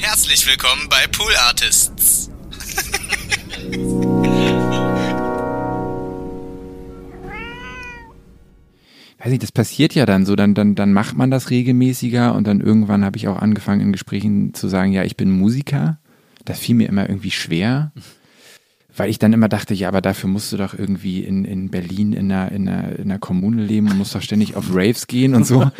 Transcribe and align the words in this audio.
Herzlich 0.00 0.46
willkommen 0.46 0.88
bei 0.88 1.06
Pool 1.08 1.32
Artists. 1.48 2.30
weiß 9.18 9.30
nicht, 9.32 9.42
das 9.42 9.50
passiert 9.50 9.94
ja 9.94 10.06
dann 10.06 10.24
so, 10.24 10.36
dann, 10.36 10.54
dann, 10.54 10.76
dann 10.76 10.92
macht 10.92 11.16
man 11.16 11.32
das 11.32 11.50
regelmäßiger 11.50 12.34
und 12.34 12.46
dann 12.46 12.60
irgendwann 12.60 13.04
habe 13.04 13.16
ich 13.16 13.26
auch 13.26 13.38
angefangen 13.38 13.80
in 13.80 13.92
Gesprächen 13.92 14.54
zu 14.54 14.68
sagen, 14.68 14.92
ja, 14.92 15.02
ich 15.02 15.16
bin 15.16 15.30
Musiker. 15.30 15.98
Das 16.44 16.60
fiel 16.60 16.76
mir 16.76 16.88
immer 16.88 17.08
irgendwie 17.08 17.32
schwer, 17.32 17.92
weil 18.98 19.10
ich 19.10 19.18
dann 19.18 19.32
immer 19.32 19.48
dachte, 19.48 19.74
ja, 19.74 19.88
aber 19.88 20.00
dafür 20.00 20.28
musst 20.28 20.52
du 20.52 20.56
doch 20.56 20.74
irgendwie 20.74 21.22
in, 21.24 21.44
in 21.44 21.70
Berlin 21.70 22.12
in 22.12 22.30
einer, 22.32 22.52
in, 22.52 22.68
einer, 22.68 22.98
in 22.98 23.10
einer 23.10 23.18
Kommune 23.18 23.62
leben 23.62 23.90
und 23.90 23.98
musst 23.98 24.14
doch 24.14 24.22
ständig 24.22 24.56
auf 24.56 24.66
Raves 24.70 25.06
gehen 25.06 25.34
und 25.34 25.44
so. 25.44 25.70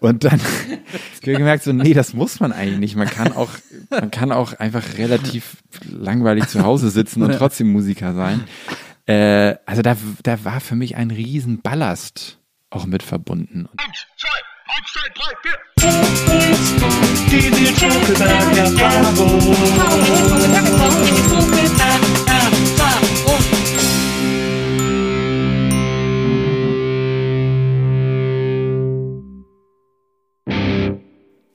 Und 0.00 0.24
dann 0.24 0.40
habe 0.40 0.82
ich 1.14 1.20
gemerkt, 1.20 1.64
so, 1.64 1.72
nee, 1.72 1.94
das 1.94 2.14
muss 2.14 2.40
man 2.40 2.52
eigentlich 2.52 2.78
nicht. 2.78 2.96
Man 2.96 3.08
kann 3.08 3.32
auch, 3.32 3.50
man 3.90 4.10
kann 4.10 4.32
auch 4.32 4.54
einfach 4.54 4.98
relativ 4.98 5.58
langweilig 5.88 6.48
zu 6.48 6.64
Hause 6.64 6.90
sitzen 6.90 7.22
und 7.22 7.32
trotzdem 7.36 7.70
Musiker 7.70 8.14
sein. 8.14 8.44
Äh, 9.06 9.56
also 9.66 9.82
da, 9.82 9.96
da 10.22 10.44
war 10.44 10.60
für 10.60 10.76
mich 10.76 10.96
ein 10.96 11.10
riesen 11.10 11.60
Ballast 11.60 12.38
auch 12.70 12.86
mit 12.86 13.02
verbunden. 13.02 13.68
Eins, 13.76 14.06
zwei, 14.16 14.28
eins, 14.76 14.92
zwei, 14.92 15.08
drei, 15.14 15.34
vier. 15.42 15.58
Die 17.32 17.50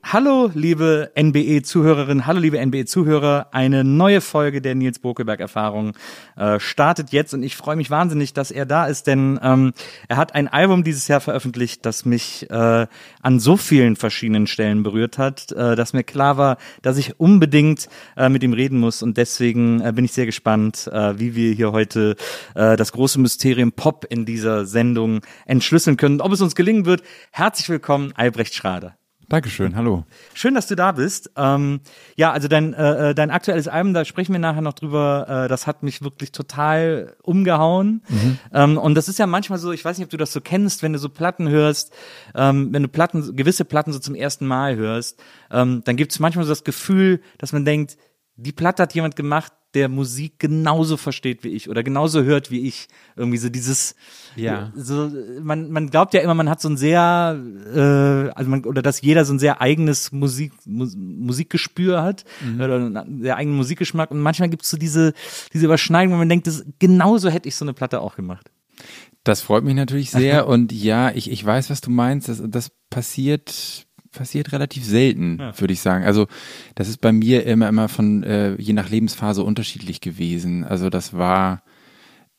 Hallo, 0.09 0.49
liebe 0.53 1.11
NBE-Zuhörerinnen, 1.19 2.25
hallo, 2.25 2.39
liebe 2.39 2.65
NBE-Zuhörer. 2.65 3.47
Eine 3.51 3.83
neue 3.83 4.21
Folge 4.21 4.61
der 4.61 4.73
Nils 4.73 4.99
Bokelberg-Erfahrung 4.99 5.97
äh, 6.37 6.61
startet 6.61 7.11
jetzt 7.11 7.33
und 7.33 7.43
ich 7.43 7.57
freue 7.57 7.75
mich 7.75 7.89
wahnsinnig, 7.89 8.31
dass 8.31 8.49
er 8.49 8.65
da 8.65 8.85
ist, 8.85 9.07
denn 9.07 9.37
ähm, 9.43 9.73
er 10.07 10.15
hat 10.15 10.33
ein 10.33 10.47
Album 10.47 10.85
dieses 10.85 11.09
Jahr 11.09 11.19
veröffentlicht, 11.19 11.85
das 11.85 12.05
mich 12.05 12.49
äh, 12.49 12.87
an 13.21 13.39
so 13.41 13.57
vielen 13.57 13.97
verschiedenen 13.97 14.47
Stellen 14.47 14.81
berührt 14.81 15.17
hat, 15.17 15.51
äh, 15.51 15.75
dass 15.75 15.91
mir 15.91 16.05
klar 16.05 16.37
war, 16.37 16.55
dass 16.81 16.97
ich 16.97 17.19
unbedingt 17.19 17.89
äh, 18.15 18.29
mit 18.29 18.43
ihm 18.43 18.53
reden 18.53 18.79
muss 18.79 19.03
und 19.03 19.17
deswegen 19.17 19.81
äh, 19.81 19.91
bin 19.91 20.05
ich 20.05 20.13
sehr 20.13 20.25
gespannt, 20.25 20.87
äh, 20.89 21.19
wie 21.19 21.35
wir 21.35 21.51
hier 21.51 21.73
heute 21.73 22.15
äh, 22.55 22.77
das 22.77 22.93
große 22.93 23.19
Mysterium 23.19 23.73
Pop 23.73 24.05
in 24.09 24.25
dieser 24.25 24.65
Sendung 24.65 25.19
entschlüsseln 25.45 25.97
können. 25.97 26.21
Ob 26.21 26.31
es 26.31 26.39
uns 26.39 26.55
gelingen 26.55 26.85
wird, 26.85 27.03
herzlich 27.31 27.67
willkommen, 27.67 28.13
Albrecht 28.15 28.53
Schrader. 28.55 28.95
Dankeschön, 29.29 29.75
hallo. 29.75 30.05
Schön, 30.33 30.55
dass 30.55 30.67
du 30.67 30.75
da 30.75 30.93
bist. 30.93 31.31
Ähm, 31.35 31.81
ja, 32.15 32.31
also 32.31 32.47
dein, 32.47 32.73
äh, 32.73 33.09
äh, 33.09 33.13
dein 33.13 33.29
aktuelles 33.29 33.67
Album, 33.67 33.93
da 33.93 34.05
sprechen 34.05 34.31
wir 34.31 34.39
nachher 34.39 34.61
noch 34.61 34.71
drüber, 34.71 35.43
äh, 35.45 35.47
das 35.49 35.67
hat 35.67 35.83
mich 35.83 36.01
wirklich 36.01 36.31
total 36.31 37.13
umgehauen. 37.23 38.03
Mhm. 38.07 38.39
Ähm, 38.53 38.77
und 38.77 38.95
das 38.95 39.09
ist 39.09 39.19
ja 39.19 39.27
manchmal 39.27 39.59
so, 39.59 39.73
ich 39.73 39.83
weiß 39.83 39.97
nicht, 39.97 40.05
ob 40.05 40.11
du 40.11 40.17
das 40.17 40.31
so 40.31 40.39
kennst, 40.39 40.81
wenn 40.81 40.93
du 40.93 40.99
so 40.99 41.09
Platten 41.09 41.49
hörst, 41.49 41.93
ähm, 42.35 42.69
wenn 42.71 42.83
du 42.83 42.87
Platten, 42.87 43.35
gewisse 43.35 43.65
Platten 43.65 43.91
so 43.91 43.99
zum 43.99 44.15
ersten 44.15 44.47
Mal 44.47 44.77
hörst, 44.77 45.21
ähm, 45.51 45.81
dann 45.83 45.97
gibt 45.97 46.13
es 46.13 46.19
manchmal 46.19 46.45
so 46.45 46.51
das 46.51 46.63
Gefühl, 46.63 47.19
dass 47.37 47.51
man 47.51 47.65
denkt, 47.65 47.97
die 48.37 48.51
Platte 48.51 48.83
hat 48.83 48.93
jemand 48.93 49.15
gemacht, 49.15 49.51
der 49.73 49.89
Musik 49.89 50.39
genauso 50.39 50.95
versteht 50.95 51.43
wie 51.43 51.49
ich 51.49 51.69
oder 51.69 51.83
genauso 51.83 52.23
hört 52.23 52.51
wie 52.51 52.67
ich. 52.67 52.87
Irgendwie 53.15 53.37
so 53.37 53.49
dieses, 53.49 53.95
ja. 54.35 54.71
So, 54.75 55.11
man, 55.41 55.71
man 55.71 55.89
glaubt 55.89 56.13
ja 56.13 56.21
immer, 56.21 56.33
man 56.33 56.49
hat 56.49 56.61
so 56.61 56.69
ein 56.69 56.77
sehr, 56.77 57.37
äh, 57.75 58.29
also 58.31 58.49
man, 58.49 58.63
oder 58.65 58.81
dass 58.81 59.01
jeder 59.01 59.25
so 59.25 59.33
ein 59.33 59.39
sehr 59.39 59.59
eigenes 59.59 60.11
Musik, 60.11 60.53
Mus 60.65 60.95
Musikgespür 60.95 62.01
hat 62.01 62.23
mhm. 62.43 62.61
oder 62.61 62.75
einen 62.75 63.21
sehr 63.21 63.35
eigenen 63.35 63.57
Musikgeschmack 63.57 64.11
und 64.11 64.19
manchmal 64.19 64.49
gibt 64.49 64.63
es 64.63 64.69
so 64.69 64.77
diese, 64.77 65.13
diese 65.53 65.65
Überschneidung, 65.65 66.13
wo 66.13 66.17
man 66.17 66.29
denkt, 66.29 66.47
das, 66.47 66.63
genauso 66.79 67.29
hätte 67.29 67.49
ich 67.49 67.55
so 67.55 67.65
eine 67.65 67.73
Platte 67.73 68.01
auch 68.01 68.15
gemacht. 68.15 68.49
Das 69.23 69.41
freut 69.41 69.63
mich 69.63 69.75
natürlich 69.75 70.11
sehr 70.11 70.47
und 70.47 70.71
ja, 70.71 71.11
ich, 71.11 71.29
ich 71.29 71.43
weiß, 71.43 71.69
was 71.69 71.81
du 71.81 71.89
meinst. 71.89 72.29
Das, 72.29 72.41
das 72.45 72.71
passiert 72.89 73.86
passiert 74.17 74.51
relativ 74.51 74.83
selten, 74.83 75.37
ja. 75.39 75.59
würde 75.59 75.73
ich 75.73 75.81
sagen. 75.81 76.03
Also 76.03 76.27
das 76.75 76.89
ist 76.89 76.99
bei 77.01 77.11
mir 77.11 77.45
immer 77.45 77.69
immer 77.69 77.87
von 77.87 78.23
äh, 78.23 78.55
je 78.55 78.73
nach 78.73 78.89
Lebensphase 78.89 79.43
unterschiedlich 79.43 80.01
gewesen. 80.01 80.63
Also 80.63 80.89
das 80.89 81.13
war 81.13 81.61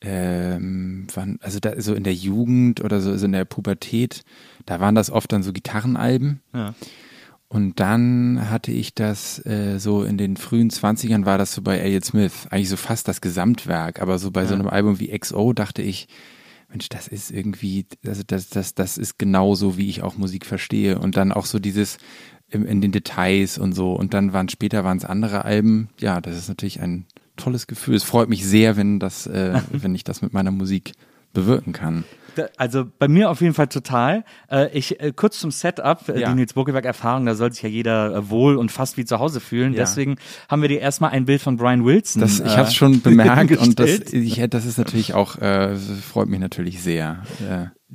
ähm, 0.01 1.07
wann, 1.13 1.39
also 1.41 1.59
da 1.59 1.79
so 1.81 1.93
in 1.93 2.03
der 2.03 2.13
Jugend 2.13 2.83
oder 2.83 3.01
so, 3.01 3.15
so 3.17 3.25
in 3.25 3.33
der 3.33 3.45
Pubertät, 3.45 4.23
da 4.65 4.79
waren 4.79 4.95
das 4.95 5.09
oft 5.11 5.31
dann 5.31 5.43
so 5.43 5.51
Gitarrenalben. 5.51 6.41
Ja. 6.53 6.73
Und 7.51 7.79
dann 7.79 8.49
hatte 8.49 8.71
ich 8.71 8.93
das 8.93 9.43
äh, 9.45 9.79
so 9.79 10.03
in 10.03 10.17
den 10.17 10.37
frühen 10.37 10.69
Zwanzigern 10.69 11.25
war 11.25 11.39
das 11.39 11.51
so 11.51 11.63
bei 11.63 11.79
Elliot 11.79 12.05
Smith, 12.05 12.47
eigentlich 12.51 12.69
so 12.69 12.77
fast 12.77 13.07
das 13.07 13.21
Gesamtwerk, 13.21 14.01
aber 14.01 14.19
so 14.19 14.29
bei 14.29 14.43
ja. 14.43 14.47
so 14.47 14.53
einem 14.53 14.67
Album 14.67 14.99
wie 14.99 15.17
XO 15.17 15.53
dachte 15.53 15.81
ich, 15.81 16.07
Mensch, 16.69 16.89
das 16.89 17.07
ist 17.07 17.31
irgendwie, 17.31 17.85
also 18.05 18.21
das, 18.25 18.49
das, 18.49 18.75
das 18.75 18.97
ist 18.97 19.17
genauso, 19.17 19.77
wie 19.77 19.89
ich 19.89 20.03
auch 20.03 20.17
Musik 20.17 20.45
verstehe. 20.45 20.99
Und 20.99 21.17
dann 21.17 21.31
auch 21.31 21.45
so 21.45 21.59
dieses 21.59 21.97
in, 22.49 22.65
in 22.65 22.81
den 22.81 22.91
Details 22.91 23.57
und 23.57 23.73
so. 23.73 23.93
Und 23.93 24.13
dann 24.13 24.33
waren 24.33 24.49
später 24.49 24.83
waren 24.83 24.97
es 24.97 25.05
andere 25.05 25.45
Alben. 25.45 25.89
Ja, 25.99 26.21
das 26.21 26.37
ist 26.37 26.47
natürlich 26.47 26.79
ein 26.79 27.05
tolles 27.37 27.67
Gefühl. 27.67 27.95
Es 27.95 28.03
freut 28.03 28.29
mich 28.29 28.45
sehr, 28.45 28.77
wenn 28.77 28.99
das, 28.99 29.27
äh, 29.27 29.61
wenn 29.71 29.95
ich 29.95 30.03
das 30.03 30.21
mit 30.21 30.33
meiner 30.33 30.51
Musik 30.51 30.93
bewirken 31.33 31.73
kann. 31.73 32.03
Also 32.57 32.85
bei 32.97 33.07
mir 33.07 33.29
auf 33.29 33.41
jeden 33.41 33.53
Fall 33.53 33.67
total. 33.67 34.23
Äh, 34.49 34.69
ich 34.77 34.99
äh, 34.99 35.11
kurz 35.15 35.39
zum 35.39 35.51
Setup, 35.51 36.07
äh, 36.09 36.19
ja. 36.19 36.29
die 36.29 36.35
Nils 36.35 36.53
Burkeberg 36.53 36.85
Erfahrung, 36.85 37.25
da 37.25 37.35
soll 37.35 37.51
sich 37.51 37.61
ja 37.61 37.69
jeder 37.69 38.29
wohl 38.29 38.57
und 38.57 38.71
fast 38.71 38.97
wie 38.97 39.05
zu 39.05 39.19
Hause 39.19 39.39
fühlen. 39.39 39.73
Ja. 39.73 39.79
Deswegen 39.79 40.17
haben 40.47 40.61
wir 40.61 40.69
dir 40.69 40.79
erstmal 40.79 41.11
ein 41.11 41.25
Bild 41.25 41.41
von 41.41 41.57
Brian 41.57 41.85
Wilson. 41.85 42.21
Das, 42.21 42.39
ich 42.39 42.57
habe 42.57 42.67
es 42.67 42.75
schon 42.75 43.01
bemerkt 43.01 43.57
und 43.57 43.79
das, 43.79 43.89
ich, 44.11 44.43
das 44.49 44.65
ist 44.65 44.77
natürlich 44.77 45.13
auch 45.13 45.37
äh, 45.37 45.75
freut 45.75 46.29
mich 46.29 46.39
natürlich 46.39 46.81
sehr. 46.81 47.23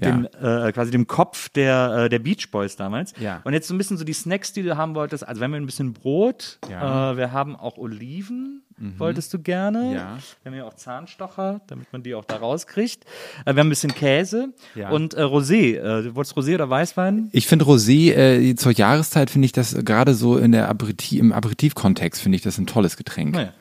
Ja. 0.01 0.11
Dem, 0.11 0.27
äh, 0.27 0.73
quasi 0.73 0.91
dem 0.91 1.07
Kopf 1.07 1.49
der, 1.51 2.05
äh, 2.05 2.09
der 2.09 2.19
Beach 2.19 2.51
Boys 2.51 2.75
damals. 2.75 3.13
Ja. 3.19 3.41
Und 3.45 3.53
jetzt 3.53 3.69
so 3.69 3.75
ein 3.75 3.79
bisschen 3.79 3.97
so 3.97 4.05
die 4.05 4.13
Snacks, 4.13 4.53
die 4.53 4.63
du 4.63 4.77
haben 4.77 4.95
wolltest. 4.97 5.27
Also 5.27 5.41
wir 5.41 5.45
haben 5.45 5.55
ein 5.55 5.67
bisschen 5.67 5.93
Brot, 5.93 6.59
ja. 6.69 7.13
äh, 7.13 7.17
wir 7.17 7.31
haben 7.31 7.55
auch 7.55 7.79
Oliven, 7.79 8.63
mhm. 8.77 8.99
wolltest 8.99 9.33
du 9.33 9.39
gerne. 9.39 9.95
Ja. 9.95 10.19
Wir 10.43 10.51
haben 10.51 10.59
ja 10.59 10.65
auch 10.65 10.75
Zahnstocher, 10.75 11.61
damit 11.69 11.93
man 11.93 12.03
die 12.03 12.17
auch 12.17 12.25
da 12.25 12.37
rauskriegt. 12.37 13.05
Äh, 13.45 13.55
wir 13.55 13.61
haben 13.61 13.69
ein 13.69 13.71
bisschen 13.71 13.95
Käse 13.95 14.53
und 14.91 15.15
äh, 15.15 15.23
Rosé. 15.23 15.77
Äh, 15.77 16.03
du 16.03 16.15
wolltest 16.17 16.37
Rosé 16.37 16.55
oder 16.55 16.69
Weißwein? 16.69 17.29
Ich 17.33 17.47
finde 17.47 17.65
Rosé 17.65 18.57
zur 18.57 18.73
Jahreszeit 18.73 19.31
finde 19.31 19.47
ich 19.47 19.53
das 19.53 19.77
gerade 19.85 20.15
so 20.15 20.39
in 20.39 20.51
der 20.51 20.69
Aperitif, 20.69 21.21
im 21.21 21.33
Aperitivkontext 21.33 22.21
finde 22.21 22.37
ich 22.37 22.43
das 22.43 22.59
ein 22.59 22.67
tolles 22.67 22.97
Getränk. 22.97 23.35
Naja. 23.35 23.53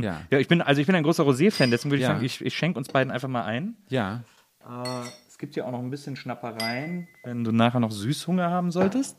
Ja. 0.00 0.22
ja, 0.30 0.38
ich 0.38 0.48
bin 0.48 0.60
also 0.62 0.80
ich 0.80 0.86
bin 0.86 0.96
ein 0.96 1.02
großer 1.02 1.24
Rosé-Fan, 1.24 1.70
deswegen 1.70 1.90
würde 1.90 2.02
ich 2.02 2.06
sagen, 2.06 2.24
ich, 2.24 2.40
ich 2.40 2.56
schenke 2.56 2.78
uns 2.78 2.88
beiden 2.88 3.10
einfach 3.10 3.28
mal 3.28 3.44
ein. 3.44 3.76
Ja. 3.88 4.22
Äh, 4.60 5.08
gibt 5.42 5.56
ja 5.56 5.64
auch 5.64 5.72
noch 5.72 5.80
ein 5.80 5.90
bisschen 5.90 6.14
Schnappereien, 6.14 7.08
wenn 7.24 7.42
du 7.42 7.50
nachher 7.50 7.80
noch 7.80 7.90
Süßhunger 7.90 8.48
haben 8.48 8.70
solltest. 8.70 9.16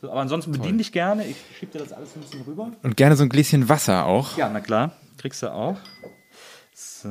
So, 0.00 0.10
aber 0.10 0.20
ansonsten 0.20 0.50
bediene 0.50 0.78
dich 0.78 0.90
gerne. 0.90 1.24
Ich 1.24 1.36
schiebe 1.56 1.70
dir 1.70 1.78
das 1.78 1.92
alles 1.92 2.16
ein 2.16 2.22
bisschen 2.22 2.42
rüber. 2.42 2.72
Und 2.82 2.96
gerne 2.96 3.14
so 3.14 3.22
ein 3.22 3.28
Gläschen 3.28 3.68
Wasser 3.68 4.04
auch. 4.04 4.36
Ja, 4.36 4.50
na 4.52 4.58
klar. 4.58 4.96
Kriegst 5.16 5.44
du 5.44 5.52
auch. 5.52 5.76
So. 6.74 7.08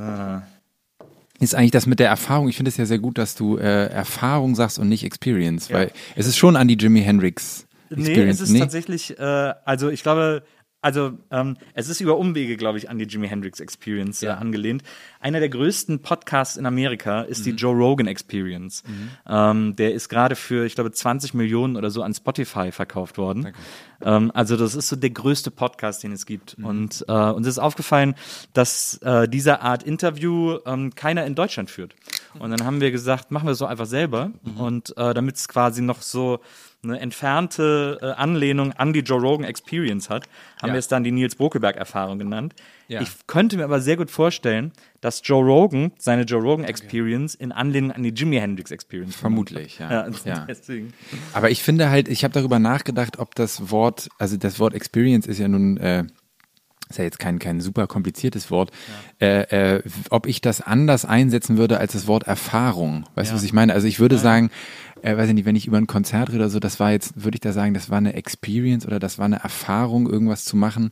Ist 1.40 1.56
eigentlich 1.56 1.72
das 1.72 1.86
mit 1.86 2.00
der 2.00 2.10
Erfahrung, 2.10 2.50
ich 2.50 2.58
finde 2.58 2.68
es 2.68 2.76
ja 2.76 2.86
sehr 2.86 3.00
gut, 3.00 3.18
dass 3.18 3.36
du 3.36 3.58
äh, 3.58 3.86
Erfahrung 3.86 4.56
sagst 4.56 4.78
und 4.78 4.90
nicht 4.90 5.06
Experience, 5.06 5.70
ja. 5.70 5.76
weil 5.76 5.92
es 6.18 6.28
ist 6.28 6.36
schon 6.36 6.58
an 6.58 6.68
die 6.68 6.76
Jimi 6.76 7.02
Hendrix 7.02 7.66
Experience. 7.92 8.18
Nee, 8.18 8.30
es 8.30 8.42
ist 8.42 8.50
nee? 8.50 8.60
tatsächlich, 8.60 9.18
äh, 9.18 9.54
also 9.64 9.88
ich 9.88 10.04
glaube, 10.04 10.44
also 10.84 11.18
ähm, 11.32 11.56
es 11.74 11.88
ist 11.88 12.02
über 12.02 12.18
Umwege, 12.18 12.58
glaube 12.58 12.78
ich, 12.78 12.90
an 12.90 13.00
die 13.00 13.06
Jimi 13.06 13.28
Hendrix 13.30 13.62
Experience 13.62 14.22
äh, 14.22 14.28
ja. 14.28 14.34
äh, 14.34 14.38
angelehnt. 14.38 14.84
Einer 15.22 15.40
der 15.40 15.48
größten 15.48 16.00
Podcasts 16.00 16.58
in 16.58 16.66
Amerika 16.66 17.22
ist 17.22 17.40
mhm. 17.40 17.44
die 17.44 17.52
Joe 17.52 17.74
Rogan 17.74 18.08
Experience. 18.08 18.84
Mhm. 18.86 19.10
Ähm, 19.26 19.76
der 19.78 19.94
ist 19.94 20.10
gerade 20.10 20.36
für, 20.36 20.66
ich 20.66 20.76
glaube, 20.76 20.92
20 20.92 21.34
Millionen 21.36 21.78
oder 21.78 21.90
so 21.90 22.04
an 22.04 22.14
Spotify 22.14 22.74
verkauft 22.74 23.18
worden. 23.18 23.48
Okay. 23.48 23.54
Ähm, 24.02 24.32
also 24.34 24.58
das 24.58 24.76
ist 24.76 24.90
so 24.90 24.98
der 24.98 25.12
größte 25.12 25.52
Podcast, 25.52 26.04
den 26.04 26.12
es 26.12 26.26
gibt. 26.26 26.58
Mhm. 26.58 26.66
Und 26.66 27.06
äh, 27.08 27.14
uns 27.14 27.48
ist 27.48 27.60
aufgefallen, 27.60 28.16
dass 28.52 28.98
äh, 29.04 29.30
diese 29.30 29.62
Art 29.62 29.84
Interview 29.84 30.58
ähm, 30.66 30.94
keiner 30.94 31.26
in 31.26 31.34
Deutschland 31.36 31.72
führt. 31.72 31.96
Und 32.38 32.52
dann 32.52 32.66
haben 32.66 32.82
wir 32.82 32.92
gesagt, 32.92 33.32
machen 33.32 33.48
wir 33.48 33.52
es 33.52 33.58
so 33.58 33.66
einfach 33.66 33.86
selber. 33.86 34.32
Mhm. 34.44 34.58
Und 34.58 34.98
äh, 34.98 35.14
damit 35.14 35.38
es 35.38 35.48
quasi 35.48 35.82
noch 35.82 36.02
so 36.02 36.42
eine 36.84 37.00
entfernte 37.00 37.98
äh, 38.02 38.06
Anlehnung 38.12 38.74
an 38.74 38.92
die 38.92 39.00
Joe 39.00 39.22
Rogan 39.22 39.46
Experience 39.46 40.10
hat, 40.10 40.26
haben 40.62 40.70
ja. 40.70 40.74
wir 40.74 40.80
es 40.80 40.90
dann 40.90 41.04
die 41.04 41.12
Nils 41.12 41.36
Bokelberg 41.36 41.78
Erfahrung 41.78 42.20
genannt. 42.20 42.56
Ja. 42.90 43.02
Ich 43.02 43.10
könnte 43.26 43.56
mir 43.56 43.64
aber 43.64 43.80
sehr 43.80 43.96
gut 43.96 44.12
vorstellen, 44.12 44.74
dass 45.00 45.22
Joe 45.24 45.44
Rogan 45.44 45.94
seine 45.98 46.24
Joe 46.24 46.42
Rogan 46.42 46.66
Experience 46.66 47.36
okay. 47.36 47.44
in 47.46 47.52
Anlehnung 47.54 47.92
an 47.92 48.04
die 48.04 48.10
Jimi 48.10 48.38
Hendrix 48.38 48.72
Experience 48.72 49.16
vermutlich, 49.16 49.80
ja. 49.80 49.92
ja, 49.92 50.10
ja. 50.26 50.46
Deswegen. 50.48 50.94
Aber 51.32 51.50
ich 51.50 51.64
finde 51.64 51.90
halt, 51.90 52.10
ich 52.10 52.24
habe 52.26 52.34
darüber 52.34 52.60
nachgedacht, 52.60 53.18
ob 53.18 53.34
das 53.36 53.72
Wort, 53.72 54.10
also 54.18 54.36
das 54.36 54.60
Wort 54.60 54.74
Experience 54.74 55.26
ist 55.26 55.40
ja 55.40 55.48
nun 55.48 55.78
äh, 55.78 56.04
ist 56.90 56.98
ja 57.00 57.06
jetzt 57.06 57.20
kein, 57.20 57.40
kein 57.40 57.60
super 57.60 57.88
kompliziertes 57.88 58.52
Wort, 58.52 58.72
äh, 59.20 59.78
äh, 59.78 59.84
ob 60.10 60.28
ich 60.28 60.42
das 60.42 60.62
anders 60.62 61.06
einsetzen 61.06 61.58
würde 61.58 61.80
als 61.80 61.94
das 61.94 62.08
Wort 62.08 62.24
Erfahrung. 62.24 63.06
Weißt 63.16 63.32
du, 63.32 63.34
Ja. 63.34 63.38
was 63.38 63.44
ich 63.44 63.54
meine? 63.54 63.74
Also 63.74 63.88
ich 63.88 64.00
würde 64.00 64.18
sagen, 64.18 64.52
äh, 65.04 65.16
weiß 65.18 65.28
ich 65.30 65.36
nicht, 65.36 65.46
wenn 65.46 65.56
ich 65.56 65.68
über 65.68 65.78
ein 65.78 65.86
Konzert 65.88 66.30
rede 66.30 66.40
oder 66.40 66.50
so, 66.50 66.60
das 66.60 66.80
war 66.80 66.92
jetzt, 66.92 67.24
würde 67.24 67.36
ich 67.36 67.42
da 67.42 67.52
sagen, 67.52 67.74
das 67.74 67.90
war 67.90 67.98
eine 67.98 68.14
Experience 68.14 68.86
oder 68.88 69.00
das 69.00 69.18
war 69.20 69.26
eine 69.26 69.40
Erfahrung, 69.44 70.10
irgendwas 70.10 70.46
zu 70.46 70.56
machen. 70.58 70.92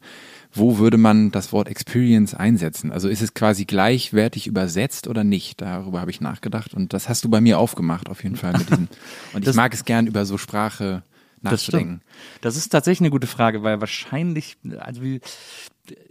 Wo 0.53 0.77
würde 0.77 0.97
man 0.97 1.31
das 1.31 1.51
Wort 1.53 1.69
Experience 1.69 2.33
einsetzen? 2.35 2.91
Also 2.91 3.07
ist 3.07 3.21
es 3.21 3.33
quasi 3.33 3.65
gleichwertig 3.65 4.47
übersetzt 4.47 5.07
oder 5.07 5.23
nicht? 5.23 5.61
Darüber 5.61 6.01
habe 6.01 6.11
ich 6.11 6.19
nachgedacht 6.21 6.73
und 6.73 6.93
das 6.93 7.07
hast 7.09 7.23
du 7.23 7.29
bei 7.29 7.41
mir 7.41 7.57
aufgemacht, 7.57 8.09
auf 8.09 8.23
jeden 8.23 8.35
Fall 8.35 8.53
mit 8.53 8.69
diesem. 8.69 8.87
Und 9.33 9.39
ich 9.41 9.45
Das- 9.45 9.55
mag 9.55 9.73
es 9.73 9.85
gern 9.85 10.07
über 10.07 10.25
so 10.25 10.37
Sprache 10.37 11.03
Das 11.41 11.53
nachzudenken. 11.53 12.01
stimmt. 12.01 12.43
Das 12.45 12.57
ist 12.57 12.69
tatsächlich 12.69 13.01
eine 13.01 13.11
gute 13.11 13.27
Frage, 13.27 13.63
weil 13.63 13.79
wahrscheinlich, 13.79 14.57
also 14.77 15.01
wie, 15.01 15.21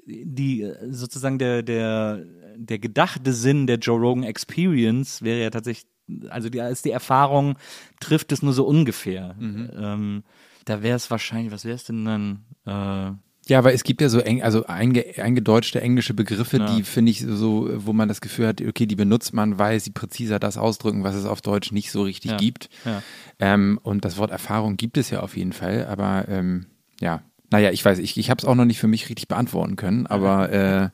die 0.06 0.70
sozusagen 0.88 1.38
der, 1.38 1.62
der, 1.62 2.24
der 2.56 2.78
gedachte 2.78 3.32
Sinn 3.32 3.66
der 3.66 3.76
Joe 3.78 3.98
Rogan 4.00 4.24
Experience 4.24 5.22
wäre 5.22 5.42
ja 5.42 5.50
tatsächlich, 5.50 5.86
also 6.30 6.48
die, 6.48 6.58
ist 6.58 6.84
die 6.84 6.90
Erfahrung, 6.90 7.56
trifft 8.00 8.32
es 8.32 8.42
nur 8.42 8.52
so 8.52 8.64
ungefähr. 8.66 9.34
Ähm, 9.40 10.22
da 10.64 10.82
wäre 10.82 10.96
es 10.96 11.10
wahrscheinlich, 11.10 11.52
was 11.52 11.64
wäre 11.64 11.74
es 11.76 11.84
denn 11.84 12.04
dann? 12.04 12.44
Äh, 12.66 13.16
Ja, 13.48 13.64
weil 13.64 13.74
es 13.74 13.82
gibt 13.82 14.00
ja 14.00 14.08
so 14.08 14.20
eng, 14.20 14.42
also 14.42 14.66
einge, 14.66 15.04
eingedeutschte 15.16 15.80
englische 15.80 16.14
Begriffe, 16.14 16.58
Ja. 16.58 16.66
die 16.76 16.82
finde 16.84 17.10
ich 17.10 17.20
so, 17.26 17.68
wo 17.84 17.92
man 17.92 18.06
das 18.08 18.20
Gefühl 18.20 18.46
hat, 18.46 18.60
okay, 18.60 18.86
die 18.86 18.96
benutzt 18.96 19.32
man, 19.34 19.58
weil 19.58 19.80
sie 19.80 19.90
präziser 19.90 20.38
das 20.38 20.56
ausdrücken, 20.58 21.02
was 21.02 21.14
es 21.16 21.24
auf 21.24 21.40
Deutsch 21.40 21.72
nicht 21.72 21.90
so 21.90 22.02
richtig 22.02 22.32
Ja. 22.32 22.36
gibt. 22.36 22.68
Ja. 22.84 23.02
Ähm, 23.38 23.80
und 23.82 24.04
das 24.04 24.18
Wort 24.18 24.30
Erfahrung 24.30 24.76
gibt 24.76 24.98
es 24.98 25.10
ja 25.10 25.20
auf 25.20 25.36
jeden 25.36 25.52
Fall, 25.52 25.86
aber 25.86 26.26
ähm, 26.28 26.66
ja, 27.00 27.22
naja, 27.50 27.70
ich 27.72 27.84
weiß, 27.84 27.98
ich, 27.98 28.16
ich 28.16 28.30
habe 28.30 28.38
es 28.38 28.44
auch 28.44 28.54
noch 28.54 28.66
nicht 28.66 28.78
für 28.78 28.86
mich 28.86 29.08
richtig 29.08 29.26
beantworten 29.26 29.74
können, 29.74 30.06
aber 30.06 30.52
äh, 30.52 30.88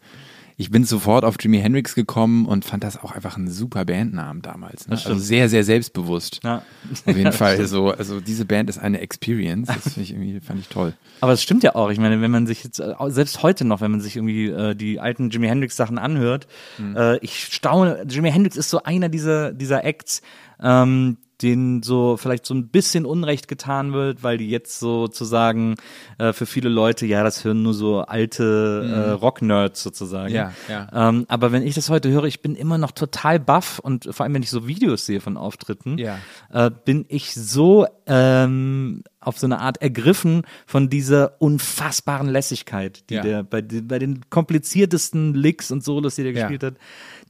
ich 0.58 0.70
bin 0.70 0.84
sofort 0.84 1.24
auf 1.24 1.36
Jimi 1.38 1.58
Hendrix 1.60 1.94
gekommen 1.94 2.46
und 2.46 2.64
fand 2.64 2.82
das 2.82 2.96
auch 3.02 3.12
einfach 3.12 3.36
ein 3.36 3.48
super 3.48 3.84
Bandnamen 3.84 4.40
damals. 4.40 4.88
Ne? 4.88 4.94
Also 4.94 5.14
sehr, 5.18 5.48
sehr 5.50 5.64
selbstbewusst. 5.64 6.40
ja. 6.44 6.62
Auf 6.90 7.06
jeden 7.06 7.20
Ja, 7.24 7.32
Fall. 7.32 7.54
stimmt. 7.54 7.68
So, 7.68 7.90
also 7.90 8.20
diese 8.20 8.44
Band 8.46 8.70
ist 8.70 8.78
eine 8.78 9.00
Experience. 9.00 9.68
Das 9.68 9.92
finde 9.94 10.00
ich 10.02 10.12
irgendwie, 10.12 10.40
fand 10.40 10.60
ich 10.60 10.68
toll. 10.68 10.94
Aber 11.20 11.32
es 11.32 11.42
stimmt 11.42 11.62
ja 11.62 11.74
auch. 11.74 11.90
Ich 11.90 11.98
meine, 11.98 12.20
wenn 12.22 12.30
man 12.30 12.46
sich 12.46 12.64
jetzt, 12.64 12.80
äh, 12.80 12.94
selbst 13.08 13.42
heute 13.42 13.64
noch, 13.66 13.80
wenn 13.80 13.90
man 13.90 14.00
sich 14.00 14.16
irgendwie 14.16 14.46
äh, 14.46 14.74
die 14.74 14.98
alten 14.98 15.28
Jimi 15.30 15.46
Hendrix 15.48 15.76
Sachen 15.76 15.98
anhört, 15.98 16.46
äh, 16.80 17.18
ich 17.18 17.44
staune, 17.52 18.04
Jimi 18.08 18.30
Hendrix 18.30 18.56
ist 18.56 18.70
so 18.70 18.82
einer 18.82 19.08
dieser, 19.10 19.52
dieser 19.52 19.84
Acts, 19.84 20.22
ähm, 20.62 21.18
denen 21.42 21.82
so 21.82 22.16
vielleicht 22.16 22.46
so 22.46 22.54
ein 22.54 22.68
bisschen 22.68 23.04
Unrecht 23.04 23.46
getan 23.48 23.92
wird, 23.92 24.22
weil 24.22 24.38
die 24.38 24.48
jetzt 24.48 24.78
sozusagen 24.80 25.74
äh, 26.18 26.32
für 26.32 26.46
viele 26.46 26.68
Leute, 26.68 27.04
ja, 27.06 27.22
das 27.22 27.44
hören 27.44 27.62
nur 27.62 27.74
so 27.74 28.00
alte 28.00 28.90
äh, 28.90 29.10
Rock-Nerds 29.10 29.82
sozusagen. 29.82 30.32
Ja, 30.34 30.52
ja. 30.68 30.88
Ähm, 31.08 31.26
aber 31.28 31.52
wenn 31.52 31.62
ich 31.62 31.74
das 31.74 31.90
heute 31.90 32.08
höre, 32.10 32.24
ich 32.24 32.40
bin 32.40 32.54
immer 32.54 32.78
noch 32.78 32.90
total 32.92 33.38
baff 33.38 33.78
und 33.78 34.08
vor 34.12 34.24
allem, 34.24 34.34
wenn 34.34 34.42
ich 34.42 34.50
so 34.50 34.66
Videos 34.66 35.04
sehe 35.06 35.20
von 35.20 35.36
Auftritten, 35.36 35.98
Ja. 35.98 36.18
äh, 36.52 36.70
bin 36.84 37.04
ich 37.08 37.34
so 37.34 37.86
ähm, 38.06 39.02
auf 39.20 39.38
so 39.38 39.46
eine 39.46 39.58
Art 39.58 39.82
ergriffen 39.82 40.42
von 40.66 40.88
dieser 40.88 41.40
unfassbaren 41.42 42.28
Lässigkeit, 42.28 43.10
die 43.10 43.14
Ja. 43.14 43.22
der 43.22 43.42
bei, 43.42 43.60
den- 43.60 43.88
bei 43.88 43.98
den 43.98 44.30
kompliziertesten 44.30 45.34
Licks 45.34 45.70
und 45.70 45.84
Solos, 45.84 46.14
die 46.14 46.22
der 46.22 46.32
gespielt 46.32 46.62
hat, 46.62 46.74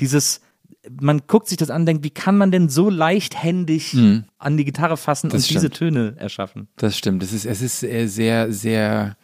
dieses 0.00 0.40
man 1.00 1.22
guckt 1.26 1.48
sich 1.48 1.56
das 1.56 1.70
an, 1.70 1.86
denkt, 1.86 2.04
wie 2.04 2.10
kann 2.10 2.38
man 2.38 2.50
denn 2.50 2.68
so 2.68 2.90
leichthändig 2.90 3.94
an 4.38 4.56
die 4.56 4.64
Gitarre 4.64 4.96
fassen 4.96 5.28
Mhm. 5.28 5.30
Das 5.32 5.42
und 5.42 5.50
diese 5.50 5.58
stimmt. 5.66 5.74
Töne 5.76 6.14
erschaffen? 6.18 6.68
Das 6.76 6.96
stimmt. 6.96 7.22
Es 7.22 7.32
ist, 7.32 7.44
es 7.46 7.62
ist 7.62 7.82
äh, 7.82 8.06
sehr, 8.06 8.52
sehr, 8.52 9.16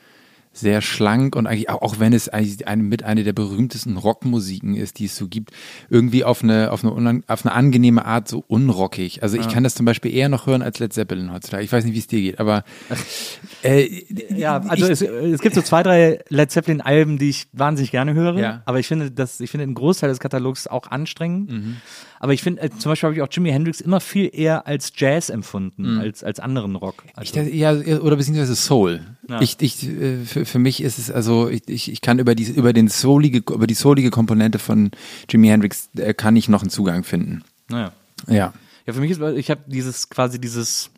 sehr 0.52 0.82
schlank 0.82 1.34
und 1.34 1.46
eigentlich 1.46 1.70
auch, 1.70 1.82
auch 1.82 1.98
wenn 1.98 2.12
es 2.12 2.28
eigentlich 2.28 2.68
eine, 2.68 2.82
mit 2.82 3.02
einer 3.02 3.22
der 3.22 3.32
berühmtesten 3.32 3.96
Rockmusiken 3.96 4.74
ist, 4.74 4.98
die 4.98 5.06
es 5.06 5.16
so 5.16 5.28
gibt, 5.28 5.50
irgendwie 5.88 6.24
auf 6.24 6.42
eine, 6.42 6.70
auf 6.70 6.84
eine, 6.84 7.22
auf 7.26 7.46
eine 7.46 7.54
angenehme 7.54 8.04
Art 8.04 8.28
so 8.28 8.44
unrockig. 8.46 9.22
Also 9.22 9.38
ich 9.38 9.48
kann 9.48 9.64
das 9.64 9.74
zum 9.74 9.86
Beispiel 9.86 10.14
eher 10.14 10.28
noch 10.28 10.46
hören 10.46 10.62
als 10.62 10.78
Led 10.78 10.92
Zeppelin 10.92 11.32
heutzutage. 11.32 11.64
Ich 11.64 11.72
weiß 11.72 11.84
nicht, 11.84 11.94
wie 11.94 11.98
es 11.98 12.06
dir 12.06 12.20
geht, 12.20 12.38
aber 12.38 12.64
äh, 13.62 14.04
Ja, 14.34 14.58
also 14.58 14.84
ich, 14.84 14.90
es, 14.90 15.02
es 15.02 15.40
gibt 15.40 15.54
so 15.54 15.62
zwei, 15.62 15.82
drei 15.82 16.20
Led 16.28 16.50
Zeppelin-Alben, 16.50 17.18
die 17.18 17.30
ich 17.30 17.46
wahnsinnig 17.52 17.90
gerne 17.90 18.14
höre. 18.14 18.38
Ja. 18.38 18.62
Aber 18.66 18.78
ich 18.78 18.86
finde, 18.86 19.10
das, 19.10 19.40
ich 19.40 19.50
finde 19.50 19.66
den 19.66 19.74
Großteil 19.74 20.10
des 20.10 20.20
Katalogs 20.20 20.66
auch 20.66 20.88
anstrengend. 20.88 21.50
Mhm. 21.50 21.76
Aber 22.22 22.32
ich 22.32 22.40
finde, 22.40 22.62
äh, 22.62 22.70
zum 22.70 22.92
Beispiel 22.92 23.08
habe 23.08 23.16
ich 23.16 23.22
auch 23.22 23.28
Jimi 23.28 23.50
Hendrix 23.50 23.80
immer 23.80 23.98
viel 23.98 24.30
eher 24.32 24.64
als 24.68 24.92
Jazz 24.96 25.28
empfunden, 25.28 25.98
als, 25.98 26.22
als 26.22 26.38
anderen 26.38 26.76
Rock. 26.76 27.02
Mhm. 27.02 27.10
Ich, 27.10 27.18
Also, 27.18 27.34
dachte, 27.34 27.50
ja, 27.50 27.72
oder 27.98 28.14
beziehungsweise 28.14 28.54
Soul. 28.54 29.00
Ja. 29.28 29.40
Ich, 29.40 29.56
ich, 29.60 29.82
äh, 29.88 30.24
für, 30.24 30.44
für 30.46 30.60
mich 30.60 30.84
ist 30.84 31.00
es 31.00 31.10
also, 31.10 31.48
ich, 31.48 31.68
ich, 31.68 31.90
ich 31.90 32.00
kann 32.00 32.20
über 32.20 32.36
die, 32.36 32.44
über 32.44 32.72
den 32.72 32.86
soulige, 32.86 33.38
über 33.38 33.66
die 33.66 33.74
soulige 33.74 34.10
Komponente 34.10 34.60
von 34.60 34.92
Jimi 35.28 35.48
Hendrix 35.48 35.88
äh, 35.96 36.14
kann 36.14 36.36
ich 36.36 36.48
noch 36.48 36.62
einen 36.62 36.70
Zugang 36.70 37.02
finden. 37.02 37.42
naja. 37.68 37.92
Ja. 38.28 38.52
Ja, 38.86 38.92
für 38.92 39.00
mich 39.00 39.10
ist, 39.10 39.20
ich 39.20 39.50
habe 39.50 39.62
dieses, 39.66 40.08
quasi 40.08 40.40
dieses, 40.40 40.90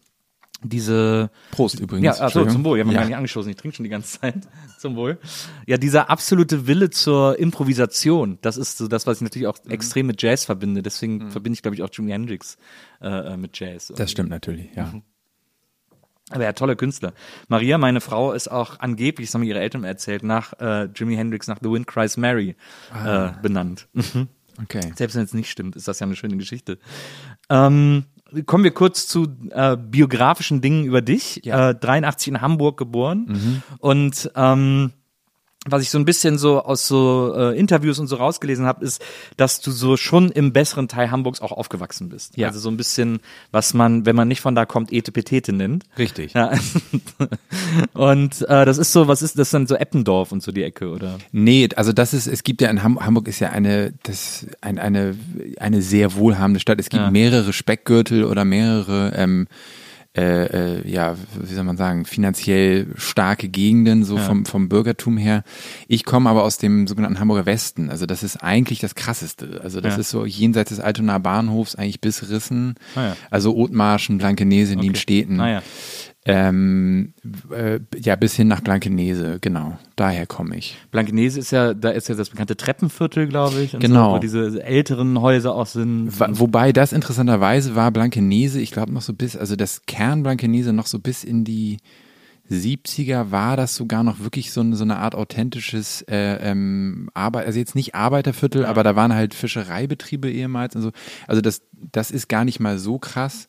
diese, 0.65 1.31
Prost 1.53 1.79
übrigens. 1.79 2.19
Ja, 2.19 2.25
Entschuldigung. 2.25 2.57
zum 2.57 2.65
Wohl. 2.65 2.79
Ich 2.79 2.85
habe 2.85 2.93
Ja. 2.95 3.01
gar 3.01 3.07
nicht 3.07 3.17
angeschossen. 3.17 3.51
Ich 3.51 3.57
trinke 3.57 3.77
schon 3.77 3.85
die 3.85 3.91
ganze 3.91 4.19
Zeit. 4.21 4.35
zum 4.79 4.97
Wohl. 4.97 5.19
Ja, 5.67 5.77
dieser 5.77 6.11
absolute 6.11 6.67
Wille 6.67 6.91
zur 6.91 7.39
Improvisation, 7.39 8.39
das 8.43 8.57
ist 8.57 8.79
so 8.79 8.89
das, 8.89 9.07
was 9.07 9.19
ich 9.19 9.23
natürlich 9.23 9.47
Mhm. 9.47 9.53
auch 9.55 9.71
extrem 9.71 10.07
mit 10.07 10.21
Jazz 10.23 10.45
verbinde. 10.45 10.83
Deswegen 10.83 11.31
verbinde 11.31 11.55
ich, 11.57 11.63
glaube 11.63 11.75
ich, 11.77 11.83
auch 11.83 11.91
Jimi 11.93 12.11
Hendrix 12.11 12.57
äh, 13.01 13.09
äh, 13.09 13.37
mit 13.37 13.59
Jazz. 13.59 13.93
Das 13.97 14.11
stimmt 14.11 14.31
natürlich, 14.31 14.75
ja. 14.75 14.87
Mhm. 14.87 15.03
Aber 16.31 16.45
ja, 16.45 16.53
tolle 16.55 16.75
Künstler. 16.75 17.13
Maria, 17.49 17.77
meine 17.77 18.01
Frau, 18.01 18.33
ist 18.33 18.49
auch 18.51 18.81
angeblich, 18.81 19.29
das 19.29 19.35
haben 19.35 19.43
mir 19.43 19.49
ihre 19.49 19.61
Eltern 19.61 19.85
erzählt, 19.85 20.23
nach 20.23 20.55
äh, 20.59 20.85
Jimi 20.95 21.17
Hendrix, 21.17 21.47
nach 21.49 21.59
The 21.63 21.71
Wind 21.71 21.87
Cries 21.87 22.17
Mary 22.17 22.57
Ah. 22.93 23.29
äh, 23.39 23.43
benannt. 23.43 23.89
Okay. 24.63 24.93
Selbst 24.95 25.17
wenn 25.17 25.25
es 25.25 25.35
nicht 25.35 25.51
stimmt, 25.51 25.75
ist 25.75 25.89
das 25.89 25.99
ja 25.99 26.07
eine 26.07 26.15
schöne 26.15 26.37
Geschichte. 26.37 26.79
Ähm, 27.51 28.05
kommen 28.47 28.65
wir 28.65 28.73
kurz 28.73 29.07
zu 29.07 29.27
äh, 29.51 29.77
biografischen 29.77 30.61
Dingen 30.61 30.85
über 30.85 31.03
dich. 31.03 31.41
Ja. 31.45 31.71
Äh, 31.71 31.75
83 31.75 32.29
in 32.29 32.41
Hamburg 32.41 32.77
geboren. 32.77 33.63
Und 33.79 34.31
ähm, 34.35 34.93
was 35.67 35.83
ich 35.83 35.91
so 35.91 35.99
ein 35.99 36.05
bisschen 36.05 36.37
so 36.39 36.63
aus 36.63 36.87
so 36.87 37.33
äh, 37.37 37.59
Interviews 37.59 37.99
und 37.99 38.07
so 38.07 38.17
rausgelesen 38.17 38.67
habe, 38.67 38.85
ist, 38.85 39.03
dass 39.37 39.61
du 39.61 39.71
so 39.71 39.97
schon 39.97 40.31
im 40.31 40.53
besseren 40.53 40.89
Teil 40.89 41.11
Hamburgs 41.11 41.41
auch 41.41 41.53
aufgewachsen 41.53 42.09
bist. 42.11 42.37
Ja. 42.37 42.49
Also 42.49 42.61
so 42.61 42.69
ein 42.71 42.77
bisschen, 42.77 43.21
was 43.51 43.73
man, 43.75 44.05
wenn 44.07 44.15
man 44.17 44.29
nicht 44.29 44.41
von 44.41 44.55
da 44.55 44.67
kommt, 44.67 44.93
Etepetete 44.93 45.53
nennt. 45.53 45.85
Richtig. 45.99 46.35
Ja. 46.35 46.53
und 47.93 48.43
äh, 48.43 48.65
das 48.65 48.79
ist 48.79 48.93
so, 48.93 49.09
was 49.09 49.23
ist 49.23 49.39
das 49.39 49.51
dann 49.51 49.67
so 49.67 49.75
Eppendorf 49.75 50.33
und 50.33 50.43
so 50.43 50.53
die 50.53 50.63
Ecke, 50.63 50.89
oder? 50.91 51.19
Nee, 51.33 51.69
also 51.77 51.93
das 51.93 52.15
ist, 52.15 52.27
es 52.27 52.43
gibt 52.43 52.61
ja 52.61 52.69
in 52.71 52.83
Ham 52.83 53.01
Hamburg 53.01 53.29
ist 53.29 53.41
ja 53.41 53.51
eine, 53.51 53.93
das, 54.03 54.47
ein, 54.61 54.79
eine, 54.79 55.17
eine 55.59 55.83
sehr 55.83 56.15
wohlhabende 56.15 56.61
Stadt. 56.61 56.79
Es 56.79 56.89
gibt 56.89 57.03
Ja. 57.03 57.11
mehrere 57.11 57.53
Speckgürtel 57.53 58.25
oder 58.25 58.45
mehrere, 58.45 59.13
ähm, 59.17 59.47
äh, 60.17 60.77
äh, 60.79 60.89
ja, 60.89 61.17
wie 61.41 61.55
soll 61.55 61.65
man 61.65 61.77
sagen, 61.77 62.05
finanziell 62.05 62.87
starke 62.95 63.49
Gegenden, 63.49 64.05
so 64.05 64.17
vom, 64.17 64.47
vom 64.47 64.69
Bürgertum 64.69 65.17
her. 65.17 65.43
Ich 65.89 66.05
komme 66.05 66.31
aber 66.31 66.45
aus 66.45 66.57
dem 66.59 66.87
sogenannten 66.87 67.19
Hamburger 67.19 67.47
Westen. 67.47 67.91
Also 67.91 68.07
das 68.07 68.23
ist 68.23 68.37
eigentlich 68.37 68.79
das 68.79 68.95
Krasseste. 68.95 69.61
Also 69.65 69.81
das 69.81 69.95
Ja. 69.95 70.01
ist 70.01 70.11
so 70.11 70.25
jenseits 70.25 70.69
des 70.69 70.79
Altonaer 70.81 71.19
Bahnhofs 71.19 71.75
eigentlich 71.75 72.01
bis 72.01 72.31
Rissen. 72.31 72.77
Ah 72.95 73.03
ja. 73.09 73.17
Also 73.31 73.57
Othmarschen, 73.57 74.19
Blankenese, 74.19 74.77
Nienstädten. 74.77 75.37
Naja. 75.37 75.63
Ähm, 76.27 77.13
äh, 77.51 77.81
ja, 77.99 78.17
bis 78.17 78.35
hin 78.35 78.49
nach 78.49 78.61
Blankenese, 78.63 79.39
genau. 79.43 79.77
Daher 79.97 80.27
komme 80.27 80.57
ich. 80.57 80.77
Blankenese 80.91 81.39
ist 81.39 81.51
ja, 81.51 81.75
da 81.75 81.91
ist 81.91 82.09
ja 82.09 82.15
das 82.15 82.31
bekannte 82.31 82.57
Treppenviertel, 82.57 83.27
glaube 83.29 83.61
ich. 83.61 83.75
Und 83.75 83.81
Genau. 83.81 84.11
So, 84.11 84.17
wo 84.17 84.19
diese 84.21 84.63
älteren 84.65 85.21
Häuser 85.21 85.55
auch 85.55 85.67
sind. 85.67 86.19
Wa- 86.19 86.29
Wobei 86.31 86.73
das 86.73 86.93
interessanterweise 86.95 87.75
war 87.75 87.91
Blankenese, 87.91 88.59
ich 88.61 88.71
glaube 88.71 88.93
noch 88.93 89.03
so 89.03 89.13
bis, 89.13 89.37
also 89.37 89.55
das 89.55 89.83
Kern 89.87 90.23
Blankenese 90.23 90.73
noch 90.73 90.87
so 90.87 90.99
bis 90.99 91.25
in 91.25 91.45
die 91.45 91.77
70er 92.51 93.31
war 93.31 93.57
das 93.57 93.75
sogar 93.75 94.03
noch 94.03 94.21
wirklich 94.21 94.53
so, 94.53 94.61
eine- 94.61 94.77
so 94.77 94.85
eine 94.85 94.97
Art 94.99 95.15
authentisches 95.15 96.03
äh, 96.09 96.37
ähm, 96.51 97.09
Arbeit, 97.15 97.47
also 97.47 97.59
jetzt 97.59 97.75
nicht 97.75 97.95
Arbeiterviertel, 97.95 98.67
aber 98.67 98.83
da 98.83 98.97
waren 98.97 99.15
halt 99.15 99.35
Fischereibetriebe 99.35 100.31
ehemals 100.31 100.77
und 100.77 100.83
so. 100.83 100.91
Also 101.27 101.41
das, 101.41 101.63
das 101.93 102.11
ist 102.11 102.29
gar 102.29 102.45
nicht 102.45 102.61
mal 102.61 102.79
so 102.79 102.99
krass. 102.99 103.49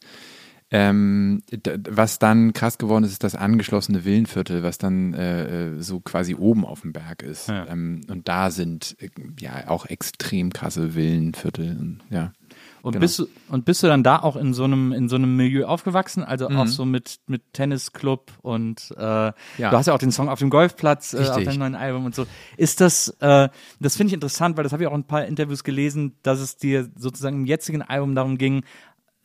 Ähm, 0.72 1.44
was 1.90 2.18
dann 2.18 2.52
krass 2.54 2.78
geworden 2.80 3.04
ist, 3.04 3.12
ist 3.12 3.24
das 3.24 3.36
angeschlossene 3.36 4.04
Villenviertel, 4.04 4.64
was 4.64 4.80
dann 4.80 5.14
äh, 5.14 5.76
äh, 5.76 5.82
so 5.82 6.00
quasi 6.00 6.34
oben 6.34 6.66
auf 6.66 6.82
dem 6.82 6.92
Berg 6.92 7.22
ist. 7.22 7.50
Ja. 7.50 7.68
Ähm, 7.68 8.02
und 8.10 8.28
da 8.28 8.50
sind 8.50 8.96
äh, 9.00 9.10
ja 9.40 9.68
auch 9.68 9.86
extrem 9.86 10.52
krasse 10.52 10.96
Villenviertel. 10.96 11.78
Und, 11.80 12.00
ja. 12.10 12.34
Und 12.82 12.94
Genau. 12.94 13.02
bist 13.02 13.20
du 13.20 13.28
und 13.50 13.66
bist 13.66 13.82
du 13.84 13.88
dann 13.88 14.04
da 14.04 14.20
auch 14.20 14.36
in 14.36 14.54
so 14.54 14.64
einem 14.64 14.92
in 14.92 15.10
so 15.10 15.16
einem 15.16 15.36
Milieu 15.36 15.66
aufgewachsen, 15.66 16.24
also 16.24 16.48
Mhm. 16.50 16.58
auch 16.58 16.68
so 16.68 16.86
mit 16.86 17.18
mit 17.28 17.42
Tennisclub 17.54 18.32
und 18.44 18.92
äh, 18.92 18.96
du 18.98 19.34
hast 19.72 19.88
ja 19.88 19.94
auch 19.94 19.98
den 20.00 20.12
Song 20.12 20.30
auf 20.30 20.38
dem 20.40 20.50
Golfplatz 20.52 21.14
äh, 21.16 21.28
auf 21.28 21.44
deinem 21.44 21.60
neuen 21.60 21.76
Album 21.76 22.06
und 22.06 22.14
so. 22.16 22.26
Ist 22.58 22.82
das 22.82 23.10
äh, 23.22 23.50
das 23.80 23.96
finde 23.98 24.10
ich 24.10 24.14
interessant, 24.14 24.56
weil 24.58 24.64
das 24.64 24.72
habe 24.74 24.84
ich 24.84 24.88
auch 24.88 24.94
in 24.94 25.02
ein 25.02 25.08
paar 25.08 25.26
Interviews 25.26 25.64
gelesen, 25.64 26.14
dass 26.22 26.40
es 26.40 26.58
dir 26.58 26.90
sozusagen 26.96 27.38
im 27.38 27.46
jetzigen 27.46 27.82
Album 27.82 28.14
darum 28.14 28.38
ging, 28.38 28.64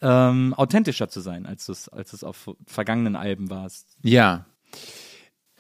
ähm, 0.03 0.55
authentischer 0.55 1.09
zu 1.09 1.21
sein, 1.21 1.47
als 1.47 1.69
es 1.69 1.89
als 1.89 2.13
es 2.13 2.25
auf 2.25 2.51
vergangenen 2.67 3.17
Alben 3.17 3.51
warst. 3.51 3.97
Ja. 4.03 4.47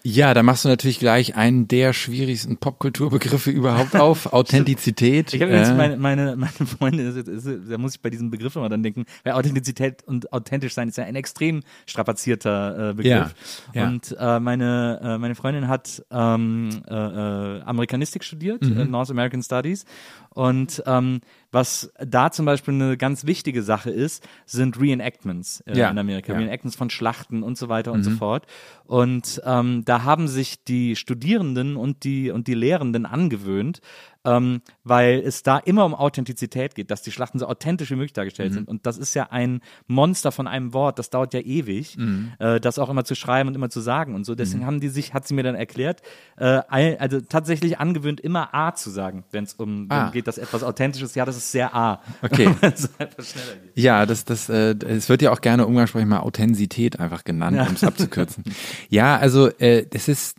Ja, 0.02 0.32
da 0.32 0.42
machst 0.42 0.64
du 0.64 0.68
natürlich 0.70 0.98
gleich 0.98 1.36
einen 1.36 1.68
der 1.68 1.92
schwierigsten 1.92 2.56
Popkulturbegriffe 2.56 3.50
überhaupt 3.50 3.94
auf, 3.96 4.32
Authentizität. 4.32 5.34
Ich 5.34 5.42
habe 5.42 5.52
jetzt 5.52 5.76
meine, 5.76 5.98
meine, 5.98 6.36
meine 6.36 6.52
Freunde, 6.52 7.22
da 7.68 7.78
muss 7.78 7.96
ich 7.96 8.00
bei 8.00 8.08
diesem 8.08 8.30
Begriff 8.30 8.56
immer 8.56 8.70
dann 8.70 8.82
denken, 8.82 9.04
weil 9.24 9.34
Authentizität 9.34 10.02
und 10.06 10.32
authentisch 10.32 10.72
sein 10.72 10.88
ist 10.88 10.96
ja 10.96 11.04
ein 11.04 11.16
extrem 11.16 11.62
strapazierter 11.84 12.90
äh, 12.90 12.94
Begriff. 12.94 13.34
Ja, 13.74 13.82
ja. 13.82 13.88
Und 13.88 14.16
äh, 14.18 14.40
meine, 14.40 15.00
äh, 15.02 15.18
meine 15.18 15.34
Freundin 15.34 15.68
hat 15.68 16.02
ähm, 16.10 16.82
äh, 16.88 16.94
äh, 16.94 17.62
Amerikanistik 17.62 18.24
studiert, 18.24 18.62
mhm. 18.62 18.80
äh, 18.80 18.84
North 18.86 19.10
American 19.10 19.42
Studies. 19.42 19.84
Und 20.32 20.82
ähm, 20.86 21.20
was 21.50 21.92
da 21.98 22.30
zum 22.30 22.46
Beispiel 22.46 22.74
eine 22.74 22.96
ganz 22.96 23.26
wichtige 23.26 23.62
Sache 23.64 23.90
ist, 23.90 24.26
sind 24.46 24.80
Reenactments 24.80 25.60
äh, 25.66 25.76
Ja, 25.76 25.90
in 25.90 25.98
Amerika. 25.98 26.32
ja. 26.32 26.38
Reenactments 26.38 26.76
von 26.76 26.88
Schlachten 26.88 27.42
und 27.42 27.58
so 27.58 27.68
weiter 27.68 27.90
und 27.92 28.04
so 28.04 28.10
fort. 28.12 28.46
Und 28.84 29.42
ähm, 29.44 29.84
da 29.84 30.04
haben 30.04 30.28
sich 30.28 30.62
die 30.62 30.94
Studierenden 30.94 31.76
und 31.76 32.04
die, 32.04 32.30
und 32.30 32.46
die 32.46 32.54
Lehrenden 32.54 33.06
angewöhnt, 33.06 33.80
ähm, 34.24 34.60
weil 34.84 35.20
es 35.24 35.42
da 35.42 35.58
immer 35.58 35.84
um 35.86 35.94
Authentizität 35.94 36.74
geht, 36.74 36.90
dass 36.90 37.02
die 37.02 37.10
Schlachten 37.12 37.38
so 37.38 37.46
authentisch 37.46 37.90
wie 37.90 37.94
möglich 37.94 38.12
dargestellt 38.12 38.52
sind. 38.52 38.68
Und 38.68 38.84
das 38.86 38.98
ist 38.98 39.14
ja 39.14 39.28
ein 39.30 39.60
Monster 39.86 40.30
von 40.32 40.46
einem 40.46 40.74
Wort, 40.74 40.98
das 40.98 41.08
dauert 41.10 41.32
ja 41.34 41.40
ewig, 41.40 41.96
äh, 42.38 42.60
das 42.60 42.78
auch 42.78 42.90
immer 42.90 43.04
zu 43.04 43.14
schreiben 43.14 43.48
und 43.48 43.54
immer 43.54 43.70
zu 43.70 43.80
sagen 43.80 44.14
und 44.14 44.24
so. 44.24 44.34
Deswegen 44.34 44.66
haben 44.66 44.80
die 44.80 44.88
sich, 44.88 45.14
hat 45.14 45.26
sie 45.26 45.34
mir 45.34 45.42
dann 45.42 45.54
erklärt, 45.54 46.02
äh, 46.36 46.60
also 46.68 47.20
tatsächlich 47.22 47.78
angewöhnt, 47.78 48.20
immer 48.20 48.54
A 48.54 48.74
zu 48.74 48.90
sagen, 48.90 49.24
wenn 49.30 49.44
es 49.44 49.54
um 49.54 49.86
Ah. 49.88 49.96
darum 49.96 50.12
geht, 50.12 50.26
dass 50.26 50.36
etwas 50.38 50.62
authentisch 50.62 51.02
ist. 51.02 51.16
Ja, 51.16 51.24
das 51.24 51.36
ist 51.36 51.50
sehr 51.52 51.74
A. 51.74 52.02
Okay. 52.22 52.50
Ja, 53.74 54.06
das, 54.06 54.24
das, 54.24 54.48
äh, 54.48 54.74
es 54.86 55.08
wird 55.08 55.22
ja 55.22 55.32
auch 55.32 55.40
gerne 55.40 55.66
umgangssprachlich 55.66 56.08
mal 56.08 56.20
Authentizität 56.20 56.98
einfach 57.00 57.24
genannt, 57.24 57.56
Ja. 57.56 57.66
um 57.66 57.74
es 57.74 57.84
abzukürzen. 57.84 58.44
ja, 58.88 59.16
also 59.16 59.48
äh, 59.58 59.86
das 59.88 60.08
ist, 60.08 60.36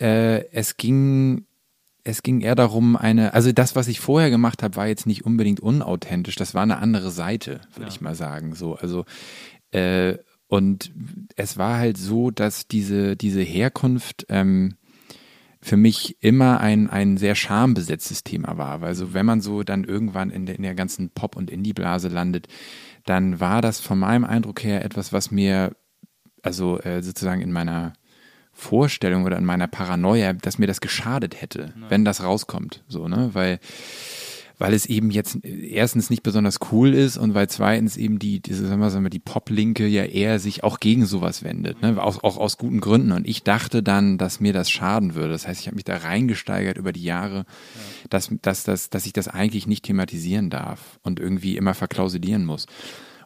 äh, 0.00 0.44
es 0.50 0.76
ging, 0.76 1.46
es 2.04 2.22
ging 2.22 2.42
eher 2.42 2.54
darum, 2.54 2.96
eine, 2.96 3.32
also 3.32 3.50
das, 3.50 3.74
was 3.74 3.88
ich 3.88 3.98
vorher 3.98 4.30
gemacht 4.30 4.62
habe, 4.62 4.76
war 4.76 4.86
jetzt 4.86 5.06
nicht 5.06 5.24
unbedingt 5.24 5.60
unauthentisch. 5.60 6.36
Das 6.36 6.54
war 6.54 6.62
eine 6.62 6.78
andere 6.78 7.10
Seite, 7.10 7.62
würde 7.74 7.88
ich 7.88 8.02
mal 8.02 8.14
sagen. 8.14 8.54
So, 8.54 8.74
also 8.76 9.04
äh, 9.70 10.18
und 10.46 10.92
es 11.36 11.56
war 11.56 11.78
halt 11.78 11.96
so, 11.96 12.30
dass 12.30 12.68
diese 12.68 13.16
diese 13.16 13.40
Herkunft 13.40 14.26
ähm, 14.28 14.76
für 15.64 15.78
mich 15.78 16.22
immer 16.22 16.60
ein, 16.60 16.90
ein 16.90 17.16
sehr 17.16 17.34
schambesetztes 17.34 18.22
Thema 18.22 18.58
war. 18.58 18.82
Weil 18.82 18.94
so, 18.94 19.14
wenn 19.14 19.24
man 19.24 19.40
so 19.40 19.62
dann 19.62 19.84
irgendwann 19.84 20.30
in 20.30 20.44
der, 20.44 20.56
in 20.56 20.62
der 20.62 20.74
ganzen 20.74 21.08
Pop- 21.08 21.36
und 21.36 21.50
Indie-Blase 21.50 22.08
landet, 22.08 22.48
dann 23.06 23.40
war 23.40 23.62
das 23.62 23.80
von 23.80 23.98
meinem 23.98 24.24
Eindruck 24.24 24.62
her 24.62 24.84
etwas, 24.84 25.14
was 25.14 25.30
mir, 25.30 25.74
also 26.42 26.78
äh, 26.80 27.02
sozusagen 27.02 27.40
in 27.40 27.50
meiner 27.50 27.94
Vorstellung 28.54 29.24
oder 29.24 29.36
in 29.36 29.44
meiner 29.44 29.66
Paranoia, 29.66 30.32
dass 30.32 30.58
mir 30.58 30.66
das 30.66 30.80
geschadet 30.80 31.40
hätte, 31.40 31.74
wenn 31.88 32.04
das 32.04 32.22
rauskommt. 32.22 32.84
So, 32.88 33.08
ne? 33.08 33.30
Weil, 33.32 33.58
weil 34.58 34.72
es 34.72 34.86
eben 34.86 35.10
jetzt 35.10 35.44
erstens 35.44 36.08
nicht 36.08 36.22
besonders 36.22 36.58
cool 36.70 36.94
ist 36.94 37.16
und 37.16 37.34
weil 37.34 37.48
zweitens 37.48 37.96
eben 37.96 38.20
die, 38.20 38.40
diese, 38.40 38.66
sagen 38.66 38.80
wir, 38.80 38.90
sagen 38.90 39.04
wir, 39.04 39.10
die 39.10 39.18
Pop-Linke 39.18 39.86
ja 39.88 40.04
eher 40.04 40.38
sich 40.38 40.62
auch 40.62 40.78
gegen 40.78 41.04
sowas 41.04 41.42
wendet, 41.42 41.82
ne? 41.82 42.00
auch, 42.00 42.22
auch 42.22 42.36
aus 42.36 42.56
guten 42.56 42.80
Gründen. 42.80 43.10
Und 43.10 43.26
ich 43.26 43.42
dachte 43.42 43.82
dann, 43.82 44.16
dass 44.18 44.38
mir 44.38 44.52
das 44.52 44.70
schaden 44.70 45.16
würde. 45.16 45.32
Das 45.32 45.48
heißt, 45.48 45.60
ich 45.60 45.66
habe 45.66 45.74
mich 45.74 45.84
da 45.84 45.96
reingesteigert 45.96 46.78
über 46.78 46.92
die 46.92 47.02
Jahre, 47.02 47.44
dass, 48.08 48.30
dass, 48.42 48.62
dass, 48.62 48.88
dass 48.88 49.06
ich 49.06 49.12
das 49.12 49.26
eigentlich 49.26 49.66
nicht 49.66 49.84
thematisieren 49.84 50.48
darf 50.48 51.00
und 51.02 51.18
irgendwie 51.18 51.56
immer 51.56 51.74
verklausulieren 51.74 52.44
muss. 52.44 52.66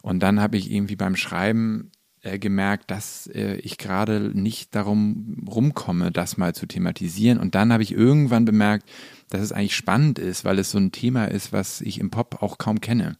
Und 0.00 0.20
dann 0.20 0.40
habe 0.40 0.56
ich 0.56 0.72
irgendwie 0.72 0.96
beim 0.96 1.16
Schreiben 1.16 1.90
äh, 2.22 2.38
gemerkt, 2.38 2.90
dass 2.90 3.26
äh, 3.28 3.56
ich 3.56 3.78
gerade 3.78 4.30
nicht 4.34 4.74
darum 4.74 5.44
rumkomme, 5.48 6.10
das 6.10 6.36
mal 6.36 6.54
zu 6.54 6.66
thematisieren. 6.66 7.38
Und 7.38 7.54
dann 7.54 7.72
habe 7.72 7.82
ich 7.82 7.92
irgendwann 7.92 8.44
bemerkt, 8.44 8.88
dass 9.30 9.42
es 9.42 9.52
eigentlich 9.52 9.76
spannend 9.76 10.18
ist, 10.18 10.44
weil 10.44 10.58
es 10.58 10.70
so 10.70 10.78
ein 10.78 10.92
Thema 10.92 11.26
ist, 11.26 11.52
was 11.52 11.80
ich 11.80 12.00
im 12.00 12.10
Pop 12.10 12.42
auch 12.42 12.58
kaum 12.58 12.80
kenne. 12.80 13.16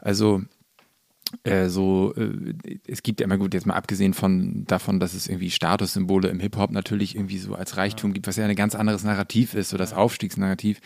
Also 0.00 0.42
äh, 1.42 1.68
so, 1.68 2.14
äh, 2.16 2.54
es 2.86 3.02
gibt 3.02 3.20
ja 3.20 3.24
immer 3.24 3.38
gut, 3.38 3.54
jetzt 3.54 3.66
mal 3.66 3.74
abgesehen 3.74 4.14
von 4.14 4.64
davon, 4.66 5.00
dass 5.00 5.14
es 5.14 5.28
irgendwie 5.28 5.50
Statussymbole 5.50 6.28
im 6.28 6.40
Hip-Hop 6.40 6.70
natürlich 6.70 7.16
irgendwie 7.16 7.38
so 7.38 7.54
als 7.54 7.76
Reichtum 7.76 8.12
gibt, 8.12 8.26
was 8.26 8.36
ja 8.36 8.46
ein 8.46 8.54
ganz 8.56 8.74
anderes 8.74 9.04
Narrativ 9.04 9.54
ist, 9.54 9.70
so 9.70 9.76
das 9.76 9.92
Aufstiegsnarrativ, 9.92 10.80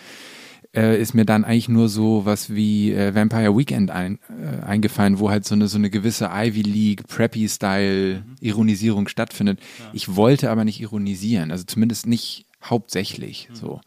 äh, 0.74 1.00
ist 1.00 1.14
mir 1.14 1.24
dann 1.24 1.44
eigentlich 1.44 1.68
nur 1.68 1.88
so 1.88 2.24
was 2.24 2.54
wie 2.54 2.92
äh, 2.92 3.14
Vampire 3.14 3.56
Weekend 3.56 3.90
ein, 3.90 4.18
äh, 4.28 4.64
eingefallen, 4.64 5.18
wo 5.18 5.30
halt 5.30 5.44
so 5.44 5.54
eine 5.54 5.68
so 5.68 5.78
eine 5.78 5.90
gewisse 5.90 6.30
Ivy 6.32 6.62
League 6.62 7.06
Preppy 7.06 7.48
Style 7.48 8.24
Ironisierung 8.40 9.08
stattfindet. 9.08 9.60
Ich 9.92 10.16
wollte 10.16 10.50
aber 10.50 10.64
nicht 10.64 10.80
ironisieren, 10.80 11.50
also 11.50 11.64
zumindest 11.64 12.06
nicht 12.06 12.46
hauptsächlich 12.62 13.48
so. 13.52 13.80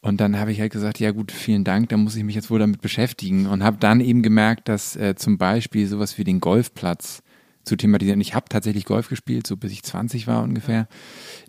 Und 0.00 0.20
dann 0.20 0.38
habe 0.38 0.52
ich 0.52 0.60
halt 0.60 0.72
gesagt, 0.72 1.00
ja 1.00 1.10
gut, 1.10 1.32
vielen 1.32 1.64
Dank, 1.64 1.88
dann 1.88 2.04
muss 2.04 2.14
ich 2.14 2.22
mich 2.22 2.36
jetzt 2.36 2.50
wohl 2.50 2.60
damit 2.60 2.80
beschäftigen 2.80 3.46
und 3.46 3.64
habe 3.64 3.78
dann 3.80 4.00
eben 4.00 4.22
gemerkt, 4.22 4.68
dass 4.68 4.94
äh, 4.94 5.16
zum 5.16 5.36
Beispiel 5.36 5.88
sowas 5.88 6.16
wie 6.16 6.24
den 6.24 6.38
Golfplatz 6.38 7.22
zu 7.66 7.76
thematisieren. 7.76 8.20
Ich 8.20 8.34
habe 8.34 8.48
tatsächlich 8.48 8.84
Golf 8.84 9.08
gespielt, 9.08 9.46
so 9.46 9.56
bis 9.56 9.72
ich 9.72 9.82
20 9.82 10.26
war 10.26 10.42
ungefähr. 10.42 10.86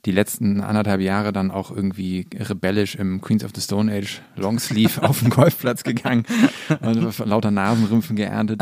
Die 0.05 0.11
letzten 0.11 0.61
anderthalb 0.61 0.99
Jahre 0.99 1.31
dann 1.31 1.51
auch 1.51 1.71
irgendwie 1.71 2.27
rebellisch 2.35 2.95
im 2.95 3.21
Queens 3.21 3.45
of 3.45 3.51
the 3.55 3.61
Stone 3.61 3.93
Age 3.93 4.21
Longsleeve 4.35 5.03
auf 5.07 5.19
den 5.19 5.29
Golfplatz 5.29 5.83
gegangen 5.83 6.25
und 6.81 7.11
von 7.13 7.29
lauter 7.29 7.51
Nasenrümpfen 7.51 8.15
geerntet 8.15 8.61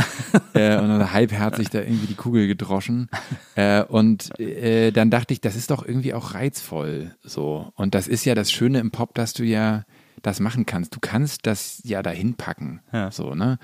äh, 0.54 0.78
und 0.78 0.90
dann 0.90 1.14
halbherzig 1.14 1.70
da 1.70 1.80
irgendwie 1.80 2.08
die 2.08 2.16
Kugel 2.16 2.48
gedroschen. 2.48 3.10
Äh, 3.56 3.84
und 3.84 4.38
äh, 4.40 4.92
dann 4.92 5.10
dachte 5.10 5.34
ich, 5.34 5.40
das 5.40 5.56
ist 5.56 5.72
doch 5.72 5.86
irgendwie 5.86 6.14
auch 6.14 6.34
reizvoll 6.34 7.16
so. 7.24 7.72
Und 7.76 7.96
das 7.96 8.08
ist 8.08 8.26
ja 8.26 8.36
das 8.36 8.52
Schöne 8.52 8.80
im 8.80 8.92
Pop, 8.92 9.14
dass 9.16 9.34
du 9.34 9.44
ja 9.44 9.86
das 10.26 10.40
machen 10.40 10.66
kannst. 10.66 10.96
Du 10.96 11.00
kannst 11.00 11.46
das 11.46 11.82
ja 11.84 12.02
dahin 12.02 12.36
packen. 12.36 12.82
Ja. 12.92 13.12
So, 13.12 13.36
ne? 13.36 13.60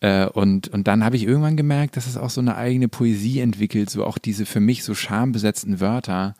Äh, 0.00 0.26
und, 0.26 0.68
und 0.68 0.86
dann 0.86 1.04
habe 1.04 1.16
ich 1.16 1.24
irgendwann 1.24 1.56
gemerkt, 1.56 1.96
dass 1.96 2.06
es 2.06 2.16
auch 2.16 2.30
so 2.30 2.40
eine 2.40 2.56
eigene 2.56 2.88
Poesie 2.88 3.40
entwickelt, 3.40 3.90
so 3.90 4.04
auch 4.04 4.18
diese 4.18 4.46
für 4.46 4.60
mich 4.60 4.84
so 4.84 4.94
schambesetzten 4.94 5.80
Wörter 5.80 6.34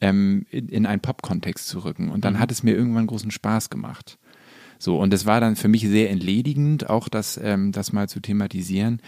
ähm, 0.00 0.46
in, 0.50 0.68
in 0.68 0.86
einen 0.86 1.00
Pop-Kontext 1.00 1.68
zu 1.68 1.80
rücken. 1.80 2.10
Und 2.10 2.24
dann 2.24 2.38
hat 2.38 2.52
es 2.52 2.62
mir 2.62 2.74
irgendwann 2.74 3.06
großen 3.06 3.30
Spaß 3.30 3.70
gemacht. 3.70 4.18
So, 4.78 4.98
und 4.98 5.12
es 5.12 5.26
war 5.26 5.40
dann 5.40 5.56
für 5.56 5.68
mich 5.68 5.82
sehr 5.82 6.10
entledigend, 6.10 6.88
auch 6.88 7.08
das, 7.08 7.38
ähm, 7.42 7.72
das 7.72 7.92
mal 7.92 8.08
zu 8.08 8.20
thematisieren. 8.20 9.00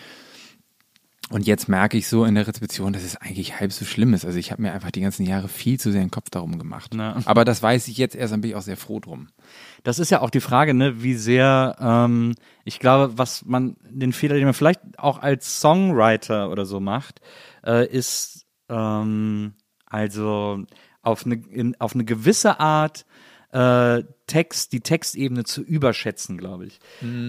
Und 1.33 1.47
jetzt 1.47 1.67
merke 1.67 1.97
ich 1.97 2.09
so 2.09 2.27
in 2.27 2.35
der 2.35 2.47
Rezeption, 2.47 2.93
dass 2.93 3.03
es 3.03 3.17
eigentlich 3.17 3.59
halb 3.59 3.73
so 3.73 3.87
schlimm 3.87 4.13
ist. 4.13 4.27
Also 4.27 4.39
ich 4.39 4.53
habe 4.53 4.61
mir 4.61 4.73
einfach 4.73 4.91
die 4.91 5.01
ganzen 5.01 5.25
Jahre 5.25 5.49
viel 5.49 5.81
zu 5.81 5.91
sehr 5.91 6.03
den 6.03 6.11
Kopf 6.11 6.29
darum 6.29 6.59
gemacht. 6.59 6.93
Na. 6.95 7.17
Aber 7.25 7.47
das 7.47 7.63
weiß 7.63 7.89
ich 7.89 7.97
jetzt 7.97 8.15
erst, 8.15 8.35
dann 8.35 8.43
bin 8.43 8.51
ich 8.51 8.57
auch 8.57 8.63
sehr 8.63 8.77
froh 8.77 9.01
drum. 9.01 9.29
Das 9.83 9.99
ist 9.99 10.11
ja 10.11 10.21
auch 10.21 10.29
die 10.29 10.41
Frage, 10.41 10.75
ne, 10.75 11.03
wie 11.03 11.15
sehr, 11.15 11.77
ähm, 11.81 12.35
ich 12.65 12.81
glaube, 12.81 13.17
was 13.17 13.47
man, 13.47 13.77
den 13.83 14.13
Fehler, 14.13 14.35
den 14.35 14.45
man 14.45 14.53
vielleicht 14.53 14.81
auch 14.99 15.23
als 15.23 15.59
Songwriter 15.59 16.51
oder 16.51 16.67
so 16.67 16.81
macht, 16.81 17.23
äh, 17.65 17.87
ist 17.87 18.45
ähm, 18.69 19.55
also 19.87 20.65
auf 21.01 21.25
eine, 21.25 21.37
in, 21.37 21.81
auf 21.81 21.95
eine 21.95 22.05
gewisse 22.05 22.61
Art 22.61 23.07
äh, 23.53 24.03
Text, 24.27 24.73
die 24.73 24.81
Textebene 24.81 25.45
zu 25.45 25.61
überschätzen, 25.63 26.39
glaube 26.39 26.67
ich. 26.67 26.81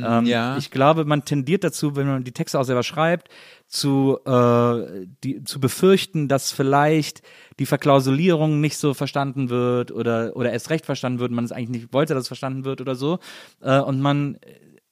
ähm, 0.07 0.25
ja. 0.25 0.57
Ich 0.57 0.71
glaube, 0.71 1.03
man 1.03 1.25
tendiert 1.25 1.63
dazu, 1.63 1.97
wenn 1.97 2.07
man 2.07 2.23
die 2.23 2.31
Texte 2.31 2.59
auch 2.59 2.63
selber 2.63 2.83
schreibt, 2.83 3.27
zu, 3.67 4.19
äh, 4.25 5.05
die, 5.23 5.43
zu 5.43 5.59
befürchten, 5.59 6.29
dass 6.29 6.51
vielleicht 6.51 7.21
die 7.59 7.65
Verklausulierung 7.65 8.61
nicht 8.61 8.77
so 8.77 8.93
verstanden 8.93 9.49
wird 9.49 9.91
oder, 9.91 10.35
oder 10.35 10.53
erst 10.53 10.69
recht 10.69 10.85
verstanden 10.85 11.19
wird, 11.19 11.31
man 11.31 11.43
es 11.43 11.51
eigentlich 11.51 11.81
nicht 11.81 11.93
wollte, 11.93 12.13
dass 12.13 12.23
es 12.23 12.27
verstanden 12.27 12.63
wird 12.63 12.79
oder 12.79 12.95
so. 12.95 13.19
Äh, 13.61 13.79
und 13.79 13.99
man 13.99 14.37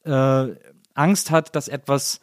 äh, 0.04 0.48
Angst 0.94 1.32
hat, 1.32 1.56
dass 1.56 1.70
etwas 1.70 2.20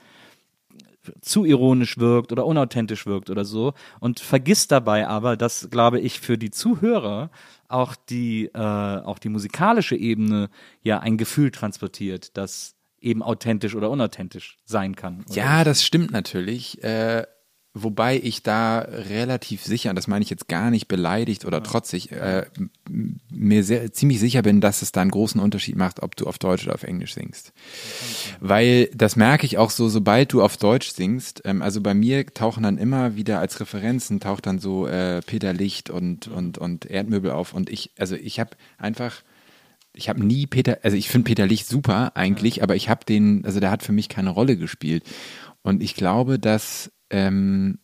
zu 1.21 1.45
ironisch 1.45 1.99
wirkt 1.99 2.33
oder 2.33 2.47
unauthentisch 2.47 3.07
wirkt 3.07 3.31
oder 3.31 3.45
so 3.45 3.75
und 4.01 4.21
vergisst 4.21 4.73
dabei 4.73 5.07
aber, 5.07 5.37
dass, 5.37 5.71
glaube 5.71 6.01
ich, 6.01 6.21
für 6.21 6.39
die 6.39 6.51
Zuhörer 6.51 7.31
auch 7.69 7.95
die, 7.95 8.47
äh, 8.47 8.59
auch 8.59 9.19
die 9.19 9.29
musikalische 9.29 9.97
Ebene 9.97 10.49
ja 10.83 11.01
ein 11.01 11.19
Gefühl 11.19 11.51
transportiert, 11.51 12.37
das 12.37 12.75
eben 13.01 13.23
authentisch 13.23 13.75
oder 13.75 13.91
unauthentisch 13.91 14.57
sein 14.65 14.97
kann. 14.97 15.25
oder? 15.29 15.35
Ja, 15.35 15.65
das 15.65 15.85
stimmt 15.85 16.11
natürlich. 16.11 16.83
Äh, 16.83 17.25
wobei 17.83 18.21
ich 18.23 18.43
da 18.43 18.81
relativ 18.81 19.65
sicher, 19.65 19.91
und 19.91 19.97
das 19.97 20.07
meine 20.07 20.23
ich 20.23 20.31
jetzt 20.31 20.49
gar 20.49 20.71
nicht 20.71 20.89
beleidigt 20.89 21.45
oder 21.45 21.63
trotzig, 21.63 22.13
äh, 22.13 22.47
mir 23.31 23.65
sehr, 23.65 23.93
ziemlich 23.93 24.21
sicher 24.21 24.43
bin, 24.43 24.61
dass 24.61 24.83
es 24.83 24.93
da 24.93 25.03
einen 25.03 25.11
großen 25.11 25.41
Unterschied 25.41 25.77
macht, 25.77 26.03
ob 26.03 26.17
du 26.17 26.27
auf 26.27 26.39
Deutsch 26.39 26.65
oder 26.65 26.75
auf 26.75 26.83
Englisch 26.83 27.15
singst. 27.15 27.53
Weil 28.41 28.87
das 28.95 29.17
merke 29.17 29.47
ich 29.47 29.59
auch 29.59 29.71
so, 29.71 29.89
sobald 29.89 30.33
du 30.33 30.43
auf 30.43 30.57
Deutsch 30.57 30.91
singst, 30.91 31.43
ähm, 31.45 31.63
also 31.63 31.81
bei 31.81 31.95
mir 31.95 32.27
tauchen 32.27 32.63
dann 32.63 32.79
immer 32.79 33.17
wieder 33.17 33.41
als 33.41 33.61
Referenzen, 33.61 34.21
taucht 34.21 34.47
dann 34.47 34.59
so 34.59 34.87
äh, 34.87 35.21
Peter 35.23 35.53
Licht 35.53 35.91
und, 35.91 36.29
und, 36.29 36.59
und 36.59 36.87
Erdmöbel 36.87 37.31
auf. 37.31 37.55
Und 37.55 37.71
ich, 37.71 37.93
also 37.99 38.15
ich 38.15 38.41
habe 38.41 38.51
einfach 38.79 39.23
ich 39.95 40.09
habe 40.09 40.25
nie 40.25 40.47
Peter, 40.47 40.79
also 40.83 40.97
ich 40.97 41.09
finde 41.09 41.27
Peter 41.27 41.47
Licht 41.47 41.67
super 41.67 42.13
eigentlich, 42.15 42.63
aber 42.63 42.77
ich 42.77 42.89
habe 42.89 43.05
den, 43.05 43.45
also 43.45 43.59
der 43.59 43.71
hat 43.71 43.83
für 43.83 43.93
mich 43.93 44.09
keine 44.09 44.31
Rolle 44.31 44.57
gespielt. 44.57 45.03
Und 45.63 45.83
ich 45.83 45.95
glaube, 45.95 46.39
dass 46.39 46.93
ähm, 47.11 47.79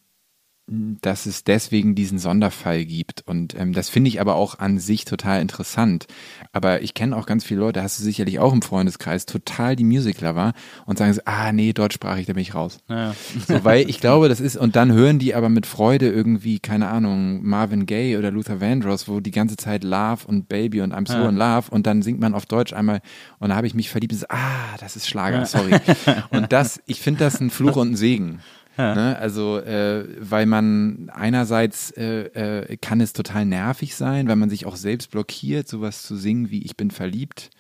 dass 0.66 1.26
es 1.26 1.44
deswegen 1.44 1.94
diesen 1.94 2.18
Sonderfall 2.18 2.86
gibt. 2.86 3.22
Und 3.26 3.54
ähm, 3.54 3.74
das 3.74 3.90
finde 3.90 4.08
ich 4.08 4.18
aber 4.18 4.34
auch 4.34 4.58
an 4.58 4.78
sich 4.78 5.04
total 5.04 5.42
interessant. 5.42 6.06
Aber 6.52 6.80
ich 6.80 6.94
kenne 6.94 7.14
auch 7.18 7.26
ganz 7.26 7.44
viele 7.44 7.60
Leute, 7.60 7.82
hast 7.82 7.98
du 7.98 8.02
sicherlich 8.02 8.38
auch 8.38 8.54
im 8.54 8.62
Freundeskreis, 8.62 9.26
total 9.26 9.76
die 9.76 9.84
Music-Lover 9.84 10.54
und 10.86 10.96
sagen 10.96 11.12
so, 11.12 11.20
ah 11.26 11.52
nee, 11.52 11.74
deutschsprachig, 11.74 12.24
da 12.24 12.32
bin 12.32 12.40
ich 12.40 12.54
raus. 12.54 12.78
Ja. 12.88 13.14
So, 13.46 13.62
weil 13.62 13.90
ich 13.90 14.00
glaube, 14.00 14.30
das 14.30 14.40
ist, 14.40 14.56
und 14.56 14.74
dann 14.74 14.90
hören 14.90 15.18
die 15.18 15.34
aber 15.34 15.50
mit 15.50 15.66
Freude 15.66 16.08
irgendwie, 16.10 16.60
keine 16.60 16.88
Ahnung, 16.88 17.42
Marvin 17.42 17.84
Gaye 17.84 18.16
oder 18.16 18.30
Luther 18.30 18.62
Vandross, 18.62 19.06
wo 19.06 19.20
die 19.20 19.32
ganze 19.32 19.56
Zeit 19.56 19.84
Love 19.84 20.26
und 20.26 20.48
Baby 20.48 20.80
und 20.80 20.94
I'm 20.94 21.06
so 21.06 21.12
Ja. 21.18 21.28
in 21.28 21.36
Love 21.36 21.70
und 21.72 21.86
dann 21.86 22.00
singt 22.00 22.20
man 22.20 22.32
auf 22.32 22.46
Deutsch 22.46 22.72
einmal 22.72 23.02
und 23.38 23.50
da 23.50 23.56
habe 23.56 23.66
ich 23.66 23.74
mich 23.74 23.90
verliebt 23.90 24.14
und 24.14 24.20
so, 24.20 24.26
ah, 24.30 24.76
das 24.80 24.96
ist 24.96 25.06
Schlager, 25.08 25.44
sorry. 25.44 25.74
Und 26.30 26.52
das, 26.52 26.80
ich 26.86 27.00
finde 27.02 27.20
das 27.20 27.38
ein 27.40 27.50
Fluch 27.50 27.76
und 27.76 27.92
ein 27.92 27.96
Segen. 27.96 28.40
Ne? 28.76 29.16
Also, 29.18 29.58
äh, 29.58 30.04
weil 30.18 30.46
man 30.46 31.10
einerseits 31.12 31.90
äh, 31.92 32.24
äh, 32.62 32.76
kann 32.78 33.00
es 33.00 33.12
total 33.12 33.44
nervig 33.46 33.94
sein, 33.94 34.26
weil 34.28 34.36
man 34.36 34.50
sich 34.50 34.66
auch 34.66 34.76
selbst 34.76 35.10
blockiert, 35.10 35.68
sowas 35.68 36.02
zu 36.02 36.16
singen 36.16 36.50
wie 36.50 36.62
Ich 36.64 36.76
bin 36.76 36.90
verliebt 36.90 37.50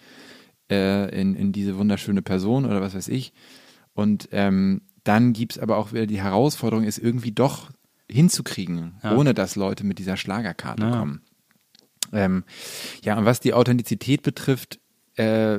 äh, 0.70 1.08
in, 1.20 1.34
in 1.34 1.52
diese 1.52 1.76
wunderschöne 1.78 2.22
Person 2.22 2.64
oder 2.64 2.80
was 2.80 2.94
weiß 2.94 3.08
ich. 3.08 3.32
Und 3.92 4.28
ähm, 4.32 4.82
dann 5.04 5.32
gibt's 5.32 5.58
aber 5.58 5.76
auch 5.76 5.92
wieder 5.92 6.06
die 6.06 6.20
Herausforderung, 6.20 6.84
es 6.84 6.98
irgendwie 6.98 7.32
doch 7.32 7.70
hinzukriegen, 8.10 8.94
ohne 9.02 9.34
dass 9.34 9.56
Leute 9.56 9.84
mit 9.84 9.98
dieser 9.98 10.16
Schlagerkarte 10.16 10.82
Ja. 10.82 10.90
kommen. 10.98 11.22
Ähm, 12.12 12.44
ja, 13.02 13.16
und 13.18 13.24
was 13.24 13.40
die 13.40 13.54
Authentizität 13.54 14.22
betrifft, 14.22 14.78
äh, 15.16 15.58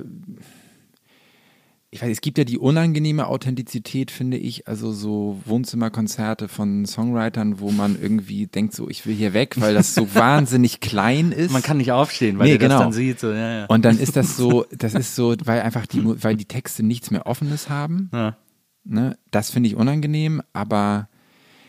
ich 1.96 2.02
weiß, 2.02 2.12
es 2.12 2.20
gibt 2.20 2.38
ja 2.38 2.44
die 2.44 2.58
unangenehme 2.58 3.26
Authentizität, 3.28 4.12
finde 4.12 4.36
ich, 4.36 4.68
also 4.68 4.92
so 4.92 5.40
Wohnzimmerkonzerte 5.46 6.50
von 6.50 6.86
Songwritern, 6.86 7.60
wo 7.62 7.72
man 7.72 7.98
irgendwie 8.00 8.48
denkt, 8.48 8.74
so, 8.76 8.90
ich 8.90 9.06
will 9.08 9.16
hier 9.16 9.34
weg, 9.34 9.56
weil 9.62 9.74
das 9.74 9.96
so 9.96 10.08
wahnsinnig 10.14 10.82
klein 10.82 11.32
ist. 11.32 11.52
Man 11.52 11.62
kann 11.64 11.78
nicht 11.78 11.94
aufstehen, 11.94 12.38
weil 12.38 12.48
Nee, 12.48 12.54
ihr 12.54 12.60
das 12.60 12.68
genau. 12.70 12.80
dann 12.82 12.92
sieht. 12.92 13.20
So, 13.22 13.32
ja, 13.32 13.60
ja. 13.60 13.66
Und 13.68 13.86
dann 13.86 13.98
ist 13.98 14.18
das 14.18 14.36
so, 14.36 14.66
das 14.78 14.94
ist 14.94 15.16
so, 15.16 15.36
weil 15.46 15.62
einfach 15.62 15.86
die, 15.86 16.04
weil 16.22 16.36
die 16.36 16.46
Texte 16.46 16.84
nichts 16.84 17.12
mehr 17.12 17.26
Offenes 17.28 17.70
haben. 17.70 18.10
Ja. 18.14 18.36
Ne? 18.84 19.18
Das 19.32 19.50
finde 19.50 19.70
ich 19.70 19.76
unangenehm, 19.78 20.42
aber 20.52 21.08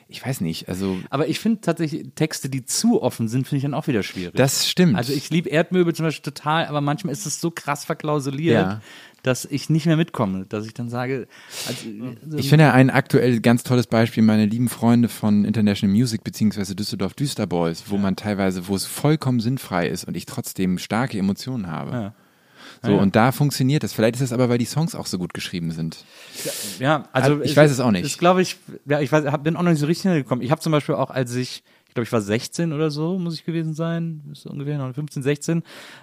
ich 0.08 0.24
weiß 0.24 0.40
nicht, 0.40 0.68
also 0.68 0.98
Aber 1.10 1.28
ich 1.28 1.38
finde 1.40 1.60
tatsächlich 1.60 2.10
Texte, 2.14 2.48
die 2.48 2.64
zu 2.64 3.00
offen 3.02 3.26
sind, 3.28 3.46
finde 3.46 3.56
ich 3.58 3.62
dann 3.62 3.74
auch 3.74 3.86
wieder 3.88 4.02
schwierig. 4.02 4.34
das 4.36 4.68
stimmt. 4.68 4.96
also 4.96 5.12
ich 5.12 5.30
liebe 5.30 5.48
Erdmöbel 5.48 5.94
zum 5.94 6.04
Beispiel 6.06 6.32
total, 6.32 6.66
aber 6.66 6.80
manchmal 6.80 7.12
ist 7.12 7.26
es 7.26 7.40
so 7.40 7.50
krass 7.50 7.84
verklausuliert, 7.84 8.54
Ja. 8.66 8.80
Dass 9.26 9.44
ich 9.44 9.68
nicht 9.70 9.86
mehr 9.86 9.96
mitkomme, 9.96 10.46
dass 10.48 10.66
ich 10.66 10.74
dann 10.74 10.88
sage, 10.88 11.26
also, 11.66 12.36
Ich 12.36 12.48
finde 12.48 12.72
ein 12.72 12.90
aktuell 12.90 13.40
ganz 13.40 13.64
tolles 13.64 13.88
Beispiel, 13.88 14.22
meine 14.22 14.46
lieben 14.46 14.68
Freunde 14.68 15.08
von 15.08 15.44
International 15.44 15.94
Music 15.94 16.22
beziehungsweise 16.22 16.76
Düsseldorf 16.76 17.14
Düsterboys, 17.14 17.84
wo 17.88 17.96
man 17.96 18.14
teilweise, 18.14 18.68
wo 18.68 18.76
es 18.76 18.86
vollkommen 18.86 19.40
sinnfrei 19.40 19.88
ist 19.88 20.04
und 20.04 20.16
ich 20.16 20.26
trotzdem 20.26 20.78
starke 20.78 21.18
Emotionen 21.18 21.66
habe. 21.66 21.90
Ja. 21.90 22.14
So, 22.82 22.94
und 22.94 23.16
da 23.16 23.32
funktioniert 23.32 23.82
das. 23.82 23.92
Vielleicht 23.92 24.16
ist 24.16 24.20
das 24.20 24.32
aber, 24.32 24.48
weil 24.48 24.58
die 24.58 24.64
Songs 24.64 24.94
auch 24.94 25.06
so 25.06 25.18
gut 25.18 25.34
geschrieben 25.34 25.72
sind. 25.72 26.04
Ja, 26.78 27.08
also 27.12 27.32
Also, 27.32 27.44
ich 27.44 27.56
weiß 27.56 27.70
es 27.70 27.80
auch 27.80 27.90
nicht. 27.90 28.06
Ist, 28.06 28.18
glaube 28.18 28.42
ich, 28.42 28.56
ja, 28.84 29.00
ich 29.00 29.10
weiß, 29.10 29.26
hab, 29.26 29.42
bin 29.42 29.56
auch 29.56 29.62
noch 29.62 29.70
nicht 29.70 29.80
so 29.80 29.86
richtig 29.86 30.10
hingekommen. 30.10 30.44
Ich 30.44 30.50
habe 30.50 30.60
zum 30.60 30.72
Beispiel 30.72 30.94
auch, 30.94 31.10
als 31.10 31.34
ich, 31.34 31.64
ich 31.64 31.64
glaube, 31.96 32.04
ich 32.04 32.12
war 32.12 32.20
16 32.20 32.72
oder 32.72 32.90
so, 32.90 33.18
muss 33.18 33.34
ich 33.34 33.44
gewesen 33.44 33.74
sein, 33.74 34.22
ist 34.30 34.42
so 34.42 34.50
ungefähr 34.50 34.78
noch 34.78 34.94
15, 34.94 35.22
16. 35.22 35.62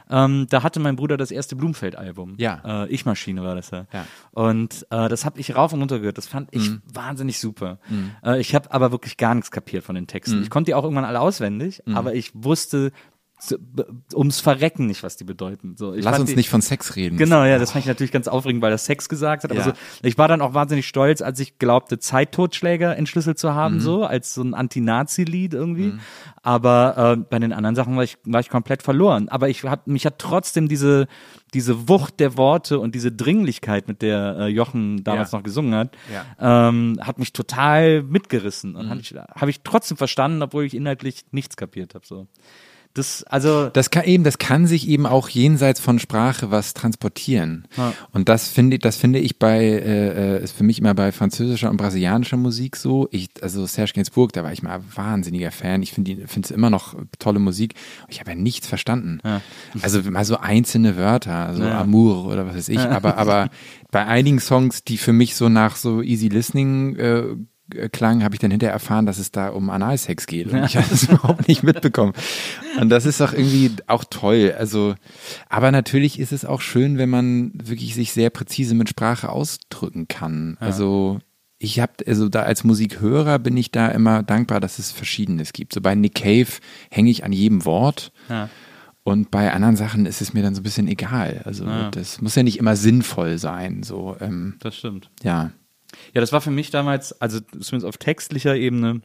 Ähm, 0.09 0.47
da 0.49 0.61
hatte 0.63 0.79
mein 0.81 0.95
Bruder 0.97 1.15
das 1.15 1.31
erste 1.31 1.55
Blumfeld-Album. 1.55 2.35
Ja. 2.37 2.83
Äh, 2.83 2.89
Ich 2.93 3.05
Maschine 3.05 3.41
war 3.43 3.55
das 3.55 3.71
ja. 3.71 3.85
Ja. 3.93 4.05
Und 4.31 4.85
äh, 4.89 5.07
das 5.07 5.23
habe 5.25 5.39
ich 5.39 5.55
rauf 5.55 5.71
und 5.73 5.79
runter 5.79 5.99
gehört. 5.99 6.17
Das 6.17 6.27
fand 6.27 6.49
ich 6.51 6.69
Mhm. 6.69 6.81
wahnsinnig 6.93 7.39
super. 7.39 7.79
Äh, 8.23 8.39
ich 8.41 8.53
habe 8.55 8.71
aber 8.73 8.91
wirklich 8.91 9.17
gar 9.17 9.33
nichts 9.35 9.51
kapiert 9.51 9.83
von 9.83 9.95
den 9.95 10.07
Texten. 10.07 10.37
Mhm. 10.37 10.43
Ich 10.43 10.49
konnte 10.49 10.69
die 10.69 10.75
auch 10.75 10.83
irgendwann 10.83 11.05
alle 11.05 11.21
auswendig, 11.21 11.81
aber 11.93 12.13
ich 12.15 12.31
wusste 12.33 12.91
ums 14.13 14.39
Verrecken 14.39 14.85
nicht, 14.87 15.03
was 15.03 15.17
die 15.17 15.23
bedeuten. 15.23 15.75
So, 15.77 15.93
ich 15.93 16.03
Lass 16.03 16.19
uns 16.19 16.29
die, 16.29 16.35
nicht 16.35 16.49
von 16.49 16.61
Sex 16.61 16.95
reden. 16.95 17.17
Genau, 17.17 17.43
ja, 17.43 17.57
das 17.59 17.71
fand 17.71 17.83
ich 17.83 17.87
natürlich 17.87 18.11
ganz 18.11 18.27
aufregend, 18.27 18.61
weil 18.61 18.71
er 18.71 18.77
Sex 18.77 19.09
gesagt 19.09 19.43
hat. 19.43 19.51
Aber 19.51 19.59
Ja. 19.59 19.65
so, 19.65 19.71
ich 20.01 20.17
war 20.17 20.27
dann 20.27 20.41
auch 20.41 20.53
wahnsinnig 20.53 20.87
stolz, 20.87 21.21
als 21.21 21.39
ich 21.39 21.59
glaubte, 21.59 21.99
Zeittotschläger 21.99 22.95
entschlüsselt 22.97 23.37
zu 23.39 23.47
Mhm. 23.49 23.53
haben, 23.55 23.79
so 23.79 24.05
als 24.05 24.33
so 24.33 24.41
ein 24.43 24.53
Anti-Nazi-Lied 24.53 25.53
irgendwie. 25.53 25.93
Aber 26.41 27.15
äh, 27.17 27.17
bei 27.29 27.39
den 27.39 27.53
anderen 27.53 27.75
Sachen 27.75 27.95
war 27.95 28.03
ich, 28.03 28.17
war 28.25 28.39
ich 28.39 28.49
komplett 28.49 28.83
verloren. 28.83 29.29
Aber 29.29 29.49
ich 29.49 29.63
hab, 29.63 29.87
mich 29.87 30.05
hat 30.05 30.19
trotzdem 30.19 30.67
diese, 30.67 31.07
diese 31.53 31.87
Wucht 31.87 32.19
der 32.19 32.37
Worte 32.37 32.79
und 32.79 32.95
diese 32.95 33.11
Dringlichkeit, 33.11 33.87
mit 33.87 34.01
der 34.01 34.37
äh, 34.39 34.47
Jochen 34.47 35.03
damals 35.03 35.31
Ja. 35.31 35.37
noch 35.37 35.43
gesungen 35.43 35.73
hat, 35.75 35.95
Ja. 36.39 36.69
ähm, 36.69 36.97
hat 37.01 37.19
mich 37.19 37.33
total 37.33 38.03
mitgerissen. 38.03 38.71
Mhm. 38.71 38.75
Und 38.77 38.89
habe 38.89 38.99
ich, 39.01 39.13
hab 39.13 39.47
ich 39.47 39.61
trotzdem 39.63 39.97
verstanden, 39.97 40.41
obwohl 40.41 40.65
ich 40.65 40.73
inhaltlich 40.75 41.25
nichts 41.31 41.55
kapiert 41.57 41.95
habe. 41.95 42.05
So. 42.05 42.27
Das, 42.95 43.23
also, 43.23 43.69
Das 43.69 43.89
kann 43.89 44.03
eben, 44.03 44.23
das 44.23 44.37
kann 44.37 44.67
sich 44.67 44.87
eben 44.87 45.07
auch 45.07 45.27
jenseits 45.27 45.79
von 45.79 45.97
Sprache 45.97 46.51
was 46.51 46.75
transportieren. 46.75 47.67
Ja. 47.75 47.93
Und 48.11 48.29
das 48.29 48.49
finde, 48.49 48.77
das 48.77 48.97
finde 48.97 49.17
ich 49.17 49.39
bei, 49.39 49.63
äh, 49.63 50.35
äh, 50.37 50.43
ist 50.43 50.55
für 50.55 50.63
mich 50.63 50.77
immer 50.77 50.93
bei 50.93 51.11
französischer 51.11 51.71
und 51.71 51.77
brasilianischer 51.77 52.37
Musik 52.37 52.75
so. 52.75 53.07
Ich, 53.11 53.29
also 53.41 53.65
Serge 53.65 53.93
Gainsbourg, 53.95 54.31
da 54.33 54.43
war 54.43 54.53
ich 54.53 54.61
mal 54.61 54.79
wahnsinniger 54.95 55.51
Fan. 55.51 55.81
Ich 55.81 55.91
finde 55.91 56.15
die- 56.15 56.27
finde 56.27 56.45
es 56.45 56.51
immer 56.51 56.69
noch 56.69 56.95
tolle 57.17 57.39
Musik. 57.39 57.73
Ich 58.09 58.19
habe 58.19 58.29
ja 58.31 58.35
nichts 58.35 58.67
verstanden. 58.67 59.19
Ja. 59.23 59.41
Also 59.81 59.99
mal 60.03 60.23
so 60.23 60.37
einzelne 60.37 60.95
Wörter, 60.95 61.55
so 61.55 61.63
Ja. 61.63 61.81
Amour 61.81 62.27
oder 62.27 62.45
was 62.45 62.55
weiß 62.55 62.69
ich. 62.69 62.79
Aber, 62.93 63.17
aber 63.17 63.49
bei 63.89 64.05
einigen 64.05 64.39
Songs, 64.39 64.83
die 64.83 64.97
für 64.97 65.13
mich 65.13 65.35
so 65.35 65.49
nach 65.49 65.77
so 65.77 66.01
easy 66.03 66.27
listening 66.27 66.95
äh, 66.97 67.23
klang, 67.91 68.23
habe 68.23 68.35
ich 68.35 68.39
dann 68.39 68.51
hinterher 68.51 68.73
erfahren, 68.73 69.05
dass 69.05 69.17
es 69.17 69.31
da 69.31 69.49
um 69.49 69.69
Analsex 69.69 70.25
geht. 70.27 70.47
Und 70.51 70.63
ich 70.65 70.77
habe 70.77 70.87
das 70.89 71.03
überhaupt 71.03 71.47
nicht 71.47 71.63
mitbekommen. 71.63 72.13
Und 72.79 72.89
das 72.89 73.05
ist 73.05 73.19
doch 73.21 73.33
irgendwie 73.33 73.71
auch 73.87 74.03
toll. 74.09 74.53
Also, 74.57 74.95
aber 75.49 75.71
natürlich 75.71 76.19
ist 76.19 76.31
es 76.31 76.45
auch 76.45 76.61
schön, 76.61 76.97
wenn 76.97 77.09
man 77.09 77.51
wirklich 77.55 77.95
sich 77.95 78.13
sehr 78.13 78.29
präzise 78.29 78.75
mit 78.75 78.89
Sprache 78.89 79.29
ausdrücken 79.29 80.07
kann. 80.07 80.57
Also 80.59 81.19
ich 81.59 81.79
habe, 81.79 81.93
also 82.07 82.27
da 82.29 82.43
als 82.43 82.63
Musikhörer 82.63 83.39
bin 83.39 83.55
ich 83.55 83.71
da 83.71 83.87
immer 83.87 84.21
dankbar, 84.23 84.59
dass 84.59 84.79
es 84.79 84.91
Verschiedenes 84.91 85.53
gibt. 85.53 85.73
So 85.73 85.81
bei 85.81 85.95
Nick 85.95 86.15
Cave 86.15 86.47
hänge 86.91 87.09
ich 87.09 87.23
an 87.23 87.31
jedem 87.31 87.65
Wort. 87.65 88.11
ja. 88.29 88.49
Und 89.05 89.31
bei 89.31 89.51
anderen 89.51 89.75
Sachen 89.75 90.05
ist 90.05 90.21
es 90.21 90.33
mir 90.33 90.43
dann 90.43 90.55
so 90.55 90.61
ein 90.61 90.63
bisschen 90.63 90.87
egal. 90.87 91.41
Also 91.43 91.65
Ja. 91.65 91.91
das 91.91 92.21
muss 92.21 92.35
ja 92.35 92.43
nicht 92.43 92.57
immer 92.57 92.77
sinnvoll 92.77 93.37
sein. 93.37 93.83
So, 93.83 94.15
ähm, 94.21 94.55
das 94.61 94.77
stimmt. 94.77 95.09
ja. 95.23 95.51
Ja, 96.13 96.21
das 96.21 96.31
war 96.31 96.41
für 96.41 96.51
mich 96.51 96.69
damals, 96.71 97.19
also 97.21 97.39
zumindest 97.39 97.85
auf 97.85 97.97
textlicher 97.97 98.55
Ebene, 98.55 99.01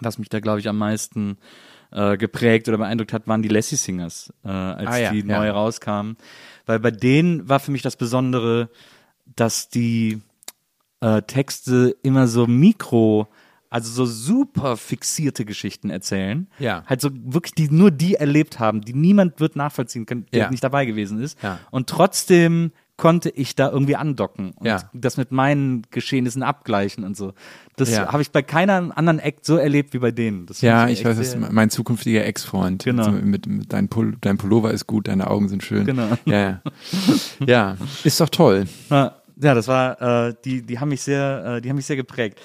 was 0.00 0.18
mich 0.18 0.28
da, 0.28 0.40
glaube 0.40 0.60
ich, 0.60 0.68
am 0.68 0.78
meisten 0.78 1.38
äh, 1.92 2.16
geprägt 2.16 2.68
oder 2.68 2.78
beeindruckt 2.78 3.12
hat, 3.12 3.28
waren 3.28 3.42
die 3.42 3.48
Lassie 3.48 3.76
Singers, 3.76 4.32
äh, 4.44 4.48
als 4.48 4.88
Ah 4.88 4.96
ja, 4.98 5.10
die 5.12 5.20
ja. 5.20 5.38
neu 5.38 5.50
rauskamen. 5.50 6.16
Weil 6.66 6.80
bei 6.80 6.90
denen 6.90 7.48
war 7.48 7.60
für 7.60 7.70
mich 7.70 7.82
das 7.82 7.96
Besondere, 7.96 8.68
dass 9.36 9.68
die 9.68 10.20
äh, 11.00 11.22
Texte 11.22 11.94
immer 12.02 12.26
so 12.26 12.46
mikro, 12.46 13.28
also 13.70 13.90
so 13.90 14.06
super 14.06 14.76
fixierte 14.76 15.44
Geschichten 15.44 15.90
erzählen. 15.90 16.48
Ja. 16.58 16.84
Halt 16.86 17.00
so 17.00 17.10
wirklich, 17.12 17.54
die 17.54 17.68
nur 17.70 17.90
die 17.90 18.14
erlebt 18.14 18.58
haben, 18.58 18.80
die 18.80 18.94
niemand 18.94 19.40
wird 19.40 19.56
nachvollziehen 19.56 20.06
können, 20.06 20.26
der 20.32 20.42
Ja. 20.44 20.50
nicht 20.50 20.62
dabei 20.64 20.86
gewesen 20.86 21.20
ist. 21.20 21.42
Ja. 21.42 21.58
Und 21.70 21.88
trotzdem 21.88 22.72
konnte 22.96 23.28
ich 23.30 23.56
da 23.56 23.70
irgendwie 23.70 23.96
andocken 23.96 24.52
und 24.52 24.66
Ja. 24.66 24.88
das 24.92 25.16
mit 25.16 25.32
meinen 25.32 25.82
Geschehnissen 25.90 26.42
abgleichen 26.44 27.02
und 27.04 27.16
so. 27.16 27.32
Das 27.76 27.90
Ja. 27.90 28.12
habe 28.12 28.22
ich 28.22 28.30
bei 28.30 28.42
keiner 28.42 28.96
anderen 28.96 29.18
Act 29.18 29.44
so 29.44 29.56
erlebt 29.56 29.94
wie 29.94 29.98
bei 29.98 30.12
denen. 30.12 30.46
Das 30.46 30.60
Ja, 30.60 30.86
ich 30.88 31.04
weiß, 31.04 31.16
das 31.16 31.36
mein 31.50 31.70
zukünftiger 31.70 32.24
Ex-Freund. 32.24 32.84
Genau. 32.84 33.04
So 33.04 33.10
Mit, 33.10 33.46
mit 33.48 33.72
dein, 33.72 33.88
Pul 33.88 34.16
dein 34.20 34.38
Pullover 34.38 34.70
ist 34.70 34.86
gut, 34.86 35.08
deine 35.08 35.28
Augen 35.28 35.48
sind 35.48 35.64
schön. 35.64 35.86
Genau. 35.86 36.08
Ja, 36.24 36.60
ja. 37.44 37.76
ist 38.04 38.20
doch 38.20 38.28
toll. 38.28 38.66
Ja, 38.90 39.16
ja, 39.40 39.54
das 39.54 39.66
war, 39.66 40.28
äh, 40.28 40.34
die, 40.44 40.62
die 40.62 40.78
haben 40.78 40.90
mich 40.90 41.02
sehr, 41.02 41.56
äh, 41.56 41.60
die 41.60 41.68
haben 41.68 41.76
mich 41.76 41.86
sehr 41.86 41.96
geprägt. 41.96 42.38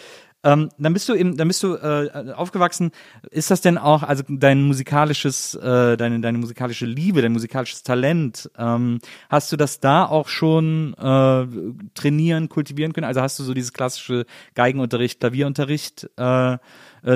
Ähm, 0.43 0.69
dann 0.77 0.93
bist 0.93 1.09
du 1.09 1.15
eben, 1.15 1.35
dann 1.35 1.49
bist 1.49 1.61
du 1.63 1.75
äh, 1.75 2.31
aufgewachsen. 2.33 2.91
Ist 3.29 3.51
das 3.51 3.59
denn 3.59 3.77
auch, 3.77 4.03
also 4.03 4.23
dein 4.27 4.61
musikalisches, 4.61 5.55
äh, 5.55 5.97
deine, 5.97 6.21
deine 6.21 6.37
musikalische 6.37 6.85
Liebe, 6.85 7.21
dein 7.21 7.33
musikalisches 7.33 7.83
Talent, 7.83 8.49
ähm, 8.57 8.99
hast 9.29 9.51
du 9.51 9.57
das 9.57 9.81
da 9.81 10.05
auch 10.05 10.29
schon 10.29 10.93
äh, 10.93 11.45
trainieren, 11.93 12.47
kultivieren 12.47 12.93
können? 12.93 13.05
Also 13.05 13.21
hast 13.21 13.37
du 13.39 13.43
so 13.43 13.53
dieses 13.53 13.73
klassische 13.73 14.25
Geigenunterricht, 14.55 15.19
Klavierunterricht 15.19 16.09
äh, 16.17 16.53
äh, 16.53 16.57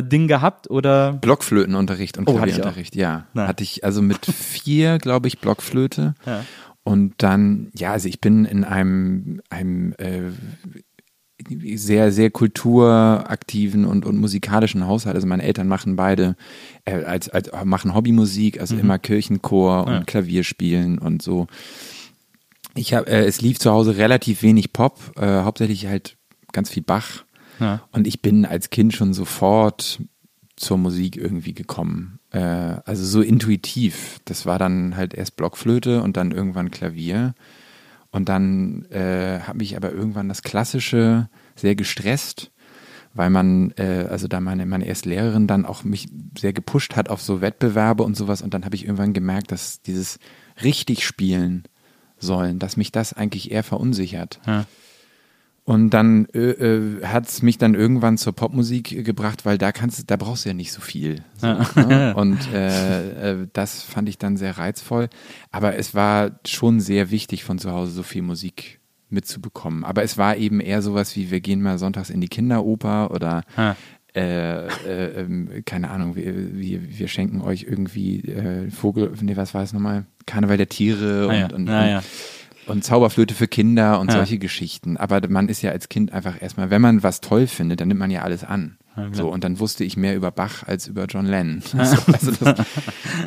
Ding 0.03 0.27
gehabt 0.27 0.69
oder? 0.69 1.13
Blockflötenunterricht 1.13 2.17
und 2.17 2.27
Oh. 2.27 2.33
Klavierunterricht, 2.36 2.95
ja. 2.95 3.27
Na. 3.33 3.47
Hatte 3.47 3.63
ich 3.63 3.83
also 3.83 4.01
mit 4.01 4.25
vier, 4.33 4.97
glaube 4.97 5.27
ich, 5.27 5.39
Blockflöte. 5.39 6.15
Ja. 6.25 6.43
Und 6.83 7.15
dann, 7.23 7.71
ja, 7.75 7.93
also 7.93 8.09
ich 8.09 8.19
bin 8.19 8.43
in 8.43 8.65
einem, 8.65 9.41
einem 9.49 9.93
äh, 9.93 10.31
sehr, 11.75 12.12
sehr 12.12 12.29
kulturaktiven 12.32 13.86
und, 13.86 14.06
und 14.06 14.17
musikalischen 14.17 14.88
Haushalt. 14.88 15.15
Also 15.15 15.27
meine 15.27 15.43
Eltern 15.43 15.67
machen 15.67 15.95
beide, 15.95 16.36
äh, 16.86 17.03
als, 17.03 17.29
als 17.29 17.51
machen 17.65 17.93
Hobbymusik, 17.93 18.60
also 18.60 18.75
immer 18.75 18.99
Kirchenchor 18.99 19.86
und 19.86 19.93
Ja. 19.93 20.03
Klavier 20.03 20.43
spielen 20.43 20.97
und 20.97 21.21
so. 21.21 21.47
Ich 22.75 22.93
habe, 22.93 23.08
äh, 23.08 23.25
es 23.25 23.41
lief 23.41 23.60
zu 23.60 23.71
Hause 23.71 23.97
relativ 23.97 24.41
wenig 24.41 24.73
Pop, 24.73 24.99
äh, 25.17 25.43
hauptsächlich 25.43 25.88
halt 25.88 26.17
ganz 26.51 26.69
viel 26.69 26.84
Bach. 26.84 27.23
Ja. 27.60 27.82
Und 27.91 28.08
ich 28.08 28.21
bin 28.21 28.45
als 28.45 28.69
Kind 28.69 28.93
schon 28.93 29.13
sofort 29.13 29.99
zur 30.56 30.77
Musik 30.77 31.17
irgendwie 31.17 31.53
gekommen. 31.53 32.19
Äh, 32.32 32.39
also 32.39 33.06
so 33.06 33.21
intuitiv. 33.21 34.19
Das 34.25 34.45
war 34.45 34.60
dann 34.60 34.95
halt 34.95 35.13
erst 35.13 35.36
Blockflöte 35.36 36.01
und 36.01 36.17
dann 36.17 36.32
irgendwann 36.32 36.71
Klavier. 36.71 37.36
Und 38.13 38.30
dann 38.30 38.86
äh, 38.91 39.39
habe 39.41 39.63
ich 39.63 39.76
aber 39.76 39.91
irgendwann 39.91 40.30
das 40.30 40.43
Klassische 40.43 41.30
sehr 41.56 41.76
gestresst, 41.76 42.52
weil 43.15 43.32
man, 43.32 43.71
äh, 43.71 44.08
also 44.10 44.28
da 44.28 44.39
meine, 44.39 44.67
meine 44.67 44.86
erste 44.86 45.10
Lehrerin 45.10 45.47
dann 45.47 45.65
auch 45.65 45.84
mich 45.84 46.08
sehr 46.38 46.54
gepusht 46.54 46.95
hat 46.95 47.10
auf 47.10 47.21
so 47.21 47.41
Wettbewerbe 47.41 48.04
und 48.04 48.15
sowas. 48.15 48.43
Und 48.43 48.54
dann 48.54 48.65
habe 48.65 48.76
ich 48.76 48.86
irgendwann 48.86 49.13
gemerkt, 49.13 49.52
dass 49.52 49.82
dieses 49.82 50.19
richtig 50.63 51.06
spielen 51.06 51.63
sollen, 52.19 52.60
dass 52.60 52.78
mich 52.78 52.91
das 52.91 53.13
eigentlich 53.13 53.52
eher 53.52 53.63
verunsichert. 53.63 54.39
Ja. 54.45 54.65
Und 55.65 55.91
dann 55.91 56.26
äh, 56.34 56.39
äh, 56.39 57.06
hat 57.06 57.30
es 57.30 57.41
mich 57.41 57.58
dann 57.58 57.73
irgendwann 57.73 58.17
zur 58.17 58.34
Popmusik 58.34 59.06
gebracht, 59.06 59.45
weil 59.45 59.58
da 59.58 59.71
kannst 59.71 60.12
da 60.12 60.17
brauchst 60.17 60.43
du 60.43 60.49
ja 60.49 60.54
nicht 60.54 60.73
so 60.73 60.82
viel. 60.82 61.23
So, 61.38 61.47
ne? 61.47 62.13
Und 62.17 62.52
äh, 62.54 63.32
äh, 63.32 63.47
das 63.54 63.82
fand 63.82 64.10
ich 64.10 64.17
dann 64.17 64.36
sehr 64.36 64.58
reizvoll. 64.58 65.08
Aber 65.52 65.78
es 65.78 65.95
war 65.95 66.32
schon 66.45 66.82
sehr 66.82 67.12
wichtig, 67.12 67.45
von 67.45 67.60
zu 67.60 67.71
Hause 67.71 67.93
so 67.93 68.04
viel 68.04 68.23
Musik 68.23 68.82
mitzubekommen. 69.10 69.86
Aber 69.86 70.04
es 70.04 70.17
war 70.17 70.36
eben 70.36 70.60
eher 70.60 70.82
sowas 70.82 71.15
wie, 71.15 71.32
wir 71.32 71.39
gehen 71.39 71.62
mal 71.62 71.78
sonntags 71.78 72.10
in 72.10 72.19
die 72.19 72.28
Kinderoper 72.28 73.12
oder 73.12 73.43
äh, 74.15 74.67
äh, 74.67 75.21
ähm, 75.21 75.63
keine 75.65 75.89
Ahnung, 75.89 76.15
wir, 76.15 76.56
wir, 76.56 76.99
wir 76.99 77.08
schenken 77.08 77.41
euch 77.41 77.63
irgendwie 77.63 78.19
äh, 78.19 78.69
Vogel, 78.69 79.12
nee, 79.21 79.36
was 79.36 79.54
war 79.56 79.63
es 79.63 79.73
nochmal? 79.73 80.06
Karneval 80.28 80.58
der 80.58 80.69
Tiere 80.69 81.30
Ah 81.30 81.34
ja, 81.34 81.45
und, 81.45 81.54
und, 81.54 81.69
ah 81.69 81.89
ja. 81.89 82.04
Und 82.67 82.84
Zauberflöte 82.84 83.34
für 83.34 83.47
Kinder 83.47 83.99
und 83.99 84.10
Ja. 84.12 84.17
solche 84.17 84.38
Geschichten. 84.38 84.97
Aber 84.97 85.21
man 85.30 85.49
ist 85.49 85.62
ja 85.62 85.71
als 85.71 85.89
Kind 85.89 86.12
einfach 86.13 86.41
erstmal, 86.41 86.69
wenn 86.69 86.82
man 86.82 87.04
was 87.04 87.21
toll 87.21 87.47
findet, 87.47 87.82
dann 87.82 87.88
nimmt 87.88 87.99
man 87.99 88.12
ja 88.12 88.21
alles 88.21 88.43
an. 88.43 88.78
klar. 88.93 89.10
so, 89.13 89.30
und 89.32 89.43
dann 89.43 89.60
wusste 89.60 89.84
ich 89.84 89.97
mehr 89.97 90.15
über 90.15 90.30
Bach 90.32 90.63
als 90.67 90.88
über 90.88 91.06
John 91.06 91.26
Lennon. 91.26 91.62
So, 91.84 91.97
also 92.12 92.32
das 92.32 92.65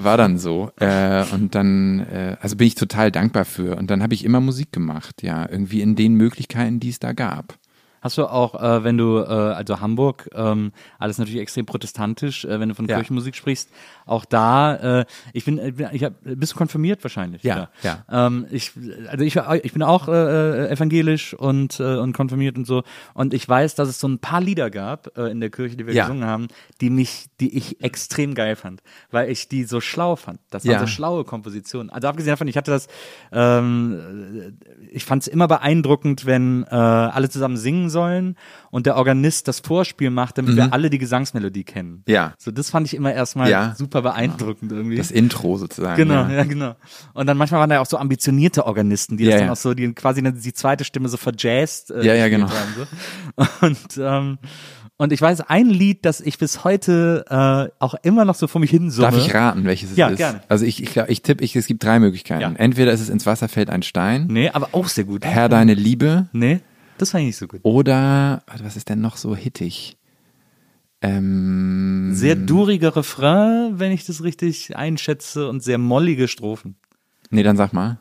war 0.00 0.16
dann 0.16 0.38
so. 0.38 0.70
Äh, 0.78 1.24
und 1.32 1.54
dann, 1.54 2.00
äh, 2.00 2.36
also 2.40 2.56
bin 2.56 2.66
ich 2.68 2.74
total 2.76 3.10
dankbar 3.10 3.44
für. 3.44 3.76
Und 3.76 3.90
dann 3.90 4.02
habe 4.02 4.14
ich 4.14 4.24
immer 4.24 4.40
Musik 4.40 4.72
gemacht, 4.72 5.22
ja, 5.22 5.48
irgendwie 5.48 5.80
in 5.80 5.96
den 5.96 6.14
Möglichkeiten, 6.14 6.78
die 6.80 6.90
es 6.90 6.98
da 7.00 7.12
gab. 7.12 7.58
Hast 8.00 8.18
du 8.18 8.26
auch, 8.26 8.54
äh, 8.60 8.84
wenn 8.84 8.96
du, 8.98 9.18
äh, 9.18 9.24
also 9.24 9.80
Hamburg, 9.80 10.28
ähm, 10.34 10.72
alles 10.98 11.18
natürlich 11.18 11.40
extrem 11.40 11.66
protestantisch, 11.66 12.44
äh, 12.44 12.60
wenn 12.60 12.68
du 12.68 12.74
von 12.74 12.86
Ja. 12.86 12.96
Kirchenmusik 12.96 13.34
sprichst, 13.34 13.70
auch 14.04 14.24
da, 14.24 15.00
äh, 15.00 15.04
ich 15.32 15.44
bin, 15.44 15.60
ich 15.92 16.04
hab, 16.04 16.14
bist 16.22 16.52
du 16.52 16.56
konfirmiert 16.56 17.02
wahrscheinlich? 17.04 17.42
Ja, 17.42 17.68
ja. 17.82 18.04
Ähm, 18.10 18.46
ich, 18.50 18.72
also 19.08 19.24
ich, 19.24 19.36
ich 19.64 19.72
bin 19.72 19.82
auch 19.82 20.08
äh, 20.08 20.68
evangelisch 20.70 21.34
und, 21.34 21.80
äh, 21.80 21.96
und 21.96 22.12
konfirmiert 22.12 22.56
und 22.56 22.66
so. 22.66 22.82
Und 23.14 23.34
ich 23.34 23.48
weiß, 23.48 23.74
dass 23.74 23.88
es 23.88 23.98
so 23.98 24.08
ein 24.08 24.18
paar 24.18 24.40
Lieder 24.40 24.70
gab 24.70 25.16
äh, 25.18 25.30
in 25.30 25.40
der 25.40 25.50
Kirche, 25.50 25.76
die 25.76 25.86
wir 25.86 25.94
Ja. 25.94 26.04
gesungen 26.04 26.24
haben, 26.28 26.48
die 26.80 26.90
mich, 26.90 27.26
die 27.40 27.56
ich 27.56 27.82
extrem 27.82 28.34
geil 28.34 28.56
fand, 28.56 28.82
weil 29.10 29.30
ich 29.30 29.48
die 29.48 29.64
so 29.64 29.80
schlau 29.80 30.16
fand. 30.16 30.38
Das 30.50 30.64
waren 30.64 30.72
Ja. 30.72 30.80
so 30.80 30.86
schlaue 30.86 31.24
Kompositionen. 31.24 31.90
Also 31.90 32.08
abgesehen 32.08 32.32
davon, 32.32 32.48
ich 32.48 32.56
hatte 32.56 32.70
das, 32.70 32.88
ähm, 33.32 34.56
ich 34.90 35.04
fand 35.04 35.22
es 35.22 35.28
immer 35.28 35.48
beeindruckend, 35.48 36.26
wenn 36.26 36.64
äh, 36.64 36.74
alle 36.74 37.28
zusammen 37.28 37.56
singen 37.56 37.85
sollen 37.90 38.36
und 38.70 38.86
der 38.86 38.96
Organist 38.96 39.48
das 39.48 39.60
Vorspiel 39.60 40.10
macht, 40.10 40.38
damit 40.38 40.56
wir 40.56 40.72
alle 40.72 40.90
die 40.90 40.98
Gesangsmelodie 40.98 41.64
kennen. 41.64 42.02
Mhm. 42.06 42.12
Ja. 42.12 42.34
So, 42.38 42.50
das 42.50 42.70
fand 42.70 42.86
ich 42.86 42.94
immer 42.94 43.12
erstmal 43.12 43.50
Ja. 43.50 43.74
super 43.76 44.02
beeindruckend 44.02 44.72
irgendwie. 44.72 44.96
Das 44.96 45.10
Intro 45.10 45.56
sozusagen. 45.58 45.96
Genau, 45.96 46.22
ja. 46.24 46.30
ja. 46.30 46.44
genau. 46.44 46.74
Und 47.14 47.26
dann 47.26 47.36
manchmal 47.36 47.60
waren 47.60 47.70
da 47.70 47.80
auch 47.80 47.86
so 47.86 47.98
ambitionierte 47.98 48.66
Organisten, 48.66 49.16
die 49.16 49.24
Ja, 49.24 49.30
das 49.32 49.38
dann 49.40 49.46
ja. 49.46 49.52
auch 49.52 49.56
so, 49.56 49.74
die 49.74 49.92
quasi 49.94 50.22
die 50.22 50.52
zweite 50.52 50.84
Stimme 50.84 51.08
so 51.08 51.16
verjazzt 51.16 51.90
äh, 51.90 52.04
Ja, 52.04 52.14
ja, 52.14 52.28
genau. 52.28 52.48
haben. 52.50 52.74
So. 52.76 53.66
Und, 53.66 53.78
ähm, 53.98 54.38
und 54.98 55.12
ich 55.12 55.20
weiß 55.20 55.42
ein 55.42 55.66
Lied, 55.66 56.06
das 56.06 56.22
ich 56.22 56.38
bis 56.38 56.64
heute 56.64 57.24
äh, 57.28 57.70
auch 57.84 57.94
immer 58.02 58.24
noch 58.24 58.34
so 58.34 58.46
vor 58.46 58.62
mich 58.62 58.70
hin 58.70 58.90
summe. 58.90 59.08
Darf 59.10 59.18
ich 59.18 59.34
raten, 59.34 59.64
welches 59.64 59.90
es 59.90 59.96
Ja, 59.98 60.08
ist? 60.08 60.16
gerne. 60.16 60.40
Also 60.48 60.64
ich, 60.64 60.82
ich, 60.82 60.90
glaub, 60.92 61.10
ich 61.10 61.20
tippe, 61.20 61.44
ich, 61.44 61.54
es 61.54 61.66
gibt 61.66 61.84
drei 61.84 61.98
Möglichkeiten. 61.98 62.40
Ja. 62.40 62.52
Entweder 62.56 62.92
ist 62.92 63.00
es 63.00 63.10
ins 63.10 63.26
Wasser 63.26 63.48
fällt 63.48 63.68
ein 63.68 63.82
Stein, 63.82 64.26
Nee, 64.30 64.48
aber 64.50 64.70
auch 64.72 64.88
sehr 64.88 65.04
gut. 65.04 65.24
Herr 65.24 65.48
deine 65.50 65.74
Liebe 65.74 66.28
Nee, 66.32 66.60
das 66.98 67.10
fand 67.10 67.22
ich 67.22 67.26
nicht 67.28 67.36
so 67.36 67.46
gut. 67.48 67.60
oder 67.62 68.42
was 68.62 68.76
ist 68.76 68.88
denn 68.88 69.00
noch 69.00 69.16
so 69.16 69.34
hittig? 69.36 69.96
Ähm, 71.02 72.10
Sehr 72.14 72.36
duriger 72.36 72.96
Refrain, 72.96 73.78
wenn 73.78 73.92
ich 73.92 74.06
das 74.06 74.22
richtig 74.22 74.76
einschätze, 74.76 75.48
und 75.48 75.62
sehr 75.62 75.78
mollige 75.78 76.26
Strophen. 76.28 76.76
nee, 77.30 77.42
dann 77.42 77.56
sag 77.56 77.72
mal. 77.72 77.98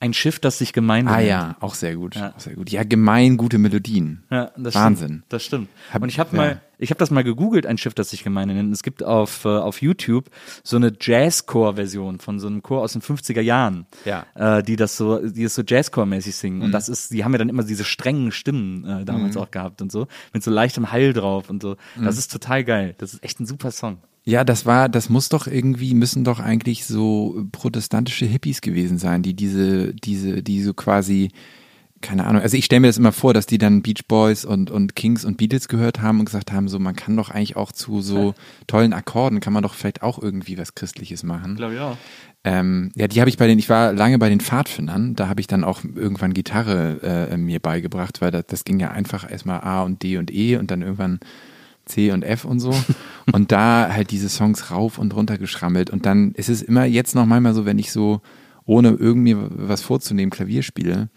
Ein 0.00 0.12
Schiff, 0.12 0.38
das 0.38 0.58
sich 0.58 0.74
Gemeinde 0.74 1.10
Ah 1.10 1.16
nennt. 1.16 1.28
ja, 1.28 1.56
auch 1.60 1.74
sehr 1.74 1.96
gut. 1.96 2.14
Ja. 2.16 2.34
Auch 2.36 2.40
sehr 2.40 2.54
gut. 2.54 2.68
Ja, 2.70 2.84
gemein 2.84 3.38
gute 3.38 3.56
Melodien. 3.56 4.24
Ja, 4.30 4.50
das 4.58 4.74
Wahnsinn. 4.74 5.08
Stimmt, 5.08 5.24
das 5.30 5.44
stimmt. 5.44 5.68
Hab- 5.92 6.02
und 6.02 6.10
ich 6.10 6.18
habe 6.18 6.36
ja. 6.36 6.42
mal, 6.42 6.60
ich 6.84 6.90
habe 6.90 6.98
das 7.00 7.10
mal 7.10 7.24
gegoogelt, 7.24 7.66
ein 7.66 7.78
Schiff, 7.78 7.94
das 7.94 8.10
sich 8.10 8.22
Gemeinde 8.22 8.54
nennt. 8.54 8.72
Es 8.72 8.82
gibt 8.84 9.02
auf 9.02 9.44
äh, 9.44 9.48
auf 9.48 9.82
YouTube 9.82 10.30
so 10.62 10.76
eine 10.76 10.92
Jazzcore-Version 11.00 12.20
von 12.20 12.38
so 12.38 12.46
einem 12.46 12.62
Chor 12.62 12.82
aus 12.82 12.92
den 12.92 13.02
50er 13.02 13.40
Jahren, 13.40 13.86
Ja. 14.04 14.26
äh, 14.34 14.62
die 14.62 14.76
das 14.76 14.96
so, 14.96 15.18
die 15.26 15.42
es 15.44 15.54
so 15.54 15.62
Jazzcore-mäßig 15.62 16.36
singen. 16.36 16.58
Mhm. 16.58 16.64
Und 16.66 16.72
das 16.72 16.88
ist, 16.88 17.10
die 17.12 17.24
haben 17.24 17.32
ja 17.32 17.38
dann 17.38 17.48
immer 17.48 17.64
diese 17.64 17.84
strengen 17.84 18.30
Stimmen 18.32 18.84
äh, 18.84 19.04
damals 19.04 19.36
auch 19.36 19.50
gehabt 19.50 19.82
und 19.82 19.90
so, 19.90 20.06
mit 20.32 20.42
so 20.42 20.50
leichtem 20.50 20.92
Hall 20.92 21.12
drauf 21.12 21.50
und 21.50 21.62
so. 21.62 21.76
Mhm. 21.96 22.04
Das 22.04 22.18
ist 22.18 22.30
total 22.30 22.64
geil. 22.64 22.94
Das 22.98 23.14
ist 23.14 23.24
echt 23.24 23.40
ein 23.40 23.46
super 23.46 23.70
Song. 23.70 23.98
Ja, 24.26 24.42
das 24.42 24.64
war, 24.64 24.88
das 24.88 25.10
muss 25.10 25.28
doch 25.28 25.46
irgendwie, 25.46 25.92
müssen 25.94 26.24
doch 26.24 26.40
eigentlich 26.40 26.86
so 26.86 27.44
protestantische 27.52 28.24
Hippies 28.24 28.62
gewesen 28.62 28.96
sein, 28.98 29.22
die 29.22 29.34
diese, 29.34 29.92
diese, 29.94 30.42
die 30.42 30.62
so 30.62 30.72
quasi, 30.72 31.30
keine 32.04 32.26
Ahnung, 32.26 32.42
also 32.42 32.56
ich 32.56 32.66
stelle 32.66 32.80
mir 32.80 32.86
das 32.88 32.98
immer 32.98 33.12
vor, 33.12 33.32
dass 33.32 33.46
die 33.46 33.56
dann 33.56 33.82
Beach 33.82 34.06
Boys 34.06 34.44
und, 34.44 34.70
und 34.70 34.94
Kings 34.94 35.24
und 35.24 35.38
Beatles 35.38 35.68
gehört 35.68 36.02
haben 36.02 36.20
und 36.20 36.26
gesagt 36.26 36.52
haben, 36.52 36.68
so 36.68 36.78
man 36.78 36.94
kann 36.94 37.16
doch 37.16 37.30
eigentlich 37.30 37.56
auch 37.56 37.72
zu 37.72 38.02
so 38.02 38.34
tollen 38.66 38.92
Akkorden, 38.92 39.40
kann 39.40 39.54
man 39.54 39.62
doch 39.62 39.74
vielleicht 39.74 40.02
auch 40.02 40.22
irgendwie 40.22 40.58
was 40.58 40.74
Christliches 40.74 41.22
machen. 41.22 41.56
Glaube 41.56 41.74
ich 41.74 41.80
auch. 41.80 41.96
Ähm, 42.44 42.92
ja, 42.94 43.08
die 43.08 43.20
habe 43.20 43.30
ich 43.30 43.38
bei 43.38 43.46
den, 43.46 43.58
ich 43.58 43.70
war 43.70 43.94
lange 43.94 44.18
bei 44.18 44.28
den 44.28 44.40
Pfadfindern, 44.40 45.16
da 45.16 45.28
habe 45.28 45.40
ich 45.40 45.46
dann 45.46 45.64
auch 45.64 45.80
irgendwann 45.82 46.34
Gitarre 46.34 47.28
äh, 47.30 47.36
mir 47.38 47.58
beigebracht, 47.58 48.20
weil 48.20 48.30
das, 48.30 48.44
das 48.46 48.64
ging 48.64 48.78
ja 48.78 48.90
einfach 48.90 49.28
erstmal 49.28 49.62
A 49.62 49.82
und 49.82 50.02
D 50.02 50.18
und 50.18 50.30
E 50.30 50.58
und 50.58 50.70
dann 50.70 50.82
irgendwann 50.82 51.20
C 51.86 52.12
und 52.12 52.22
F 52.22 52.44
und 52.44 52.60
so. 52.60 52.74
und 53.32 53.50
da 53.50 53.88
halt 53.90 54.10
diese 54.10 54.28
Songs 54.28 54.70
rauf 54.70 54.98
und 54.98 55.14
runter 55.16 55.38
geschrammelt. 55.38 55.88
Und 55.88 56.04
dann 56.04 56.32
ist 56.32 56.50
es 56.50 56.60
immer 56.60 56.84
jetzt 56.84 57.14
noch 57.14 57.24
manchmal 57.24 57.54
so, 57.54 57.64
wenn 57.64 57.78
ich 57.78 57.92
so, 57.92 58.20
ohne 58.66 58.90
irgendwie 58.90 59.36
was 59.38 59.82
vorzunehmen, 59.82 60.30
Klavier 60.30 60.62
spiele, 60.62 61.08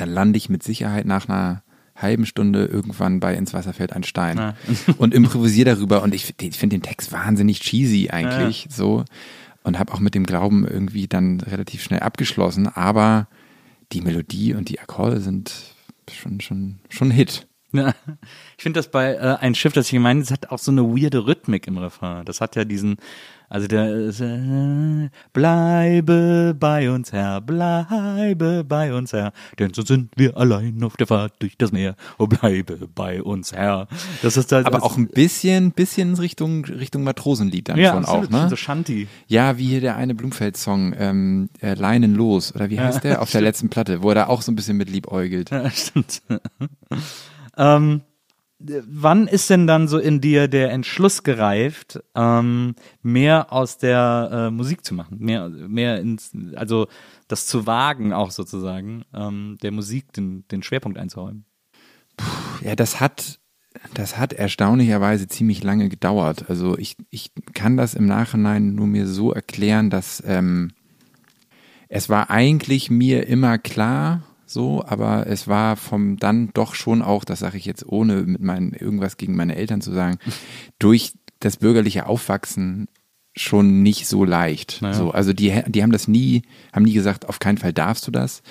dann 0.00 0.10
lande 0.10 0.36
ich 0.36 0.48
mit 0.48 0.62
Sicherheit 0.62 1.06
nach 1.06 1.28
einer 1.28 1.62
halben 1.96 2.26
Stunde 2.26 2.64
irgendwann 2.64 3.20
bei 3.20 3.34
ins 3.34 3.54
Wasser 3.54 3.72
fällt 3.72 3.92
ein 3.92 4.02
Stein 4.02 4.36
Ja. 4.36 4.54
und 4.98 5.14
improvisiere 5.14 5.76
darüber 5.76 6.02
und 6.02 6.14
ich, 6.14 6.34
ich 6.40 6.58
finde 6.58 6.76
den 6.76 6.82
Text 6.82 7.12
wahnsinnig 7.12 7.60
cheesy 7.60 8.10
eigentlich 8.10 8.66
so 8.68 9.04
und 9.62 9.78
habe 9.78 9.92
auch 9.92 10.00
mit 10.00 10.14
dem 10.14 10.26
Glauben 10.26 10.66
irgendwie 10.66 11.06
dann 11.06 11.40
relativ 11.40 11.82
schnell 11.82 12.00
abgeschlossen, 12.00 12.68
aber 12.68 13.28
die 13.92 14.00
Melodie 14.00 14.54
und 14.54 14.68
die 14.68 14.80
Akkorde 14.80 15.20
sind 15.20 15.52
schon 16.12 16.40
schon 16.40 16.80
schon 16.88 17.08
ein 17.08 17.12
Hit. 17.12 17.46
Ja. 17.72 17.92
Ich 18.56 18.62
finde 18.62 18.78
das 18.78 18.90
bei 18.90 19.14
äh, 19.14 19.36
ein 19.40 19.54
Schiff, 19.54 19.72
das 19.72 19.86
ich 19.86 19.92
gemeint 19.92 20.22
das 20.22 20.30
hat 20.30 20.50
auch 20.50 20.58
so 20.58 20.70
eine 20.70 20.82
weirde 20.82 21.26
Rhythmik 21.26 21.66
im 21.66 21.78
Refrain. 21.78 22.24
Das 22.24 22.40
hat 22.40 22.54
ja 22.56 22.64
diesen, 22.64 22.96
also 23.48 23.66
der 23.66 23.94
ist, 23.94 24.20
äh, 24.20 25.10
bleibe 25.32 26.56
bei 26.58 26.90
uns 26.90 27.12
Herr, 27.12 27.40
bleibe 27.40 28.64
bei 28.64 28.94
uns 28.94 29.12
Herr, 29.12 29.32
denn 29.58 29.72
so 29.74 29.82
sind 29.82 30.10
wir 30.16 30.36
allein 30.36 30.82
auf 30.82 30.96
der 30.96 31.06
Fahrt 31.06 31.34
durch 31.40 31.56
das 31.56 31.72
Meer. 31.72 31.96
Oh, 32.18 32.26
bleibe 32.26 32.88
bei 32.94 33.22
uns 33.22 33.52
Herr. 33.52 33.88
Das 34.22 34.36
ist 34.36 34.52
das, 34.52 34.66
Aber 34.66 34.82
auch 34.82 34.96
ein 34.96 35.08
bisschen 35.08 35.72
bisschen 35.72 36.14
Richtung 36.14 36.64
Richtung 36.64 37.04
Matrosenlied 37.04 37.68
dann 37.68 37.78
ja, 37.78 37.92
schon 37.92 38.04
absolut, 38.04 38.26
auch, 38.26 38.30
ne? 38.30 38.48
so 38.48 38.56
Shanty. 38.56 39.08
Ja, 39.26 39.58
wie 39.58 39.66
hier 39.66 39.80
der 39.80 39.96
eine 39.96 40.14
Blumfeld-Song, 40.14 40.94
ähm, 40.98 41.50
äh, 41.60 41.74
Leinen 41.74 42.14
los, 42.14 42.54
oder 42.54 42.70
wie 42.70 42.80
heißt 42.80 43.04
der? 43.04 43.22
Auf 43.22 43.30
der 43.30 43.40
letzten 43.40 43.68
Platte, 43.68 44.02
wo 44.02 44.10
er 44.10 44.14
da 44.14 44.26
auch 44.26 44.42
so 44.42 44.52
ein 44.52 44.56
bisschen 44.56 44.76
mit 44.76 44.90
liebäugelt. 44.90 45.50
Ja, 45.50 45.70
stimmt. 45.70 46.22
ähm, 47.56 48.00
äh, 48.00 48.13
wann 48.86 49.26
ist 49.26 49.50
denn 49.50 49.66
dann 49.66 49.88
so 49.88 49.98
in 49.98 50.20
dir 50.20 50.48
der 50.48 50.70
Entschluss 50.70 51.22
gereift, 51.22 52.02
ähm, 52.14 52.74
mehr 53.02 53.52
aus 53.52 53.78
der 53.78 54.30
äh, 54.32 54.50
Musik 54.50 54.84
zu 54.84 54.94
machen, 54.94 55.18
mehr, 55.20 55.48
mehr 55.48 56.00
ins, 56.00 56.32
also 56.54 56.88
das 57.28 57.46
zu 57.46 57.66
wagen 57.66 58.12
auch 58.12 58.30
sozusagen, 58.30 59.04
ähm, 59.12 59.58
der 59.62 59.72
Musik 59.72 60.12
den, 60.12 60.46
den 60.48 60.62
Schwerpunkt 60.62 60.98
einzuräumen? 60.98 61.44
Ja, 62.62 62.76
das 62.76 63.00
hat, 63.00 63.40
das 63.92 64.16
hat 64.18 64.32
erstaunlicherweise 64.32 65.26
ziemlich 65.26 65.62
lange 65.62 65.88
gedauert. 65.88 66.48
Also 66.48 66.78
ich, 66.78 66.96
ich 67.10 67.32
kann 67.52 67.76
das 67.76 67.94
im 67.94 68.06
Nachhinein 68.06 68.74
nur 68.74 68.86
mir 68.86 69.06
so 69.06 69.32
erklären, 69.32 69.90
dass 69.90 70.22
ähm, 70.26 70.72
es 71.88 72.08
war 72.08 72.30
eigentlich 72.30 72.90
mir 72.90 73.26
immer 73.26 73.58
klar, 73.58 74.22
so, 74.54 74.84
aber 74.86 75.26
es 75.26 75.48
war 75.48 75.76
vom 75.76 76.16
dann 76.16 76.50
doch 76.54 76.74
schon 76.74 77.02
auch, 77.02 77.24
das 77.24 77.40
sage 77.40 77.58
ich 77.58 77.66
jetzt 77.66 77.86
ohne 77.86 78.22
mit 78.22 78.40
meinen 78.40 78.72
irgendwas 78.72 79.18
gegen 79.18 79.36
meine 79.36 79.56
Eltern 79.56 79.82
zu 79.82 79.92
sagen, 79.92 80.18
durch 80.78 81.12
das 81.40 81.58
bürgerliche 81.58 82.06
Aufwachsen 82.06 82.88
schon 83.36 83.82
nicht 83.82 84.06
so 84.06 84.24
leicht. 84.24 84.80
Naja. 84.80 84.94
So, 84.94 85.10
also 85.10 85.32
die, 85.32 85.62
die 85.66 85.82
haben 85.82 85.92
das 85.92 86.08
nie, 86.08 86.42
haben 86.72 86.84
nie 86.84 86.92
gesagt, 86.92 87.28
auf 87.28 87.40
keinen 87.40 87.58
Fall 87.58 87.72
darfst 87.72 88.06
du 88.06 88.10
das. 88.10 88.42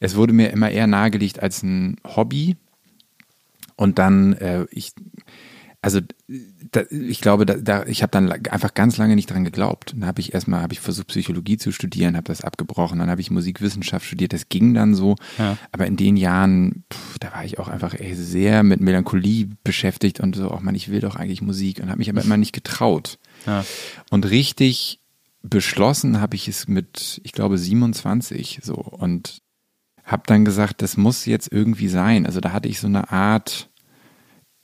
Es 0.00 0.14
wurde 0.16 0.32
mir 0.32 0.50
immer 0.50 0.70
eher 0.70 0.86
nahegelegt 0.86 1.42
als 1.42 1.62
ein 1.62 1.96
Hobby. 2.06 2.56
Und 3.74 3.98
dann, 3.98 4.34
äh, 4.34 4.66
ich, 4.70 4.92
also 5.80 6.00
da, 6.72 6.82
ich 6.90 7.20
glaube, 7.20 7.46
da, 7.46 7.54
da 7.54 7.86
ich 7.86 8.02
habe 8.02 8.10
dann 8.10 8.30
einfach 8.30 8.74
ganz 8.74 8.96
lange 8.96 9.14
nicht 9.14 9.30
dran 9.30 9.44
geglaubt. 9.44 9.92
Dann 9.92 10.06
habe 10.06 10.20
ich 10.20 10.34
erstmal 10.34 10.60
habe 10.60 10.72
ich 10.72 10.80
versucht 10.80 11.06
Psychologie 11.06 11.56
zu 11.56 11.70
studieren, 11.70 12.16
habe 12.16 12.26
das 12.26 12.42
abgebrochen, 12.42 12.98
dann 12.98 13.10
habe 13.10 13.20
ich 13.20 13.30
Musikwissenschaft 13.30 14.04
studiert, 14.04 14.32
das 14.32 14.48
ging 14.48 14.74
dann 14.74 14.94
so, 14.94 15.14
ja. 15.38 15.56
aber 15.70 15.86
in 15.86 15.96
den 15.96 16.16
Jahren, 16.16 16.84
pff, 16.92 17.18
da 17.20 17.32
war 17.32 17.44
ich 17.44 17.60
auch 17.60 17.68
einfach 17.68 17.94
ey, 17.94 18.14
sehr 18.14 18.64
mit 18.64 18.80
Melancholie 18.80 19.50
beschäftigt 19.62 20.18
und 20.18 20.34
so, 20.34 20.50
auch 20.50 20.60
man, 20.60 20.74
ich 20.74 20.90
will 20.90 21.00
doch 21.00 21.14
eigentlich 21.14 21.42
Musik 21.42 21.78
und 21.80 21.88
habe 21.88 21.98
mich 21.98 22.10
aber 22.10 22.22
immer 22.22 22.36
nicht 22.36 22.52
getraut. 22.52 23.18
Ja. 23.46 23.64
Und 24.10 24.28
richtig 24.28 25.00
beschlossen 25.42 26.20
habe 26.20 26.34
ich 26.34 26.48
es 26.48 26.66
mit, 26.66 27.20
ich 27.22 27.32
glaube 27.32 27.56
27 27.56 28.60
so 28.62 28.74
und 28.74 29.42
habe 30.04 30.22
dann 30.26 30.44
gesagt, 30.44 30.82
das 30.82 30.96
muss 30.96 31.26
jetzt 31.26 31.52
irgendwie 31.52 31.88
sein. 31.88 32.26
Also 32.26 32.40
da 32.40 32.52
hatte 32.52 32.68
ich 32.68 32.80
so 32.80 32.86
eine 32.88 33.12
Art 33.12 33.67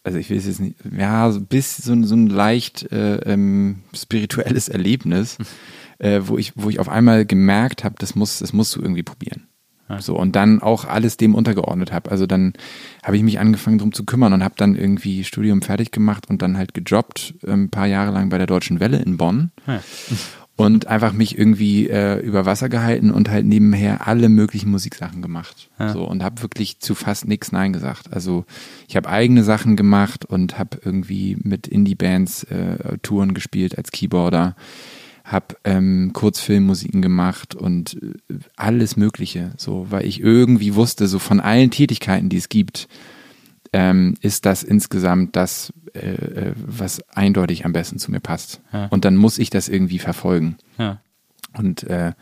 also 0.05 0.19
ich 0.19 0.31
will 0.31 0.37
es 0.37 0.47
jetzt 0.47 0.61
nicht, 0.61 0.77
ja, 0.97 1.31
so 1.31 1.41
bis 1.41 1.79
so, 1.79 2.01
so 2.05 2.15
ein 2.15 2.29
leicht 2.29 2.91
äh, 2.93 3.17
ähm, 3.25 3.83
spirituelles 3.95 4.69
Erlebnis, 4.69 5.39
äh, 5.99 6.21
wo 6.25 6.39
ich, 6.39 6.53
wo 6.55 6.69
ich 6.69 6.79
auf 6.79 6.89
einmal 6.89 7.25
gemerkt 7.25 7.83
habe, 7.85 7.97
das 7.99 8.15
muss, 8.15 8.39
das 8.39 8.53
musst 8.53 8.77
du 8.77 8.83
irgendwie 8.83 9.03
probieren. 9.03 9.49
Ja. 9.89 10.01
So 10.01 10.17
und 10.17 10.35
dann 10.37 10.63
auch 10.63 10.87
alles 10.87 11.17
dem 11.17 11.35
untergeordnet 11.35 11.93
habe. 11.93 12.11
Also 12.11 12.27
dann 12.27 12.55
habe 13.03 13.17
ich 13.17 13.23
mich 13.23 13.39
angefangen 13.39 13.79
drum 13.79 13.93
zu 13.93 14.05
kümmern 14.05 14.33
und 14.33 14.43
habe 14.43 14.55
dann 14.57 14.77
irgendwie 14.77 15.25
Studium 15.25 15.61
fertig 15.61 15.91
gemacht 15.91 16.31
und 16.31 16.41
dann 16.41 16.57
halt 16.57 16.73
gejobbt, 16.75 17.35
äh, 17.43 17.53
ein 17.53 17.71
paar 17.71 17.87
Jahre 17.87 18.13
lang 18.13 18.29
bei 18.29 18.39
der 18.39 18.47
Deutschen 18.47 18.81
Welle 18.81 18.99
in 18.99 19.17
Bonn. 19.17 19.51
Ja 19.67 19.81
und 20.57 20.87
einfach 20.87 21.13
mich 21.13 21.37
irgendwie 21.37 21.89
äh, 21.89 22.21
über 22.21 22.47
Wasser 22.47 22.69
gehalten 22.69 23.11
und 23.11 23.29
halt 23.29 23.45
nebenher 23.45 24.07
alle 24.07 24.29
möglichen 24.29 24.71
Musiksachen 24.71 25.21
gemacht. 25.21 25.69
Ja. 25.79 25.93
So 25.93 26.05
und 26.05 26.23
habe 26.23 26.43
wirklich 26.43 26.79
zu 26.79 26.95
fast 26.95 27.27
nichts 27.27 27.51
Nein 27.51 27.73
gesagt. 27.73 28.13
Also 28.13 28.45
ich 28.87 28.97
habe 28.97 29.09
eigene 29.09 29.43
Sachen 29.43 29.75
gemacht 29.77 30.25
und 30.25 30.59
habe 30.59 30.79
irgendwie 30.85 31.37
mit 31.43 31.67
Indie-Bands 31.67 32.45
äh, 32.45 32.99
Touren 33.03 33.35
gespielt 33.35 33.77
als 33.77 33.91
Keyboarder, 33.91 34.55
habe 35.25 35.57
ähm, 35.65 36.11
Kurzfilmmusiken 36.13 37.03
gemacht 37.03 37.57
und 37.57 38.01
äh, 38.31 38.35
alles 38.55 38.97
Mögliche. 38.97 39.51
So, 39.57 39.87
weil 39.91 40.07
ich 40.07 40.21
irgendwie 40.21 40.77
wusste, 40.77 41.09
so 41.09 41.19
von 41.19 41.41
allen 41.41 41.73
Tätigkeiten, 41.73 42.29
die 42.29 42.37
es 42.37 42.49
gibt, 42.49 42.87
ähm, 43.75 44.15
ist 44.21 44.47
das 44.47 44.63
insgesamt 44.63 45.35
das, 45.35 45.73
äh, 45.95 46.13
äh, 46.13 46.53
was 46.55 47.03
eindeutig 47.09 47.65
am 47.65 47.73
besten 47.73 47.99
zu 47.99 48.13
mir 48.13 48.21
passt. 48.21 48.61
Ja. 48.73 48.87
Und 48.87 49.05
dann 49.05 49.17
muss 49.17 49.37
ich 49.37 49.51
das 49.51 49.69
irgendwie 49.69 49.99
verfolgen. 49.99 50.57
Ja. 50.79 51.01
Und 51.59 51.83
äh, 51.83 52.13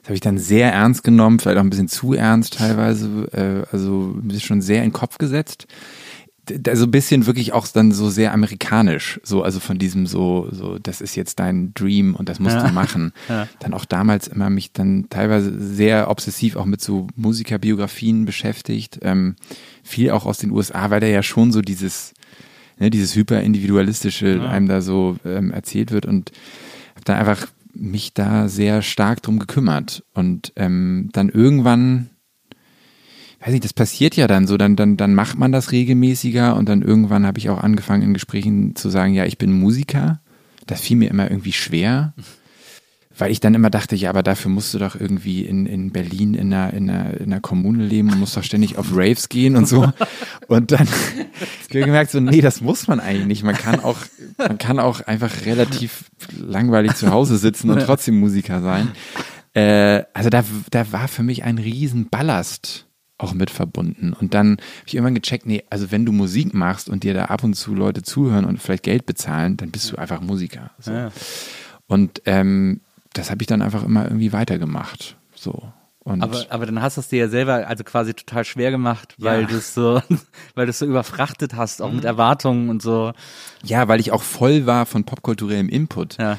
das 0.00 0.04
habe 0.04 0.14
ich 0.14 0.20
dann 0.20 0.38
sehr 0.38 0.72
ernst 0.72 1.02
genommen, 1.02 1.40
vielleicht 1.40 1.58
auch 1.58 1.62
ein 1.62 1.70
bisschen 1.70 1.88
zu 1.88 2.12
ernst 2.12 2.58
teilweise, 2.58 3.28
äh, 3.32 3.74
also 3.74 4.16
schon 4.38 4.62
sehr 4.62 4.78
in 4.78 4.90
den 4.90 4.92
Kopf 4.92 5.18
gesetzt 5.18 5.66
also 6.66 6.86
ein 6.86 6.90
bisschen 6.90 7.26
wirklich 7.26 7.52
auch 7.52 7.68
dann 7.68 7.92
so 7.92 8.10
sehr 8.10 8.32
amerikanisch, 8.32 9.20
so 9.22 9.42
also 9.42 9.60
von 9.60 9.78
diesem 9.78 10.06
so 10.06 10.48
so 10.50 10.78
das 10.78 11.00
ist 11.00 11.14
jetzt 11.14 11.38
dein 11.38 11.72
Dream 11.74 12.14
und 12.14 12.28
das 12.28 12.40
musst 12.40 12.56
ja. 12.56 12.66
du 12.66 12.72
machen. 12.72 13.12
Ja. 13.28 13.48
Dann 13.60 13.72
auch 13.72 13.84
damals 13.84 14.26
immer 14.26 14.50
mich 14.50 14.72
dann 14.72 15.06
teilweise 15.08 15.56
sehr 15.58 16.10
obsessiv 16.10 16.56
auch 16.56 16.64
mit 16.64 16.80
so 16.80 17.06
Musikerbiografien 17.14 18.24
beschäftigt, 18.24 18.98
ähm, 19.02 19.36
viel 19.82 20.10
auch 20.10 20.26
aus 20.26 20.38
den 20.38 20.50
USA, 20.50 20.90
weil 20.90 21.00
da 21.00 21.06
ja 21.06 21.22
schon 21.22 21.52
so 21.52 21.62
dieses 21.62 22.12
ne, 22.78 22.90
dieses 22.90 23.14
hyperindividualistische 23.14 24.36
ja. 24.36 24.48
einem 24.48 24.68
da 24.68 24.80
so 24.80 25.16
ähm, 25.24 25.52
erzählt 25.52 25.92
wird 25.92 26.04
und 26.04 26.32
habe 26.94 27.04
dann 27.04 27.16
einfach 27.16 27.46
mich 27.74 28.12
da 28.12 28.48
sehr 28.48 28.82
stark 28.82 29.22
drum 29.22 29.38
gekümmert 29.38 30.04
und 30.14 30.52
ähm, 30.56 31.08
dann 31.12 31.28
irgendwann 31.28 32.10
weiß 33.42 33.52
nicht, 33.52 33.64
das 33.64 33.72
passiert 33.72 34.16
ja 34.16 34.28
dann 34.28 34.46
so, 34.46 34.56
dann, 34.56 34.76
dann, 34.76 34.96
dann 34.96 35.14
macht 35.14 35.36
man 35.36 35.50
das 35.50 35.72
regelmäßiger 35.72 36.54
und 36.54 36.68
dann 36.68 36.80
irgendwann 36.80 37.26
habe 37.26 37.38
ich 37.38 37.50
auch 37.50 37.58
angefangen 37.58 38.02
in 38.02 38.14
Gesprächen 38.14 38.76
zu 38.76 38.88
sagen, 38.88 39.14
ja, 39.14 39.24
ich 39.24 39.38
bin 39.38 39.52
Musiker. 39.52 40.20
Das 40.66 40.80
fiel 40.80 40.96
mir 40.96 41.10
immer 41.10 41.28
irgendwie 41.28 41.52
schwer, 41.52 42.14
weil 43.18 43.32
ich 43.32 43.40
dann 43.40 43.54
immer 43.54 43.68
dachte, 43.68 43.96
ja, 43.96 44.10
aber 44.10 44.22
dafür 44.22 44.52
musst 44.52 44.72
du 44.74 44.78
doch 44.78 44.94
irgendwie 44.94 45.44
in, 45.44 45.66
in 45.66 45.90
Berlin 45.90 46.34
in 46.34 46.54
einer, 46.54 46.72
in, 46.72 46.88
einer, 46.88 47.20
in 47.20 47.32
einer 47.32 47.40
Kommune 47.40 47.84
leben 47.84 48.12
und 48.12 48.20
musst 48.20 48.36
doch 48.36 48.44
ständig 48.44 48.78
auf 48.78 48.90
Raves 48.92 49.28
gehen 49.28 49.56
und 49.56 49.66
so. 49.66 49.92
Und 50.46 50.70
dann 50.70 50.86
habe 50.88 51.28
ich 51.68 51.68
gemerkt, 51.68 52.12
so, 52.12 52.20
nee, 52.20 52.40
das 52.40 52.60
muss 52.60 52.86
man 52.86 53.00
eigentlich 53.00 53.26
nicht. 53.26 53.42
Man 53.42 53.56
kann 53.56 53.80
auch, 53.80 53.98
man 54.38 54.58
kann 54.58 54.78
auch 54.78 55.00
einfach 55.00 55.44
relativ 55.46 56.04
langweilig 56.38 56.94
zu 56.94 57.10
Hause 57.10 57.38
sitzen 57.38 57.70
und 57.70 57.80
trotzdem 57.80 58.20
Musiker 58.20 58.62
sein. 58.62 58.92
Äh, 59.52 60.04
also 60.14 60.30
da, 60.30 60.44
da 60.70 60.92
war 60.92 61.08
für 61.08 61.24
mich 61.24 61.42
ein 61.42 61.58
riesen 61.58 62.08
Ballast 62.08 62.86
auch 63.18 63.34
mit 63.34 63.50
verbunden. 63.50 64.12
Und 64.12 64.34
dann 64.34 64.52
habe 64.52 64.86
ich 64.86 64.94
irgendwann 64.94 65.14
gecheckt, 65.14 65.46
nee, 65.46 65.64
also 65.70 65.90
wenn 65.90 66.04
du 66.04 66.12
Musik 66.12 66.54
machst 66.54 66.88
und 66.88 67.04
dir 67.04 67.14
da 67.14 67.26
ab 67.26 67.44
und 67.44 67.54
zu 67.54 67.74
Leute 67.74 68.02
zuhören 68.02 68.44
und 68.44 68.60
vielleicht 68.60 68.82
Geld 68.82 69.06
bezahlen, 69.06 69.56
dann 69.56 69.70
bist 69.70 69.90
du 69.92 69.96
einfach 69.96 70.20
Musiker. 70.20 70.70
So. 70.78 70.92
Ja. 70.92 71.12
Und 71.86 72.22
ähm, 72.26 72.80
das 73.12 73.30
habe 73.30 73.42
ich 73.42 73.46
dann 73.46 73.62
einfach 73.62 73.84
immer 73.84 74.04
irgendwie 74.04 74.32
weitergemacht. 74.32 75.16
So. 75.34 75.72
Und 76.00 76.20
aber, 76.22 76.46
aber 76.48 76.66
dann 76.66 76.82
hast 76.82 76.96
du 76.96 77.00
es 77.00 77.08
dir 77.08 77.20
ja 77.20 77.28
selber 77.28 77.68
also 77.68 77.84
quasi 77.84 78.12
total 78.12 78.44
schwer 78.44 78.72
gemacht, 78.72 79.14
weil 79.18 79.42
ja. 79.42 79.46
du 79.46 79.56
es 79.56 79.72
so, 79.72 80.02
weil 80.54 80.66
du 80.66 80.70
es 80.70 80.80
so 80.80 80.86
überfrachtet 80.86 81.54
hast, 81.54 81.80
auch 81.80 81.90
mhm. 81.90 81.96
mit 81.96 82.04
Erwartungen 82.04 82.70
und 82.70 82.82
so. 82.82 83.12
Ja, 83.62 83.86
weil 83.86 84.00
ich 84.00 84.10
auch 84.10 84.22
voll 84.22 84.66
war 84.66 84.84
von 84.86 85.04
popkulturellem 85.04 85.68
Input. 85.68 86.18
Ja 86.18 86.38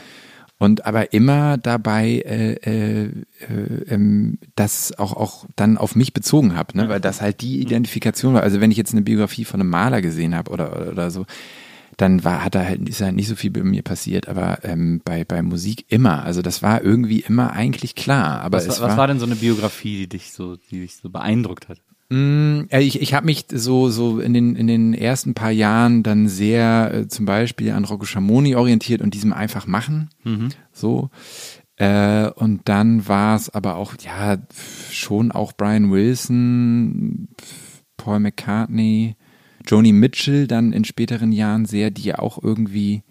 und 0.63 0.86
aber 0.86 1.12
immer 1.12 1.58
dabei 1.58 2.23
äh, 2.26 2.54
äh, 2.54 3.04
äh, 3.04 3.13
ähm, 3.89 4.38
das 4.56 4.97
auch 4.97 5.12
auch 5.12 5.45
dann 5.58 5.78
auf 5.78 5.97
mich 5.97 6.13
bezogen 6.13 6.56
habe, 6.56 6.78
ne? 6.78 6.88
weil 6.88 7.02
das 7.02 7.21
halt 7.21 7.41
die 7.41 7.60
Identifikation 7.60 8.34
war. 8.34 8.43
Also 8.43 8.62
wenn 8.62 8.71
ich 8.71 8.78
jetzt 8.78 8.93
eine 8.93 9.02
Biografie 9.02 9.43
von 9.43 9.60
einem 9.60 9.69
Maler 9.69 10.02
gesehen 10.02 10.34
habe 10.34 10.52
oder, 10.52 10.73
oder 10.73 10.91
oder 10.93 11.12
so, 11.12 11.26
dann 11.97 12.23
war 12.23 12.45
hat 12.45 12.56
da 12.56 12.63
halt 12.63 12.88
ist 12.88 13.02
halt 13.02 13.13
nicht 13.13 13.28
so 13.28 13.36
viel 13.36 13.52
bei 13.52 13.62
mir 13.62 13.82
passiert, 13.82 14.30
aber 14.30 14.63
ähm, 14.63 15.02
bei 15.04 15.26
bei 15.26 15.41
Musik 15.41 15.86
immer. 15.89 16.23
Also 16.23 16.41
das 16.41 16.62
war 16.62 16.82
irgendwie 16.82 17.19
immer 17.19 17.52
eigentlich 17.52 17.93
klar. 17.95 18.39
Aber 18.39 18.60
was, 18.60 18.63
es 18.63 18.80
was 18.80 18.91
war, 18.91 18.97
war 18.97 19.08
denn 19.08 19.19
so 19.19 19.26
eine 19.26 19.36
Biografie, 19.36 19.97
die 19.97 20.08
dich 20.08 20.32
so 20.32 20.56
die 20.56 20.80
dich 20.80 20.95
so 20.95 21.10
beeindruckt 21.10 21.67
hat? 21.67 21.80
Mm, 22.13 22.67
ich, 22.69 23.02
ich 23.02 23.15
habe 23.15 23.26
mich 23.26 23.47
so, 23.52 23.89
so 23.89 24.19
in, 24.19 24.36
den, 24.36 24.56
in 24.56 24.67
den 24.67 24.93
ersten 24.93 25.34
paar 25.34 25.49
Jahren 25.49 26.04
dann 26.04 26.28
sehr 26.28 26.93
äh, 26.93 27.08
zum 27.08 27.26
Beispiel 27.26 27.71
an 27.71 27.86
Rocco 27.86 28.06
Schamoni 28.06 28.56
orientiert 28.56 29.02
und 29.02 29.15
diesem 29.15 29.34
einfach 29.34 29.65
machen. 29.65 30.12
Mhm. 30.23 30.49
So. 30.71 31.10
Äh, 31.78 32.30
und 32.30 32.69
dann 32.69 33.08
war 33.08 33.36
es 33.36 33.49
aber 33.49 33.78
auch, 33.78 33.95
ja, 34.06 34.38
schon 34.91 35.32
auch 35.32 35.54
Brian 35.54 35.91
Wilson, 35.91 37.30
Paul 37.97 38.19
McCartney, 38.19 39.15
Joni 39.65 39.91
Mitchell 39.91 40.45
dann 40.45 40.71
in 40.71 40.86
späteren 40.86 41.32
Jahren 41.32 41.65
sehr, 41.65 41.89
die 41.89 42.04
ja 42.04 42.19
auch 42.19 42.38
irgendwie 42.43 43.02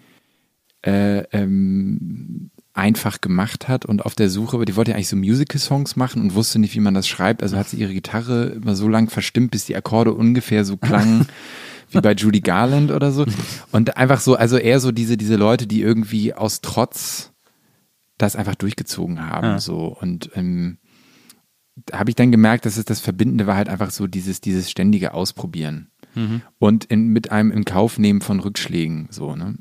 äh, 0.87 1.25
ähm, 1.33 2.52
einfach 2.74 3.20
gemacht 3.20 3.68
hat 3.68 3.85
und 3.85 4.04
auf 4.06 4.14
der 4.14 4.30
Suche, 4.30 4.64
die 4.64 4.76
wollte 4.76 4.92
ja 4.92 4.96
eigentlich 4.96 5.08
so 5.08 5.16
Musical-Songs 5.16 5.96
machen 5.96 6.22
und 6.22 6.35
wusste 6.35 6.58
nicht, 6.58 6.74
wie 6.74 6.80
man 6.80 6.94
das 6.94 7.06
schreibt. 7.06 7.42
Also 7.42 7.56
hat 7.56 7.68
sie 7.68 7.76
ihre 7.76 7.92
Gitarre 7.92 8.46
immer 8.46 8.74
so 8.74 8.88
lang 8.88 9.11
verstimmt, 9.11 9.50
bis 9.50 9.66
die 9.66 9.76
Akkorde 9.76 10.14
ungefähr 10.14 10.64
so 10.64 10.78
klangen 10.78 11.26
wie 11.90 12.00
bei 12.00 12.14
Judy 12.14 12.40
Garland 12.40 12.90
oder 12.90 13.12
so. 13.12 13.26
Und 13.72 13.96
einfach 13.98 14.20
so, 14.20 14.37
also 14.37 14.56
eher 14.56 14.80
so 14.80 14.90
diese, 14.90 15.18
diese 15.18 15.37
Leute, 15.37 15.66
die 15.66 15.82
irgendwie 15.82 16.32
aus 16.32 16.62
Trotz 16.62 17.32
das 18.16 18.37
einfach 18.37 18.54
durchgezogen 18.54 19.20
haben. 19.20 19.46
Ja. 19.46 19.61
So. 19.61 19.94
Und 20.00 20.30
ähm, 20.35 20.78
da 21.74 21.98
habe 21.98 22.11
ich 22.11 22.16
dann 22.16 22.32
gemerkt, 22.32 22.64
dass 22.64 22.78
es 22.78 22.85
das 22.87 23.00
Verbindende 23.00 23.46
war 23.46 23.56
halt 23.56 23.68
einfach 23.68 23.90
so 23.90 24.06
dieses, 24.06 24.40
dieses 24.40 24.70
ständige 24.70 25.12
Ausprobieren. 25.12 25.90
Mhm. 26.14 26.42
Und 26.58 26.85
in, 26.87 27.08
mit 27.08 27.30
einem 27.32 27.50
in 27.50 27.64
Kauf 27.64 27.98
nehmen 27.98 28.22
von 28.22 28.40
Rückschlägen. 28.40 29.08
So, 29.11 29.37
ne? 29.37 29.56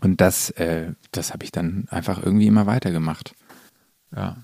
Und 0.00 0.20
das, 0.20 0.50
äh, 0.50 0.92
das 1.12 1.32
habe 1.32 1.44
ich 1.44 1.52
dann 1.52 1.86
einfach 1.90 2.22
irgendwie 2.22 2.46
immer 2.46 2.66
weitergemacht. 2.66 3.34
Ja. 4.14 4.36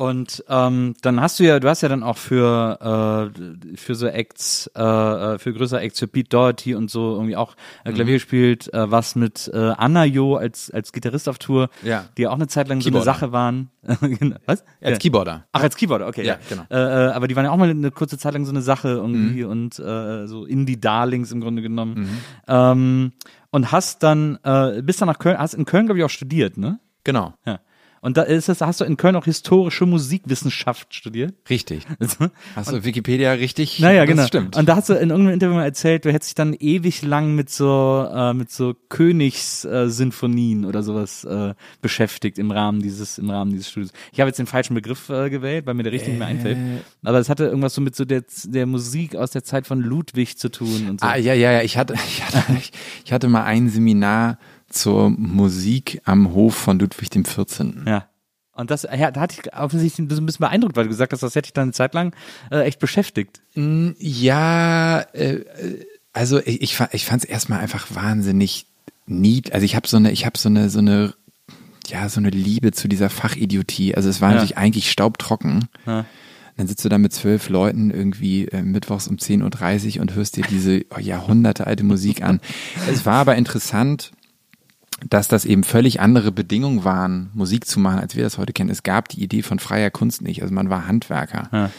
Und 0.00 0.42
ähm, 0.48 0.94
dann 1.02 1.20
hast 1.20 1.38
du 1.40 1.44
ja, 1.44 1.60
du 1.60 1.68
hast 1.68 1.82
ja 1.82 1.90
dann 1.90 2.02
auch 2.02 2.16
für 2.16 3.30
äh, 3.36 3.76
für 3.76 3.94
so 3.94 4.06
Acts, 4.06 4.70
äh, 4.74 4.82
äh 4.82 5.38
für 5.38 5.52
größere 5.52 5.80
Acts, 5.80 5.98
für 5.98 6.06
Pete 6.06 6.30
Doherty 6.30 6.74
und 6.74 6.90
so 6.90 7.16
irgendwie 7.16 7.36
auch 7.36 7.54
äh, 7.84 7.92
Klavier 7.92 8.12
mhm. 8.12 8.16
gespielt, 8.16 8.72
äh, 8.72 8.90
was 8.90 9.14
mit 9.14 9.50
äh, 9.52 9.58
Anna 9.58 10.06
Jo 10.06 10.36
als 10.36 10.70
als 10.70 10.92
Gitarrist 10.92 11.28
auf 11.28 11.38
Tour, 11.38 11.68
ja. 11.82 12.06
die 12.16 12.26
auch 12.28 12.36
eine 12.36 12.46
Zeit 12.46 12.68
lang 12.68 12.78
Keyboarder. 12.78 13.04
so 13.04 13.10
eine 13.10 13.18
Sache 13.18 13.32
waren. 13.32 13.70
Genau. 14.00 14.36
was? 14.46 14.64
Als 14.80 14.92
ja. 14.92 14.96
Keyboarder. 14.96 15.46
Ach, 15.52 15.62
als 15.62 15.76
Keyboarder, 15.76 16.06
okay. 16.06 16.24
Ja, 16.24 16.34
ja. 16.34 16.38
genau. 16.48 16.62
Äh, 16.70 17.08
äh, 17.08 17.12
aber 17.12 17.28
die 17.28 17.36
waren 17.36 17.44
ja 17.44 17.50
auch 17.50 17.58
mal 17.58 17.68
eine 17.68 17.90
kurze 17.90 18.16
Zeit 18.16 18.32
lang 18.32 18.46
so 18.46 18.52
eine 18.52 18.62
Sache 18.62 18.88
irgendwie 18.88 19.44
mhm. 19.44 19.50
und 19.50 19.78
äh, 19.78 20.26
so 20.26 20.46
Indie-Darlings 20.46 21.30
im 21.30 21.42
Grunde 21.42 21.60
genommen. 21.60 21.94
Mhm. 22.00 22.18
Ähm, 22.48 23.12
und 23.50 23.72
hast 23.72 24.02
dann, 24.02 24.38
äh, 24.42 24.82
bist 24.82 25.00
dann 25.00 25.06
nach 25.08 25.18
Köln, 25.18 25.38
hast 25.38 25.54
in 25.54 25.64
Köln, 25.64 25.86
glaube 25.86 25.98
ich, 25.98 26.04
auch 26.04 26.10
studiert, 26.10 26.56
ne? 26.56 26.80
Genau. 27.04 27.34
Ja. 27.46 27.60
Und 28.02 28.16
da 28.16 28.22
ist 28.22 28.48
das, 28.48 28.62
hast 28.62 28.80
du 28.80 28.84
in 28.84 28.96
Köln 28.96 29.14
auch 29.14 29.26
historische 29.26 29.84
Musikwissenschaft 29.84 30.94
studiert? 30.94 31.34
Richtig. 31.50 31.86
Hast 32.56 32.72
du 32.72 32.84
Wikipedia 32.84 33.32
richtig? 33.32 33.78
Naja, 33.78 34.06
genau. 34.06 34.26
Stimmt. 34.26 34.56
Und 34.56 34.68
da 34.68 34.76
hast 34.76 34.88
du 34.88 34.94
in 34.94 35.10
irgendeinem 35.10 35.34
Interview 35.34 35.54
mal 35.54 35.64
erzählt, 35.64 36.04
du 36.04 36.12
hättest 36.12 36.30
dich 36.30 36.34
dann 36.34 36.54
ewig 36.54 37.02
lang 37.02 37.34
mit 37.34 37.50
so, 37.50 38.08
äh, 38.12 38.32
mit 38.32 38.50
so 38.50 38.74
Königssinfonien 38.88 40.64
oder 40.64 40.82
sowas 40.82 41.24
äh, 41.24 41.54
beschäftigt 41.82 42.38
im 42.38 42.50
Rahmen 42.50 42.80
dieses, 42.80 43.18
im 43.18 43.30
Rahmen 43.30 43.50
dieses 43.52 43.70
Studios. 43.70 43.92
Ich 44.12 44.20
habe 44.20 44.28
jetzt 44.28 44.38
den 44.38 44.46
falschen 44.46 44.74
Begriff 44.74 45.08
äh, 45.10 45.30
gewählt, 45.30 45.66
weil 45.66 45.74
mir 45.74 45.82
der 45.82 45.92
richtig 45.92 46.10
nicht 46.10 46.18
mehr 46.18 46.28
einfällt. 46.28 46.58
Aber 47.04 47.18
es 47.18 47.28
hatte 47.28 47.44
irgendwas 47.44 47.74
so 47.74 47.80
mit 47.80 47.94
so 47.94 48.04
der, 48.04 48.24
der 48.44 48.66
Musik 48.66 49.16
aus 49.16 49.30
der 49.30 49.44
Zeit 49.44 49.66
von 49.66 49.80
Ludwig 49.80 50.38
zu 50.38 50.50
tun 50.50 50.88
und 50.88 51.00
so. 51.00 51.06
Ah, 51.06 51.16
ja, 51.16 51.34
ja, 51.34 51.52
ja. 51.52 51.62
Ich 51.62 51.76
hatte, 51.76 51.94
ich 52.08 52.24
hatte, 52.24 52.44
ich, 52.58 52.72
ich 53.04 53.12
hatte 53.12 53.28
mal 53.28 53.44
ein 53.44 53.68
Seminar 53.68 54.38
zur 54.70 55.10
Musik 55.10 56.00
am 56.04 56.32
Hof 56.32 56.54
von 56.54 56.78
Ludwig 56.78 57.10
dem 57.10 57.24
14. 57.24 57.84
Ja. 57.86 58.06
Und 58.52 58.70
das, 58.70 58.82
ja, 58.82 59.10
da 59.10 59.20
hatte 59.22 59.36
ich 59.40 59.54
offensichtlich 59.54 60.04
ein 60.04 60.08
bisschen 60.08 60.26
beeindruckt, 60.40 60.76
weil 60.76 60.84
du 60.84 60.90
gesagt 60.90 61.12
hast, 61.12 61.22
das 61.22 61.34
hätte 61.34 61.46
ich 61.46 61.52
dann 61.54 61.64
eine 61.64 61.72
Zeit 61.72 61.94
lang 61.94 62.14
äh, 62.50 62.60
echt 62.62 62.78
beschäftigt. 62.78 63.40
Ja, 63.54 65.00
äh, 65.12 65.44
also 66.12 66.40
ich, 66.40 66.60
ich, 66.62 66.76
fa- 66.76 66.88
ich 66.92 67.04
fand 67.04 67.24
es 67.24 67.28
erstmal 67.30 67.60
einfach 67.60 67.94
wahnsinnig 67.94 68.66
nied. 69.06 69.52
Also 69.52 69.64
ich 69.64 69.76
habe 69.76 69.86
so 69.88 69.96
eine, 69.96 70.10
ich 70.10 70.26
habe 70.26 70.38
so 70.38 70.48
eine, 70.48 70.68
so 70.70 70.80
eine, 70.80 71.14
ja, 71.86 72.08
so 72.08 72.20
eine 72.20 72.30
Liebe 72.30 72.72
zu 72.72 72.88
dieser 72.88 73.10
Fachidiotie. 73.10 73.94
Also 73.94 74.08
es 74.08 74.20
war 74.20 74.30
Ja. 74.30 74.34
natürlich 74.36 74.58
eigentlich 74.58 74.90
staubtrocken. 74.90 75.68
Ja. 75.86 76.04
Dann 76.56 76.66
sitzt 76.66 76.84
du 76.84 76.88
da 76.90 76.98
mit 76.98 77.12
zwölf 77.12 77.48
Leuten 77.48 77.90
irgendwie 77.90 78.46
äh, 78.48 78.62
mittwochs 78.62 79.08
um 79.08 79.16
10.30 79.16 79.96
Uhr 79.96 80.02
und 80.02 80.14
hörst 80.14 80.36
dir 80.36 80.44
diese 80.50 80.84
oh, 80.94 80.98
Jahrhunderte 80.98 81.66
alte 81.66 81.84
Musik 81.84 82.22
an. 82.22 82.40
Es 82.90 83.06
war 83.06 83.14
aber 83.14 83.36
interessant, 83.36 84.10
dass 85.08 85.28
das 85.28 85.44
eben 85.44 85.64
völlig 85.64 86.00
andere 86.00 86.32
Bedingungen 86.32 86.84
waren, 86.84 87.30
Musik 87.34 87.66
zu 87.66 87.80
machen, 87.80 88.00
als 88.00 88.16
wir 88.16 88.22
das 88.22 88.38
heute 88.38 88.52
kennen. 88.52 88.70
Es 88.70 88.82
gab 88.82 89.08
die 89.08 89.22
Idee 89.22 89.42
von 89.42 89.58
freier 89.58 89.90
Kunst 89.90 90.22
nicht. 90.22 90.42
Also 90.42 90.52
man 90.54 90.70
war 90.70 90.86
Handwerker. 90.86 91.48
Ja. 91.52 91.70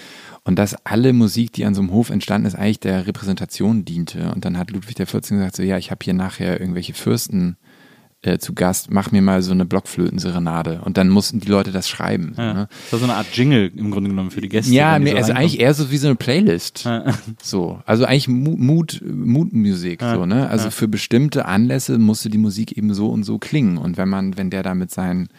Und 0.43 0.57
dass 0.57 0.85
alle 0.85 1.13
Musik, 1.13 1.53
die 1.53 1.65
an 1.65 1.75
so 1.75 1.81
einem 1.81 1.91
Hof 1.91 2.09
entstanden 2.09 2.47
ist, 2.47 2.55
eigentlich 2.55 2.79
der 2.79 3.05
Repräsentation 3.05 3.85
diente. 3.85 4.31
Und 4.33 4.43
dann 4.43 4.57
hat 4.57 4.71
Ludwig 4.71 4.95
XIV. 4.95 5.21
gesagt, 5.21 5.55
so 5.55 5.63
ja, 5.63 5.77
ich 5.77 5.91
habe 5.91 6.03
hier 6.03 6.15
nachher 6.15 6.59
irgendwelche 6.59 6.93
Fürsten 6.93 7.57
äh, 8.23 8.37
zu 8.37 8.53
Gast, 8.53 8.91
mach 8.91 9.11
mir 9.11 9.21
mal 9.21 9.41
so 9.41 9.51
eine 9.51 9.65
Blockflötenserenade. 9.65 10.81
Und 10.83 10.97
dann 10.97 11.09
mussten 11.09 11.39
die 11.39 11.47
Leute 11.47 11.71
das 11.71 11.89
schreiben. 11.89 12.33
Ja. 12.37 12.53
ne? 12.53 12.67
Das 12.83 12.93
war 12.93 12.99
so 12.99 13.05
eine 13.05 13.15
Art 13.15 13.27
Jingle 13.33 13.71
im 13.75 13.89
Grunde 13.91 14.09
genommen 14.09 14.31
für 14.31 14.41
die 14.41 14.49
Gäste. 14.49 14.71
Ja, 14.73 14.99
die 14.99 15.09
so 15.09 15.15
also 15.17 15.33
eigentlich 15.33 15.59
eher 15.59 15.73
so 15.73 15.89
wie 15.91 15.97
so 15.97 16.07
eine 16.07 16.15
Playlist. 16.15 16.87
So, 17.41 17.81
also 17.85 18.05
eigentlich 18.05 18.27
Mu- 18.27 18.57
Mut, 18.57 19.01
Mutmusik, 19.03 20.01
so, 20.01 20.25
ne? 20.25 20.47
Also 20.49 20.69
für 20.69 20.87
bestimmte 20.87 21.45
Anlässe 21.45 21.97
musste 21.97 22.29
die 22.29 22.37
Musik 22.37 22.77
eben 22.77 22.93
so 22.93 23.09
und 23.09 23.23
so 23.23 23.39
klingen. 23.39 23.77
Und 23.77 23.97
wenn 23.97 24.09
man, 24.09 24.37
wenn 24.37 24.49
der 24.49 24.63
da 24.63 24.75
mit 24.75 24.91
seinen 24.91 25.29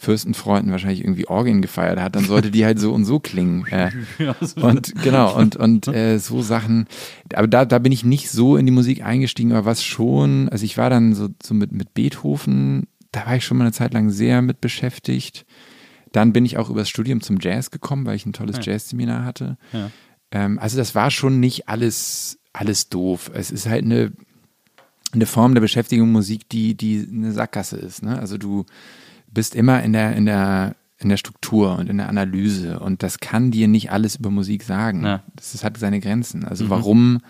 Fürstenfreunden 0.00 0.72
wahrscheinlich 0.72 1.02
irgendwie 1.02 1.28
Orgien 1.28 1.60
gefeiert 1.60 2.00
hat, 2.00 2.16
dann 2.16 2.24
sollte 2.24 2.50
die 2.50 2.64
halt 2.64 2.80
so 2.80 2.92
und 2.92 3.04
so 3.04 3.20
klingen. 3.20 3.66
Äh, 3.70 3.90
und 4.60 4.94
genau, 5.02 5.36
und, 5.36 5.56
und 5.56 5.88
äh, 5.88 6.18
so 6.18 6.42
Sachen, 6.42 6.86
aber 7.34 7.46
da, 7.46 7.64
da 7.64 7.78
bin 7.78 7.92
ich 7.92 8.04
nicht 8.04 8.30
so 8.30 8.56
in 8.56 8.66
die 8.66 8.72
Musik 8.72 9.04
eingestiegen, 9.04 9.52
aber 9.52 9.64
was 9.64 9.84
schon, 9.84 10.48
also 10.48 10.64
ich 10.64 10.78
war 10.78 10.90
dann 10.90 11.14
so, 11.14 11.28
so 11.42 11.54
mit, 11.54 11.72
mit 11.72 11.94
Beethoven, 11.94 12.86
da 13.12 13.26
war 13.26 13.36
ich 13.36 13.44
schon 13.44 13.58
mal 13.58 13.64
eine 13.64 13.72
Zeit 13.72 13.92
lang 13.92 14.10
sehr 14.10 14.42
mit 14.42 14.60
beschäftigt. 14.60 15.44
Dann 16.12 16.32
bin 16.32 16.44
ich 16.44 16.56
auch 16.56 16.70
übers 16.70 16.88
Studium 16.88 17.20
zum 17.20 17.38
Jazz 17.40 17.70
gekommen, 17.70 18.06
weil 18.06 18.16
ich 18.16 18.26
ein 18.26 18.32
tolles 18.32 18.64
Jazzseminar 18.64 19.24
hatte. 19.24 19.58
Ja. 19.72 19.90
Ähm, 20.30 20.58
also 20.58 20.76
das 20.76 20.94
war 20.94 21.10
schon 21.10 21.40
nicht 21.40 21.68
alles, 21.68 22.38
alles 22.52 22.88
doof. 22.88 23.30
Es 23.34 23.50
ist 23.50 23.66
halt 23.66 23.84
eine, 23.84 24.12
eine 25.12 25.26
Form 25.26 25.54
der 25.54 25.60
Beschäftigung 25.60 26.10
Musik, 26.10 26.48
die, 26.48 26.74
die 26.74 27.06
eine 27.10 27.32
Sackgasse 27.32 27.76
ist. 27.76 28.02
Ne? 28.02 28.18
Also 28.18 28.38
du 28.38 28.64
bist 29.32 29.54
immer 29.54 29.82
in 29.82 29.92
der, 29.92 30.14
in 30.16 30.26
der, 30.26 30.76
in 30.98 31.08
der 31.08 31.16
Struktur 31.16 31.76
und 31.78 31.88
in 31.88 31.98
der 31.98 32.08
Analyse 32.08 32.80
und 32.80 33.02
das 33.02 33.18
kann 33.20 33.50
dir 33.50 33.68
nicht 33.68 33.90
alles 33.90 34.16
über 34.16 34.30
Musik 34.30 34.62
sagen. 34.62 35.04
Ja. 35.04 35.22
Das, 35.34 35.52
das 35.52 35.64
hat 35.64 35.78
seine 35.78 36.00
Grenzen. 36.00 36.44
Also 36.44 36.68
warum 36.68 37.20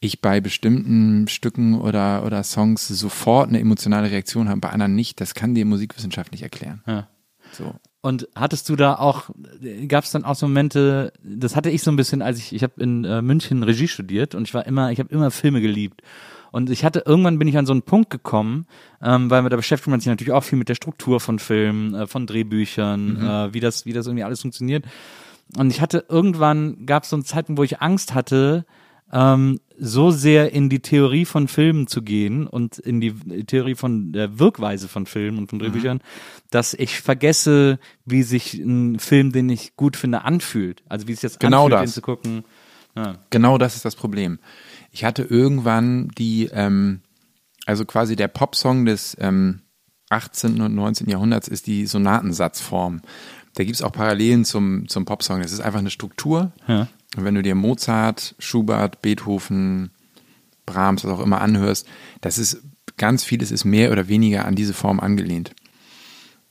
ich 0.00 0.20
bei 0.20 0.40
bestimmten 0.40 1.28
Stücken 1.28 1.80
oder, 1.80 2.24
oder 2.24 2.42
Songs 2.42 2.86
sofort 2.86 3.48
eine 3.48 3.60
emotionale 3.60 4.10
Reaktion 4.10 4.48
habe, 4.48 4.60
bei 4.60 4.70
anderen 4.70 4.94
nicht, 4.94 5.20
das 5.20 5.34
kann 5.34 5.54
dir 5.54 5.64
Musikwissenschaft 5.64 6.32
nicht 6.32 6.42
erklären. 6.42 6.82
Ja. 6.86 7.08
So. 7.52 7.74
Und 8.00 8.28
hattest 8.34 8.68
du 8.68 8.76
da 8.76 8.96
auch, 8.96 9.30
gab 9.88 10.04
es 10.04 10.10
dann 10.10 10.24
auch 10.24 10.34
so 10.34 10.46
Momente, 10.46 11.12
das 11.22 11.56
hatte 11.56 11.70
ich 11.70 11.82
so 11.82 11.90
ein 11.90 11.96
bisschen, 11.96 12.20
als 12.20 12.38
ich, 12.38 12.52
ich 12.54 12.62
habe 12.62 12.74
in 12.82 13.04
äh, 13.04 13.22
München 13.22 13.62
Regie 13.62 13.88
studiert 13.88 14.34
und 14.34 14.46
ich 14.46 14.52
war 14.52 14.66
immer, 14.66 14.92
ich 14.92 14.98
habe 14.98 15.08
immer 15.10 15.30
Filme 15.30 15.62
geliebt. 15.62 16.02
Und 16.54 16.70
ich 16.70 16.84
hatte, 16.84 17.02
irgendwann 17.04 17.40
bin 17.40 17.48
ich 17.48 17.58
an 17.58 17.66
so 17.66 17.72
einen 17.72 17.82
Punkt 17.82 18.10
gekommen, 18.10 18.68
ähm, 19.02 19.28
weil 19.28 19.42
da 19.48 19.56
beschäftigt 19.56 19.90
man 19.90 19.98
sich 19.98 20.06
natürlich 20.06 20.32
auch 20.32 20.44
viel 20.44 20.56
mit 20.56 20.68
der 20.68 20.76
Struktur 20.76 21.18
von 21.18 21.40
Filmen, 21.40 21.94
äh, 21.94 22.06
von 22.06 22.28
Drehbüchern, 22.28 23.16
äh, 23.16 23.52
wie 23.52 23.58
das, 23.58 23.86
wie 23.86 23.92
das 23.92 24.06
irgendwie 24.06 24.22
alles 24.22 24.42
funktioniert. 24.42 24.84
Und 25.56 25.70
ich 25.70 25.80
hatte 25.80 26.04
irgendwann, 26.08 26.86
gab 26.86 27.02
es 27.02 27.10
so 27.10 27.16
einen 27.16 27.24
Zeitpunkt, 27.24 27.58
wo 27.58 27.64
ich 27.64 27.80
Angst 27.82 28.14
hatte, 28.14 28.66
ähm, 29.12 29.58
so 29.80 30.12
sehr 30.12 30.52
in 30.52 30.68
die 30.68 30.78
Theorie 30.78 31.24
von 31.24 31.48
Filmen 31.48 31.88
zu 31.88 32.02
gehen 32.02 32.46
und 32.46 32.78
in 32.78 33.00
die 33.00 33.12
Theorie 33.46 33.74
von 33.74 34.12
der 34.12 34.38
Wirkweise 34.38 34.86
von 34.86 35.06
Filmen 35.06 35.38
und 35.38 35.50
von 35.50 35.58
Drehbüchern, 35.58 36.02
dass 36.52 36.72
ich 36.72 37.00
vergesse, 37.00 37.80
wie 38.04 38.22
sich 38.22 38.54
ein 38.54 39.00
Film, 39.00 39.32
den 39.32 39.48
ich 39.48 39.74
gut 39.74 39.96
finde, 39.96 40.22
anfühlt. 40.22 40.84
Also 40.88 41.08
wie 41.08 41.12
es 41.14 41.22
jetzt 41.22 41.40
Genau 41.40 41.64
anfühlt, 41.64 41.82
das. 41.82 41.90
den 41.90 41.94
zu 41.94 42.00
gucken. 42.00 42.44
Ja. 42.96 43.16
Genau 43.30 43.58
das 43.58 43.74
ist 43.74 43.84
das 43.84 43.96
Problem. 43.96 44.38
Ich 44.94 45.02
hatte 45.02 45.24
irgendwann 45.24 46.08
die, 46.16 46.48
ähm, 46.52 47.00
also 47.66 47.84
quasi 47.84 48.14
der 48.14 48.28
Popsong 48.28 48.84
des 48.84 49.16
ähm, 49.18 49.62
18. 50.08 50.60
und 50.60 50.72
19. 50.72 51.10
Jahrhunderts 51.10 51.48
ist 51.48 51.66
die 51.66 51.86
Sonatensatzform. 51.86 53.00
Da 53.56 53.64
gibt 53.64 53.74
es 53.74 53.82
auch 53.82 53.90
Parallelen 53.90 54.44
zum, 54.44 54.88
zum 54.88 55.04
Popsong. 55.04 55.42
Das 55.42 55.50
ist 55.50 55.58
einfach 55.58 55.80
eine 55.80 55.90
Struktur. 55.90 56.52
Ja. 56.68 56.86
Und 57.16 57.24
wenn 57.24 57.34
du 57.34 57.42
dir 57.42 57.56
Mozart, 57.56 58.36
Schubert, 58.38 59.02
Beethoven, 59.02 59.90
Brahms, 60.64 61.02
was 61.02 61.10
auch 61.10 61.24
immer 61.24 61.40
anhörst, 61.40 61.88
das 62.20 62.38
ist 62.38 62.62
ganz 62.96 63.24
vieles 63.24 63.50
ist 63.50 63.64
mehr 63.64 63.90
oder 63.90 64.06
weniger 64.06 64.44
an 64.44 64.54
diese 64.54 64.74
Form 64.74 65.00
angelehnt. 65.00 65.56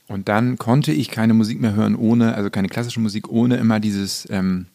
Und 0.06 0.28
dann 0.28 0.58
konnte 0.58 0.92
ich 0.92 1.08
keine 1.08 1.32
Musik 1.32 1.62
mehr 1.62 1.74
hören 1.74 1.96
ohne, 1.96 2.34
also 2.34 2.50
keine 2.50 2.68
klassische 2.68 3.00
Musik, 3.00 3.26
ohne 3.30 3.56
immer 3.56 3.80
dieses 3.80 4.28
ähm, 4.30 4.66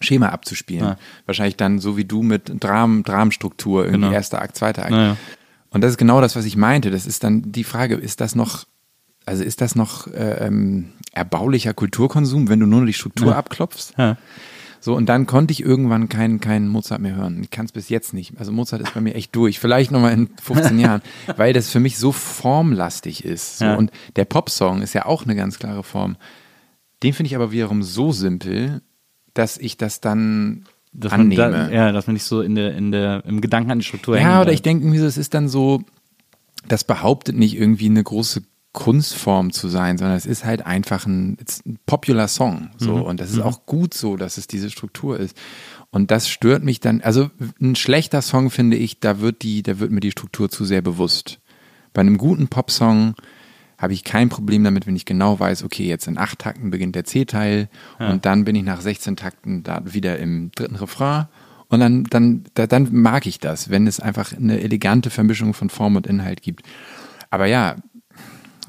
Schema 0.00 0.28
abzuspielen. 0.30 0.84
Ja. 0.84 0.96
Wahrscheinlich 1.26 1.56
dann 1.56 1.78
so 1.78 1.96
wie 1.96 2.04
du 2.04 2.22
mit 2.22 2.52
Dram, 2.62 3.02
Dramstruktur, 3.04 3.84
irgendwie 3.84 4.02
Genau. 4.06 4.12
erster 4.12 4.40
Akt, 4.42 4.56
zweiter 4.56 4.82
Akt. 4.82 4.90
Naja. 4.90 5.16
Und 5.70 5.80
das 5.82 5.92
ist 5.92 5.98
genau 5.98 6.20
das, 6.20 6.36
was 6.36 6.44
ich 6.44 6.56
meinte. 6.56 6.90
Das 6.90 7.06
ist 7.06 7.24
dann 7.24 7.50
die 7.52 7.64
Frage, 7.64 7.94
ist 7.94 8.20
das 8.20 8.34
noch, 8.34 8.64
also 9.24 9.42
ist 9.44 9.60
das 9.60 9.74
noch 9.74 10.06
äh, 10.08 10.46
ähm, 10.46 10.92
erbaulicher 11.12 11.72
Kulturkonsum, 11.72 12.48
wenn 12.48 12.60
du 12.60 12.66
nur 12.66 12.80
noch 12.80 12.86
die 12.86 12.92
Struktur 12.92 13.36
abklopfst? 13.36 13.94
Ja. 13.96 14.16
So, 14.80 14.96
und 14.96 15.06
dann 15.08 15.26
konnte 15.26 15.52
ich 15.52 15.62
irgendwann 15.62 16.08
keinen 16.08 16.40
keinen 16.40 16.66
Mozart 16.66 17.00
mehr 17.00 17.14
hören. 17.14 17.40
Ich 17.40 17.50
kann 17.50 17.66
es 17.66 17.72
bis 17.72 17.88
jetzt 17.88 18.12
nicht. 18.14 18.32
Also 18.38 18.50
Mozart 18.50 18.82
ist 18.82 18.92
bei 18.94 19.00
mir 19.00 19.14
echt 19.14 19.34
durch. 19.36 19.60
Vielleicht 19.60 19.92
nochmal 19.92 20.12
in 20.12 20.28
15 20.42 20.78
Jahren, 20.80 21.02
weil 21.36 21.52
das 21.52 21.70
für 21.70 21.78
mich 21.78 21.98
so 21.98 22.10
formlastig 22.10 23.24
ist. 23.24 23.58
So. 23.58 23.64
Ja. 23.64 23.74
Und 23.76 23.92
der 24.16 24.24
Popsong 24.24 24.82
ist 24.82 24.92
ja 24.92 25.06
auch 25.06 25.22
eine 25.24 25.36
ganz 25.36 25.60
klare 25.60 25.84
Form. 25.84 26.16
Den 27.04 27.12
finde 27.12 27.28
ich 27.28 27.36
aber 27.36 27.52
wiederum 27.52 27.82
so 27.84 28.10
simpel, 28.10 28.82
dass 29.34 29.58
ich 29.58 29.76
das 29.76 30.00
dann 30.00 30.64
Dass 30.92 31.12
annehme. 31.12 31.36
da, 31.36 31.70
ja, 31.70 31.92
dass 31.92 32.06
man 32.06 32.14
nicht 32.14 32.24
so 32.24 32.40
in 32.40 32.54
der, 32.54 32.74
in 32.76 32.92
der, 32.92 33.24
im 33.24 33.40
Gedanken 33.40 33.70
an 33.70 33.78
die 33.78 33.84
Struktur 33.84 34.16
hängen 34.16 34.28
Ja, 34.30 34.40
oder 34.42 34.52
ich 34.52 34.62
denke 34.62 34.98
so, 34.98 35.06
es 35.06 35.16
ist 35.16 35.34
dann 35.34 35.48
so, 35.48 35.82
das 36.68 36.84
behauptet 36.84 37.36
nicht 37.36 37.56
irgendwie 37.56 37.86
eine 37.86 38.02
große 38.02 38.42
Kunstform 38.72 39.52
zu 39.52 39.68
sein, 39.68 39.98
sondern 39.98 40.16
es 40.16 40.24
ist 40.24 40.44
halt 40.44 40.64
einfach 40.64 41.06
ein, 41.06 41.36
ein 41.66 41.78
popular 41.84 42.26
Song. 42.26 42.70
So. 42.78 42.94
Und 42.94 43.20
das 43.20 43.30
ist 43.30 43.40
auch 43.40 43.66
gut 43.66 43.92
so, 43.92 44.16
dass 44.16 44.38
es 44.38 44.46
diese 44.46 44.70
Struktur 44.70 45.20
ist. 45.20 45.36
Und 45.90 46.10
das 46.10 46.26
stört 46.26 46.64
mich 46.64 46.80
dann, 46.80 47.02
also 47.02 47.30
ein 47.60 47.76
schlechter 47.76 48.22
Song 48.22 48.50
finde 48.50 48.78
ich, 48.78 48.98
da 48.98 49.20
wird 49.20 49.42
die, 49.42 49.62
da 49.62 49.78
wird 49.78 49.90
mir 49.90 50.00
die 50.00 50.10
Struktur 50.10 50.48
zu 50.48 50.64
sehr 50.64 50.80
bewusst. 50.80 51.38
Bei 51.92 52.00
einem 52.00 52.16
guten 52.16 52.48
Popsong 52.48 53.14
habe 53.82 53.92
ich 53.92 54.04
kein 54.04 54.28
Problem 54.28 54.62
damit, 54.62 54.86
wenn 54.86 54.94
ich 54.94 55.04
genau 55.04 55.40
weiß, 55.40 55.64
okay, 55.64 55.84
jetzt 55.84 56.06
in 56.06 56.16
acht 56.16 56.38
Takten 56.38 56.70
beginnt 56.70 56.94
der 56.94 57.04
C-Teil 57.04 57.68
und 57.98 58.24
dann 58.24 58.44
bin 58.44 58.54
ich 58.54 58.62
nach 58.62 58.80
16 58.80 59.16
Takten 59.16 59.64
da 59.64 59.82
wieder 59.84 60.18
im 60.18 60.52
dritten 60.54 60.76
Refrain 60.76 61.26
und 61.68 61.80
dann, 61.80 62.04
dann, 62.04 62.44
da, 62.54 62.66
dann 62.66 62.88
mag 62.92 63.26
ich 63.26 63.40
das, 63.40 63.70
wenn 63.70 63.86
es 63.86 63.98
einfach 63.98 64.32
eine 64.32 64.60
elegante 64.60 65.10
Vermischung 65.10 65.52
von 65.52 65.68
Form 65.68 65.96
und 65.96 66.06
Inhalt 66.06 66.42
gibt. 66.42 66.64
Aber 67.30 67.46
ja, 67.46 67.76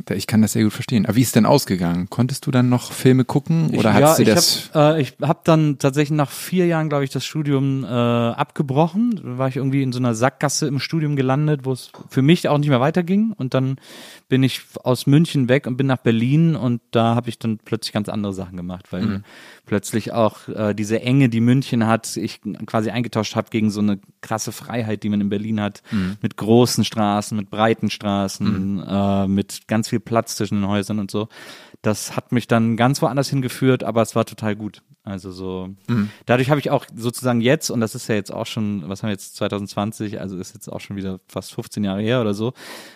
ich 0.09 0.27
kann 0.27 0.41
das 0.41 0.53
sehr 0.53 0.63
gut 0.63 0.73
verstehen. 0.73 1.05
Aber 1.05 1.15
wie 1.15 1.21
ist 1.21 1.27
es 1.27 1.33
denn 1.33 1.45
ausgegangen? 1.45 2.09
Konntest 2.09 2.45
du 2.45 2.51
dann 2.51 2.69
noch 2.69 2.91
Filme 2.91 3.25
gucken 3.25 3.71
oder 3.71 3.89
ich, 3.89 3.95
hattest 3.95 4.19
ja, 4.19 4.25
du 4.25 4.31
ich 4.31 4.35
das? 4.35 4.69
Hab, 4.73 4.95
äh, 4.95 5.01
ich 5.01 5.15
habe 5.21 5.41
dann 5.43 5.77
tatsächlich 5.79 6.17
nach 6.17 6.31
vier 6.31 6.65
Jahren, 6.65 6.89
glaube 6.89 7.03
ich, 7.03 7.09
das 7.09 7.25
Studium 7.25 7.83
äh, 7.83 7.87
abgebrochen. 7.87 9.19
Da 9.23 9.37
war 9.37 9.47
ich 9.47 9.57
irgendwie 9.57 9.83
in 9.83 9.91
so 9.91 9.99
einer 9.99 10.15
Sackgasse 10.15 10.67
im 10.67 10.79
Studium 10.79 11.15
gelandet, 11.15 11.61
wo 11.63 11.71
es 11.71 11.91
für 12.09 12.21
mich 12.21 12.47
auch 12.47 12.57
nicht 12.57 12.69
mehr 12.69 12.81
weiterging. 12.81 13.33
Und 13.35 13.53
dann 13.53 13.77
bin 14.33 14.41
ich 14.41 14.61
aus 14.83 15.05
München 15.05 15.47
weg 15.47 15.67
und 15.67 15.77
bin 15.77 15.85
nach 15.85 15.99
Berlin 15.99 16.55
und 16.55 16.81
da 16.89 17.13
habe 17.13 17.29
ich 17.29 17.37
dann 17.37 17.59
plötzlich 17.63 17.93
ganz 17.93 18.09
andere 18.09 18.33
Sachen 18.33 18.57
gemacht, 18.57 18.87
weil 18.89 19.05
Mhm. 19.05 19.23
plötzlich 19.67 20.11
auch 20.11 20.47
äh, 20.47 20.73
diese 20.73 20.99
Enge, 21.03 21.29
die 21.29 21.39
München 21.39 21.85
hat, 21.85 22.17
ich 22.17 22.41
quasi 22.65 22.89
eingetauscht 22.89 23.35
habe 23.35 23.51
gegen 23.51 23.69
so 23.69 23.79
eine 23.81 23.99
krasse 24.21 24.51
Freiheit, 24.51 25.03
die 25.03 25.09
man 25.09 25.21
in 25.21 25.29
Berlin 25.29 25.61
hat, 25.61 25.83
Mhm. 25.91 26.17
mit 26.23 26.35
großen 26.35 26.83
Straßen, 26.83 27.37
mit 27.37 27.51
breiten 27.51 27.91
Straßen, 27.91 28.83
äh, 28.83 29.27
mit 29.27 29.67
ganz 29.67 29.89
viel 29.89 29.99
Platz 29.99 30.35
zwischen 30.35 30.61
den 30.61 30.67
Häusern 30.67 30.97
und 30.97 31.11
so. 31.11 31.27
Das 31.83 32.15
hat 32.15 32.31
mich 32.31 32.47
dann 32.47 32.75
ganz 32.75 33.03
woanders 33.03 33.29
hingeführt, 33.29 33.83
aber 33.83 34.01
es 34.01 34.15
war 34.15 34.25
total 34.25 34.55
gut. 34.55 34.81
Also 35.05 35.31
so, 35.31 35.69
Mhm. 35.89 36.09
dadurch 36.25 36.49
habe 36.49 36.61
ich 36.61 36.69
auch 36.71 36.85
sozusagen 36.95 37.41
jetzt, 37.41 37.69
und 37.69 37.81
das 37.81 37.93
ist 37.93 38.07
ja 38.07 38.15
jetzt 38.15 38.31
auch 38.31 38.45
schon, 38.45 38.87
was 38.87 39.03
haben 39.03 39.09
wir 39.09 39.13
jetzt, 39.13 39.35
2020, 39.35 40.21
also 40.21 40.37
ist 40.37 40.53
jetzt 40.53 40.69
auch 40.69 40.79
schon 40.79 40.95
wieder 40.95 41.19
fast 41.27 41.53
15 41.53 41.83
Jahre 41.83 42.01
her 42.01 42.21
oder 42.21 42.33
so, 42.33 42.53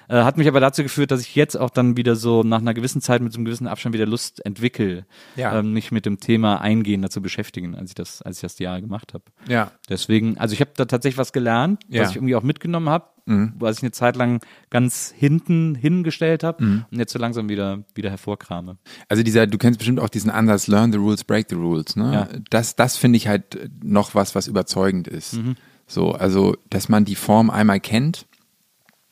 äh, 0.07 0.15
hat 0.23 0.37
mich 0.37 0.47
aber 0.47 0.61
dazu 0.61 0.83
geführt, 0.83 1.11
dass 1.11 1.19
ich 1.19 1.35
jetzt 1.35 1.55
auch 1.57 1.69
dann 1.69 1.97
wieder 1.97 2.15
so 2.15 2.43
nach 2.43 2.59
einer 2.59 2.73
gewissen 2.73 3.01
Zeit 3.01 3.21
mit 3.21 3.33
so 3.33 3.37
einem 3.39 3.45
gewissen 3.45 3.67
Abstand 3.67 3.93
wieder 3.93 4.05
Lust 4.05 4.45
entwickle, 4.45 5.05
Ja. 5.35 5.59
ähm, 5.59 5.73
mich 5.73 5.91
mit 5.91 6.05
dem 6.05 6.19
Thema 6.21 6.61
eingehender 6.61 7.09
zu 7.09 7.21
beschäftigen, 7.21 7.75
als 7.75 7.91
ich 7.91 7.95
das, 7.95 8.21
als 8.21 8.37
ich 8.37 8.41
das 8.41 8.55
die 8.55 8.63
Jahre 8.63 8.81
gemacht 8.81 9.13
habe. 9.13 9.25
Ja. 9.49 9.71
Deswegen, 9.89 10.37
also 10.37 10.53
ich 10.53 10.61
habe 10.61 10.71
da 10.77 10.85
tatsächlich 10.85 11.17
was 11.17 11.33
gelernt, 11.33 11.83
Ja. 11.89 12.03
was 12.03 12.11
ich 12.11 12.15
irgendwie 12.15 12.35
auch 12.35 12.43
mitgenommen 12.43 12.87
habe, 12.87 13.05
Mhm. 13.27 13.53
was 13.59 13.77
ich 13.77 13.83
eine 13.83 13.91
Zeit 13.91 14.15
lang 14.15 14.39
ganz 14.69 15.13
hinten 15.15 15.75
hingestellt 15.75 16.43
habe 16.43 16.63
Mhm. 16.63 16.85
und 16.91 16.97
jetzt 16.97 17.13
so 17.13 17.19
langsam 17.19 17.49
wieder, 17.49 17.83
wieder 17.93 18.09
hervorkrame. 18.09 18.77
Also 19.09 19.21
dieser, 19.21 19.45
du 19.47 19.57
kennst 19.57 19.77
bestimmt 19.79 19.99
auch 19.99 20.09
diesen 20.09 20.31
Ansatz, 20.31 20.67
learn 20.67 20.91
the 20.91 20.97
rules, 20.97 21.23
break 21.23 21.47
the 21.49 21.55
rules, 21.55 21.95
ne? 21.95 22.13
Ja. 22.13 22.27
Das, 22.49 22.75
das 22.75 22.97
finde 22.97 23.17
ich 23.17 23.27
halt 23.27 23.69
noch 23.83 24.15
was, 24.15 24.33
was 24.33 24.47
überzeugend 24.47 25.07
ist. 25.07 25.33
Mhm. 25.33 25.55
So, 25.85 26.11
also, 26.13 26.55
dass 26.69 26.89
man 26.89 27.05
die 27.05 27.15
Form 27.15 27.49
einmal 27.49 27.79
kennt 27.79 28.25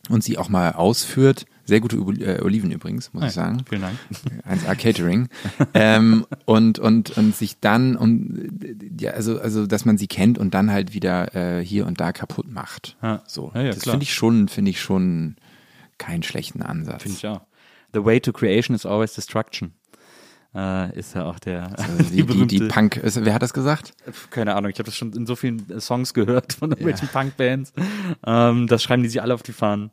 und 0.09 0.23
sie 0.23 0.37
auch 0.37 0.49
mal 0.49 0.71
ausführt. 0.73 1.45
Sehr 1.65 1.79
gute 1.79 1.97
Ol- 1.99 2.21
äh, 2.21 2.41
Oliven 2.41 2.71
übrigens, 2.71 3.11
muss 3.13 3.23
ich 3.25 3.31
sagen. 3.31 3.63
Vielen 3.67 3.81
Dank. 3.81 3.97
1A 4.47 4.75
Catering. 4.75 5.29
ähm, 5.73 6.25
und, 6.45 6.77
und, 6.79 7.17
und 7.17 7.35
sich 7.35 7.59
dann, 7.59 7.95
und, 7.95 8.49
ja, 8.99 9.11
also, 9.11 9.39
also, 9.39 9.65
dass 9.65 9.83
man 9.85 9.97
sie 9.97 10.07
kennt 10.07 10.37
und 10.37 10.53
dann 10.53 10.71
halt 10.71 10.93
wieder 10.93 11.35
äh, 11.35 11.65
hier 11.65 11.87
und 11.87 11.99
da 11.99 12.11
kaputt 12.11 12.49
macht. 12.51 12.97
Ja. 13.01 13.23
So. 13.27 13.51
Ja, 13.55 13.61
ja, 13.63 13.71
das 13.71 13.83
finde 13.83 14.03
ich 14.03 14.13
schon, 14.13 14.47
finde 14.47 14.71
ich 14.71 14.79
schon 14.81 15.35
keinen 15.97 16.23
schlechten 16.23 16.61
Ansatz. 16.61 17.03
Finde 17.03 17.17
ich 17.17 17.27
auch. 17.27 17.41
The 17.93 18.03
way 18.05 18.19
to 18.19 18.31
creation 18.31 18.75
is 18.75 18.85
always 18.85 19.13
destruction. 19.13 19.71
Äh, 20.53 20.97
ist 20.97 21.15
ja 21.15 21.25
auch 21.25 21.39
der 21.39 21.77
Also 21.77 22.03
die, 22.13 22.23
die, 22.25 22.47
die 22.47 22.59
Punk, 22.67 22.97
ist, 22.97 23.23
wer 23.25 23.33
hat 23.33 23.41
das 23.41 23.53
gesagt? 23.53 23.93
keine 24.29 24.55
Ahnung, 24.55 24.71
ich 24.71 24.77
habe 24.79 24.85
das 24.85 24.95
schon 24.95 25.11
in 25.13 25.25
so 25.25 25.35
vielen 25.35 25.79
Songs 25.81 26.13
gehört 26.13 26.53
von 26.53 26.69
irgendwelchen 26.69 27.07
Punkbands. 27.09 27.73
Ähm, 28.25 28.67
das 28.67 28.83
schreiben 28.83 29.03
die 29.03 29.09
sich 29.09 29.21
alle 29.21 29.33
auf 29.33 29.43
die 29.43 29.51
Fahnen. 29.53 29.91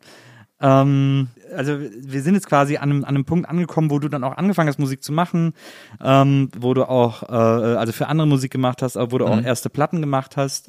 Ähm, 0.63 1.29
also 1.55 1.79
wir 1.79 2.23
sind 2.23 2.35
jetzt 2.35 2.47
quasi 2.47 2.77
an 2.77 2.91
einem, 2.91 3.05
an 3.05 3.11
einem 3.17 3.25
Punkt 3.25 3.49
angekommen, 3.49 3.91
wo 3.91 3.99
du 3.99 4.09
dann 4.09 4.25
auch 4.25 4.37
angefangen 4.37 4.69
hast, 4.69 4.79
Musik 4.79 5.03
zu 5.03 5.13
machen, 5.13 5.53
ähm, 6.01 6.49
wo 6.57 6.73
du 6.73 6.89
auch, 6.89 7.25
äh, 7.25 7.77
also 7.77 7.93
für 7.93 8.07
andere 8.07 8.29
Musik 8.29 8.53
gemacht 8.53 8.81
hast, 8.81 8.97
aber 8.97 9.13
wo 9.13 9.19
du 9.19 9.27
auch 9.27 9.43
erste 9.43 9.69
Platten 9.69 10.01
gemacht 10.01 10.37
hast. 10.37 10.69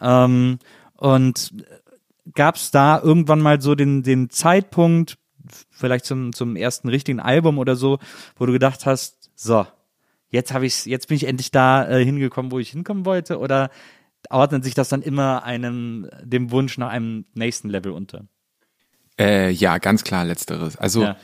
Ähm, 0.00 0.58
und 0.96 1.52
gab 2.34 2.56
es 2.56 2.70
da 2.70 3.00
irgendwann 3.00 3.40
mal 3.40 3.60
so 3.60 3.74
den, 3.74 4.02
den 4.02 4.30
Zeitpunkt, 4.30 5.18
vielleicht 5.70 6.06
zum, 6.06 6.32
zum 6.32 6.56
ersten 6.56 6.88
richtigen 6.88 7.20
Album 7.20 7.58
oder 7.58 7.76
so, 7.76 7.98
wo 8.36 8.46
du 8.46 8.52
gedacht 8.52 8.86
hast, 8.86 9.30
so, 9.34 9.66
jetzt 10.30 10.54
habe 10.54 10.64
ich 10.64 10.86
jetzt 10.86 11.08
bin 11.08 11.16
ich 11.16 11.26
endlich 11.26 11.50
da 11.50 11.86
äh, 11.88 12.02
hingekommen, 12.04 12.50
wo 12.50 12.58
ich 12.58 12.70
hinkommen 12.70 13.04
wollte, 13.04 13.38
oder 13.38 13.70
ordnet 14.30 14.64
sich 14.64 14.74
das 14.74 14.88
dann 14.88 15.02
immer 15.02 15.44
einem 15.44 16.08
dem 16.22 16.50
Wunsch 16.50 16.78
nach 16.78 16.88
einem 16.88 17.26
nächsten 17.34 17.68
Level 17.68 17.92
unter? 17.92 18.24
Äh, 19.18 19.50
ja, 19.50 19.78
ganz 19.78 20.02
klar 20.04 20.24
letzteres. 20.24 20.76
Also 20.76 21.02
Ja. 21.02 21.16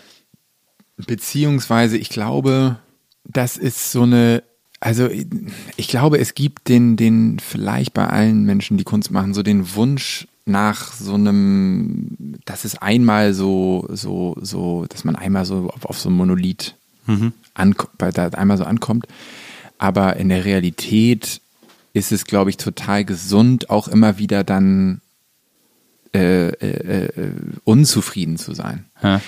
beziehungsweise 0.97 1.97
ich 1.97 2.09
glaube, 2.11 2.77
das 3.25 3.57
ist 3.57 3.93
so 3.93 4.03
eine, 4.03 4.43
also 4.81 5.09
ich 5.77 5.89
glaube, 5.89 6.19
es 6.19 6.35
gibt 6.35 6.69
den, 6.69 6.97
den 6.97 7.39
vielleicht 7.41 7.93
bei 7.95 8.07
allen 8.07 8.45
Menschen, 8.45 8.79
die 8.79 8.85
Kunst 8.85 9.11
machen, 9.11 9.35
so 9.35 9.43
den 9.43 9.75
Wunsch 9.75 10.27
nach 10.47 10.93
so 10.93 11.15
einem, 11.15 12.39
dass 12.45 12.65
es 12.65 12.77
einmal 12.79 13.35
so, 13.35 13.87
so, 13.91 14.37
so, 14.41 14.87
dass 14.89 15.05
man 15.05 15.17
einmal 15.17 15.45
so 15.45 15.71
auf, 15.75 15.85
auf 15.85 15.99
so 15.99 16.09
ein 16.11 16.15
Monolith 16.15 16.75
anko- 17.55 17.89
bei- 17.99 18.11
da 18.11 18.29
einmal 18.29 18.57
so 18.57 18.65
ankommt. 18.65 19.07
Aber 19.79 20.17
in 20.17 20.29
der 20.29 20.45
Realität 20.45 21.41
ist 21.93 22.13
es, 22.13 22.25
glaube 22.25 22.51
ich, 22.51 22.57
total 22.57 23.05
gesund, 23.05 23.69
auch 23.71 23.89
immer 23.89 24.19
wieder 24.19 24.45
dann 24.45 25.01
äh, 26.15 26.49
äh, 26.49 27.07
äh, 27.07 27.31
unzufrieden 27.65 28.37
zu 28.37 28.53
sein. 28.55 28.85
Ja. 29.03 29.21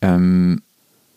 Ähm, 0.00 0.62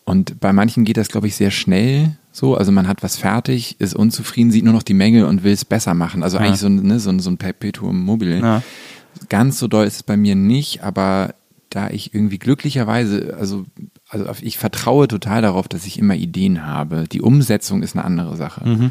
und 0.04 0.40
bei 0.40 0.52
manchen 0.52 0.84
geht 0.84 0.96
das, 0.96 1.08
glaube 1.08 1.26
ich, 1.28 1.36
sehr 1.36 1.50
schnell 1.50 2.16
so. 2.32 2.56
Also 2.56 2.72
man 2.72 2.88
hat 2.88 3.02
was 3.02 3.16
fertig, 3.16 3.76
ist 3.80 3.94
unzufrieden, 3.94 4.50
sieht 4.50 4.64
nur 4.64 4.72
noch 4.72 4.82
die 4.82 4.94
Mängel 4.94 5.24
und 5.24 5.42
will 5.44 5.52
es 5.52 5.64
besser 5.64 5.94
machen. 5.94 6.22
Also 6.22 6.38
eigentlich 6.38 6.60
so, 6.60 6.66
ein- 6.66 6.82
ne, 6.82 6.98
so, 7.00 7.16
so 7.18 7.30
ein 7.30 7.36
Perpetuum 7.38 8.02
mobile. 8.04 8.38
Ja. 8.40 8.62
Ganz 9.28 9.58
so 9.58 9.68
doll 9.68 9.86
ist 9.86 9.96
es 9.96 10.02
bei 10.02 10.16
mir 10.16 10.34
nicht, 10.34 10.82
aber 10.82 11.34
da 11.68 11.88
ich 11.90 12.14
irgendwie 12.14 12.38
glücklicherweise, 12.38 13.36
also, 13.38 13.64
also 14.08 14.26
ich 14.40 14.58
vertraue 14.58 15.06
total 15.06 15.42
darauf, 15.42 15.68
dass 15.68 15.86
ich 15.86 15.98
immer 15.98 16.14
Ideen 16.16 16.66
habe. 16.66 17.04
Die 17.10 17.20
Umsetzung 17.20 17.82
ist 17.82 17.94
eine 17.94 18.04
andere 18.04 18.36
Sache. 18.36 18.90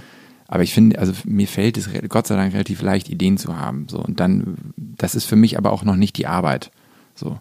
Aber 0.51 0.63
ich 0.63 0.73
finde, 0.73 0.97
also 0.97 1.13
mir 1.25 1.47
fällt 1.47 1.77
es 1.77 1.87
Gott 2.09 2.25
sei 2.25 2.35
Dank 2.35 2.53
relativ 2.53 2.81
leicht, 2.81 3.07
Ideen 3.07 3.37
zu 3.37 3.55
haben. 3.55 3.85
So. 3.87 3.99
Und 3.99 4.19
dann, 4.19 4.57
das 4.75 5.13
ist 5.13 5.25
für 5.25 5.35
mich 5.35 5.59
aber 5.59 5.71
auch 5.71 5.83
noch 5.83 5.95
nicht 5.95 6.17
die 6.17 6.25
Arbeit. 6.25 6.71
So. 7.13 7.37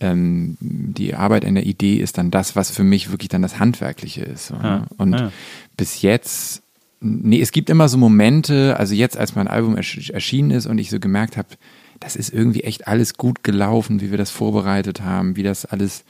Ähm, 0.00 0.56
die 0.60 1.14
Arbeit 1.14 1.44
an 1.44 1.56
der 1.56 1.66
Idee 1.66 1.96
ist 1.96 2.16
dann 2.16 2.30
das, 2.30 2.56
was 2.56 2.70
für 2.70 2.84
mich 2.84 3.10
wirklich 3.10 3.28
dann 3.28 3.42
das 3.42 3.58
Handwerkliche 3.58 4.22
ist. 4.22 4.46
So, 4.46 4.56
ne? 4.56 4.86
Und 4.96 5.12
ja. 5.12 5.30
bis 5.76 6.00
jetzt, 6.00 6.62
nee, 7.00 7.40
es 7.40 7.52
gibt 7.52 7.68
immer 7.68 7.86
so 7.86 7.98
Momente, 7.98 8.78
also 8.78 8.94
jetzt, 8.94 9.18
als 9.18 9.34
mein 9.34 9.46
Album 9.46 9.76
ersch 9.76 10.08
erschienen 10.08 10.52
ist 10.52 10.64
und 10.64 10.78
ich 10.78 10.88
so 10.88 10.98
gemerkt 10.98 11.36
habe, 11.36 11.48
das 12.00 12.16
ist 12.16 12.32
irgendwie 12.32 12.62
echt 12.62 12.88
alles 12.88 13.18
gut 13.18 13.44
gelaufen, 13.44 14.00
wie 14.00 14.10
wir 14.10 14.18
das 14.18 14.30
vorbereitet 14.30 15.02
haben, 15.02 15.36
wie 15.36 15.42
das 15.42 15.66
alles, 15.66 16.04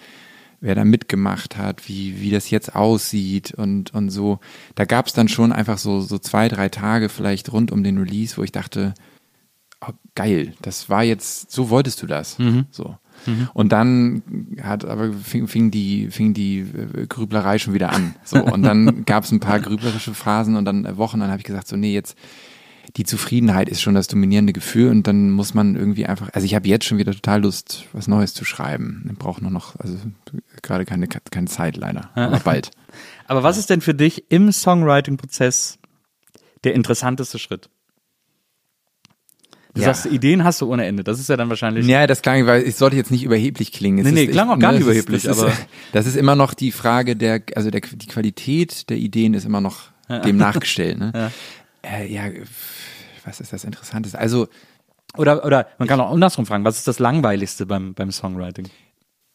wer 0.61 0.75
da 0.75 0.85
mitgemacht 0.85 1.57
hat, 1.57 1.89
wie, 1.89 2.21
wie 2.21 2.31
das 2.31 2.51
jetzt 2.51 2.75
aussieht 2.75 3.53
und, 3.53 3.93
und 3.95 4.11
so. 4.11 4.41
Da 4.75 4.85
gab 4.85 5.07
es 5.07 5.13
dann 5.13 5.29
schon 5.29 5.53
einfach 5.53 5.79
so, 5.79 6.01
so 6.01 6.19
zwei, 6.19 6.49
drei 6.49 6.69
Tage 6.69 7.09
vielleicht 7.09 7.53
rund 7.53 7.73
um 7.73 7.83
den 7.83 7.99
Release, 7.99 8.37
wo 8.37 8.43
ich 8.43 8.53
dachte, 8.53 8.95
oh, 9.81 9.93
geil, 10.15 10.55
das 10.63 10.89
war 10.89 11.03
jetzt, 11.03 11.51
so 11.51 11.71
wolltest 11.71 12.03
du 12.03 12.07
das. 12.07 12.39
So. 12.71 12.97
Und 13.55 13.73
dann 13.73 14.23
hat 14.63 14.85
aber 14.85 15.13
fing, 15.13 15.49
fing 15.49 15.71
die 15.71 16.11
fing 16.11 16.35
die 16.35 16.61
äh, 16.61 17.07
Grüblerei 17.07 17.59
schon 17.59 17.75
wieder 17.75 17.91
an. 17.93 18.15
So 18.25 18.43
und 18.43 18.63
dann 18.63 19.05
gab 19.07 19.25
es 19.25 19.33
ein 19.33 19.41
paar 19.41 19.59
grüblerische 19.61 20.15
Phasen 20.15 20.57
und 20.57 20.65
dann 20.65 20.85
äh, 20.85 20.97
Wochen. 20.97 21.21
Dann 21.21 21.31
habe 21.31 21.41
ich 21.41 21.47
gesagt 21.47 21.67
so 21.67 21.77
nee 21.77 21.95
jetzt 21.95 22.17
die 22.97 23.05
Zufriedenheit 23.05 23.69
ist 23.69 23.83
schon 23.83 23.95
das 23.95 24.07
dominierende 24.07 24.53
Gefühl 24.53 24.91
und 24.91 25.07
dann 25.07 25.31
muss 25.31 25.55
man 25.55 25.77
irgendwie 25.77 26.07
einfach. 26.07 26.29
Also 26.33 26.45
ich 26.47 26.55
habe 26.55 26.69
jetzt 26.69 26.85
schon 26.85 26.99
wieder 26.99 27.13
total 27.13 27.43
Lust 27.43 27.85
was 27.93 28.07
Neues 28.09 28.33
zu 28.35 28.45
schreiben. 28.45 29.09
Ich 29.13 29.19
brauche 29.19 29.43
nur 29.43 29.51
noch 29.51 29.75
also 29.81 29.97
gerade 30.63 30.85
keine 30.85 31.09
keine 31.09 31.47
Zeit 31.49 31.77
leider, 31.77 32.11
aber 32.15 32.39
bald. 32.41 32.71
Aber 33.29 33.43
was 33.43 33.59
ist 33.59 33.69
denn 33.71 33.81
für 33.81 33.93
dich 33.93 34.25
im 34.31 34.53
Songwriting-Prozess 34.53 35.79
der 36.63 36.75
interessanteste 36.75 37.39
Schritt? 37.41 37.69
Du 39.75 39.81
Ja. 39.83 39.93
sagst, 39.93 40.07
Ideen 40.07 40.45
hast 40.45 40.61
du 40.61 40.73
ohne 40.73 40.87
Ende. 40.87 41.05
Das 41.05 41.19
ist 41.21 41.29
ja 41.29 41.37
dann 41.37 41.49
wahrscheinlich. 41.51 41.87
Ja, 41.87 42.07
das 42.07 42.23
klang, 42.23 42.47
weil 42.47 42.63
es 42.63 42.79
sollte 42.79 42.97
jetzt 42.97 43.11
nicht 43.11 43.25
überheblich 43.25 43.73
klingen. 43.73 43.99
Es 43.99 44.05
Nee, 44.07 44.13
nee, 44.13 44.25
ist, 44.25 44.31
klang 44.33 44.49
auch 44.49 44.59
gar 44.59 44.73
nicht 44.73 44.83
das 44.87 44.89
ist- 44.89 45.03
überheblich, 45.05 45.23
das 45.25 45.39
aber- 45.41 45.49
Ist, 45.53 45.67
das 45.93 46.07
ist 46.07 46.17
immer 46.17 46.37
noch 46.37 46.55
die 46.55 46.71
Frage 46.73 47.17
der, 47.17 47.43
also 47.57 47.71
der, 47.71 47.81
die 47.83 48.07
Qualität 48.07 48.89
der 48.89 48.97
Ideen 48.97 49.35
ist 49.35 49.45
immer 49.45 49.61
noch 49.61 49.91
dem 50.25 50.37
nachgestellt. 50.39 50.99
Ne? 50.99 51.13
Ja. 51.15 51.31
Äh, 51.87 52.13
ja, 52.13 52.25
was 53.25 53.41
ist 53.41 53.53
das 53.53 53.65
Interessanteste? 53.65 54.19
Also, 54.19 54.49
Oder, 55.17 55.45
oder 55.45 55.69
man 55.79 55.89
kann 55.89 56.01
auch 56.01 56.11
andersrum 56.11 56.47
fragen, 56.47 56.65
was 56.65 56.79
ist 56.79 56.89
das 56.89 56.99
Langweiligste 56.99 57.67
beim, 57.67 57.95
beim 57.95 58.11
Songwriting? 58.11 58.69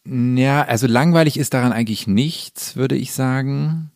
ja, 0.03 0.63
also 0.63 0.87
langweilig 0.87 1.37
ist 1.37 1.53
daran 1.53 1.73
eigentlich 1.73 2.07
nichts, 2.07 2.75
würde 2.75 2.95
ich 2.95 3.13
sagen. 3.13 3.91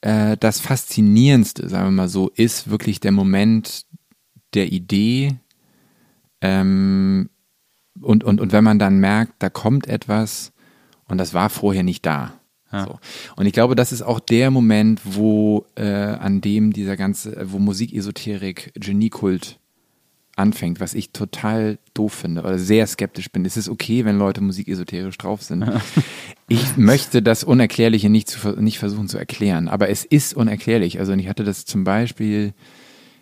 Äh, 0.00 0.36
das 0.38 0.60
Faszinierendste, 0.60 1.68
sagen 1.68 1.88
wir 1.88 1.90
mal 1.90 2.08
so, 2.08 2.30
ist 2.30 2.70
wirklich 2.70 3.00
der 3.00 3.12
Moment 3.12 3.84
der 4.54 4.72
Idee. 4.72 5.36
Ähm, 6.40 7.28
und, 8.00 8.24
und, 8.24 8.40
und 8.40 8.52
wenn 8.52 8.64
man 8.64 8.78
dann 8.78 8.98
merkt, 8.98 9.34
da 9.40 9.50
kommt 9.50 9.86
etwas 9.86 10.52
und 11.06 11.18
das 11.18 11.34
war 11.34 11.50
vorher 11.50 11.82
nicht 11.82 12.06
da. 12.06 12.32
So. 12.84 12.98
Und 13.36 13.46
ich 13.46 13.52
glaube, 13.52 13.74
das 13.74 13.92
ist 13.92 14.02
auch 14.02 14.20
der 14.20 14.50
Moment, 14.50 15.00
wo 15.04 15.66
äh, 15.76 15.84
an 15.84 16.40
dem 16.40 16.72
dieser 16.72 16.96
ganze, 16.96 17.36
wo 17.50 17.58
Musikesoterik, 17.58 18.72
Geniekult 18.74 19.58
anfängt, 20.36 20.80
was 20.80 20.94
ich 20.94 21.12
total 21.12 21.78
doof 21.94 22.12
finde 22.12 22.42
oder 22.42 22.58
sehr 22.58 22.86
skeptisch 22.86 23.30
bin. 23.30 23.44
Es 23.46 23.56
ist 23.56 23.70
okay, 23.70 24.04
wenn 24.04 24.18
Leute 24.18 24.42
musikesoterisch 24.42 25.18
drauf 25.18 25.42
sind. 25.42 25.64
Ich 26.48 26.76
möchte 26.76 27.22
das 27.22 27.42
Unerklärliche 27.42 28.08
nicht, 28.08 28.28
zu, 28.28 28.50
nicht 28.60 28.78
versuchen 28.78 29.08
zu 29.08 29.18
erklären, 29.18 29.66
aber 29.66 29.88
es 29.88 30.04
ist 30.04 30.34
unerklärlich. 30.34 31.00
Also 31.00 31.12
ich 31.14 31.28
hatte 31.28 31.42
das 31.42 31.64
zum 31.64 31.82
Beispiel 31.82 32.54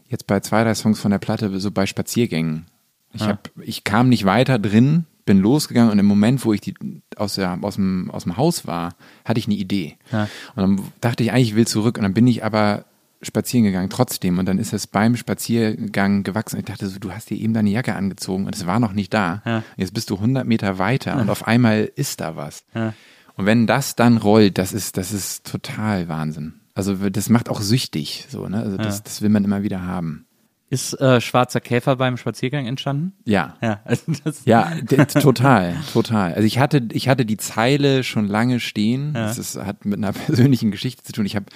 jetzt 0.09 0.27
bei 0.27 0.41
zwei, 0.41 0.63
drei 0.63 0.75
Songs 0.75 1.01
von 1.01 1.11
der 1.11 1.19
Platte 1.19 1.59
so 1.59 1.71
bei 1.71 1.87
Spaziergängen. 1.87 2.67
Ich, 3.15 3.23
hab, 3.23 3.51
ich 3.63 3.85
kam 3.85 4.11
nicht 4.11 4.27
weiter 4.27 4.59
drin, 4.59 5.07
bin 5.25 5.39
losgegangen 5.39 5.91
und 5.91 5.99
im 5.99 6.07
Moment, 6.07 6.45
wo 6.45 6.53
ich 6.53 6.61
die 6.61 6.75
aus, 7.17 7.35
der, 7.37 7.59
aus, 7.63 7.77
dem, 7.77 8.11
aus 8.11 8.25
dem 8.25 8.37
Haus 8.37 8.67
war, 8.67 8.95
hatte 9.25 9.39
ich 9.41 9.47
eine 9.47 9.55
Idee. 9.57 9.97
Ja. 10.13 10.29
Und 10.55 10.63
dann 10.79 10.81
dachte 11.01 11.23
ich 11.23 11.33
eigentlich, 11.33 11.51
ich 11.51 11.57
will 11.57 11.67
zurück 11.67 11.97
und 11.97 12.03
dann 12.03 12.15
bin 12.15 12.27
ich 12.27 12.45
aber 12.45 12.85
spazieren 13.23 13.65
gegangen 13.65 13.89
trotzdem 13.89 14.39
und 14.39 14.45
dann 14.47 14.59
ist 14.59 14.75
es 14.75 14.87
beim 14.87 15.17
Spaziergang 15.17 16.25
gewachsen. 16.25 16.59
Ich 16.59 16.67
dachte 16.67 16.87
so, 16.89 16.99
du 16.99 17.13
hast 17.13 17.31
dir 17.31 17.39
eben 17.39 17.55
deine 17.55 17.71
Jacke 17.71 17.95
angezogen 17.95 18.47
und 18.47 18.55
es 18.55 18.67
war 18.67 18.81
noch 18.81 18.93
nicht 18.93 19.15
da. 19.15 19.43
Ja. 19.47 19.63
Jetzt 19.77 19.95
bist 19.95 20.11
du 20.11 20.17
100 20.17 20.47
Meter 20.47 20.79
weiter 20.79 21.17
und 21.19 21.31
auf 21.31 21.47
einmal 21.47 21.91
ist 21.97 22.21
da 22.21 22.37
was. 22.37 22.65
Ja. 22.75 22.93
Und 23.37 23.47
wenn 23.47 23.67
das 23.67 23.97
dann 23.97 24.19
rollt, 24.19 24.59
das 24.59 24.73
ist, 24.73 24.97
das 24.97 25.13
ist 25.13 25.47
total 25.51 26.09
Wahnsinn. 26.09 26.55
Also 26.75 26.95
das 27.09 27.29
macht 27.31 27.49
auch 27.49 27.61
süchtig, 27.63 28.27
so, 28.29 28.49
ne? 28.49 28.59
Also 28.59 28.77
das, 28.77 28.99
Ja. 28.99 29.03
das 29.05 29.23
will 29.23 29.29
man 29.31 29.45
immer 29.45 29.63
wieder 29.63 29.83
haben. 29.83 30.27
Ist 30.75 31.01
äh, 31.01 31.21
Schwarzer 31.21 31.61
Käfer 31.61 31.95
beim 31.97 32.17
Spaziergang 32.17 32.67
entstanden? 32.67 33.13
Ja. 33.25 33.55
Ja, 33.63 33.81
also 33.85 34.03
Ja, 34.45 34.73
total, 35.07 35.75
total. 35.93 36.35
Also 36.35 36.45
ich 36.47 36.59
hatte, 36.59 36.89
ich 36.93 37.09
hatte 37.09 37.25
die 37.25 37.37
Zeile 37.37 38.03
schon 38.03 38.27
lange 38.27 38.59
stehen. 38.59 39.15
Das 39.15 39.39
ist, 39.39 39.57
hat 39.57 39.85
mit 39.85 39.99
einer 39.99 40.13
persönlichen 40.27 40.71
Geschichte 40.73 41.05
zu 41.05 41.13
tun. 41.13 41.27
Ich 41.27 41.37
habe 41.37 41.47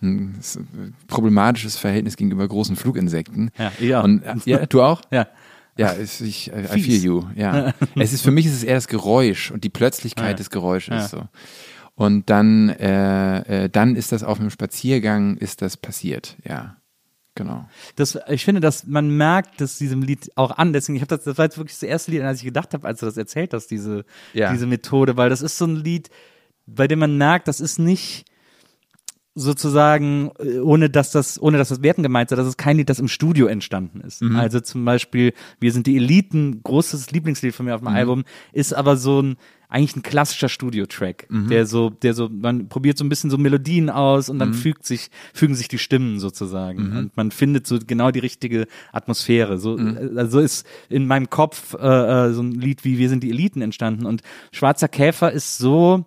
ein 0.00 0.40
problematisches 1.06 1.76
Verhältnis 1.76 2.16
gegenüber 2.16 2.48
großen 2.48 2.76
Fluginsekten. 2.76 3.50
Ja, 3.78 4.00
auch. 4.00 4.04
Und, 4.04 4.22
äh, 4.24 4.34
ja, 4.46 4.64
du 4.66 4.82
auch? 4.82 5.02
ja. 5.10 5.26
Ja, 5.78 5.92
es, 5.92 6.20
ich, 6.20 6.48
I, 6.52 6.76
I 6.76 6.82
feel 6.82 7.02
you. 7.02 7.24
Ja, 7.34 7.72
es 7.96 8.12
ist 8.12 8.22
für 8.22 8.30
mich 8.30 8.44
ist 8.44 8.52
es 8.52 8.62
eher 8.62 8.74
das 8.74 8.88
Geräusch 8.88 9.50
und 9.50 9.64
die 9.64 9.70
Plötzlichkeit 9.70 10.28
Ja. 10.28 10.34
des 10.34 10.50
Geräusches. 10.50 10.94
Ja. 10.94 11.08
So. 11.08 11.22
Und 11.94 12.28
dann, 12.28 12.68
äh, 12.70 13.64
äh, 13.64 13.68
dann 13.70 13.96
ist 13.96 14.12
das 14.12 14.22
auf 14.22 14.38
einem 14.38 14.50
Spaziergang 14.50 15.36
ist 15.38 15.62
das 15.62 15.76
passiert. 15.78 16.36
Ja, 16.46 16.76
genau. 17.34 17.68
Das, 17.96 18.18
ich 18.28 18.44
finde, 18.44 18.60
dass 18.60 18.86
man 18.86 19.08
merkt, 19.16 19.60
dass 19.60 19.78
diesem 19.78 20.02
Lied 20.02 20.30
auch 20.36 20.50
an, 20.52 20.72
deswegen, 20.72 20.96
ich 20.96 21.02
habe 21.02 21.16
das, 21.16 21.24
das 21.24 21.38
war 21.38 21.44
jetzt 21.46 21.58
wirklich 21.58 21.74
das 21.78 21.82
erste 21.82 22.10
Lied, 22.10 22.20
an 22.20 22.26
das 22.28 22.38
ich 22.38 22.44
gedacht 22.44 22.74
habe, 22.74 22.86
als 22.86 23.00
du 23.00 23.06
das 23.06 23.16
erzählt 23.16 23.54
hast, 23.54 23.68
diese, 23.68 24.04
Ja. 24.32 24.52
diese 24.52 24.66
Methode, 24.66 25.16
weil 25.16 25.30
das 25.30 25.42
ist 25.42 25.58
so 25.58 25.64
ein 25.66 25.76
Lied, 25.76 26.10
bei 26.66 26.86
dem 26.86 26.98
man 27.00 27.16
merkt, 27.18 27.48
das 27.48 27.60
ist 27.60 27.78
nicht 27.78 28.24
sozusagen, 29.34 30.30
äh, 30.38 30.58
ohne 30.58 30.90
dass 30.90 31.10
das, 31.10 31.40
ohne 31.40 31.56
dass 31.58 31.70
das 31.70 31.82
Werten 31.82 32.02
gemeint 32.02 32.30
ist, 32.30 32.36
das 32.36 32.46
ist 32.46 32.58
kein 32.58 32.76
Lied, 32.76 32.90
das 32.90 32.98
im 32.98 33.08
Studio 33.08 33.46
entstanden 33.46 34.00
ist. 34.00 34.22
Also 34.36 34.60
zum 34.60 34.84
Beispiel, 34.84 35.32
wir 35.58 35.72
sind 35.72 35.86
die 35.86 35.96
Eliten, 35.96 36.62
großes 36.62 37.10
Lieblingslied 37.12 37.54
von 37.54 37.66
mir 37.66 37.74
auf 37.74 37.80
dem 37.80 37.88
Album, 37.96 38.24
ist 38.52 38.74
aber 38.74 38.96
so 38.96 39.22
ein, 39.22 39.36
eigentlich 39.68 39.96
ein 39.96 40.02
klassischer 40.02 40.50
Studiotrack, 40.50 41.28
der 41.48 41.64
so, 41.64 41.88
der 41.88 42.12
so, 42.12 42.28
man 42.28 42.68
probiert 42.68 42.98
so 42.98 43.04
ein 43.04 43.08
bisschen 43.08 43.30
so 43.30 43.38
Melodien 43.38 43.88
aus 43.88 44.28
und 44.28 44.38
dann 44.38 44.52
fügt 44.52 44.84
sich, 44.84 45.08
fügen 45.32 45.54
sich 45.54 45.68
die 45.68 45.78
Stimmen 45.78 46.18
sozusagen. 46.20 46.82
Und 46.98 47.16
man 47.16 47.30
findet 47.30 47.66
so 47.66 47.78
genau 47.78 48.10
die 48.10 48.18
richtige 48.20 48.66
Atmosphäre. 48.92 49.56
So, 49.56 49.78
also 50.14 50.40
ist 50.40 50.66
in 50.90 51.06
meinem 51.06 51.30
Kopf 51.30 51.72
äh, 51.72 51.78
äh, 51.78 52.32
so 52.34 52.42
ein 52.42 52.52
Lied 52.52 52.84
wie 52.84 52.98
Wir 52.98 53.08
sind 53.08 53.22
die 53.22 53.30
Eliten 53.30 53.62
entstanden. 53.62 54.04
Und 54.04 54.20
Schwarzer 54.50 54.88
Käfer 54.88 55.32
ist 55.32 55.56
so, 55.56 56.04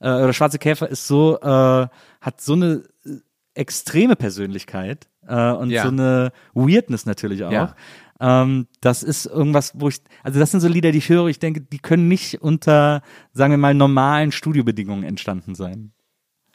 äh, 0.00 0.10
oder 0.10 0.32
Schwarze 0.32 0.58
Käfer 0.58 0.88
ist 0.88 1.08
so, 1.08 1.40
äh, 1.40 1.88
hat 2.20 2.40
so 2.40 2.54
eine 2.54 2.82
äh, 3.04 3.10
extreme 3.54 4.16
Persönlichkeit 4.16 5.08
äh, 5.26 5.52
und 5.52 5.70
Ja. 5.70 5.82
so 5.82 5.88
eine 5.88 6.32
Weirdness 6.54 7.06
natürlich 7.06 7.44
auch. 7.44 7.52
Ja. 7.52 7.74
Ähm, 8.20 8.66
das 8.80 9.02
ist 9.02 9.26
irgendwas, 9.26 9.72
wo 9.74 9.88
ich, 9.88 10.00
also 10.24 10.40
das 10.40 10.50
sind 10.50 10.60
so 10.60 10.68
Lieder, 10.68 10.90
die 10.92 10.98
ich 10.98 11.08
höre, 11.08 11.26
ich 11.28 11.38
denke, 11.38 11.60
die 11.60 11.78
können 11.78 12.08
nicht 12.08 12.42
unter, 12.42 13.02
sagen 13.32 13.52
wir 13.52 13.58
mal, 13.58 13.74
normalen 13.74 14.32
Studiobedingungen 14.32 15.04
entstanden 15.04 15.54
sein. 15.54 15.92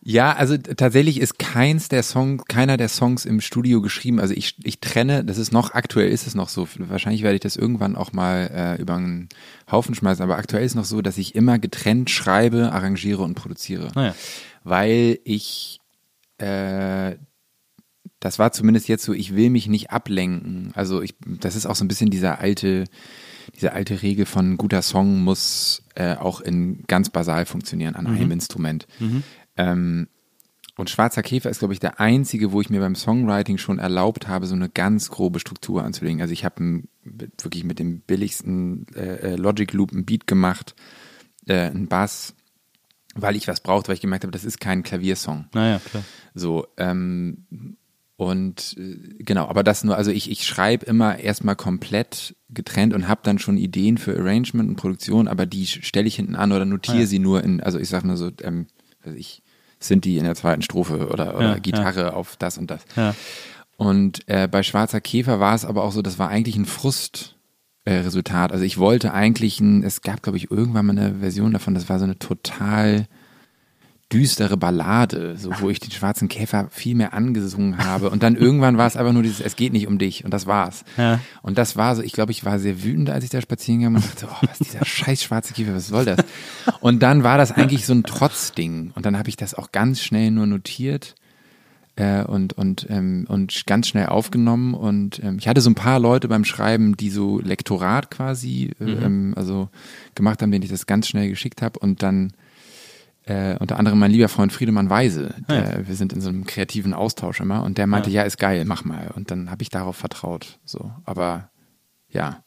Ja, 0.05 0.33
also 0.33 0.57
tatsächlich 0.57 1.21
ist 1.21 1.39
keins 1.39 1.87
der 1.87 2.03
Songs, 2.03 2.43
keiner 2.49 2.75
der 2.75 2.89
Songs 2.89 3.23
im 3.23 3.39
Studio 3.39 3.81
geschrieben. 3.81 4.19
Also 4.19 4.33
ich, 4.33 4.57
ich 4.65 4.81
trenne, 4.81 5.23
das 5.23 5.37
ist 5.37 5.53
noch, 5.53 5.73
aktuell 5.73 6.09
ist 6.09 6.27
es 6.27 6.35
noch 6.35 6.49
so, 6.49 6.67
wahrscheinlich 6.77 7.23
werde 7.23 7.35
ich 7.35 7.41
das 7.41 7.55
irgendwann 7.55 7.95
auch 7.95 8.11
mal 8.11 8.51
äh, 8.53 8.81
über 8.81 8.95
einen 8.95 9.29
Haufen 9.71 9.95
schmeißen, 9.95 10.21
aber 10.21 10.35
aktuell 10.35 10.65
ist 10.65 10.75
noch 10.75 10.83
so, 10.83 11.01
dass 11.01 11.17
ich 11.17 11.35
immer 11.35 11.57
getrennt 11.57 12.09
schreibe, 12.09 12.73
arrangiere 12.73 13.21
und 13.21 13.35
produziere. 13.35 13.91
Naja. 13.95 14.13
Weil 14.63 15.19
ich, 15.23 15.79
äh, 16.37 17.15
das 18.19 18.39
war 18.39 18.51
zumindest 18.51 18.87
jetzt 18.87 19.03
so, 19.03 19.13
ich 19.13 19.35
will 19.35 19.49
mich 19.49 19.67
nicht 19.67 19.91
ablenken. 19.91 20.71
Also 20.75 21.01
ich, 21.01 21.15
das 21.25 21.55
ist 21.55 21.65
auch 21.65 21.75
so 21.75 21.83
ein 21.83 21.89
bisschen 21.89 22.09
dieser 22.09 22.39
alte, 22.39 22.85
diese 23.55 23.73
alte 23.73 24.01
Regel 24.01 24.25
von 24.25 24.57
guter 24.57 24.81
Song 24.81 25.23
muss 25.23 25.83
äh, 25.95 26.15
auch 26.15 26.39
in 26.41 26.83
ganz 26.87 27.09
basal 27.09 27.45
funktionieren 27.45 27.95
an 27.95 28.07
einem 28.07 28.31
Instrument. 28.31 28.87
Ähm, 29.57 30.07
und 30.75 30.89
Schwarzer 30.89 31.21
Käfer 31.21 31.49
ist, 31.51 31.59
glaube 31.59 31.73
ich, 31.73 31.79
der 31.79 31.99
einzige, 31.99 32.51
wo 32.51 32.59
ich 32.59 32.69
mir 32.69 32.79
beim 32.79 32.95
Songwriting 32.95 33.59
schon 33.59 33.77
erlaubt 33.77 34.27
habe, 34.27 34.47
so 34.47 34.55
eine 34.55 34.69
ganz 34.69 35.09
grobe 35.09 35.39
Struktur 35.39 35.83
anzulegen. 35.83 36.21
Also 36.21 36.33
ich 36.33 36.45
habe 36.45 36.83
wirklich 37.03 37.63
mit 37.63 37.77
dem 37.77 37.99
billigsten 37.99 38.87
äh, 38.95 39.33
äh, 39.33 39.35
Logic 39.35 39.71
Loop 39.73 39.91
ein 39.91 40.05
Beat 40.05 40.25
gemacht, 40.25 40.73
äh, 41.45 41.67
einen 41.67 41.87
Bass, 41.87 42.33
weil 43.15 43.35
ich 43.35 43.47
was 43.47 43.59
brauchte, 43.61 43.87
weil 43.89 43.95
ich 43.95 44.01
gemerkt 44.01 44.23
habe, 44.23 44.31
das 44.31 44.43
ist 44.43 44.59
kein 44.59 44.83
Klaviersong. 44.83 45.45
Naja, 45.53 45.79
klar. 45.79 46.03
So, 46.33 46.67
ähm, 46.77 47.45
und 48.15 48.75
äh, 48.77 49.23
genau, 49.23 49.47
aber 49.47 49.63
das 49.63 49.83
nur, 49.83 49.97
also 49.97 50.11
ich, 50.11 50.29
ich 50.29 50.45
schreibe 50.45 50.85
immer 50.85 51.19
erstmal 51.19 51.55
komplett 51.55 52.35
getrennt 52.49 52.93
und 52.93 53.07
habe 53.07 53.21
dann 53.23 53.39
schon 53.39 53.57
Ideen 53.57 53.97
für 53.97 54.17
Arrangement 54.17 54.69
und 54.69 54.75
Produktion, 54.75 55.27
aber 55.27 55.45
die 55.45 55.65
stelle 55.67 56.07
ich 56.07 56.15
hinten 56.15 56.35
an 56.35 56.51
oder 56.51 56.65
notiere 56.65 56.99
Ja. 57.01 57.05
sie 57.05 57.19
nur 57.19 57.43
in, 57.43 57.61
also 57.61 57.79
ich 57.79 57.89
sag 57.89 58.03
nur 58.03 58.17
so, 58.17 58.29
ähm, 58.41 58.67
also 59.03 59.17
ich 59.17 59.41
sind 59.79 60.05
die 60.05 60.17
in 60.17 60.23
der 60.23 60.35
zweiten 60.35 60.61
Strophe 60.61 61.09
oder, 61.09 61.35
oder 61.35 61.53
Ja, 61.53 61.59
Gitarre 61.59 62.13
auf 62.13 62.37
das 62.37 62.57
und 62.57 62.71
das. 62.71 62.85
Ja. 62.95 63.13
Und 63.75 64.27
äh, 64.29 64.47
bei 64.47 64.63
Schwarzer 64.63 65.01
Käfer 65.01 65.39
war 65.41 65.55
es 65.55 65.65
aber 65.65 65.83
auch 65.83 65.91
so, 65.91 66.01
das 66.01 66.17
war 66.19 66.29
eigentlich 66.29 66.55
ein 66.55 66.65
Frust. 66.65 67.35
Äh, 67.85 67.95
Resultat. 67.95 68.53
Also 68.53 68.63
ich 68.63 68.77
wollte 68.77 69.13
eigentlich 69.13 69.59
ein, 69.59 69.83
es 69.83 70.01
gab 70.01 70.23
glaube 70.23 70.37
ich 70.37 70.49
irgendwann 70.49 70.85
mal 70.85 70.97
eine 70.97 71.15
Version 71.15 71.51
davon, 71.51 71.73
das 71.73 71.89
war 71.89 71.99
so 71.99 72.05
eine 72.05 72.17
total 72.17 73.07
düstere 74.09 74.55
Ballade, 74.55 75.35
so 75.37 75.51
wo 75.59 75.69
ich 75.69 75.81
den 75.81 75.91
schwarzen 75.91 76.29
Käfer 76.29 76.67
viel 76.71 76.95
mehr 76.95 77.13
angesungen 77.13 77.79
habe 77.79 78.09
und 78.09 78.23
dann 78.23 78.37
irgendwann 78.37 78.77
war 78.77 78.87
es 78.87 78.95
einfach 78.95 79.11
nur 79.11 79.23
dieses 79.23 79.41
es 79.41 79.57
geht 79.57 79.73
nicht 79.73 79.87
um 79.87 79.97
dich 79.97 80.23
und 80.23 80.31
das 80.31 80.45
war's. 80.45 80.85
Ja. 80.97 81.19
Und 81.41 81.57
das 81.57 81.75
war 81.75 81.97
so, 81.97 82.01
ich 82.01 82.13
glaube, 82.13 82.31
ich 82.31 82.45
war 82.45 82.57
sehr 82.57 82.83
wütend, 82.83 83.09
als 83.09 83.25
ich 83.25 83.31
da 83.31 83.41
spazieren 83.41 83.79
ging 83.81 83.95
und 83.95 84.05
dachte, 84.05 84.27
oh, 84.31 84.47
was 84.47 84.61
ist 84.61 84.73
dieser 84.73 84.85
scheiß 84.85 85.21
schwarze 85.21 85.53
Käfer, 85.53 85.75
was 85.75 85.87
soll 85.87 86.05
das? 86.05 86.19
Und 86.79 87.03
dann 87.03 87.23
war 87.23 87.37
das 87.37 87.51
eigentlich 87.51 87.85
so 87.85 87.93
ein 87.93 88.03
Trotzding 88.03 88.93
und 88.95 89.05
dann 89.05 89.17
habe 89.17 89.27
ich 89.27 89.35
das 89.35 89.55
auch 89.55 89.73
ganz 89.73 90.01
schnell 90.01 90.31
nur 90.31 90.45
notiert 90.45 91.15
äh, 91.95 92.23
und 92.23 92.53
und 92.53 92.87
ähm, 92.89 93.25
und 93.27 93.65
ganz 93.65 93.87
schnell 93.87 94.07
aufgenommen 94.07 94.73
und 94.73 95.23
ähm, 95.23 95.37
ich 95.39 95.47
hatte 95.47 95.61
so 95.61 95.69
ein 95.69 95.75
paar 95.75 95.99
Leute 95.99 96.27
beim 96.27 96.45
Schreiben, 96.45 96.97
die 96.97 97.09
so 97.09 97.39
Lektorat 97.39 98.09
quasi 98.09 98.71
äh, 98.79 98.83
ähm, 98.83 99.33
also 99.35 99.69
gemacht 100.15 100.41
haben, 100.41 100.51
denen 100.51 100.63
ich 100.63 100.71
das 100.71 100.85
ganz 100.85 101.07
schnell 101.07 101.29
geschickt 101.29 101.61
habe 101.61 101.79
und 101.79 102.01
dann 102.01 102.33
äh, 103.25 103.55
unter 103.57 103.77
anderem 103.77 103.99
mein 103.99 104.11
lieber 104.11 104.27
Freund 104.27 104.51
Friedemann 104.51 104.89
Weise. 104.89 105.35
Der, 105.47 105.87
Wir 105.87 105.95
sind 105.95 106.11
in 106.13 106.21
so 106.21 106.29
einem 106.29 106.45
kreativen 106.45 106.93
Austausch 106.93 107.39
immer 107.39 107.63
und 107.63 107.77
der 107.77 107.87
meinte, 107.87 108.09
ja, 108.09 108.23
ist 108.23 108.37
geil, 108.37 108.65
mach 108.65 108.83
mal. 108.83 109.11
Und 109.15 109.31
dann 109.31 109.49
habe 109.49 109.61
ich 109.61 109.69
darauf 109.69 109.95
vertraut. 109.95 110.59
So, 110.65 110.91
aber 111.05 111.49
ja, 112.09 112.43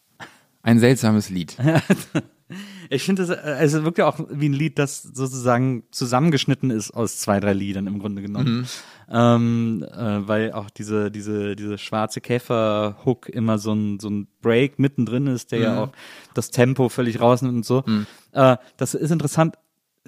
ein 0.62 0.78
seltsames 0.78 1.30
Lied. 1.30 1.57
Ich 2.90 3.03
finde, 3.03 3.22
es 3.22 3.30
also 3.30 3.84
wirkt 3.84 3.99
ja 3.99 4.07
auch 4.07 4.20
wie 4.30 4.49
ein 4.49 4.53
Lied, 4.53 4.78
das 4.78 5.03
sozusagen 5.03 5.82
zusammengeschnitten 5.90 6.70
ist 6.70 6.92
aus 6.92 7.18
zwei, 7.18 7.40
drei 7.40 7.53
Liedern 7.53 7.86
im 7.86 7.99
Grunde 7.99 8.22
genommen. 8.22 8.68
Ähm, 9.11 9.84
äh, 9.88 10.28
weil 10.28 10.53
auch 10.53 10.70
diese, 10.70 11.11
diese, 11.11 11.55
diese 11.57 11.78
schwarze 11.78 12.20
Käfer-Hook 12.20 13.28
immer 13.28 13.59
so 13.59 13.72
ein, 13.72 14.01
so 14.01 14.09
ein 14.11 14.26
Break 14.42 14.78
mittendrin 14.78 15.26
ist, 15.28 15.53
der 15.53 15.59
ja 15.61 15.80
auch 15.84 15.92
das 16.34 16.51
Tempo 16.51 16.88
völlig 16.88 17.20
rausnimmt 17.20 17.55
und 17.55 17.64
so. 17.64 17.84
Äh, 18.32 18.57
das 18.76 18.94
ist 18.94 19.11
interessant. 19.11 19.57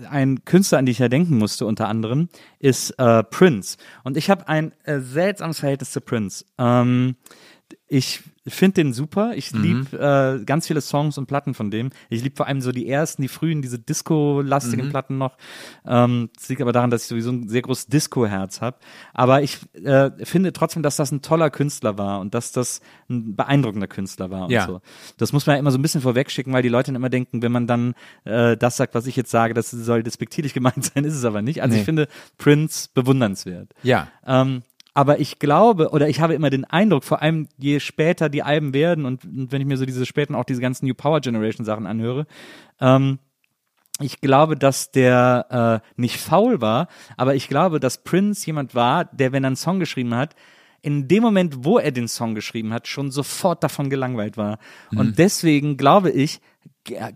Ein 0.09 0.45
Künstler, 0.45 0.79
an 0.79 0.87
den 0.87 0.93
ich 0.93 1.01
ja 1.01 1.09
denken 1.09 1.39
musste, 1.39 1.67
unter 1.67 1.89
anderem, 1.89 2.29
ist 2.61 2.91
äh, 2.99 3.25
Prince. 3.25 3.79
Und 4.05 4.17
ich 4.17 4.31
habe 4.31 4.47
ein 4.49 4.73
äh, 4.85 5.01
seltsames 5.01 5.61
Verhältnis 5.61 5.91
zu 5.91 6.01
Prince. 6.01 6.45
Ähm, 6.57 7.17
ich 7.89 8.23
finde 8.55 8.75
den 8.75 8.93
super. 8.93 9.33
Ich 9.35 9.53
lieb 9.53 9.93
äh, 9.93 10.41
ganz 10.45 10.67
viele 10.67 10.81
Songs 10.81 11.19
und 11.19 11.27
Platten 11.27 11.55
von 11.55 11.71
dem. 11.71 11.91
Ich 12.09 12.23
lieb 12.23 12.37
vor 12.37 12.47
allem 12.47 12.61
so 12.61 12.73
die 12.73 12.89
ersten, 12.89 13.23
die 13.23 13.29
frühen, 13.29 13.63
diese 13.63 13.79
Disco-lastigen 13.79 14.91
Platten 14.91 15.19
noch. 15.19 15.37
Ähm, 15.87 16.31
das 16.35 16.49
liegt 16.49 16.61
aber 16.63 16.73
daran, 16.73 16.91
dass 16.91 17.03
ich 17.03 17.09
sowieso 17.09 17.31
ein 17.31 17.49
sehr 17.49 17.63
großes 17.63 17.87
Disco-Herz 17.87 18.61
habe. 18.61 18.79
Aber 19.15 19.43
ich 19.43 19.59
äh, 19.75 20.11
finde 20.25 20.53
trotzdem, 20.53 20.83
dass 20.83 20.97
das 20.97 21.11
ein 21.13 21.23
toller 21.23 21.51
Künstler 21.51 21.99
war 21.99 22.21
und 22.21 22.35
dass 22.35 22.53
das 22.53 22.81
ein 23.09 23.37
beeindruckender 23.37 23.87
Künstler 23.89 24.31
war 24.31 24.45
und 24.47 24.51
Ja. 24.51 24.67
so. 24.67 24.81
Das 25.17 25.33
muss 25.33 25.47
man 25.47 25.57
ja 25.57 25.61
immer 25.61 25.71
so 25.71 25.79
ein 25.79 25.83
bisschen 25.83 26.01
vorwegschicken, 26.01 26.53
weil 26.53 26.63
die 26.63 26.69
Leute 26.69 26.87
dann 26.93 26.97
immer 26.97 27.11
denken, 27.11 27.43
wenn 27.43 27.53
man 27.53 27.67
dann 27.67 27.95
äh, 28.25 28.57
das 28.57 28.77
sagt, 28.77 28.95
was 28.95 29.07
ich 29.07 29.17
jetzt 29.17 29.31
sage, 29.31 29.55
das 29.55 29.71
soll 29.71 30.03
despektierlich 30.03 30.55
gemeint 30.59 30.85
sein, 30.85 31.05
ist 31.05 31.15
es 31.15 31.25
aber 31.25 31.43
nicht. 31.43 31.63
Also 31.63 31.75
Nee. 31.75 31.81
ich 31.81 31.85
finde 31.85 32.09
Prince 32.39 32.89
bewundernswert. 32.95 33.73
Ja. 33.83 34.09
Ähm, 34.27 34.63
aber 34.99 35.21
ich 35.21 35.39
glaube, 35.39 35.91
oder 35.91 36.09
ich 36.09 36.21
habe 36.21 36.35
immer 36.35 36.51
den 36.51 36.65
Eindruck, 36.65 37.05
vor 37.05 37.23
allem 37.23 37.47
je 37.57 37.79
später 37.79 38.29
die 38.29 38.43
Alben 38.43 38.75
werden 38.75 39.05
und, 39.05 39.25
und 39.25 39.53
wenn 39.53 39.61
ich 39.61 39.67
mir 39.69 39.77
so 39.77 39.87
diese 39.87 40.05
späten 40.05 40.35
auch 40.35 40.43
diese 40.43 40.61
ganzen 40.61 40.87
New 40.87 40.95
Power 40.95 41.21
Generation 41.21 41.65
Sachen 41.65 41.87
anhöre, 41.87 42.27
ähm, 42.81 43.21
ich 44.01 44.21
glaube, 44.21 44.57
dass 44.57 44.91
der 44.91 45.83
äh, 45.87 46.01
nicht 46.01 46.17
faul 46.17 46.61
war, 46.61 46.89
aber 47.17 47.37
ich 47.37 47.47
glaube, 47.47 47.79
dass 47.79 48.03
Prince 48.03 48.45
jemand 48.45 48.75
war, 48.75 49.05
der, 49.05 49.31
wenn 49.31 49.45
er 49.45 49.49
einen 49.49 49.57
Song 49.57 49.79
geschrieben 49.79 50.17
hat, 50.17 50.35
in 50.83 51.07
dem 51.07 51.23
Moment, 51.23 51.65
wo 51.65 51.79
er 51.79 51.93
den 51.93 52.09
Song 52.09 52.35
geschrieben 52.35 52.73
hat, 52.73 52.89
schon 52.89 53.13
sofort 53.13 53.63
davon 53.63 53.91
gelangweilt 53.91 54.37
war. 54.37 54.59
Und 54.91 55.17
deswegen 55.21 55.77
glaube 55.77 56.11
ich, 56.11 56.41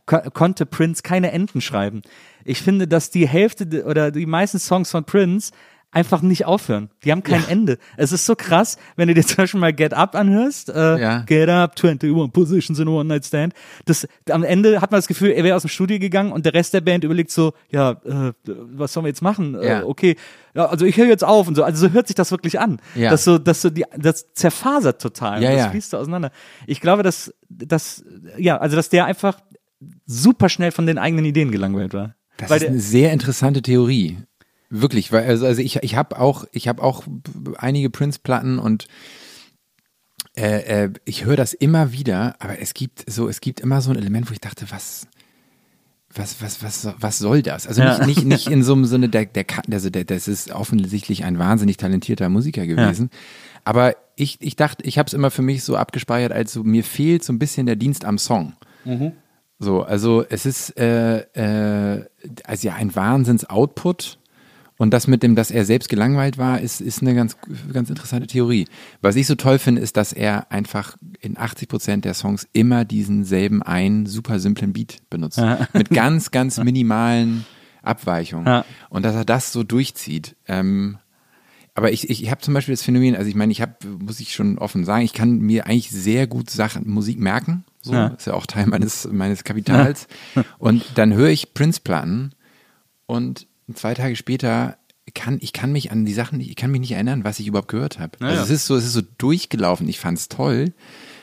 ko 0.07 0.21
konnte 0.33 0.67
Prince 0.67 1.03
keine 1.03 1.33
Enden 1.33 1.61
schreiben. 1.61 2.03
Ich 2.45 2.63
finde, 2.63 2.87
dass 2.87 3.11
die 3.11 3.27
Hälfte 3.27 3.67
de- 3.67 3.83
oder 3.83 4.13
die 4.13 4.27
meisten 4.27 4.61
Songs 4.61 4.91
von 4.93 5.03
Prince 5.05 5.53
einfach 5.93 6.23
nicht 6.23 6.47
aufhören. 6.47 6.89
Die 7.05 7.13
haben 7.13 7.23
kein 7.23 7.47
Ende. 7.49 7.79
Es 7.97 8.13
ist 8.13 8.25
so 8.27 8.35
krass, 8.35 8.79
wenn 8.97 9.09
du 9.09 9.15
dir 9.15 9.25
zum 9.25 9.37
Beispiel 9.37 9.61
mal 9.61 9.73
Get 9.73 9.93
Up 9.95 10.15
anhörst, 10.15 10.71
äh, 10.71 10.99
Ja. 10.99 11.19
Get 11.21 11.49
Up, 11.49 11.75
21 11.77 12.33
Positions 12.33 12.79
in 12.79 12.89
a 12.89 12.91
One 12.91 13.05
Night 13.05 13.27
Stand. 13.27 13.53
Das, 13.85 14.09
am 14.31 14.43
Ende 14.43 14.81
hat 14.81 14.91
man 14.91 14.99
das 14.99 15.07
Gefühl, 15.07 15.31
er 15.31 15.45
wäre 15.45 15.55
aus 15.55 15.63
dem 15.63 15.69
Studio 15.69 15.99
gegangen 15.99 16.33
und 16.33 16.47
der 16.47 16.55
Rest 16.55 16.73
der 16.75 16.81
Band 16.81 17.05
überlegt 17.05 17.31
so, 17.31 17.53
ja, 17.71 17.93
äh, 18.05 18.33
was 18.45 18.95
sollen 18.95 19.05
wir 19.05 19.09
jetzt 19.11 19.23
machen? 19.23 19.55
Äh, 19.55 19.67
Ja. 19.69 19.85
okay, 19.85 20.17
ja, 20.55 20.67
also 20.67 20.85
ich 20.87 20.97
höre 20.97 21.07
jetzt 21.07 21.25
auf 21.25 21.47
und 21.47 21.55
so. 21.55 21.63
Also 21.63 21.87
so 21.89 21.93
hört 21.93 22.07
sich 22.09 22.17
das 22.17 22.31
wirklich 22.31 22.59
an. 22.59 22.81
Ja. 22.95 23.11
Das 23.11 23.25
so, 23.25 23.39
das 23.39 23.63
so 23.63 23.71
die, 23.71 23.85
das 23.97 24.33
zerfasert 24.33 25.01
total. 25.01 25.43
Ja, 25.43 25.51
das 25.51 25.59
ja. 25.61 25.71
fließt 25.71 25.91
so 25.91 25.99
auseinander. 25.99 26.31
Ich 26.67 26.81
glaube, 26.81 27.03
dass, 27.03 27.35
dass, 27.49 28.05
ja, 28.39 28.57
also 28.59 28.77
dass 28.77 28.89
der 28.89 29.05
einfach 29.05 29.41
super 30.07 30.49
schnell 30.49 30.71
von 30.71 30.87
den 30.87 30.99
eigenen 30.99 31.25
Ideen 31.25 31.51
gelangweilt 31.51 31.93
war. 31.95 32.15
Das 32.39 32.51
Weil 32.51 32.63
ist 32.63 32.69
eine 32.69 32.81
sehr 32.81 33.13
interessante 33.13 33.63
Theorie. 33.63 34.19
Wirklich, 34.75 35.13
weil 35.13 35.25
also, 35.27 35.45
also 35.45 35.61
ich, 35.61 35.77
ich 35.83 35.97
habe 35.97 36.19
auch 36.19 36.47
ich 36.51 36.67
habe 36.67 36.83
auch 36.83 37.05
einige 37.59 37.91
Prince-Platten 37.91 38.59
und 38.59 38.87
äh, 40.35 40.85
äh, 40.85 40.91
ich 41.05 41.27
höre 41.27 41.37
das 41.37 41.53
immer 41.53 41.93
wieder, 41.93 42.37
aber 42.39 42.59
es 42.59 42.73
gibt 42.73 43.05
so 43.11 43.29
es 43.29 43.43
gibt 43.43 43.61
immer 43.61 43.83
so 43.83 43.91
ein 43.91 43.99
Element, 43.99 44.31
wo 44.31 44.33
ich 44.33 44.41
dachte, 44.41 44.65
was 44.71 45.07
was 46.15 46.41
was 46.41 46.63
was 46.63 46.89
was 46.99 47.19
soll 47.19 47.43
das? 47.43 47.67
Also 47.67 47.83
Ja. 47.83 47.99
nicht 47.99 48.07
nicht 48.07 48.25
nicht 48.25 48.47
in 48.51 48.63
so 48.63 48.73
einem 48.73 48.87
Sinne 48.87 49.11
der 49.11 49.27
der 49.27 49.45
also 49.71 49.91
der, 49.91 50.05
das 50.05 50.27
ist 50.27 50.51
offensichtlich 50.53 51.25
ein 51.25 51.39
wahnsinnig 51.39 51.77
talentierter 51.77 52.31
Musiker 52.31 52.67
gewesen, 52.67 53.11
aber 53.65 53.95
ich 54.17 54.39
ich 54.41 54.57
dachte, 54.57 54.87
ich 54.87 54.97
habe 54.97 55.07
es 55.07 55.13
immer 55.13 55.31
für 55.31 55.43
mich 55.43 55.65
so 55.65 55.77
abgespeichert, 55.77 56.33
als 56.33 56.55
so 56.55 56.65
mir 56.65 56.83
fehlt 56.83 57.25
so 57.25 57.35
ein 57.35 57.39
bisschen 57.39 57.67
der 57.67 57.77
Dienst 57.77 58.07
am 58.07 58.17
Song. 58.17 58.55
So, 59.59 59.83
also 59.83 60.25
es 60.27 60.47
ist 60.47 60.79
äh, 60.79 61.19
äh, 61.99 62.07
also 62.45 62.69
ja 62.69 62.75
ein 62.75 62.97
Wahnsinns-Output 62.97 64.19
und 64.83 64.91
das 64.91 65.07
mit 65.07 65.23
dem, 65.23 65.37
dass 65.37 65.53
er 65.53 65.65
selbst 65.65 65.89
gelangweilt 65.89 66.39
war, 66.39 66.61
ist, 66.61 66.81
ist 66.81 67.03
eine 67.03 67.15
ganz, 67.15 67.37
ganz 67.73 67.89
interessante 67.89 68.27
Theorie. 68.27 68.67
Was 69.01 69.15
ich 69.15 69.29
so 69.29 69.37
toll 69.37 69.61
finde, 69.61 69.81
ist, 69.81 69.97
dass 69.97 70.13
er 70.13 70.51
einfach 70.51 70.97
in 71.21 71.39
80 71.39 71.69
Prozent 71.69 72.05
der 72.05 72.15
Songs 72.15 72.49
immer 72.53 72.85
diesen 72.85 73.23
selben 73.23 73.63
einen 73.63 74.07
super 74.07 74.41
simplen 74.41 74.73
Beat 74.73 74.99
benutzt. 75.09 75.41
Mit 75.73 75.91
ganz, 75.91 76.33
ganz 76.33 76.59
minimalen 76.65 77.47
Abweichungen. 77.83 78.45
Ja. 78.45 78.65
Und 78.91 79.05
dass 79.05 79.15
er 79.15 79.25
das 79.25 79.53
so 79.53 79.63
durchzieht. 79.63 80.35
Ähm, 80.49 80.99
aber 81.75 81.93
ich, 81.93 82.11
ich, 82.11 82.25
ich 82.25 82.31
habe 82.33 82.41
zum 82.41 82.53
Beispiel 82.53 82.73
das 82.73 82.83
Phänomen, 82.83 83.15
also 83.15 83.29
ich 83.29 83.37
meine, 83.37 83.53
ich 83.53 83.63
habe, 83.63 83.77
muss 84.01 84.19
ich 84.19 84.35
schon 84.35 84.59
offen 84.59 84.85
sagen, 84.85 85.05
ich 85.05 85.13
kann 85.13 85.39
mir 85.39 85.67
eigentlich 85.67 85.93
sehr 85.93 86.27
gut 86.27 86.51
Sachen, 86.51 86.91
Musik 86.91 87.21
merken. 87.21 87.63
So, 87.83 87.93
Ja. 87.93 88.09
ist 88.09 88.27
ja 88.27 88.35
auch 88.35 88.47
Teil 88.47 88.67
meines, 88.67 89.09
meines 89.13 89.45
Kapitals. 89.45 90.09
Und 90.59 90.85
dann 90.97 91.15
höre 91.15 91.31
ich 91.31 91.55
Prince-Platten 91.55 92.33
und 93.07 93.47
zwei 93.75 93.95
Tage 93.95 94.17
später 94.17 94.77
kann 95.15 95.39
ich 95.41 95.53
kann 95.53 95.73
mich 95.73 95.91
an 95.91 96.05
die 96.05 96.13
Sachen, 96.15 96.41
ich 96.41 96.55
kann 96.57 96.71
mich 96.71 96.81
nicht 96.81 96.93
erinnern, 96.93 97.25
was 97.25 97.41
ich 97.41 97.47
überhaupt 97.47 97.69
gehört 97.69 97.99
habe. 97.99 98.19
Also 98.21 98.37
ja. 98.37 98.43
es 98.43 98.51
ist 98.51 98.67
so, 98.67 98.77
es 98.77 98.85
ist 98.85 98.93
so 98.93 99.03
durchgelaufen. 99.19 99.89
Ich 99.89 99.99
fand's 99.99 100.29
toll, 100.29 100.73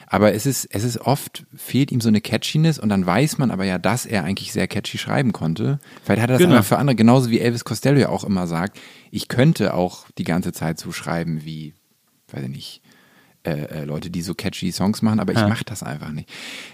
aber 0.08 0.34
es 0.34 0.46
ist 0.46 0.66
es 0.66 0.84
ist 0.84 1.00
oft 1.00 1.46
fehlt 1.56 1.92
ihm 1.92 2.02
so 2.02 2.10
eine 2.10 2.20
Catchiness 2.20 2.78
und 2.78 2.90
dann 2.90 3.06
weiß 3.06 3.38
man 3.38 3.52
aber 3.52 3.64
ja, 3.64 3.78
dass 3.78 4.06
er 4.06 4.26
eigentlich 4.26 4.52
sehr 4.52 4.68
catchy 4.68 4.98
schreiben 4.98 5.32
konnte. 5.32 5.80
Vielleicht 6.04 6.22
hat 6.22 6.30
er 6.30 6.34
das 6.34 6.40
Genau. 6.40 6.56
immer 6.56 6.64
für 6.64 6.78
andere, 6.78 6.96
genauso 6.96 7.30
wie 7.30 7.40
Elvis 7.40 7.64
Costello 7.64 8.00
ja 8.00 8.10
auch 8.10 8.24
immer 8.24 8.48
sagt. 8.48 8.80
Ich 9.12 9.28
könnte 9.28 9.74
auch 9.74 10.08
die 10.18 10.24
ganze 10.26 10.52
Zeit 10.52 10.80
so 10.80 10.92
schreiben 10.92 11.46
wie, 11.46 11.74
weiß 12.32 12.44
ich 12.44 12.50
nicht. 12.50 12.82
Äh, 13.44 13.52
äh, 13.52 13.84
Leute, 13.86 14.10
die 14.10 14.22
so 14.22 14.34
catchy 14.34 14.74
Songs 14.74 15.02
machen, 15.02 15.22
aber 15.22 15.32
ich 15.32 15.40
mache 15.40 15.64
das 15.64 15.82
einfach 15.82 16.12
nicht. 16.12 16.30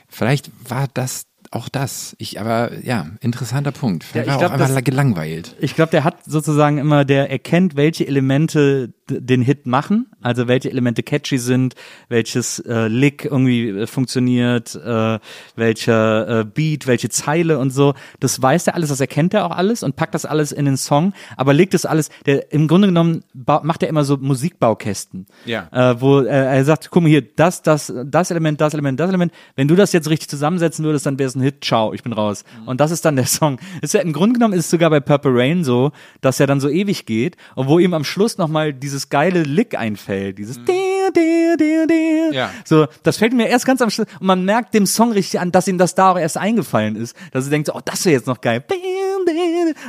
Vielleicht 0.07 0.49
war 0.67 0.87
das 0.91 1.27
auch 1.55 1.69
das. 1.69 2.15
Ich, 2.19 2.39
aber 2.39 2.71
ja, 2.83 3.07
interessanter 3.21 3.71
Punkt. 3.71 4.03
Vielleicht 4.03 4.27
Ja, 4.27 4.33
ich 4.33 4.39
war 4.39 4.43
er 4.43 4.47
auch 4.47 4.49
glaub, 4.57 4.61
einfach 4.61 4.75
das- 4.75 4.83
gelangweilt. 4.83 5.55
Ich 5.59 5.75
glaube, 5.75 5.91
der 5.91 6.03
hat 6.03 6.23
sozusagen 6.25 6.77
immer, 6.77 7.05
der 7.05 7.31
erkennt, 7.31 7.75
welche 7.75 8.05
Elemente 8.07 8.93
den 9.07 9.41
Hit 9.43 9.67
machen, 9.67 10.07
also 10.21 10.47
welche 10.47 10.69
Elemente 10.71 11.03
catchy 11.03 11.37
sind, 11.37 11.75
welches 12.09 12.57
äh, 12.59 12.87
Lick 12.87 13.25
irgendwie 13.25 13.69
äh, 13.69 13.87
funktioniert, 13.87 14.73
äh, 14.75 15.19
welcher 15.55 16.39
äh, 16.41 16.43
Beat, 16.45 16.87
welche 16.87 17.09
Zeile 17.09 17.59
und 17.59 17.69
so. 17.69 17.93
Das 18.19 18.41
weiß 18.41 18.65
er 18.67 18.75
alles, 18.75 18.89
das 18.89 18.99
erkennt 18.99 19.33
er 19.35 19.45
auch 19.45 19.51
alles 19.55 19.83
und 19.83 19.95
packt 19.95 20.15
das 20.15 20.25
alles 20.25 20.51
in 20.51 20.65
den 20.65 20.77
Song, 20.77 21.13
aber 21.37 21.53
legt 21.53 21.73
das 21.75 21.85
alles, 21.85 22.09
der 22.25 22.51
im 22.51 22.67
Grunde 22.67 22.87
genommen 22.87 23.23
macht 23.33 23.83
er 23.83 23.89
immer 23.89 24.03
so 24.03 24.17
Musikbaukästen. 24.17 25.27
Ja. 25.45 25.67
Äh, 25.71 26.01
wo 26.01 26.21
äh, 26.21 26.27
er 26.27 26.65
sagt, 26.65 26.89
guck 26.89 27.03
mal 27.03 27.09
hier, 27.09 27.21
das, 27.21 27.61
das, 27.61 27.93
das 28.05 28.31
Element, 28.31 28.59
das 28.61 28.73
Element, 28.73 28.99
das 28.99 29.09
Element. 29.09 29.31
Wenn 29.55 29.67
du 29.67 29.75
das 29.75 29.93
jetzt 29.93 30.09
richtig 30.09 30.29
zusammensetzen 30.29 30.83
würdest, 30.83 31.05
dann 31.05 31.19
wäre 31.19 31.27
es 31.29 31.35
ein 31.35 31.41
Hit. 31.45 31.63
Ciao, 31.63 31.93
ich 31.93 32.03
bin 32.03 32.13
raus. 32.13 32.43
Und 32.65 32.81
das 32.81 32.91
ist 32.91 33.05
dann 33.05 33.15
der 33.15 33.25
Song. 33.27 33.59
Ist 33.81 33.93
ja 33.93 34.01
im 34.01 34.13
Grunde 34.13 34.33
genommen 34.33 34.53
ist 34.53 34.65
es 34.65 34.71
sogar 34.71 34.89
bei 34.89 34.99
Purple 34.99 35.31
Rain 35.33 35.63
so, 35.63 35.91
dass 36.21 36.39
er 36.39 36.47
dann 36.47 36.59
so 36.59 36.69
ewig 36.69 37.05
geht 37.05 37.37
und 37.55 37.67
wo 37.67 37.79
ihm 37.79 37.93
am 37.93 38.03
Schluss 38.03 38.37
nochmal 38.37 38.73
dieses 38.73 39.09
geile 39.09 39.43
Lick 39.43 39.77
einfällt, 39.77 40.37
dieses 40.37 40.57
dir, 40.65 41.11
dir, 41.15 41.57
dir, 41.57 41.87
dir. 41.87 42.33
Ja. 42.33 42.51
So, 42.65 42.87
das 43.03 43.17
fällt 43.17 43.33
mir 43.33 43.47
erst 43.47 43.65
ganz 43.65 43.81
am 43.81 43.89
Schluss 43.89 44.07
und 44.19 44.27
man 44.27 44.43
merkt 44.43 44.73
dem 44.73 44.85
Song 44.85 45.11
richtig 45.11 45.39
an, 45.39 45.51
dass 45.51 45.67
ihm 45.67 45.77
das 45.77 45.95
da 45.95 46.11
auch 46.11 46.19
erst 46.19 46.37
eingefallen 46.37 46.95
ist, 46.95 47.15
dass 47.31 47.45
er 47.45 47.51
denkt, 47.51 47.69
oh, 47.73 47.81
das 47.83 48.05
wäre 48.05 48.15
jetzt 48.15 48.27
noch 48.27 48.41
geil. 48.41 48.63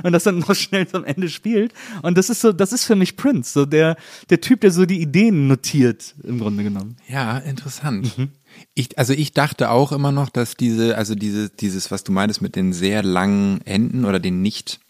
Und 0.02 0.12
das 0.12 0.24
dann 0.24 0.38
noch 0.48 0.54
schnell 0.54 0.86
zum 0.86 1.04
Ende 1.04 1.28
spielt. 1.28 1.72
Und 2.02 2.18
das 2.18 2.30
ist 2.30 2.40
so, 2.40 2.52
das 2.52 2.72
ist 2.72 2.84
für 2.84 2.96
mich 2.96 3.16
Prince, 3.16 3.52
so 3.52 3.66
der, 3.66 3.96
der 4.30 4.40
Typ, 4.40 4.61
der 4.61 4.70
so 4.70 4.86
die 4.86 5.00
Ideen 5.00 5.48
notiert, 5.48 6.14
im 6.22 6.38
Grunde 6.38 6.62
genommen. 6.62 6.96
Ja, 7.09 7.38
interessant. 7.38 8.14
Ich, 8.74 8.98
also 8.98 9.12
ich 9.12 9.32
dachte 9.32 9.70
auch 9.70 9.92
immer 9.92 10.12
noch, 10.12 10.28
dass 10.28 10.54
diese, 10.57 10.96
also 10.98 11.14
diese, 11.14 11.48
dieses, 11.48 11.90
was 11.90 12.04
du 12.04 12.12
meintest 12.12 12.42
mit 12.42 12.57
den 12.57 12.72
sehr 12.72 13.02
langen 13.02 13.61
Enden 13.64 14.04
oder 14.04 14.20
den 14.20 14.42
nicht, 14.42 14.80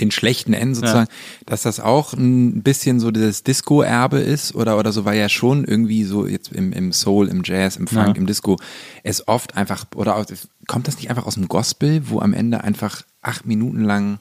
den 0.00 0.10
schlechten 0.10 0.54
Enden 0.54 0.74
sozusagen, 0.74 1.08
dass 1.44 1.62
das 1.62 1.78
auch 1.78 2.14
ein 2.14 2.62
bisschen 2.62 2.98
so 3.00 3.10
dieses 3.10 3.42
Disco-Erbe 3.42 4.18
ist 4.20 4.54
oder, 4.54 4.78
oder 4.78 4.90
so, 4.92 5.04
weil 5.04 5.18
ja 5.18 5.28
schon 5.28 5.64
irgendwie 5.64 6.04
so 6.04 6.26
jetzt 6.26 6.52
im, 6.52 6.72
im 6.72 6.92
Soul, 6.92 7.28
im 7.28 7.42
Jazz, 7.44 7.76
im 7.76 7.86
Funk, 7.86 8.08
Ja. 8.08 8.14
im 8.14 8.26
Disco, 8.26 8.56
es 9.02 9.28
oft 9.28 9.54
einfach, 9.56 9.84
oder 9.94 10.24
kommt 10.66 10.88
das 10.88 10.96
nicht 10.96 11.10
einfach 11.10 11.26
aus 11.26 11.34
dem 11.34 11.48
Gospel, 11.48 12.08
wo 12.08 12.20
am 12.20 12.32
Ende 12.32 12.64
einfach 12.64 13.02
acht 13.20 13.44
Minuten 13.44 13.82
lang 13.84 14.18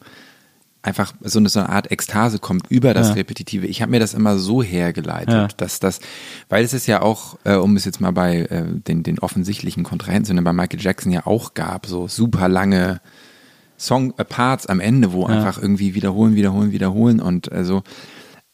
einfach 0.84 1.14
so 1.22 1.40
eine, 1.40 1.50
so 1.50 1.60
eine 1.60 1.70
Art 1.70 1.92
Ekstase 1.92 2.40
kommt 2.40 2.70
über 2.70 2.94
das 2.94 3.10
Ja. 3.10 3.14
Repetitive. 3.14 3.68
Ich 3.68 3.82
habe 3.82 3.92
mir 3.92 4.00
das 4.00 4.14
immer 4.14 4.38
so 4.40 4.64
hergeleitet, 4.64 5.34
Ja. 5.34 5.48
dass 5.58 5.80
das, 5.80 6.00
weil 6.50 6.64
es 6.64 6.74
ist 6.74 6.88
ja 6.88 7.02
auch, 7.02 7.38
äh, 7.44 7.56
um 7.56 7.76
es 7.76 7.86
jetzt 7.86 8.02
mal 8.02 8.12
bei 8.12 8.38
äh, 8.44 8.64
den, 8.66 9.04
den 9.04 9.20
offensichtlichen 9.20 9.84
Kontrahenten 9.84 10.26
zu 10.26 10.34
nennen, 10.34 10.44
bei 10.46 10.54
Michael 10.54 10.82
Jackson 10.82 11.12
ja 11.12 11.26
auch 11.28 11.54
gab, 11.54 11.86
so 11.86 12.08
super 12.08 12.48
lange 12.50 13.00
Song 13.78 14.14
äh, 14.18 14.26
Parts 14.26 14.66
am 14.68 14.80
Ende, 14.80 15.14
wo 15.14 15.26
einfach 15.26 15.62
irgendwie 15.62 15.94
wiederholen, 15.94 16.36
wiederholen, 16.36 16.72
wiederholen 16.72 17.20
und 17.20 17.52
also 17.52 17.84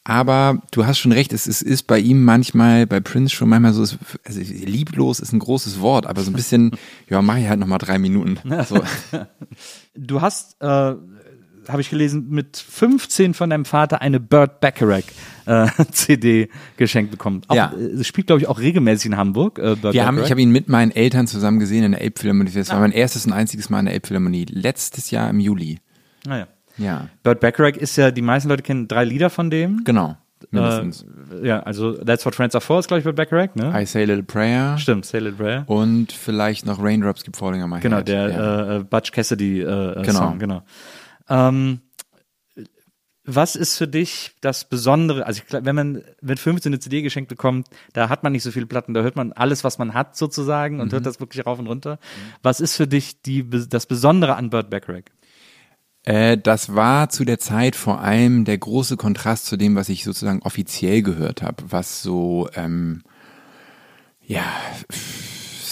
aber 0.04 0.62
du 0.70 0.86
hast 0.86 0.96
schon 0.98 1.12
recht, 1.12 1.34
es 1.34 1.46
ist, 1.46 1.60
ist 1.60 1.86
bei 1.86 1.98
ihm 1.98 2.24
manchmal, 2.24 2.86
bei 2.86 2.98
Prince 2.98 3.34
schon 3.34 3.50
manchmal 3.50 3.74
so, 3.74 3.82
also 4.24 4.40
lieblos 4.40 5.20
ist 5.20 5.34
ein 5.34 5.38
großes 5.38 5.80
Wort, 5.82 6.06
aber 6.06 6.22
so 6.22 6.30
ein 6.30 6.34
bisschen, 6.34 6.70
ja, 7.10 7.20
mach 7.20 7.36
ich 7.36 7.46
halt 7.46 7.60
nochmal 7.60 7.76
drei 7.78 7.98
Minuten. 7.98 8.38
So. 8.66 8.80
Du 9.94 10.20
hast, 10.22 10.56
äh, 10.62 10.94
habe 11.68 11.80
ich 11.80 11.90
gelesen, 11.90 12.28
mit 12.30 12.56
15 12.56 13.34
von 13.34 13.50
deinem 13.50 13.64
Vater 13.64 14.00
eine 14.00 14.20
Burt 14.20 14.60
Bacharach 14.60 15.02
äh, 15.46 15.66
CD 15.92 16.48
geschenkt 16.76 17.10
bekommen. 17.10 17.42
Auch, 17.48 17.54
Ja. 17.54 17.72
äh, 17.74 18.02
spielt, 18.04 18.26
glaube 18.28 18.40
ich, 18.40 18.48
auch 18.48 18.58
regelmäßig 18.58 19.06
in 19.06 19.16
Hamburg. 19.16 19.58
Äh, 19.58 19.76
Burt 19.76 19.94
Wir 19.94 20.06
haben, 20.06 20.16
ich 20.16 20.22
Bacharach. 20.22 20.30
habe 20.30 20.42
ihn 20.42 20.50
mit 20.52 20.68
meinen 20.68 20.90
Eltern 20.90 21.26
zusammen 21.26 21.58
gesehen 21.58 21.84
in 21.84 21.92
der 21.92 22.00
Elbphilharmonie. 22.02 22.50
Das 22.52 22.70
war 22.70 22.80
mein 22.80 22.92
erstes 22.92 23.26
und 23.26 23.32
einziges 23.32 23.70
Mal 23.70 23.80
in 23.80 23.86
der 23.86 23.94
Elbphilharmonie. 23.94 24.46
Letztes 24.50 25.10
Jahr 25.10 25.30
im 25.30 25.40
Juli. 25.40 25.78
Ah, 26.28 26.36
ja. 26.38 26.46
Ja, 26.78 27.08
Burt 27.24 27.40
Bacharach 27.40 27.76
ist 27.76 27.96
ja, 27.96 28.12
die 28.12 28.22
meisten 28.22 28.48
Leute 28.48 28.62
kennen 28.62 28.86
drei 28.86 29.04
Lieder 29.04 29.30
von 29.30 29.50
dem. 29.50 29.82
genau. 29.84 30.16
Mindestens. 30.52 31.04
Äh, 31.42 31.48
ja, 31.48 31.60
also 31.64 31.94
That's 31.94 32.24
What 32.24 32.36
Friends 32.36 32.54
Are 32.54 32.62
For 32.64 32.78
ist, 32.78 32.86
glaube 32.86 33.00
ich, 33.00 33.04
Burt 33.04 33.16
Bacharach, 33.16 33.56
ne? 33.56 33.72
I 33.74 33.84
Say 33.84 34.04
a 34.04 34.06
Little 34.06 34.22
Prayer. 34.22 34.78
Stimmt, 34.78 35.04
Say 35.04 35.18
a 35.18 35.20
Little 35.22 35.36
Prayer. 35.36 35.64
Und 35.66 36.12
vielleicht 36.12 36.64
noch 36.64 36.80
Raindrops 36.80 37.24
Keep 37.24 37.34
Falling 37.36 37.60
on 37.64 37.68
My 37.70 37.80
Genau, 37.80 37.96
Head. 37.96 38.06
der 38.08 38.28
ja. 38.30 38.62
äh, 38.74 38.76
äh, 38.76 38.84
Butch 38.84 39.10
Cassidy 39.10 39.60
äh, 39.62 39.64
äh, 39.64 40.02
Genau. 40.04 40.18
Song, 40.18 40.38
genau. 40.38 40.62
Ähm, 41.28 41.80
was 43.30 43.56
ist 43.56 43.76
für 43.76 43.86
dich 43.86 44.32
das 44.40 44.66
Besondere? 44.68 45.26
Also, 45.26 45.42
ich 45.46 45.52
wenn 45.52 45.76
man 45.76 46.02
mit 46.22 46.38
15 46.38 46.72
eine 46.72 46.80
CD 46.80 47.02
geschenkt 47.02 47.28
bekommt, 47.28 47.68
da 47.92 48.08
hat 48.08 48.22
man 48.22 48.32
nicht 48.32 48.42
so 48.42 48.50
viele 48.50 48.64
Platten, 48.64 48.94
da 48.94 49.02
hört 49.02 49.16
man 49.16 49.32
alles, 49.34 49.64
was 49.64 49.76
man 49.76 49.92
hat 49.92 50.16
sozusagen 50.16 50.80
und 50.80 50.92
hört 50.92 51.04
das 51.04 51.20
wirklich 51.20 51.44
rauf 51.44 51.58
und 51.58 51.66
runter. 51.66 51.98
Was 52.42 52.60
ist 52.60 52.74
für 52.74 52.86
dich 52.86 53.20
die, 53.20 53.46
das 53.68 53.84
Besondere 53.84 54.36
an 54.36 54.48
Burt 54.48 54.70
Bacharach? 54.70 55.04
Äh, 56.04 56.38
das 56.38 56.74
war 56.74 57.10
zu 57.10 57.26
der 57.26 57.38
Zeit 57.38 57.76
vor 57.76 58.00
allem 58.00 58.46
der 58.46 58.56
große 58.56 58.96
Kontrast 58.96 59.44
zu 59.44 59.58
dem, 59.58 59.76
was 59.76 59.90
ich 59.90 60.04
sozusagen 60.04 60.40
offiziell 60.40 61.02
gehört 61.02 61.42
habe, 61.42 61.64
was 61.68 62.00
so 62.00 62.48
ähm, 62.54 63.02
ja 64.24 64.44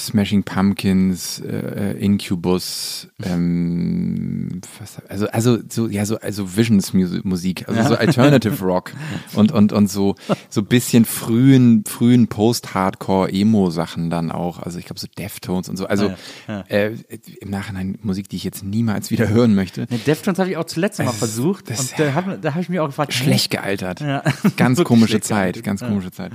Smashing 0.07 0.43
Pumpkins, 0.45 1.41
äh, 1.41 1.97
Incubus, 1.99 3.09
ähm, 3.23 4.61
was, 4.79 4.97
also 5.09 5.27
also 5.29 5.59
so 5.69 5.89
ja 5.89 6.05
so 6.07 6.19
also 6.19 6.57
Visions 6.57 6.93
Musik, 6.93 7.69
also 7.69 7.89
so 7.91 7.97
Alternative 7.97 8.65
Rock 8.65 8.93
und 9.35 9.53
und 9.53 9.73
und 9.73 9.91
so 9.91 10.15
so 10.49 10.63
bisschen 10.63 11.05
frühen 11.05 11.85
frühen 11.87 12.29
Post 12.29 12.75
Hardcore 12.75 13.31
Emo 13.33 13.71
Sachen 13.71 14.11
dann 14.11 14.31
auch, 14.31 14.61
also 14.61 14.79
ich 14.79 14.87
glaube 14.87 15.01
so 15.01 15.07
Deftones 15.19 15.69
und 15.69 15.77
so, 15.77 15.87
also 15.87 16.13
Ja, 16.49 16.65
Äh, 16.69 16.97
im 17.41 17.51
Nachhinein 17.51 17.99
Musik, 18.03 18.29
die 18.29 18.37
ich 18.37 18.45
jetzt 18.45 18.65
niemals 18.65 19.11
wieder 19.11 19.29
hören 19.29 19.55
möchte. 19.55 19.83
Ne, 19.91 19.99
Deftones 20.07 20.39
habe 20.39 20.51
ich 20.51 20.57
auch 20.57 20.65
zuletzt 20.65 20.99
mal 20.99 21.07
Es- 21.11 21.17
versucht 21.17 21.71
das- 21.71 21.93
und 21.93 21.99
da 21.99 22.15
habe 22.15 22.39
hab 22.43 22.61
ich 22.61 22.69
mir 22.69 22.83
auch 22.83 22.87
gefragt, 22.89 23.13
schlecht 23.13 23.51
gealtert. 23.51 24.01
Ja. 24.01 24.23
Ganz 24.57 24.83
komische 24.85 25.21
Zeit, 25.21 25.55
gealtert. 25.55 25.65
ganz 25.65 25.81
komische 25.81 26.11
Zeit. 26.11 26.33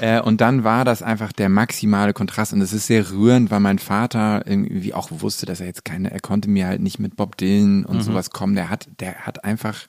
Äh, 0.00 0.20
und 0.20 0.40
dann 0.40 0.64
war 0.64 0.84
das 0.84 1.02
einfach 1.02 1.32
der 1.32 1.48
maximale 1.48 2.12
Kontrast 2.12 2.52
und 2.52 2.60
es 2.60 2.72
ist 2.72 2.86
sehr 2.86 3.10
rührend, 3.14 3.50
weil 3.50 3.60
mein 3.60 3.78
Vater 3.78 4.46
irgendwie 4.46 4.92
auch 4.94 5.10
wusste, 5.10 5.46
dass 5.46 5.60
er 5.60 5.66
jetzt 5.66 5.84
keine, 5.84 6.10
er 6.10 6.20
konnte 6.20 6.50
mir 6.50 6.66
halt 6.66 6.80
nicht 6.82 6.98
mit 6.98 7.16
Bob 7.16 7.36
Dylan 7.36 7.78
Mhm. 7.80 7.84
und 7.86 8.02
sowas 8.02 8.30
kommen. 8.30 8.54
Der 8.54 8.68
hat, 8.70 8.88
der 9.00 9.14
hat 9.26 9.44
einfach 9.44 9.86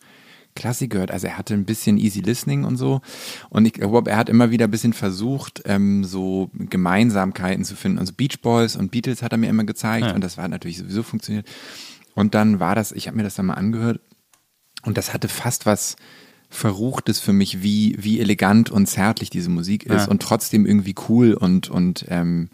Klassik 0.56 0.92
gehört. 0.92 1.12
Also 1.12 1.28
er 1.28 1.38
hatte 1.38 1.54
ein 1.54 1.66
bisschen 1.66 1.98
Easy 1.98 2.22
Listening 2.22 2.64
und 2.64 2.78
so. 2.78 3.02
Und 3.50 3.66
ich 3.66 3.74
glaube, 3.74 4.10
er 4.10 4.16
hat 4.16 4.30
immer 4.30 4.52
wieder 4.52 4.66
ein 4.68 4.72
bisschen 4.72 4.94
versucht, 4.94 5.62
ähm, 5.66 6.06
so 6.06 6.50
Gemeinsamkeiten 6.54 7.66
zu 7.66 7.76
finden. 7.76 8.00
Also 8.00 8.14
Beach 8.16 8.40
Boys 8.42 8.78
und 8.78 8.92
Beatles 8.92 9.22
hat 9.22 9.34
er 9.34 9.38
mir 9.38 9.50
immer 9.50 9.66
gezeigt 9.66 10.14
und 10.14 10.24
das 10.24 10.38
war 10.38 10.48
natürlich 10.48 10.78
sowieso 10.78 11.04
funktioniert. 11.04 11.46
Und 12.14 12.36
dann 12.36 12.62
war 12.62 12.74
das, 12.76 12.94
ich 12.94 13.08
habe 13.08 13.18
mir 13.18 13.24
das 13.24 13.36
dann 13.36 13.48
mal 13.48 13.56
angehört 13.56 14.00
und 14.84 14.98
das 14.98 15.14
hatte 15.14 15.28
fast 15.28 15.66
was 15.66 15.98
Verruchtes 16.50 17.20
für 17.20 17.34
mich, 17.34 17.62
wie, 17.64 17.98
wie 18.00 18.22
elegant 18.22 18.70
und 18.70 18.86
zärtlich 18.86 19.30
diese 19.30 19.50
Musik 19.50 19.86
ist 19.88 20.06
Ja. 20.06 20.08
und 20.08 20.22
trotzdem 20.22 20.66
irgendwie 20.66 20.96
cool 21.10 21.34
und, 21.34 21.70
und 21.70 22.06
ähm, 22.08 22.50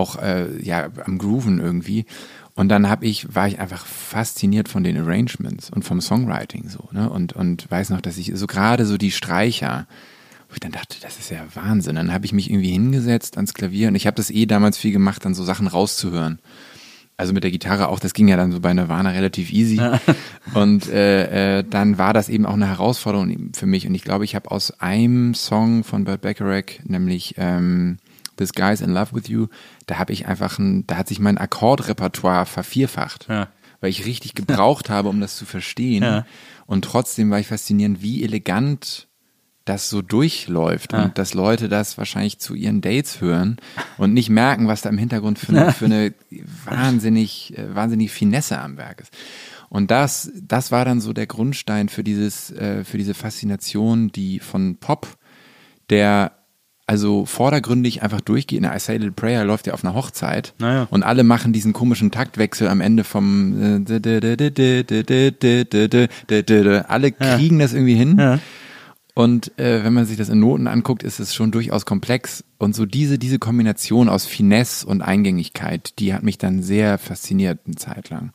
auch 0.00 0.20
äh, 0.20 0.60
ja, 0.62 0.88
am 1.04 1.18
Grooven 1.18 1.60
irgendwie. 1.60 2.06
Und 2.54 2.68
dann 2.68 2.90
hab 2.90 3.02
ich, 3.02 3.34
war 3.34 3.46
ich 3.46 3.60
einfach 3.60 3.86
fasziniert 3.86 4.68
von 4.68 4.82
den 4.82 4.98
Arrangements 4.98 5.70
und 5.70 5.84
vom 5.84 6.00
Songwriting 6.00 6.68
so, 6.68 6.88
ne? 6.92 7.08
Und, 7.08 7.32
und 7.32 7.70
weiß 7.70 7.90
noch, 7.90 8.00
dass 8.00 8.18
ich 8.18 8.32
so 8.34 8.46
gerade 8.46 8.84
so 8.86 8.98
die 8.98 9.12
Streicher, 9.12 9.86
wo 10.48 10.54
ich 10.54 10.60
dann 10.60 10.72
dachte, 10.72 10.96
das 11.00 11.18
ist 11.18 11.30
ja 11.30 11.38
Wahnsinn. 11.54 11.94
Dann 11.94 12.12
habe 12.12 12.26
ich 12.26 12.32
mich 12.32 12.50
irgendwie 12.50 12.72
hingesetzt 12.72 13.36
ans 13.36 13.54
Klavier 13.54 13.88
und 13.88 13.94
ich 13.94 14.06
habe 14.06 14.16
das 14.16 14.30
eh 14.30 14.46
damals 14.46 14.78
viel 14.78 14.92
gemacht, 14.92 15.24
dann 15.24 15.34
so 15.34 15.44
Sachen 15.44 15.68
rauszuhören. 15.68 16.40
Also 17.20 17.34
mit 17.34 17.44
der 17.44 17.50
Gitarre 17.50 17.88
auch, 17.88 18.00
das 18.00 18.14
ging 18.14 18.28
ja 18.28 18.38
dann 18.38 18.50
so 18.50 18.60
bei 18.60 18.72
Nirvana 18.72 19.10
relativ 19.10 19.52
easy. 19.52 19.78
Und 20.54 20.88
äh, 20.88 21.58
äh, 21.58 21.64
dann 21.68 21.98
war 21.98 22.14
das 22.14 22.30
eben 22.30 22.46
auch 22.46 22.54
eine 22.54 22.66
Herausforderung 22.66 23.50
für 23.54 23.66
mich. 23.66 23.86
Und 23.86 23.94
ich 23.94 24.04
glaube, 24.04 24.24
ich 24.24 24.34
habe 24.34 24.50
aus 24.50 24.70
einem 24.80 25.34
Song 25.34 25.84
von 25.84 26.04
Burt 26.04 26.22
Bacharach, 26.22 26.82
nämlich 26.84 27.34
ähm, 27.36 27.98
This 28.40 28.54
Guy's 28.54 28.80
in 28.80 28.90
Love 28.90 29.14
with 29.14 29.28
You, 29.28 29.48
da 29.86 29.98
habe 29.98 30.12
ich 30.12 30.26
einfach 30.26 30.58
ein, 30.58 30.86
da 30.86 30.96
hat 30.96 31.08
sich 31.08 31.20
mein 31.20 31.38
Akkordrepertoire 31.38 32.46
vervierfacht. 32.46 33.26
Ja. 33.28 33.48
Weil 33.80 33.90
ich 33.90 34.06
richtig 34.06 34.34
gebraucht 34.34 34.90
habe, 34.90 35.08
um 35.08 35.20
das 35.20 35.36
zu 35.36 35.44
verstehen. 35.44 36.02
Ja. 36.02 36.26
Und 36.66 36.84
trotzdem 36.84 37.30
war 37.30 37.38
ich 37.38 37.46
faszinierend, 37.46 38.02
wie 38.02 38.24
elegant 38.24 39.08
das 39.64 39.90
so 39.90 40.02
durchläuft 40.02 40.94
und 40.94 41.16
dass 41.18 41.34
Leute 41.34 41.68
das 41.68 41.96
wahrscheinlich 41.96 42.38
zu 42.38 42.54
ihren 42.54 42.80
Dates 42.80 43.20
hören 43.20 43.58
und 43.98 44.14
nicht 44.14 44.30
merken, 44.30 44.66
was 44.68 44.80
da 44.80 44.88
im 44.88 44.98
Hintergrund 44.98 45.38
für 45.38 45.52
eine, 45.52 45.72
für 45.72 45.84
eine 45.84 46.14
wahnsinnig, 46.64 47.56
äh, 47.56 47.74
wahnsinnig 47.74 48.10
Finesse 48.10 48.58
am 48.58 48.78
Werk 48.78 49.02
ist. 49.02 49.12
Und 49.68 49.90
das, 49.90 50.32
das 50.34 50.72
war 50.72 50.84
dann 50.84 51.00
so 51.00 51.12
der 51.12 51.26
Grundstein 51.26 51.88
für 51.88 52.02
dieses, 52.02 52.50
äh, 52.50 52.84
für 52.84 52.98
diese 52.98 53.14
Faszination, 53.14 54.10
die 54.10 54.40
von 54.40 54.76
Pop, 54.78 55.06
der 55.90 56.32
also 56.90 57.24
vordergründig 57.24 58.02
einfach 58.02 58.20
durchgeht. 58.20 58.56
In 58.56 58.64
der 58.64 58.74
I 58.74 58.80
Say 58.80 58.96
Little 58.96 59.12
Prayer 59.12 59.44
läuft 59.44 59.68
ja 59.68 59.74
auf 59.74 59.84
einer 59.84 59.94
Hochzeit 59.94 60.54
Naja. 60.58 60.88
und 60.90 61.04
alle 61.04 61.22
machen 61.22 61.52
diesen 61.52 61.72
komischen 61.72 62.10
Taktwechsel 62.10 62.66
am 62.66 62.80
Ende 62.80 63.04
vom 63.04 63.86
äh, 63.86 64.08
alle 66.88 67.12
kriegen 67.12 67.60
das 67.60 67.74
irgendwie 67.74 67.94
hin. 67.94 68.16
Ja. 68.18 68.40
Und 69.14 69.56
äh, 69.56 69.84
wenn 69.84 69.92
man 69.92 70.04
sich 70.06 70.16
das 70.16 70.30
in 70.30 70.40
Noten 70.40 70.66
anguckt, 70.66 71.04
ist 71.04 71.20
es 71.20 71.32
schon 71.32 71.52
durchaus 71.52 71.86
komplex. 71.86 72.42
Und 72.58 72.74
so 72.74 72.86
diese, 72.86 73.18
diese 73.20 73.38
Kombination 73.38 74.08
aus 74.08 74.26
Finesse 74.26 74.84
und 74.84 75.00
Eingängigkeit, 75.00 75.96
die 76.00 76.12
hat 76.12 76.24
mich 76.24 76.38
dann 76.38 76.60
sehr 76.60 76.98
fasziniert 76.98 77.60
eine 77.66 77.76
Zeit 77.76 78.10
lang. 78.10 78.32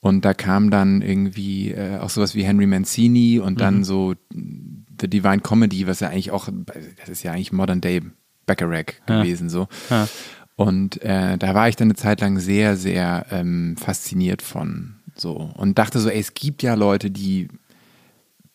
Und 0.00 0.24
da 0.24 0.32
kam 0.32 0.70
dann 0.70 1.02
irgendwie 1.02 1.72
äh, 1.72 1.98
auch 1.98 2.10
sowas 2.10 2.34
wie 2.34 2.44
Henry 2.44 2.66
Mancini 2.66 3.40
und 3.40 3.60
dann 3.60 3.82
so 3.82 4.14
The 4.32 5.08
Divine 5.08 5.40
Comedy, 5.40 5.86
was 5.86 6.00
ja 6.00 6.08
eigentlich 6.08 6.30
auch, 6.30 6.48
das 7.00 7.08
ist 7.08 7.22
ja 7.24 7.32
eigentlich 7.32 7.52
Modern 7.52 7.80
Day 7.80 8.02
Bacharach 8.46 9.04
gewesen 9.06 9.50
so. 9.50 9.68
Ja. 9.90 10.08
Und 10.56 11.02
äh, 11.02 11.38
da 11.38 11.54
war 11.54 11.68
ich 11.68 11.76
dann 11.76 11.86
eine 11.86 11.94
Zeit 11.94 12.20
lang 12.20 12.38
sehr, 12.40 12.76
sehr 12.76 13.26
ähm, 13.30 13.76
fasziniert 13.76 14.42
von 14.42 14.96
so 15.14 15.52
und 15.54 15.78
dachte 15.78 15.98
so, 15.98 16.08
ey, 16.08 16.18
es 16.18 16.34
gibt 16.34 16.62
ja 16.62 16.74
Leute, 16.74 17.10
die 17.10 17.48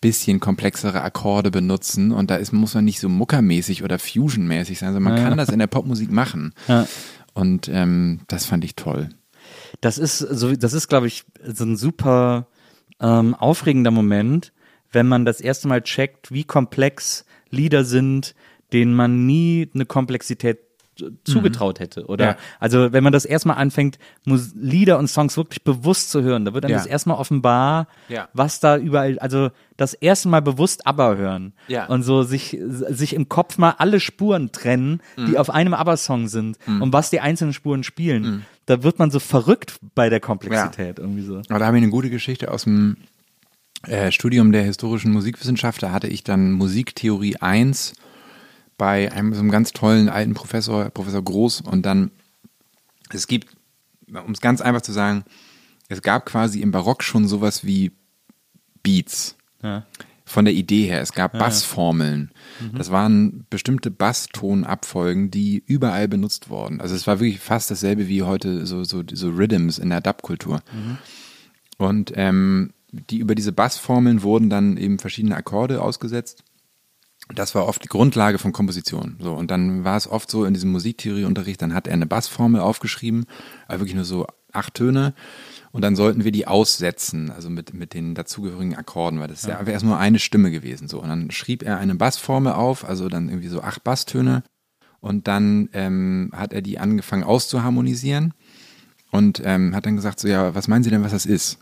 bisschen 0.02 0.42
komplexere 0.42 1.02
Akkorde 1.02 1.50
benutzen 1.50 2.12
und 2.12 2.30
da 2.30 2.36
ist, 2.36 2.52
muss 2.52 2.74
man 2.74 2.84
nicht 2.84 3.00
so 3.00 3.08
muckermäßig 3.08 3.84
oder 3.84 4.00
fusionmäßig 4.00 4.80
sein, 4.80 4.92
sondern 4.92 5.14
man 5.14 5.24
kann 5.24 5.38
das 5.38 5.48
in 5.48 5.60
der 5.60 5.68
Popmusik 5.68 6.12
machen. 6.12 6.54
Ja. 6.68 6.86
Und 7.34 7.70
ähm, 7.70 8.20
das 8.28 8.46
fand 8.46 8.66
ich 8.66 8.76
toll. 8.76 9.10
Das 9.82 9.98
ist 9.98 10.20
so, 10.20 10.56
das 10.56 10.74
ist, 10.74 10.88
glaube 10.88 11.08
ich, 11.08 11.24
so 11.46 11.64
ein 11.66 11.76
super 11.76 12.48
ähm, 13.00 13.36
aufregender 13.36 13.92
Moment, 13.92 14.54
wenn 14.92 15.08
man 15.08 15.26
das 15.26 15.42
erste 15.42 15.68
Mal 15.68 15.82
checkt, 15.82 16.32
wie 16.32 16.44
komplex 16.44 17.26
Lieder 17.50 17.84
sind, 17.84 18.36
denen 18.72 18.94
man 18.94 19.26
nie 19.26 19.70
eine 19.74 19.86
Komplexität 19.86 20.60
zugetraut 21.24 21.80
hätte. 21.80 22.06
Oder 22.06 22.26
Ja. 22.26 22.38
also 22.60 22.94
wenn 22.94 23.04
man 23.04 23.12
das 23.12 23.26
erstmal 23.26 23.58
anfängt, 23.58 23.98
Mus 24.26 24.52
Lieder 24.56 25.00
und 25.00 25.08
Songs 25.08 25.36
wirklich 25.38 25.64
bewusst 25.64 26.12
zu 26.12 26.22
hören, 26.22 26.46
da 26.46 26.54
wird 26.54 26.66
dann 26.66 26.72
Ja. 26.72 26.78
das 26.78 26.86
erstmal 26.86 27.18
offenbar, 27.18 27.88
Ja. 28.10 28.30
was 28.34 28.60
da 28.60 28.78
überall, 28.78 29.18
also 29.18 29.50
das 29.76 29.96
erste 29.96 30.30
Mal 30.30 30.44
bewusst 30.44 30.86
Aber 30.86 31.18
hören 31.18 31.54
Ja. 31.68 31.88
und 31.88 32.04
so 32.04 32.22
sich, 32.22 32.60
sich 32.70 33.16
im 33.16 33.28
Kopf 33.28 33.58
mal 33.58 33.74
alle 33.80 34.00
Spuren 34.00 34.52
trennen, 34.52 35.02
Mhm. 35.18 35.26
die 35.26 35.40
auf 35.40 35.50
einem 35.50 35.74
Aber-Song 35.74 36.28
sind 36.28 36.58
und 36.68 36.94
was 36.94 37.10
die 37.10 37.22
einzelnen 37.22 37.54
Spuren 37.54 37.82
spielen. 37.84 38.46
Da 38.66 38.84
wird 38.84 39.00
man 39.00 39.12
so 39.12 39.20
verrückt 39.20 39.78
bei 39.96 40.10
der 40.10 40.20
Komplexität 40.20 41.00
irgendwie 41.00 41.24
so. 41.24 41.38
Aber 41.50 41.60
da 41.60 41.66
habe 41.66 41.78
ich 41.78 41.84
eine 41.84 41.92
gute 41.92 42.10
Geschichte 42.10 42.52
aus 42.52 42.64
dem 42.64 42.98
äh, 43.88 44.12
Studium 44.12 44.52
der 44.52 44.64
historischen 44.64 45.12
Musikwissenschaft. 45.12 45.84
Da 45.84 45.92
hatte 45.92 46.08
ich 46.08 46.24
dann 46.24 46.54
Musiktheorie 46.54 47.38
1 47.38 47.94
bei 48.78 49.12
einem 49.12 49.34
so 49.34 49.42
einem 49.42 49.52
ganz 49.52 49.72
tollen 49.72 50.10
alten 50.10 50.34
Professor, 50.34 50.90
Professor 50.90 51.22
Groß. 51.22 51.62
Und 51.62 51.86
dann, 51.86 52.12
es 53.12 53.28
gibt, 53.28 53.56
um 54.08 54.32
es 54.32 54.42
ganz 54.42 54.62
einfach 54.62 54.82
zu 54.82 54.94
sagen, 54.94 55.26
es 55.90 56.02
gab 56.02 56.26
quasi 56.26 56.62
im 56.62 56.72
Barock 56.72 57.04
schon 57.04 57.28
sowas 57.28 57.66
wie 57.66 57.92
Beats. 58.82 59.36
Ja. 59.62 59.86
Von 60.26 60.46
der 60.46 60.54
Idee 60.54 60.86
her. 60.86 61.02
Es 61.02 61.12
gab 61.12 61.38
Bassformeln. 61.38 62.32
Mhm. 62.62 62.78
Das 62.78 62.92
waren 62.92 63.46
bestimmte 63.50 63.92
Basstonabfolgen, 63.92 65.32
die 65.32 65.62
überall 65.66 66.08
benutzt 66.08 66.50
wurden. 66.50 66.80
Also 66.80 66.96
es 66.96 67.06
war 67.08 67.20
wirklich 67.20 67.40
fast 67.40 67.70
dasselbe 67.70 68.08
wie 68.08 68.24
heute 68.24 68.66
so, 68.66 68.84
so, 68.86 69.04
so 69.12 69.30
Rhythms 69.30 69.80
in 69.80 69.90
der 69.90 70.00
Dub-Kultur. 70.02 70.62
Mhm. 70.74 70.98
Und 71.78 72.14
ähm, 72.16 72.72
die 72.92 73.18
über 73.18 73.36
diese 73.36 73.52
Bassformeln 73.52 74.24
wurden 74.24 74.50
dann 74.50 74.78
eben 74.78 75.00
verschiedene 75.00 75.36
Akkorde 75.36 75.82
ausgesetzt. 75.82 76.44
Das 77.34 77.56
war 77.56 77.68
oft 77.68 77.84
die 77.84 77.90
Grundlage 77.90 78.38
von 78.38 78.52
Komposition. 78.52 79.18
So, 79.20 79.34
und 79.34 79.50
dann 79.50 79.84
war 79.84 79.98
es 79.98 80.08
oft 80.08 80.30
so 80.30 80.46
in 80.46 80.54
diesem 80.54 80.72
Musiktheorieunterricht, 80.72 81.62
dann 81.62 81.74
hat 81.74 81.88
er 81.88 81.94
eine 81.94 82.06
Bassformel 82.06 82.62
aufgeschrieben, 82.62 83.26
aber 83.68 83.80
wirklich 83.80 83.96
nur 83.96 84.06
so 84.06 84.28
acht 84.52 84.74
Töne. 84.76 85.14
Und 85.74 85.82
dann 85.82 85.96
sollten 85.96 86.24
wir 86.24 86.32
die 86.32 86.46
aussetzen, 86.46 87.32
also 87.32 87.50
mit, 87.50 87.74
mit 87.74 87.96
den 87.96 88.14
dazugehörigen 88.14 88.76
Akkorden, 88.76 89.20
weil 89.20 89.28
das 89.28 89.42
ja 89.42 89.58
einfach 89.58 89.74
erst 89.74 89.84
nur 89.84 89.98
eine 89.98 90.20
Stimme 90.20 90.52
gewesen. 90.52 90.88
So. 90.88 91.02
Und 91.02 91.10
dann 91.10 91.32
schrieb 91.32 91.64
er 91.64 91.80
eine 91.80 91.96
Bassformel 91.96 92.54
auf, 92.54 92.88
also 92.88 93.10
dann 93.10 93.28
irgendwie 93.28 93.48
so 93.48 93.62
acht 93.62 93.84
Basstöne. 93.84 94.44
Und 95.00 95.28
dann 95.28 95.70
ähm, 95.74 96.30
hat 96.32 96.54
er 96.54 96.62
die 96.62 96.78
angefangen 96.78 97.24
auszuharmonisieren 97.24 98.36
und 99.10 99.42
ähm, 99.44 99.76
hat 99.76 99.88
dann 99.88 99.96
gesagt, 99.96 100.20
so 100.20 100.28
ja, 100.28 100.54
was 100.54 100.68
meinen 100.68 100.84
Sie 100.84 100.92
denn, 100.92 101.04
was 101.04 101.12
das 101.12 101.26
ist? 101.26 101.58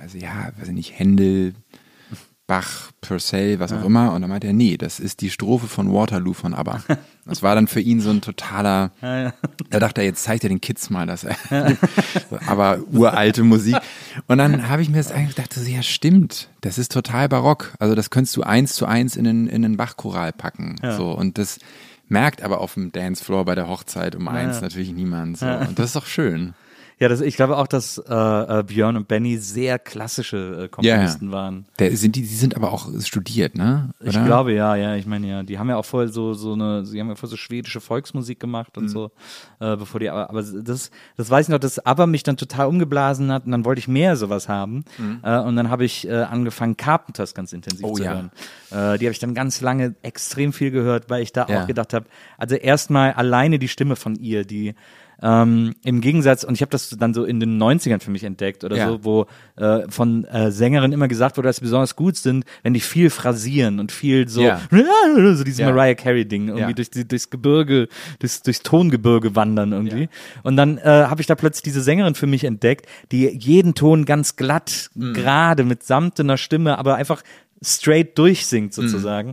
Also 0.00 0.18
ja, 0.18 0.50
weiß 0.58 0.66
ich 0.68 0.74
nicht, 0.74 0.98
Händel, 0.98 1.54
Bach, 2.52 2.90
Purcell, 3.00 3.60
was 3.60 3.72
auch 3.72 3.82
immer. 3.82 4.12
Und 4.12 4.20
dann 4.20 4.28
meinte 4.28 4.46
er, 4.46 4.52
nee, 4.52 4.76
das 4.76 5.00
ist 5.00 5.22
die 5.22 5.30
Strophe 5.30 5.68
von 5.68 5.90
Waterloo 5.90 6.34
von 6.34 6.52
ABBA. 6.52 6.82
Das 7.24 7.40
war 7.40 7.54
dann 7.54 7.68
für 7.68 7.78
ihn 7.78 8.00
so 8.00 8.10
ein 8.10 8.20
totaler, 8.20 8.90
da 9.00 9.78
dachte 9.78 10.00
er, 10.00 10.08
jetzt 10.08 10.24
zeigt 10.24 10.42
er 10.42 10.48
den 10.48 10.60
Kids 10.60 10.90
mal, 10.90 11.08
er, 11.08 11.16
so, 11.16 11.28
aber 12.48 12.80
uralte 12.90 13.44
Musik. 13.44 13.76
Und 14.26 14.38
dann 14.38 14.68
habe 14.68 14.82
ich 14.82 14.88
mir 14.88 14.96
das 14.96 15.12
eigentlich 15.12 15.36
gedacht, 15.36 15.56
ja 15.56 15.84
stimmt, 15.84 16.48
das 16.62 16.78
ist 16.78 16.90
total 16.90 17.28
barock. 17.28 17.74
Also 17.78 17.94
das 17.94 18.10
könntest 18.10 18.36
du 18.36 18.42
eins 18.42 18.74
zu 18.74 18.86
eins 18.86 19.14
in 19.14 19.22
den, 19.22 19.46
in 19.46 19.62
den 19.62 19.76
Bachchoral 19.76 20.32
packen. 20.32 20.80
So, 20.96 21.12
und 21.12 21.38
das 21.38 21.60
merkt 22.08 22.42
aber 22.42 22.60
auf 22.60 22.74
dem 22.74 22.90
Dancefloor 22.90 23.44
bei 23.44 23.54
der 23.54 23.68
Hochzeit 23.68 24.16
um 24.16 24.26
eins 24.26 24.60
natürlich 24.60 24.90
niemand. 24.90 25.38
So. 25.38 25.46
Und 25.46 25.78
das 25.78 25.86
ist 25.86 25.96
doch 25.96 26.06
schön. 26.06 26.54
Ja, 27.02 27.08
das, 27.08 27.20
ich 27.20 27.34
glaube 27.34 27.56
auch, 27.56 27.66
dass 27.66 27.98
äh, 27.98 28.14
äh, 28.14 28.62
Björn 28.62 28.96
und 28.96 29.08
Benny 29.08 29.36
sehr 29.38 29.80
klassische 29.80 30.64
äh, 30.64 30.68
Komponisten 30.68 31.26
Ja, 31.26 31.32
waren. 31.32 31.66
Der, 31.80 31.96
sind 31.96 32.14
die, 32.14 32.20
die 32.20 32.28
sind 32.28 32.54
aber 32.54 32.72
auch 32.72 32.88
studiert, 33.00 33.56
ne? 33.56 33.90
Ich 34.04 34.12
glaube 34.24 34.52
ja, 34.52 34.76
ja, 34.76 34.94
ich 34.94 35.04
meine 35.04 35.26
ja, 35.26 35.42
die 35.42 35.58
haben 35.58 35.68
ja 35.68 35.76
auch 35.78 35.84
vorher 35.84 36.08
so 36.12 36.32
so 36.34 36.52
eine, 36.52 36.86
sie 36.86 37.00
haben 37.00 37.08
ja 37.08 37.16
vorher 37.16 37.30
so 37.30 37.36
schwedische 37.36 37.80
Volksmusik 37.80 38.38
gemacht 38.38 38.76
Mhm. 38.76 38.82
und 38.84 38.88
so, 38.88 39.10
äh, 39.58 39.76
bevor 39.76 39.98
die, 39.98 40.10
aber, 40.10 40.30
aber 40.30 40.44
das, 40.44 40.92
das 41.16 41.28
weiß 41.28 41.46
ich 41.46 41.50
noch, 41.50 41.58
dass 41.58 41.80
aber 41.84 42.06
mich 42.06 42.22
dann 42.22 42.36
total 42.36 42.68
umgeblasen 42.68 43.32
hat 43.32 43.46
und 43.46 43.50
dann 43.50 43.64
wollte 43.64 43.80
ich 43.80 43.88
mehr 43.88 44.14
sowas 44.16 44.48
haben 44.48 44.84
äh, 45.24 45.38
und 45.40 45.56
dann 45.56 45.70
habe 45.70 45.84
ich 45.84 46.06
äh, 46.06 46.12
angefangen 46.22 46.76
Carpenters 46.76 47.34
ganz 47.34 47.52
intensiv 47.52 47.84
Mhm. 47.84 47.90
Oh 47.92 47.96
zu 47.96 48.04
ja. 48.04 48.12
hören. 48.12 48.30
Äh, 48.70 48.98
die 48.98 49.06
habe 49.06 49.12
ich 49.12 49.18
dann 49.18 49.34
ganz 49.34 49.60
lange 49.60 49.96
extrem 50.02 50.52
viel 50.52 50.70
gehört, 50.70 51.10
weil 51.10 51.20
ich 51.24 51.32
da 51.32 51.48
Ja. 51.48 51.62
auch 51.62 51.66
gedacht 51.66 51.94
habe, 51.94 52.06
also 52.38 52.54
erstmal 52.54 53.12
alleine 53.14 53.58
die 53.58 53.66
Stimme 53.66 53.96
von 53.96 54.14
ihr, 54.14 54.44
die 54.44 54.76
ähm, 55.22 55.74
im 55.84 56.00
Gegensatz, 56.00 56.42
und 56.44 56.54
ich 56.54 56.62
habe 56.62 56.70
das 56.70 56.90
dann 56.90 57.14
so 57.14 57.24
in 57.24 57.38
den 57.38 57.56
90ern 57.62 58.00
für 58.00 58.10
mich 58.10 58.24
entdeckt 58.24 58.64
oder 58.64 58.76
Ja. 58.76 58.88
so, 58.88 59.04
wo 59.04 59.26
äh, 59.56 59.88
von 59.88 60.24
äh, 60.24 60.50
Sängerinnen 60.50 60.92
immer 60.92 61.06
gesagt 61.08 61.36
wurde, 61.36 61.48
dass 61.48 61.56
sie 61.56 61.62
besonders 61.62 61.94
gut 61.94 62.16
sind, 62.16 62.44
wenn 62.64 62.74
die 62.74 62.80
viel 62.80 63.08
phrasieren 63.08 63.78
und 63.78 63.92
viel 63.92 64.28
so, 64.28 64.42
Ja. 64.42 64.60
so 65.34 65.44
dieses 65.44 65.60
Ja. 65.60 65.70
Mariah 65.70 65.94
Carey-Ding, 65.94 66.48
irgendwie 66.48 66.74
durch 66.74 66.90
die, 66.90 67.06
durchs 67.06 67.30
Gebirge, 67.30 67.88
durchs, 68.18 68.42
durchs 68.42 68.62
Tongebirge 68.62 69.36
wandern 69.36 69.72
irgendwie. 69.72 70.08
Und 70.42 70.56
dann 70.56 70.78
äh, 70.78 70.82
habe 71.06 71.20
ich 71.20 71.26
da 71.28 71.34
plötzlich 71.36 71.62
diese 71.62 71.82
Sängerin 71.82 72.14
für 72.16 72.26
mich 72.26 72.44
entdeckt, 72.44 72.86
die 73.12 73.28
jeden 73.28 73.74
Ton 73.74 74.04
ganz 74.04 74.36
glatt, 74.36 74.90
Mhm. 74.94 75.14
gerade, 75.14 75.64
mit 75.64 75.84
samtener 75.84 76.36
Stimme, 76.36 76.78
aber 76.78 76.96
einfach 76.96 77.22
straight 77.62 78.18
durchsingt 78.18 78.76
Mhm. 78.76 78.82
sozusagen. 78.88 79.32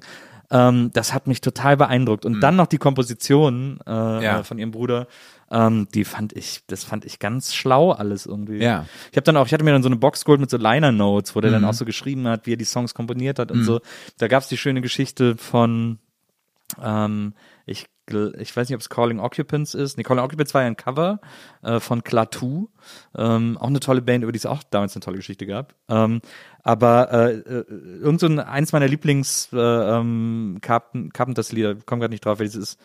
Ähm, 0.52 0.90
das 0.94 1.14
hat 1.14 1.28
mich 1.28 1.42
total 1.42 1.78
beeindruckt. 1.78 2.26
Und 2.26 2.42
dann 2.42 2.56
noch 2.56 2.68
die 2.68 2.78
Komposition 2.80 3.80
äh, 3.86 3.92
Ja. 3.92 4.40
äh, 4.40 4.44
von 4.44 4.58
ihrem 4.60 4.72
Bruder. 4.72 5.08
Ähm, 5.52 5.88
die 5.94 6.06
fand 6.06 6.34
ich, 6.34 6.64
das 6.68 6.84
fand 6.84 7.06
ich 7.06 7.18
ganz 7.20 7.56
schlau 7.56 7.92
alles 7.92 8.26
irgendwie. 8.26 8.58
Ja. 8.58 8.86
Ich 9.12 9.18
habe 9.18 9.24
dann 9.24 9.38
auch, 9.38 9.48
ich 9.48 9.54
hatte 9.54 9.64
mir 9.64 9.72
dann 9.72 9.84
so 9.84 9.90
eine 9.90 9.96
Box 9.96 10.24
geholt 10.26 10.40
mit 10.40 10.50
so 10.50 10.58
Liner 10.58 10.92
Notes, 10.92 11.36
wo 11.36 11.42
der 11.42 11.50
Mhm. 11.50 11.56
dann 11.56 11.66
auch 11.66 11.74
so 11.74 11.86
geschrieben 11.86 12.28
hat, 12.28 12.46
wie 12.46 12.54
er 12.54 12.58
die 12.58 12.66
Songs 12.66 12.94
komponiert 12.94 13.40
hat 13.40 13.52
und 13.52 13.64
so. 13.64 13.82
Da 14.18 14.28
gab's 14.28 14.48
die 14.48 14.58
schöne 14.58 14.82
Geschichte 14.82 15.38
von, 15.38 15.98
ähm, 16.84 17.34
ich, 17.66 17.88
ich 18.40 18.56
weiß 18.58 18.70
nicht, 18.70 18.76
ob 18.76 18.82
es 18.82 18.90
Calling 18.90 19.20
Occupants 19.20 19.74
ist. 19.76 19.98
Nee, 19.98 20.04
Calling 20.04 20.24
Occupants 20.24 20.54
war 20.54 20.62
ja 20.62 20.68
ein 20.68 20.78
Cover 20.78 21.20
äh, 21.62 21.80
von 21.80 22.04
Klaatu. 22.04 22.70
Ähm, 23.16 23.58
auch 23.60 23.68
eine 23.68 23.80
tolle 23.80 24.02
Band, 24.02 24.24
über 24.24 24.32
die 24.32 24.38
es 24.40 24.46
auch 24.48 24.64
damals 24.64 24.96
eine 24.96 25.02
tolle 25.02 25.18
Geschichte 25.18 25.46
gab. 25.46 25.76
Ähm, 25.90 26.22
aber 26.64 27.12
äh, 27.12 27.34
äh, 27.34 27.66
irgend 28.02 28.20
so 28.20 28.28
ein, 28.28 28.40
eins 28.40 28.72
meiner 28.72 28.88
Lieblings 28.88 29.50
äh, 29.54 29.58
ähm, 29.58 30.58
Carpen- 30.62 31.12
Carpenters-Lieder, 31.14 31.76
komm 31.86 32.00
gerade 32.00 32.12
nicht 32.12 32.26
drauf, 32.26 32.40
welches 32.40 32.56
ist 32.56 32.80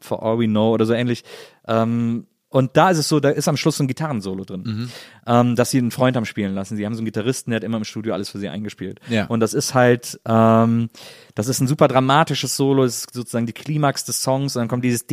For 0.00 0.22
All 0.22 0.38
We 0.38 0.46
Know 0.46 0.72
oder 0.72 0.86
so 0.86 0.92
ähnlich. 0.92 1.24
Ähm, 1.66 2.26
und 2.54 2.76
da 2.76 2.90
ist 2.90 2.98
es 2.98 3.08
so, 3.08 3.18
da 3.18 3.30
ist 3.30 3.48
am 3.48 3.56
Schluss 3.56 3.78
so 3.78 3.82
ein 3.84 3.88
Gitarrensolo 3.88 4.44
drin, 4.44 4.62
Mhm. 4.64 4.90
ähm, 5.26 5.56
dass 5.56 5.72
sie 5.72 5.78
einen 5.78 5.90
Freund 5.90 6.16
haben 6.16 6.24
spielen 6.24 6.54
lassen. 6.54 6.76
Sie 6.76 6.86
haben 6.86 6.94
so 6.94 7.00
einen 7.00 7.06
Gitarristen, 7.06 7.50
der 7.50 7.56
hat 7.56 7.64
immer 7.64 7.78
im 7.78 7.84
Studio 7.84 8.14
alles 8.14 8.28
für 8.30 8.38
sie 8.38 8.48
eingespielt. 8.48 9.00
Ja. 9.08 9.26
Und 9.26 9.40
das 9.40 9.54
ist 9.54 9.74
halt, 9.74 10.20
ähm, 10.24 10.88
das 11.34 11.48
ist 11.48 11.60
ein 11.60 11.66
super 11.66 11.88
dramatisches 11.88 12.54
Solo, 12.54 12.84
ist 12.84 13.12
sozusagen 13.12 13.46
die 13.46 13.52
Klimax 13.52 14.04
des 14.04 14.22
Songs 14.22 14.54
und 14.54 14.60
dann 14.60 14.68
kommt 14.68 14.84
dieses 14.84 15.04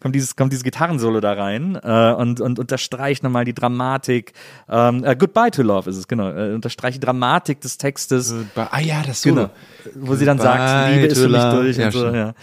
kommt 0.00 0.14
dieses, 0.14 0.36
kommt 0.36 0.52
dieses 0.52 0.62
Gitarrensolo 0.64 1.20
da 1.20 1.32
rein 1.32 1.78
äh, 1.82 2.12
und, 2.12 2.40
und 2.40 2.58
unterstreicht 2.58 3.22
nochmal 3.22 3.44
die 3.46 3.54
Dramatik. 3.54 4.34
Ähm, 4.68 5.04
äh, 5.04 5.16
Goodbye 5.16 5.50
to 5.50 5.62
Love 5.62 5.88
ist 5.88 5.96
es, 5.96 6.06
genau. 6.06 6.30
Äh, 6.30 6.54
unterstreicht 6.54 6.96
die 6.96 7.00
Dramatik 7.06 7.60
des 7.62 7.78
Textes. 7.78 8.34
Ah 8.54 8.80
ja, 8.80 9.02
das 9.06 9.22
Solo. 9.22 9.48
Genau. 9.84 10.06
Wo 10.06 10.14
sie 10.16 10.26
dann 10.26 10.38
sagt, 10.38 10.58
Goodbye 10.58 10.94
Liebe 10.94 11.06
ist 11.06 11.18
für 11.18 11.28
mich 11.28 11.42
love. 11.42 11.62
durch 11.62 11.76
Ja, 11.78 11.86
und 11.86 11.92
so, 11.92 12.06
ja. 12.14 12.34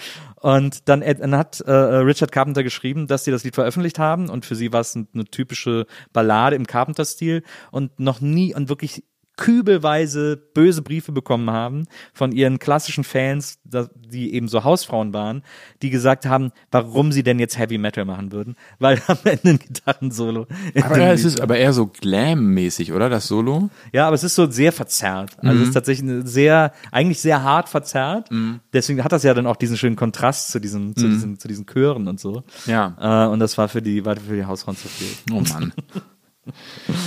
Und 0.43 0.89
dann, 0.89 1.01
äh, 1.01 1.15
dann 1.15 1.37
hat 1.37 1.61
äh, 1.61 1.71
Richard 1.71 2.33
Carpenter 2.33 2.63
geschrieben, 2.63 3.07
dass 3.07 3.23
sie 3.23 3.31
das 3.31 3.45
Lied 3.45 3.55
veröffentlicht 3.55 3.97
haben. 3.97 4.29
Und 4.29 4.45
für 4.45 4.55
sie 4.55 4.73
war 4.73 4.81
es 4.81 4.93
ein- 4.93 5.07
eine 5.13 5.23
typische 5.23 5.85
Ballade 6.11 6.57
im 6.57 6.67
Carpenter-Stil. 6.67 7.43
Und 7.71 7.97
noch 7.97 8.19
nie 8.19 8.53
und 8.53 8.67
wirklich 8.67 9.05
kübelweise 9.35 10.37
böse 10.37 10.81
Briefe 10.81 11.11
bekommen 11.11 11.49
haben 11.49 11.85
von 12.13 12.31
ihren 12.31 12.59
klassischen 12.59 13.03
Fans, 13.03 13.59
die 13.63 14.33
eben 14.33 14.47
so 14.47 14.63
Hausfrauen 14.63 15.13
waren, 15.13 15.41
die 15.81 15.89
gesagt 15.89 16.25
haben, 16.25 16.51
warum 16.71 17.11
sie 17.11 17.23
denn 17.23 17.39
jetzt 17.39 17.57
Heavy 17.57 17.77
Metal 17.77 18.05
machen 18.05 18.31
würden, 18.31 18.55
weil 18.79 19.01
am 19.07 19.17
Ende 19.23 19.49
ein 19.49 19.59
Gitarrensolo. 19.59 20.47
Aber 20.81 20.95
dem 20.95 21.03
es 21.09 21.25
ist 21.25 21.41
aber 21.41 21.57
eher 21.57 21.73
so 21.73 21.87
Glam-mäßig, 21.87 22.93
oder? 22.93 23.09
Das 23.09 23.27
Solo? 23.27 23.69
ja, 23.91 24.05
aber 24.07 24.15
es 24.15 24.23
ist 24.23 24.35
so 24.35 24.49
sehr 24.49 24.71
verzerrt. 24.71 25.31
Also 25.39 25.55
Mhm. 25.55 25.61
es 25.61 25.67
ist 25.69 25.73
tatsächlich 25.73 26.11
sehr, 26.25 26.71
eigentlich 26.91 27.19
sehr 27.19 27.43
hart 27.43 27.69
verzerrt. 27.69 28.29
Deswegen 28.71 29.03
hat 29.03 29.11
das 29.11 29.23
ja 29.23 29.33
dann 29.33 29.47
auch 29.47 29.55
diesen 29.55 29.77
schönen 29.77 29.95
Kontrast 29.95 30.51
zu 30.51 30.59
diesen, 30.59 30.95
zu 30.95 31.07
diesen, 31.07 31.39
zu 31.39 31.47
diesen 31.47 31.65
Chören 31.65 32.07
und 32.07 32.19
so. 32.19 32.43
Mhm. 32.65 32.71
Ja. 32.71 33.25
Äh, 33.25 33.29
und 33.29 33.39
das 33.39 33.57
war 33.57 33.67
für 33.67 33.81
die, 33.81 34.05
war 34.05 34.15
für 34.15 34.35
die 34.35 34.45
Hausfrauen 34.45 34.77
zu 34.77 34.87
viel. 34.87 35.07
Oh 35.31 35.41
Mann. 35.41 35.73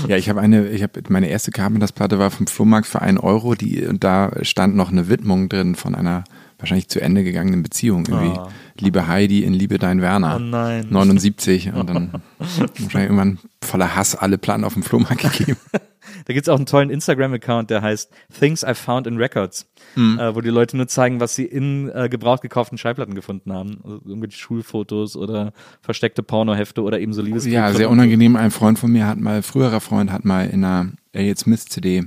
Ja, 0.09 0.17
ich 0.17 0.29
habe 0.29 0.41
eine, 0.41 0.69
ich 0.69 0.83
habe 0.83 1.03
meine 1.09 1.29
erste 1.29 1.51
Carpenters-Platte 1.51 2.19
war 2.19 2.31
vom 2.31 2.47
Flohmarkt 2.47 2.87
für 2.87 3.03
einen 3.03 3.19
Euro, 3.19 3.55
die 3.55 3.85
und 3.85 4.03
da 4.03 4.33
stand 4.43 4.77
noch 4.77 4.91
eine 4.91 5.09
Widmung 5.09 5.49
drin 5.49 5.75
von 5.75 5.95
einer 5.95 6.25
wahrscheinlich 6.59 6.89
zu 6.89 7.01
Ende 7.01 7.23
gegangenen 7.23 7.63
Beziehung 7.63 8.07
irgendwie. 8.07 8.39
Oh. 8.39 8.49
Liebe 8.79 9.07
Heidi 9.07 9.45
in 9.45 9.53
Liebe 9.53 9.79
dein 9.79 10.01
Werner. 10.01 10.37
Oh 10.37 10.39
nein. 10.39 10.87
79 10.89 11.73
und 11.75 11.91
dann 11.91 12.23
wahrscheinlich 12.39 12.95
irgendwann 12.95 13.39
voller 13.63 13.95
Hass 13.95 14.15
alle 14.15 14.39
Platten 14.39 14.65
auf 14.65 14.75
dem 14.75 14.83
Flohmarkt 14.83 15.21
gegeben. 15.21 15.59
Da 16.27 16.33
gibt's 16.35 16.49
auch 16.49 16.57
einen 16.57 16.67
tollen 16.67 16.91
Instagram-Account, 16.91 17.71
der 17.71 17.83
heißt 17.83 18.11
Things 18.39 18.63
I 18.63 18.75
Found 18.75 19.07
in 19.07 19.17
Records, 19.17 19.67
Mhm. 19.95 20.19
äh, 20.19 20.35
wo 20.35 20.41
die 20.41 20.51
Leute 20.51 20.77
nur 20.77 20.89
zeigen, 20.89 21.21
was 21.21 21.35
sie 21.35 21.45
in 21.45 21.89
äh, 21.91 22.09
gebraucht 22.09 22.43
gekauften 22.43 22.79
Schallplatten 22.79 23.15
gefunden 23.15 23.53
haben. 23.53 23.79
Also 23.85 24.01
irgendwelche 24.05 24.39
Schulfotos 24.39 25.17
oder 25.17 25.53
versteckte 25.83 26.23
Pornohefte 26.23 26.83
oder 26.83 27.01
eben 27.01 27.13
so 27.13 27.23
Liebesbriefe. 27.23 27.55
Ja, 27.55 27.73
sehr 27.73 27.91
unangenehm. 27.91 28.37
Ein 28.37 28.51
Freund 28.51 28.79
von 28.79 28.91
mir 28.93 29.07
hat 29.07 29.19
mal, 29.19 29.43
früherer 29.43 29.81
Freund 29.81 30.11
hat 30.13 30.25
mal 30.25 30.49
in 30.49 30.65
einer 30.65 30.93
Elliot 31.13 31.39
Smith 31.39 31.65
CD, 31.67 32.05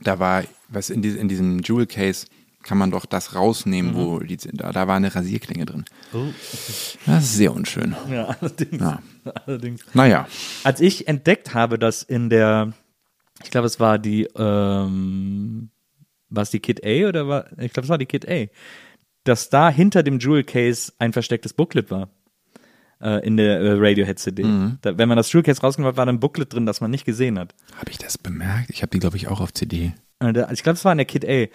da 0.00 0.18
war, 0.18 0.44
was 0.68 0.90
in, 0.90 1.02
die, 1.02 1.08
in 1.10 1.28
diesem 1.28 1.60
Jewel 1.60 1.86
Case 1.86 2.26
kann 2.62 2.76
man 2.76 2.90
doch 2.90 3.06
das 3.06 3.34
rausnehmen, 3.34 3.94
wo 3.94 4.18
die, 4.18 4.36
da, 4.36 4.72
da 4.72 4.86
war 4.86 4.96
eine 4.96 5.14
Rasierklinge 5.14 5.64
drin. 5.64 5.84
Oh. 6.12 6.26
Das 7.06 7.24
ist 7.24 7.34
sehr 7.36 7.54
unschön. 7.54 7.94
Ja, 8.10 8.36
allerdings. 8.40 8.80
Ja. 8.82 9.00
allerdings. 9.46 9.80
Naja. 9.94 10.26
Als 10.64 10.80
ich 10.80 11.08
entdeckt 11.08 11.54
habe, 11.54 11.78
dass 11.78 12.02
in 12.02 12.28
der, 12.28 12.74
ich 13.42 13.50
glaube, 13.50 13.66
es 13.66 13.80
war 13.80 13.98
die, 13.98 14.28
ähm, 14.36 15.70
war 16.28 16.42
es 16.42 16.50
die 16.50 16.60
Kid 16.60 16.84
A 16.84 17.08
oder 17.08 17.28
war, 17.28 17.46
ich 17.58 17.72
glaube, 17.72 17.84
es 17.84 17.88
war 17.88 17.98
die 17.98 18.06
Kid 18.06 18.28
A, 18.28 18.46
dass 19.24 19.50
da 19.50 19.70
hinter 19.70 20.02
dem 20.02 20.18
Jewel 20.18 20.44
Case 20.44 20.92
ein 20.98 21.12
verstecktes 21.12 21.52
Booklet 21.52 21.90
war. 21.90 22.10
Äh, 23.00 23.24
in 23.24 23.36
der 23.36 23.60
äh, 23.60 23.72
Radiohead 23.74 24.18
CD. 24.18 24.42
Da, 24.82 24.98
wenn 24.98 25.08
man 25.08 25.16
das 25.16 25.32
Jewel 25.32 25.44
Case 25.44 25.60
rausgemacht 25.60 25.92
hat, 25.92 25.96
war 25.98 26.06
da 26.06 26.12
ein 26.12 26.18
Booklet 26.18 26.52
drin, 26.52 26.66
das 26.66 26.80
man 26.80 26.90
nicht 26.90 27.04
gesehen 27.04 27.38
hat. 27.38 27.54
Habe 27.76 27.92
ich 27.92 27.98
das 27.98 28.18
bemerkt? 28.18 28.70
Ich 28.70 28.82
habe 28.82 28.90
die, 28.90 28.98
glaube 28.98 29.16
ich, 29.16 29.28
auch 29.28 29.40
auf 29.40 29.52
CD. 29.52 29.92
Äh, 30.20 30.52
Ich 30.52 30.62
glaube, 30.62 30.76
es 30.76 30.84
war 30.84 30.92
in 30.92 30.98
der 30.98 31.04
Kid 31.04 31.24
A. 31.28 31.46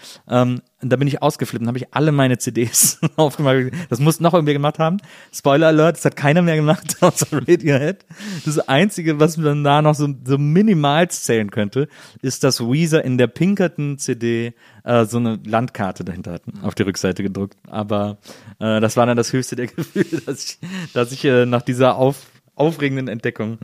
Ähm, 0.42 0.62
da 0.82 0.96
bin 0.98 1.08
ich 1.08 1.22
ausgeflippt 1.22 1.62
und 1.62 1.68
habe 1.68 1.78
ich 1.78 1.94
alle 1.94 2.12
meine 2.12 2.38
CDs 2.38 3.00
aufgemacht. 3.16 3.72
Das 3.90 4.00
muss 4.00 4.20
noch 4.20 4.34
irgendwer 4.34 4.54
gemacht 4.54 4.80
haben. 4.80 4.98
Spoiler 5.34 5.68
Alert, 5.68 5.98
das 5.98 6.06
hat 6.06 6.16
keiner 6.16 6.42
mehr 6.42 6.56
gemacht, 6.56 6.98
außer 7.02 7.28
Radiohead. 7.32 8.06
Das 8.46 8.60
Einzige, 8.60 9.20
was 9.20 9.38
man 9.38 9.64
da 9.64 9.82
noch 9.82 9.96
so, 9.96 10.08
so 10.26 10.38
minimal 10.38 11.10
zählen 11.10 11.52
könnte, 11.52 11.88
ist, 12.22 12.44
dass 12.44 12.60
Weezer 12.62 13.04
in 13.04 13.18
der 13.18 13.28
pinkerten 13.28 13.98
CD 13.98 14.54
äh, 14.84 15.06
so 15.06 15.18
eine 15.18 15.40
Landkarte 15.46 16.04
dahinter 16.04 16.34
hatten, 16.34 16.60
auf 16.64 16.76
die 16.76 16.84
Rückseite 16.84 17.24
gedruckt. 17.24 17.58
Aber 17.70 18.18
äh, 18.60 18.80
das 18.80 18.98
war 18.98 19.06
dann 19.06 19.18
das 19.18 19.32
höchste 19.34 19.56
der 19.56 19.68
Gefühle, 19.74 20.22
dass 20.26 20.44
ich, 20.46 20.60
dass 20.94 21.12
ich 21.12 21.24
äh, 21.26 21.46
nach 21.46 21.62
dieser 21.62 21.96
auf, 21.96 22.18
aufregenden 22.56 23.08
Entdeckung 23.08 23.58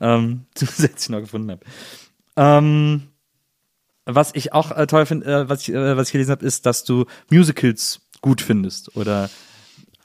ähm, 0.00 0.42
zusätzlich 0.54 1.08
noch 1.10 1.20
gefunden 1.20 1.50
habe. 1.52 1.60
Ähm, 2.36 3.02
was 4.06 4.32
ich 4.34 4.52
auch 4.52 4.70
äh, 4.76 4.86
toll 4.86 5.06
finde, 5.06 5.26
äh, 5.26 5.48
was, 5.48 5.62
ich, 5.62 5.74
äh, 5.74 5.96
was 5.96 6.08
ich 6.08 6.12
gelesen 6.12 6.30
habe, 6.32 6.44
ist, 6.44 6.66
dass 6.66 6.84
du 6.84 7.06
Musicals 7.30 8.00
gut 8.20 8.40
findest. 8.40 8.96
Oder 8.96 9.30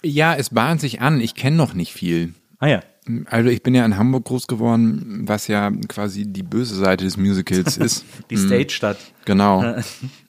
Ja, 0.04 0.36
es 0.36 0.50
bahnt 0.52 0.82
sich 0.82 1.02
an. 1.02 1.20
Ich 1.22 1.36
kenne 1.36 1.56
noch 1.58 1.74
nicht 1.74 1.94
viel. 1.94 2.34
ah 2.60 2.68
ja. 2.68 2.80
Also 3.26 3.50
ich 3.50 3.64
bin 3.64 3.74
ja 3.74 3.84
in 3.86 3.98
Hamburg 3.98 4.26
groß 4.26 4.46
geworden, 4.46 5.24
was 5.28 5.48
ja 5.48 5.72
quasi 5.88 6.26
die 6.32 6.44
böse 6.44 6.76
Seite 6.76 7.06
des 7.06 7.18
Musicals 7.18 7.76
ist. 7.78 8.06
Die 8.30 8.38
Stage-Stadt. 8.38 8.98
Genau. 9.26 9.76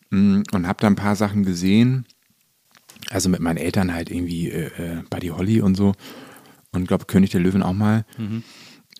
Mm, 0.09 0.43
Und 0.53 0.67
habe 0.67 0.79
da 0.81 0.87
ein 0.87 0.97
paar 0.97 1.15
Sachen 1.15 1.45
gesehen. 1.45 2.07
Also 3.11 3.29
mit 3.29 3.41
meinen 3.41 3.59
Eltern 3.59 3.93
halt 3.93 4.11
irgendwie 4.11 4.49
äh, 4.51 4.67
äh, 4.79 5.03
Buddy 5.11 5.29
Holly 5.29 5.61
und 5.61 5.75
so. 5.77 5.93
Und 6.73 6.89
glaube 6.89 7.05
König 7.05 7.31
der 7.31 7.41
Löwen 7.41 7.63
auch 7.63 7.75
mal. 7.75 8.07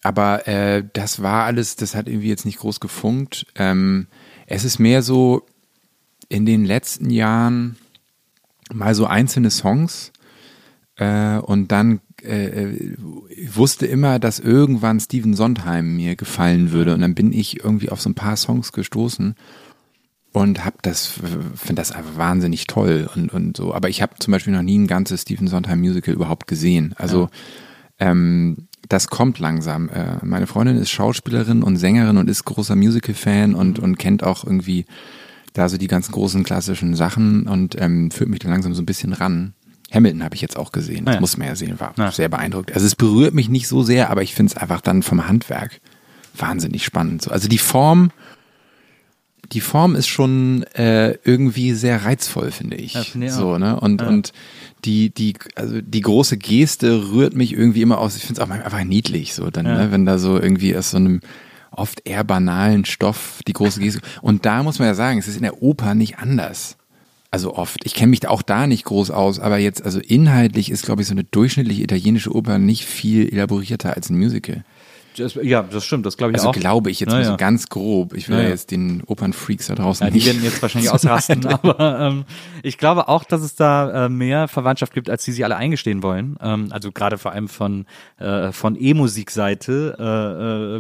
Aber 0.03 0.47
äh, 0.49 0.85
das 0.93 1.23
war 1.23 1.45
alles, 1.45 1.77
das 1.77 1.95
hat 1.95 2.07
irgendwie 2.09 2.29
jetzt 2.29 2.45
nicht 2.45 2.59
groß 2.59 2.81
gefunkt. 2.81 3.47
Ähm, 3.55 4.09
es 4.51 4.65
ist 4.65 4.79
mehr 4.79 5.03
so 5.03 5.47
in 6.29 6.45
den 6.45 6.65
letzten 6.65 7.09
Jahren 7.09 7.77
mal 8.73 8.95
so 8.95 9.07
einzelne 9.07 9.51
Songs 9.51 10.13
äh, 10.97 11.39
und 11.39 11.73
dann 11.73 12.01
äh, 12.23 12.69
ich 13.31 13.57
wusste 13.57 13.87
immer, 13.87 14.19
dass 14.19 14.41
irgendwann 14.41 15.01
Steven 15.01 15.35
Sondheim 15.35 15.97
mir 15.97 16.17
gefallen 16.17 16.73
würde 16.73 16.95
und 16.95 17.01
dann 17.01 17.15
bin 17.15 17.33
ich 17.33 17.65
irgendwie 17.65 17.91
auf 17.91 18.01
so 18.01 18.11
ein 18.11 18.15
paar 18.15 18.37
Songs 18.37 18.73
gestoßen 18.73 19.37
und 20.33 20.65
hab 20.65 20.83
das 20.83 21.07
finde 21.07 21.81
das 21.81 21.93
einfach 21.93 22.17
wahnsinnig 22.17 22.67
toll 22.67 23.09
und 23.15 23.33
und 23.33 23.57
so. 23.57 23.73
Aber 23.73 23.89
ich 23.89 24.03
habe 24.03 24.15
zum 24.19 24.33
Beispiel 24.33 24.53
noch 24.53 24.63
nie 24.63 24.79
ein 24.79 24.89
ganzes 24.89 25.23
Stephen 25.23 25.49
Sondheim 25.49 25.81
Musical 25.81 26.15
überhaupt 26.15 26.49
gesehen. 26.49 26.95
Also 26.97 27.31
ähm, 28.01 28.67
das 28.89 29.07
kommt 29.09 29.39
langsam. 29.39 29.89
Äh, 29.89 30.17
meine 30.25 30.47
Freundin 30.49 30.77
ist 30.77 30.91
Schauspielerin 30.91 31.63
und 31.63 31.77
Sängerin 31.77 32.17
und 32.17 32.29
ist 32.29 32.45
großer 32.45 32.75
Musical-Fan 32.75 33.55
und, 33.55 33.79
und 33.79 33.99
kennt 33.99 34.25
auch 34.25 34.45
irgendwie 34.45 34.85
da 35.53 35.69
so 35.69 35.77
die 35.79 35.87
ganzen 35.87 36.13
großen 36.13 36.43
klassischen 36.43 36.95
Sachen 36.97 37.47
und 37.47 37.81
ähm, 37.81 38.11
führt 38.11 38.31
mich 38.31 38.41
da 38.41 38.49
langsam 38.49 38.75
so 38.75 38.83
ein 38.83 38.87
bisschen 38.87 39.13
ran. 39.13 39.53
Hamilton 39.93 40.23
habe 40.25 40.35
ich 40.35 40.41
jetzt 40.41 40.57
auch 40.57 40.73
gesehen. 40.73 41.05
Das 41.05 41.13
Ah 41.13 41.15
ja. 41.17 41.21
muss 41.21 41.37
man 41.37 41.49
ja 41.49 41.57
sehen, 41.57 41.79
war 41.81 41.93
Ja. 41.99 42.11
sehr 42.13 42.29
beeindruckt. 42.29 42.73
Also 42.73 42.87
es 42.87 42.95
berührt 42.97 43.35
mich 43.35 43.49
nicht 43.49 43.69
so 43.69 43.83
sehr, 43.83 44.11
aber 44.11 44.23
ich 44.23 44.35
finde 44.35 44.51
es 44.53 44.57
einfach 44.57 44.81
dann 44.81 45.03
vom 45.03 45.27
Handwerk 45.29 45.81
wahnsinnig 46.37 46.85
spannend. 46.85 47.23
So, 47.23 47.31
Also 47.31 47.49
die 47.49 47.59
Form, 47.59 48.11
die 49.53 49.61
Form 49.61 49.97
ist 49.97 50.07
schon 50.07 50.63
äh, 50.75 51.13
irgendwie 51.25 51.73
sehr 51.73 52.05
reizvoll, 52.05 52.51
finde 52.53 52.77
ich. 52.77 52.95
Ich 52.95 53.33
so, 53.33 53.59
ne? 53.59 53.79
Und, 53.81 54.01
Ja. 54.01 54.09
und 54.09 54.33
die, 54.85 55.11
die, 55.11 55.35
also 55.57 55.81
die 55.81 56.01
große 56.01 56.37
Geste 56.37 57.11
rührt 57.11 57.35
mich 57.35 57.53
irgendwie 57.53 57.83
immer 57.83 57.99
aus. 57.99 58.17
Ich 58.17 58.25
finde 58.25 58.41
es 58.41 58.47
auch 58.47 58.51
einfach 58.53 58.85
niedlich, 58.85 59.35
so 59.35 59.51
dann, 59.51 59.67
Ja. 59.67 59.77
ne? 59.77 59.93
wenn 59.93 60.07
da 60.07 60.19
so 60.19 60.39
irgendwie 60.41 60.77
aus 60.77 60.91
so 60.93 60.97
einem 60.99 61.21
oft 61.73 62.07
eher 62.07 62.25
banalen 62.25 62.85
Stoff 62.85 63.41
die 63.47 63.53
große 63.53 63.81
Geste. 63.81 64.01
Und 64.23 64.47
da 64.47 64.63
muss 64.63 64.79
man 64.79 64.89
ja 64.89 64.95
sagen, 64.95 65.19
es 65.19 65.29
ist 65.29 65.37
in 65.37 65.43
der 65.43 65.63
Oper 65.63 65.95
nicht 65.95 66.19
anders. 66.19 66.77
Also 67.33 67.55
oft. 67.55 67.85
Ich 67.85 67.95
kenne 67.95 68.11
mich 68.11 68.27
auch 68.27 68.43
da 68.43 68.67
nicht 68.67 68.85
groß 68.85 69.13
aus, 69.13 69.39
aber 69.39 69.59
jetzt, 69.59 69.85
also 69.85 70.01
inhaltlich 70.01 70.69
ist, 70.71 70.85
glaube 70.85 71.03
ich, 71.03 71.09
so 71.09 71.15
eine 71.15 71.23
durchschnittliche 71.23 71.83
italienische 71.83 72.35
Oper 72.35 72.59
nicht 72.59 72.85
viel 72.85 73.29
elaborierter 73.33 73.95
als 73.95 74.11
ein 74.11 74.19
Musical. 74.19 74.65
Das, 75.17 75.35
ja, 75.43 75.63
das 75.63 75.85
stimmt, 75.85 76.07
das 76.07 76.17
glaube 76.17 76.33
ich 76.33 76.39
Also 76.39 76.51
auch. 76.51 76.55
glaube 76.55 76.91
ich 76.91 77.01
jetzt 77.01 77.11
Ja, 77.13 77.19
mal 77.19 77.25
so 77.25 77.37
ganz 77.37 77.69
grob. 77.69 78.15
Ich 78.15 78.29
will 78.29 78.37
Ja, 78.39 78.43
ja, 78.45 78.49
jetzt 78.51 78.71
den 78.71 79.03
Opernfreaks 79.07 79.67
da 79.67 79.75
draußen 79.75 80.07
Ja, 80.07 80.11
die 80.11 80.19
nicht. 80.19 80.27
werden 80.27 80.43
jetzt 80.43 80.63
wahrscheinlich 80.63 80.91
ausrasten, 80.93 81.47
aber 81.47 82.01
ähm, 82.01 82.25
ich 82.63 82.79
glaube 82.79 83.09
auch, 83.09 83.25
dass 83.25 83.43
es 83.43 83.55
da 83.57 84.07
äh, 84.07 84.09
mehr 84.09 84.47
Verwandtschaft 84.49 84.95
gibt, 84.95 85.11
als 85.11 85.25
die 85.25 85.33
sich 85.33 85.45
alle 85.45 85.57
eingestehen 85.57 86.03
wollen. 86.03 86.37
Ähm, 86.41 86.69
also 86.71 86.93
gerade 86.93 87.19
vor 87.19 87.33
allem 87.33 87.49
von 87.49 87.87
äh, 88.19 88.53
von 88.53 88.77
E-Musik-Seite 88.81 89.97
äh, 89.99 90.03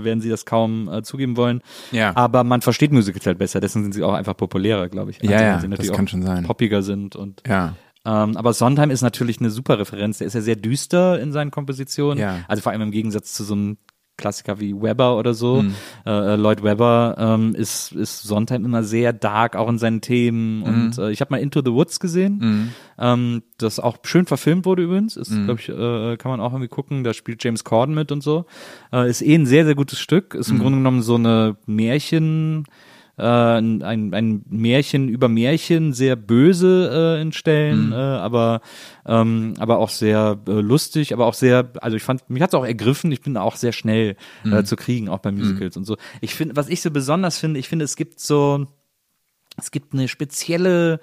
äh, 0.01 0.05
werden 0.05 0.21
sie 0.21 0.29
das 0.31 0.45
kaum 0.47 0.89
äh, 0.89 1.03
zugeben 1.03 1.37
wollen. 1.37 1.61
Ja. 1.93 2.13
Aber 2.17 2.45
man 2.45 2.63
versteht 2.63 2.93
Musicals 2.93 3.27
halt 3.27 3.39
besser, 3.39 3.61
deswegen 3.61 3.85
sind 3.85 3.93
sie 3.93 4.03
auch 4.03 4.15
einfach 4.15 4.37
populärer, 4.37 4.89
glaube 4.89 5.11
ich. 5.11 5.23
Ja, 5.23 5.31
Also, 5.33 5.45
ja, 5.45 5.61
sie 5.61 5.69
das 5.89 5.93
kann 5.93 6.09
schon 6.09 6.23
sein. 6.23 6.45
poppiger 6.45 6.83
sind 6.83 7.17
und 7.17 7.43
ja. 7.47 7.75
ähm, 8.05 8.37
aber 8.37 8.53
Sondheim 8.53 8.91
ist 8.91 9.03
natürlich 9.03 9.41
eine 9.41 9.51
super 9.51 9.79
Referenz. 9.79 10.19
Der 10.19 10.27
ist 10.27 10.35
ja 10.35 10.41
sehr 10.41 10.57
düster 10.57 11.21
in 11.21 11.33
seinen 11.33 11.51
Kompositionen. 11.51 12.19
Ja. 12.19 12.39
Also 12.49 12.63
vor 12.63 12.73
allem 12.73 12.83
im 12.83 12.91
Gegensatz 12.91 13.33
zu 13.35 13.45
so 13.45 13.55
einem 13.55 13.77
Klassiker 14.21 14.61
wie 14.61 14.75
Weber 14.75 15.17
oder 15.19 15.35
so. 15.35 15.63
Mhm. 15.63 15.75
Äh, 16.07 16.37
Lloyd 16.37 16.63
Webber 16.63 17.17
ähm, 17.19 17.55
ist, 17.55 17.93
ist 17.93 18.23
Sondheim 18.23 18.65
immer 18.65 18.83
sehr 18.85 19.13
dark, 19.13 19.57
auch 19.57 19.69
in 19.69 19.79
seinen 19.79 20.01
Themen. 20.01 20.59
Mhm. 20.59 20.65
Und 20.65 20.99
äh, 20.99 21.11
ich 21.11 21.21
habe 21.21 21.33
mal 21.33 21.39
Into 21.41 21.61
the 21.65 21.73
Woods 21.73 21.99
gesehen, 21.99 22.71
ähm, 22.99 23.43
das 23.59 23.81
auch 23.81 23.97
schön 24.05 24.27
verfilmt 24.27 24.65
wurde 24.67 24.83
übrigens. 24.85 25.17
Ist, 25.17 25.31
Mhm. 25.33 25.45
glaube 25.47 25.61
ich, 25.61 25.69
äh, 25.69 26.17
kann 26.19 26.31
man 26.31 26.41
auch 26.41 26.53
irgendwie 26.53 26.69
gucken. 26.69 27.03
Da 27.03 27.15
spielt 27.15 27.43
James 27.43 27.65
Corden 27.65 27.95
mit 27.95 28.13
und 28.13 28.23
so. 28.23 28.45
Äh, 28.93 29.09
ist 29.11 29.23
eh 29.23 29.35
ein 29.35 29.47
sehr, 29.47 29.65
sehr 29.65 29.75
gutes 29.75 29.99
Stück. 29.99 30.35
Ist 30.35 30.51
im 30.51 30.57
Mhm. 30.57 30.61
Grunde 30.61 30.79
genommen 30.79 31.03
so 31.03 31.15
eine 31.17 31.57
Märchen 31.67 32.65
äh, 33.21 33.59
ein, 33.59 33.83
ein 34.15 34.43
Märchen 34.49 35.09
über 35.09 35.29
Märchen, 35.29 35.93
sehr 35.93 36.17
böse 36.17 37.17
äh, 37.19 37.23
in 37.23 37.33
Stellen, 37.33 37.89
Mhm. 37.89 37.93
äh, 37.93 37.97
aber 37.97 38.61
ähm, 39.07 39.55
aber 39.59 39.79
auch 39.79 39.91
sehr 39.91 40.39
äh, 40.49 40.51
lustig, 40.53 41.13
aber 41.13 41.27
auch 41.27 41.35
sehr, 41.35 41.71
also 41.81 41.97
ich 41.97 42.03
fand, 42.03 42.29
mich 42.31 42.43
hat 42.43 42.51
es 42.51 42.55
auch 42.55 42.65
ergriffen, 42.65 43.13
ich 43.13 43.21
bin 43.21 43.37
auch 43.37 43.57
sehr 43.57 43.73
schnell 43.73 44.17
Mhm. 44.45 44.53
äh, 44.53 44.65
zu 44.65 44.77
kriegen, 44.77 45.09
auch 45.09 45.19
bei 45.21 45.31
Musicals 45.33 45.77
und 45.77 45.85
so. 45.85 45.97
Ich 46.21 46.35
finde, 46.35 46.57
was 46.57 46.69
ich 46.69 46.81
so 46.83 46.91
besonders 46.91 47.39
finde, 47.39 47.61
ich 47.61 47.69
finde, 47.69 47.85
es 47.85 47.97
gibt 47.97 48.21
so, 48.21 48.67
es 49.57 49.71
gibt 49.71 49.93
eine 49.93 50.09
spezielle 50.09 51.01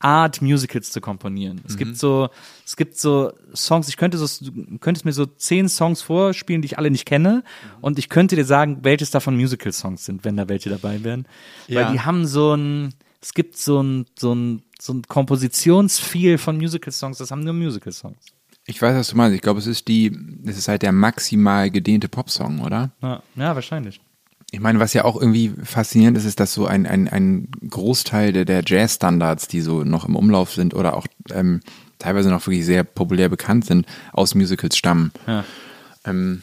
Art, 0.00 0.40
Musicals 0.40 0.90
zu 0.90 1.00
komponieren. 1.00 1.60
Es 1.66 1.76
gibt 1.76 1.96
so, 1.98 2.30
es 2.64 2.76
gibt 2.76 2.96
so 2.96 3.32
Songs, 3.54 3.88
ich 3.88 3.98
könnte 3.98 4.16
so, 4.16 4.26
du 4.44 4.78
könntest 4.78 5.04
mir 5.04 5.12
so 5.12 5.26
zehn 5.26 5.68
Songs 5.68 6.00
vorspielen, 6.00 6.62
die 6.62 6.66
ich 6.66 6.78
alle 6.78 6.90
nicht 6.90 7.04
kenne, 7.04 7.44
und 7.82 7.98
ich 7.98 8.08
könnte 8.08 8.34
dir 8.34 8.46
sagen, 8.46 8.78
welches 8.82 9.10
davon 9.10 9.36
Musical-Songs 9.36 10.04
sind, 10.04 10.24
wenn 10.24 10.36
da 10.36 10.48
welche 10.48 10.70
dabei 10.70 11.04
wären. 11.04 11.26
Ja. 11.68 11.82
Weil 11.82 11.92
die 11.92 12.00
haben 12.00 12.26
so 12.26 12.54
ein, 12.54 12.94
es 13.20 13.34
gibt 13.34 13.58
so 13.58 13.82
ein, 13.82 14.06
so 14.18 14.34
ein, 14.34 14.62
so 14.80 14.94
ein 14.94 15.02
Kompositionsfeel 15.06 16.38
von 16.38 16.56
Musical-Songs, 16.56 17.18
das 17.18 17.30
haben 17.30 17.44
nur 17.44 17.54
Musical-Songs. 17.54 18.24
Ich 18.66 18.80
weiß, 18.80 18.96
was 18.96 19.08
du 19.08 19.16
meinst. 19.16 19.34
Ich 19.34 19.42
glaube, 19.42 19.58
es 19.58 19.66
ist 19.66 19.88
die, 19.88 20.16
es 20.46 20.56
ist 20.56 20.68
halt 20.68 20.82
der 20.82 20.92
maximal 20.92 21.70
gedehnte 21.70 22.08
Popsong, 22.08 22.60
oder? 22.60 22.90
Ja, 23.02 23.22
ja 23.36 23.54
wahrscheinlich. 23.54 24.00
Ich 24.52 24.60
meine, 24.60 24.80
was 24.80 24.94
ja 24.94 25.04
auch 25.04 25.20
irgendwie 25.20 25.52
faszinierend 25.62 26.16
ist, 26.18 26.24
ist, 26.24 26.40
dass 26.40 26.52
so 26.52 26.66
ein, 26.66 26.86
ein, 26.86 27.08
ein 27.08 27.48
Großteil 27.68 28.32
der, 28.32 28.44
der 28.44 28.62
Jazz-Standards, 28.66 29.46
die 29.48 29.60
so 29.60 29.84
noch 29.84 30.04
im 30.06 30.16
Umlauf 30.16 30.52
sind 30.52 30.74
oder 30.74 30.96
auch 30.96 31.06
ähm, 31.32 31.60
teilweise 31.98 32.30
noch 32.30 32.44
wirklich 32.46 32.64
sehr 32.64 32.82
populär 32.82 33.28
bekannt 33.28 33.64
sind, 33.66 33.86
aus 34.12 34.34
Musicals 34.34 34.76
stammen. 34.76 35.12
Ja. 35.26 35.44
Ähm, 36.04 36.42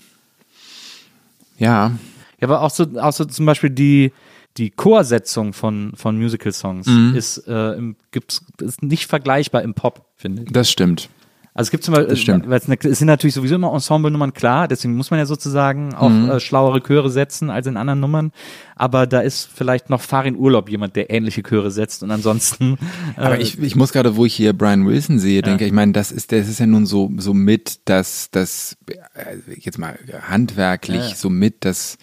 ja, 1.57 1.91
Ja, 2.39 2.47
aber 2.47 2.61
auch 2.61 2.69
so, 2.69 2.85
auch 2.99 3.13
so 3.13 3.25
zum 3.25 3.45
Beispiel 3.45 3.71
die, 3.71 4.13
die 4.57 4.69
Chorsetzung 4.69 5.53
von, 5.53 5.93
von 5.95 6.17
Musical-Songs 6.17 6.87
ist, 7.15 7.47
äh, 7.47 7.73
im, 7.73 7.95
gibt's, 8.11 8.45
ist 8.61 8.83
nicht 8.83 9.07
vergleichbar 9.07 9.63
im 9.63 9.73
Pop, 9.73 10.05
finde 10.15 10.43
ich. 10.43 10.51
das 10.51 10.69
stimmt. 10.71 11.09
Also 11.57 11.69
es 11.69 11.71
gibt 11.71 11.83
zum 11.83 11.95
Beispiel, 11.95 12.13
es, 12.53 12.99
sind 12.99 13.07
natürlich 13.07 13.33
sowieso 13.33 13.55
immer 13.55 13.73
Ensemble-Nummern 13.73 14.31
klar, 14.33 14.67
deswegen 14.67 14.95
muss 14.95 15.09
man 15.09 15.19
ja 15.19 15.25
sozusagen 15.25 15.95
auch 15.95 16.09
Mhm. 16.09 16.29
äh, 16.29 16.39
schlauere 16.39 16.81
Chöre 16.83 17.09
setzen 17.09 17.49
als 17.49 17.65
in 17.65 17.77
anderen 17.77 17.99
Nummern. 17.99 18.31
Aber 18.75 19.07
da 19.07 19.21
ist 19.21 19.49
vielleicht 19.51 19.89
noch 19.89 19.99
Farin 20.01 20.35
Urlaub 20.35 20.69
jemand, 20.69 20.95
der 20.95 21.09
ähnliche 21.09 21.41
Chöre 21.41 21.71
setzt 21.71 22.03
und 22.03 22.11
ansonsten. 22.11 22.77
Äh, 23.17 23.21
Aber 23.21 23.39
ich, 23.39 23.59
ich 23.59 23.75
muss 23.75 23.91
gerade, 23.91 24.15
wo 24.15 24.25
ich 24.25 24.35
hier 24.35 24.53
Brian 24.53 24.85
Wilson 24.85 25.17
sehe, 25.17 25.41
denke 25.41 25.65
ich, 25.65 25.71
meine, 25.71 25.93
das 25.93 26.11
ist, 26.11 26.31
das 26.31 26.47
ist 26.47 26.59
ja 26.59 26.67
nun 26.67 26.85
so, 26.85 27.11
so 27.17 27.33
mit 27.33 27.79
das, 27.85 28.29
das, 28.31 28.77
äh, 29.15 29.37
jetzt 29.59 29.79
mal 29.79 29.97
handwerklich, 30.29 31.09
Ja. 31.09 31.15
so 31.15 31.31
mit 31.31 31.65
das, 31.65 31.97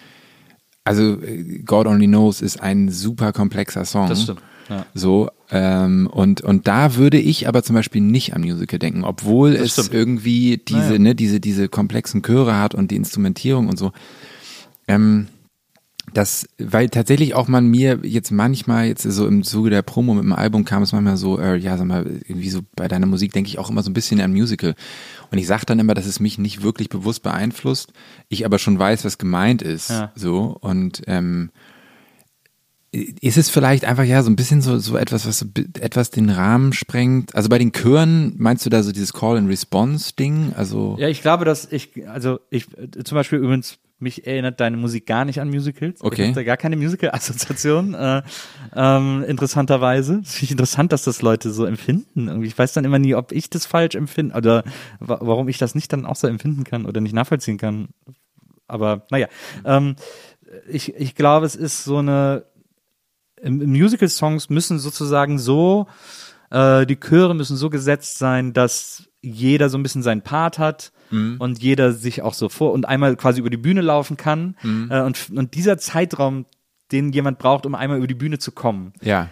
also 0.82 1.20
äh, 1.22 1.60
God 1.64 1.86
Only 1.86 2.06
Knows 2.08 2.40
ist 2.42 2.60
ein 2.60 2.90
super 2.90 3.32
komplexer 3.32 3.84
Song. 3.84 4.08
Das 4.08 4.22
stimmt, 4.24 4.42
ja. 4.68 4.84
So, 4.94 5.30
ähm, 5.56 6.08
und, 6.10 6.40
und 6.40 6.66
da 6.66 6.96
würde 6.96 7.16
ich 7.16 7.46
aber 7.46 7.62
zum 7.62 7.76
Beispiel 7.76 8.00
nicht 8.00 8.34
am 8.34 8.40
Musical 8.40 8.80
denken, 8.80 9.04
obwohl 9.04 9.54
es 9.54 9.74
stimmt. 9.74 9.94
irgendwie 9.94 10.56
diese, 10.58 10.78
Naja. 10.80 10.98
ne, 10.98 11.14
diese, 11.14 11.38
diese 11.38 11.68
komplexen 11.68 12.22
Chöre 12.22 12.58
hat 12.58 12.74
und 12.74 12.90
die 12.90 12.96
Instrumentierung 12.96 13.68
und 13.68 13.78
so. 13.78 13.92
Ähm, 14.88 15.28
das, 16.12 16.48
weil 16.58 16.88
tatsächlich 16.88 17.34
auch 17.34 17.46
man 17.46 17.68
mir 17.68 18.00
jetzt 18.02 18.32
manchmal, 18.32 18.88
jetzt 18.88 19.04
so 19.04 19.28
im 19.28 19.44
Zuge 19.44 19.70
der 19.70 19.82
Promo 19.82 20.14
mit 20.14 20.24
dem 20.24 20.32
Album 20.32 20.64
kam 20.64 20.82
es 20.82 20.90
manchmal 20.90 21.16
so, 21.16 21.38
äh, 21.38 21.56
ja, 21.56 21.78
sag 21.78 21.86
mal, 21.86 22.04
irgendwie 22.26 22.50
so 22.50 22.62
bei 22.74 22.88
deiner 22.88 23.06
Musik 23.06 23.32
denke 23.32 23.48
ich 23.48 23.58
auch 23.60 23.70
immer 23.70 23.84
so 23.84 23.90
ein 23.90 23.94
bisschen 23.94 24.20
an 24.20 24.32
Musical. 24.32 24.74
Und 25.30 25.38
ich 25.38 25.46
sage 25.46 25.66
dann 25.66 25.78
immer, 25.78 25.94
dass 25.94 26.06
es 26.06 26.18
mich 26.18 26.36
nicht 26.36 26.62
wirklich 26.62 26.88
bewusst 26.88 27.22
beeinflusst, 27.22 27.92
ich 28.28 28.44
aber 28.44 28.58
schon 28.58 28.76
weiß, 28.76 29.04
was 29.04 29.18
gemeint 29.18 29.62
ist. 29.62 29.90
Ja. 29.90 30.10
So. 30.16 30.56
Und 30.60 31.02
ähm, 31.06 31.50
ist 32.94 33.36
es 33.36 33.50
vielleicht 33.50 33.84
einfach 33.84 34.04
ja 34.04 34.22
so 34.22 34.30
ein 34.30 34.36
bisschen 34.36 34.60
so, 34.60 34.78
so 34.78 34.96
etwas, 34.96 35.26
was 35.26 35.40
so 35.40 35.46
etwas 35.80 36.10
den 36.10 36.30
Rahmen 36.30 36.72
sprengt? 36.72 37.34
Also 37.34 37.48
bei 37.48 37.58
den 37.58 37.72
Chören 37.72 38.34
meinst 38.36 38.64
du 38.64 38.70
da 38.70 38.82
so 38.82 38.92
dieses 38.92 39.12
Call-and-Response-Ding? 39.12 40.52
Also 40.56 40.96
Ja, 40.98 41.08
ich 41.08 41.20
glaube, 41.20 41.44
dass 41.44 41.70
ich, 41.70 42.08
also 42.08 42.38
ich, 42.50 42.66
zum 43.04 43.16
Beispiel 43.16 43.38
übrigens, 43.40 43.78
mich 43.98 44.26
erinnert 44.26 44.60
deine 44.60 44.76
Musik 44.76 45.06
gar 45.06 45.24
nicht 45.24 45.40
an 45.40 45.48
Musicals. 45.48 46.02
Okay. 46.02 46.22
Ich 46.22 46.28
habe 46.28 46.34
da 46.34 46.42
gar 46.44 46.56
keine 46.56 46.76
Musical-Assoziation, 46.76 47.94
äh, 47.94 48.22
ähm, 48.74 49.24
interessanterweise. 49.26 50.20
Es 50.22 50.34
finde 50.34 50.44
ich 50.44 50.50
interessant, 50.52 50.92
dass 50.92 51.02
das 51.04 51.22
Leute 51.22 51.52
so 51.52 51.64
empfinden. 51.64 52.28
Irgendwie, 52.28 52.48
ich 52.48 52.58
weiß 52.58 52.74
dann 52.74 52.84
immer 52.84 52.98
nie, 52.98 53.14
ob 53.14 53.32
ich 53.32 53.50
das 53.50 53.66
falsch 53.66 53.94
empfinde 53.94 54.36
oder 54.36 54.62
wa 55.00 55.18
warum 55.20 55.48
ich 55.48 55.58
das 55.58 55.74
nicht 55.74 55.92
dann 55.92 56.06
auch 56.06 56.16
so 56.16 56.26
empfinden 56.26 56.64
kann 56.64 56.86
oder 56.86 57.00
nicht 57.00 57.14
nachvollziehen 57.14 57.58
kann. 57.58 57.88
Aber 58.68 59.06
naja, 59.10 59.28
ähm, 59.64 59.96
ich, 60.68 60.94
ich 60.94 61.14
glaube, 61.14 61.46
es 61.46 61.56
ist 61.56 61.84
so 61.84 61.98
eine, 61.98 62.44
Musical-Songs 63.44 64.50
müssen 64.50 64.78
sozusagen 64.78 65.38
so, 65.38 65.86
äh, 66.50 66.86
die 66.86 66.98
Chöre 66.98 67.34
müssen 67.34 67.56
so 67.56 67.70
gesetzt 67.70 68.18
sein, 68.18 68.52
dass 68.52 69.08
jeder 69.20 69.68
so 69.70 69.78
ein 69.78 69.82
bisschen 69.82 70.02
seinen 70.02 70.22
Part 70.22 70.58
hat 70.58 70.92
und 71.38 71.62
jeder 71.62 71.92
sich 71.92 72.22
auch 72.22 72.34
so 72.34 72.48
vor 72.48 72.72
und 72.72 72.88
einmal 72.88 73.14
quasi 73.16 73.40
über 73.40 73.50
die 73.50 73.56
Bühne 73.56 73.82
laufen 73.82 74.16
kann. 74.16 74.56
Äh, 74.90 75.00
und, 75.02 75.30
und 75.30 75.54
dieser 75.54 75.78
Zeitraum, 75.78 76.46
den 76.92 77.12
jemand 77.12 77.38
braucht, 77.38 77.66
um 77.66 77.74
einmal 77.74 77.98
über 77.98 78.06
die 78.06 78.14
Bühne 78.14 78.38
zu 78.38 78.52
kommen, 78.52 78.92
ja. 79.00 79.28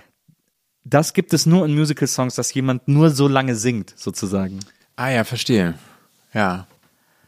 das 0.85 1.13
gibt 1.13 1.33
es 1.33 1.45
nur 1.45 1.65
in 1.65 1.75
Musical-Songs, 1.75 2.35
dass 2.37 2.55
jemand 2.55 2.89
nur 2.89 3.11
so 3.11 3.29
lange 3.29 3.57
singt, 3.57 3.93
sozusagen. 3.97 4.61
Ah 4.97 5.11
ja, 5.11 5.25
verstehe. 5.25 5.75
Ja. 6.33 6.67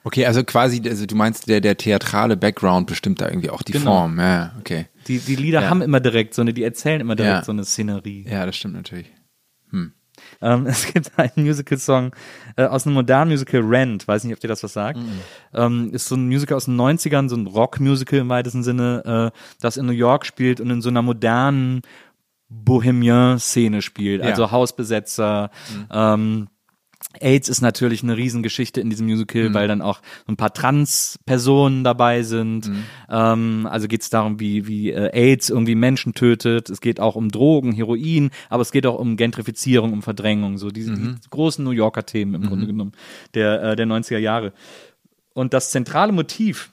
Okay, 0.04 0.26
also 0.26 0.44
quasi, 0.44 0.82
also 0.86 1.06
du 1.06 1.16
meinst, 1.16 1.48
der, 1.48 1.60
der 1.60 1.76
theatrale 1.76 2.36
Background 2.36 2.86
bestimmt 2.86 3.20
da 3.20 3.28
irgendwie 3.28 3.50
auch 3.50 3.62
die 3.62 3.72
Genau. 3.72 3.84
Form. 4.00 4.18
Ja, 4.20 4.52
okay. 4.60 4.86
Die, 5.08 5.18
die 5.18 5.34
Lieder 5.36 5.62
Ja. 5.62 5.70
haben 5.70 5.80
immer 5.82 6.00
direkt 6.00 6.34
so 6.34 6.42
eine, 6.42 6.52
die 6.52 6.62
erzählen 6.62 7.00
immer 7.00 7.16
direkt 7.16 7.36
Ja. 7.38 7.44
so 7.44 7.52
eine 7.52 7.64
Szenerie. 7.64 8.26
Ja, 8.28 8.44
das 8.46 8.56
stimmt 8.56 8.74
natürlich. 8.74 9.10
Ähm, 10.40 10.66
es 10.66 10.86
gibt 10.92 11.10
einen 11.18 11.32
Musical-Song 11.36 12.14
äh, 12.56 12.64
aus 12.64 12.86
einem 12.86 12.94
modernen 12.94 13.30
Musical, 13.32 13.60
Rent, 13.62 14.06
weiß 14.06 14.24
nicht, 14.24 14.32
ob 14.32 14.40
dir 14.40 14.48
das 14.48 14.62
was 14.62 14.72
sagt. 14.72 14.98
Ähm, 15.52 15.90
ist 15.92 16.06
so 16.06 16.14
ein 16.14 16.26
Musical 16.28 16.56
aus 16.56 16.66
den 16.66 16.76
90ern, 16.76 17.28
so 17.28 17.36
ein 17.36 17.46
Rock-Musical 17.46 18.20
im 18.20 18.28
weitesten 18.28 18.62
Sinne, 18.62 19.32
äh, 19.34 19.38
das 19.60 19.76
in 19.76 19.86
New 19.86 19.92
York 19.92 20.24
spielt 20.24 20.60
und 20.60 20.70
in 20.70 20.82
so 20.82 20.88
einer 20.88 21.02
modernen 21.02 21.82
Bohemian-Szene 22.48 23.82
spielt. 23.82 24.22
Ja. 24.22 24.30
Also 24.30 24.50
Hausbesetzer, 24.50 25.50
ähm, 25.90 26.48
AIDS 27.20 27.48
ist 27.48 27.60
natürlich 27.60 28.02
eine 28.02 28.16
Riesengeschichte 28.16 28.80
in 28.80 28.90
diesem 28.90 29.06
Musical, 29.06 29.50
Mhm. 29.50 29.54
weil 29.54 29.68
dann 29.68 29.82
auch 29.82 30.00
so 30.26 30.32
ein 30.32 30.36
paar 30.36 30.52
Trans-Personen 30.52 31.84
dabei 31.84 32.22
sind. 32.22 32.68
Mhm. 32.68 32.84
Ähm, 33.08 33.68
also 33.70 33.88
geht 33.88 34.02
es 34.02 34.10
darum, 34.10 34.40
wie, 34.40 34.66
wie 34.66 34.90
äh, 34.90 35.10
AIDS 35.12 35.50
irgendwie 35.50 35.74
Menschen 35.74 36.14
tötet. 36.14 36.70
Es 36.70 36.80
geht 36.80 37.00
auch 37.00 37.16
um 37.16 37.30
Drogen, 37.30 37.72
Heroin, 37.72 38.30
aber 38.48 38.62
es 38.62 38.72
geht 38.72 38.86
auch 38.86 38.98
um 38.98 39.16
Gentrifizierung, 39.16 39.92
um 39.92 40.02
Verdrängung, 40.02 40.58
so 40.58 40.70
diese 40.70 40.92
Mhm. 40.92 41.16
die 41.24 41.30
großen 41.30 41.64
New 41.64 41.70
Yorker 41.72 42.04
Themen 42.06 42.34
im 42.34 42.46
Grunde 42.46 42.66
genommen 42.66 42.92
der, 43.34 43.62
äh, 43.62 43.76
der 43.76 43.86
90er 43.86 44.18
Jahre. 44.18 44.52
Und 45.34 45.52
das 45.54 45.70
zentrale 45.70 46.12
Motiv 46.12 46.70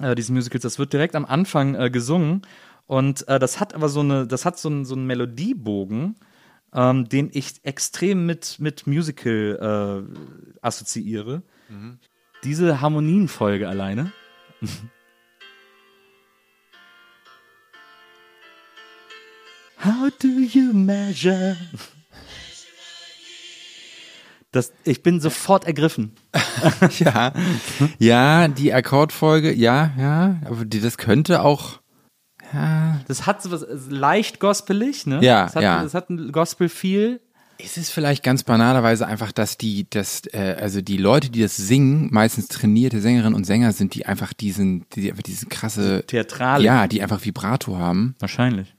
äh, 0.00 0.14
dieses 0.14 0.30
Musicals, 0.30 0.62
das 0.62 0.78
wird 0.78 0.92
direkt 0.92 1.14
am 1.16 1.24
Anfang 1.24 1.74
äh, 1.74 1.90
gesungen. 1.90 2.42
Und 2.86 3.26
äh, 3.28 3.38
das 3.38 3.60
hat 3.60 3.74
aber 3.74 3.88
so 3.88 4.00
eine, 4.00 4.26
das 4.26 4.44
hat 4.44 4.58
so 4.58 4.68
einen 4.70 4.84
so 4.84 4.94
einen 4.94 5.06
Melodiebogen, 5.06 6.14
ähm, 6.74 7.08
den 7.08 7.30
ich 7.32 7.64
extrem 7.64 8.26
mit, 8.26 8.58
mit 8.58 8.86
Musical 8.86 10.04
äh, 10.04 10.58
assoziiere. 10.60 11.42
Diese 12.44 12.80
Harmonienfolge 12.80 13.68
alleine. 13.68 14.12
How 19.84 20.10
do 20.20 20.28
you 20.28 20.72
measure? 20.72 21.56
Das, 24.50 24.72
ich 24.84 25.02
bin 25.02 25.20
sofort 25.20 25.64
ergriffen. 25.64 26.12
Ja, 26.98 27.32
ja, 28.00 28.48
die 28.48 28.74
Akkordfolge, 28.74 29.52
ja, 29.52 29.92
ja, 29.96 30.40
aber 30.44 30.64
die, 30.64 30.80
das 30.80 30.98
könnte 30.98 31.42
auch, 31.42 31.80
ja, 32.52 33.00
Das 33.06 33.26
hat 33.26 33.42
so 33.42 33.50
was 33.50 33.66
leicht 33.88 34.40
gospelig, 34.40 35.06
ne? 35.06 35.20
Ja, 35.22 35.46
es 35.46 35.54
hat, 35.56 35.62
ja. 35.62 35.82
Es 35.82 35.94
hat 35.94 36.10
ein 36.10 36.32
Gospel-Feel. 36.32 37.20
ist 37.58 37.76
es 37.76 37.90
vielleicht 37.90 38.22
ganz 38.22 38.42
banalerweise 38.44 39.06
einfach, 39.06 39.32
dass 39.32 39.58
die, 39.58 39.88
dass, 39.90 40.22
äh, 40.32 40.56
also 40.60 40.80
die 40.80 40.96
Leute, 40.96 41.30
die 41.30 41.42
das 41.42 41.56
singen, 41.56 42.08
meistens 42.12 42.48
trainierte 42.48 43.00
Sängerinnen 43.00 43.34
und 43.34 43.44
Sänger 43.44 43.72
sind, 43.72 43.94
die 43.94 44.06
einfach 44.06 44.32
diesen, 44.32 44.86
die 44.94 45.10
einfach 45.10 45.22
diese 45.22 45.46
krasse, 45.46 46.04
Theatralik. 46.06 46.64
ja, 46.64 46.86
die 46.86 47.02
einfach 47.02 47.24
Vibrato 47.24 47.76
haben. 47.76 48.14
Wahrscheinlich. 48.20 48.74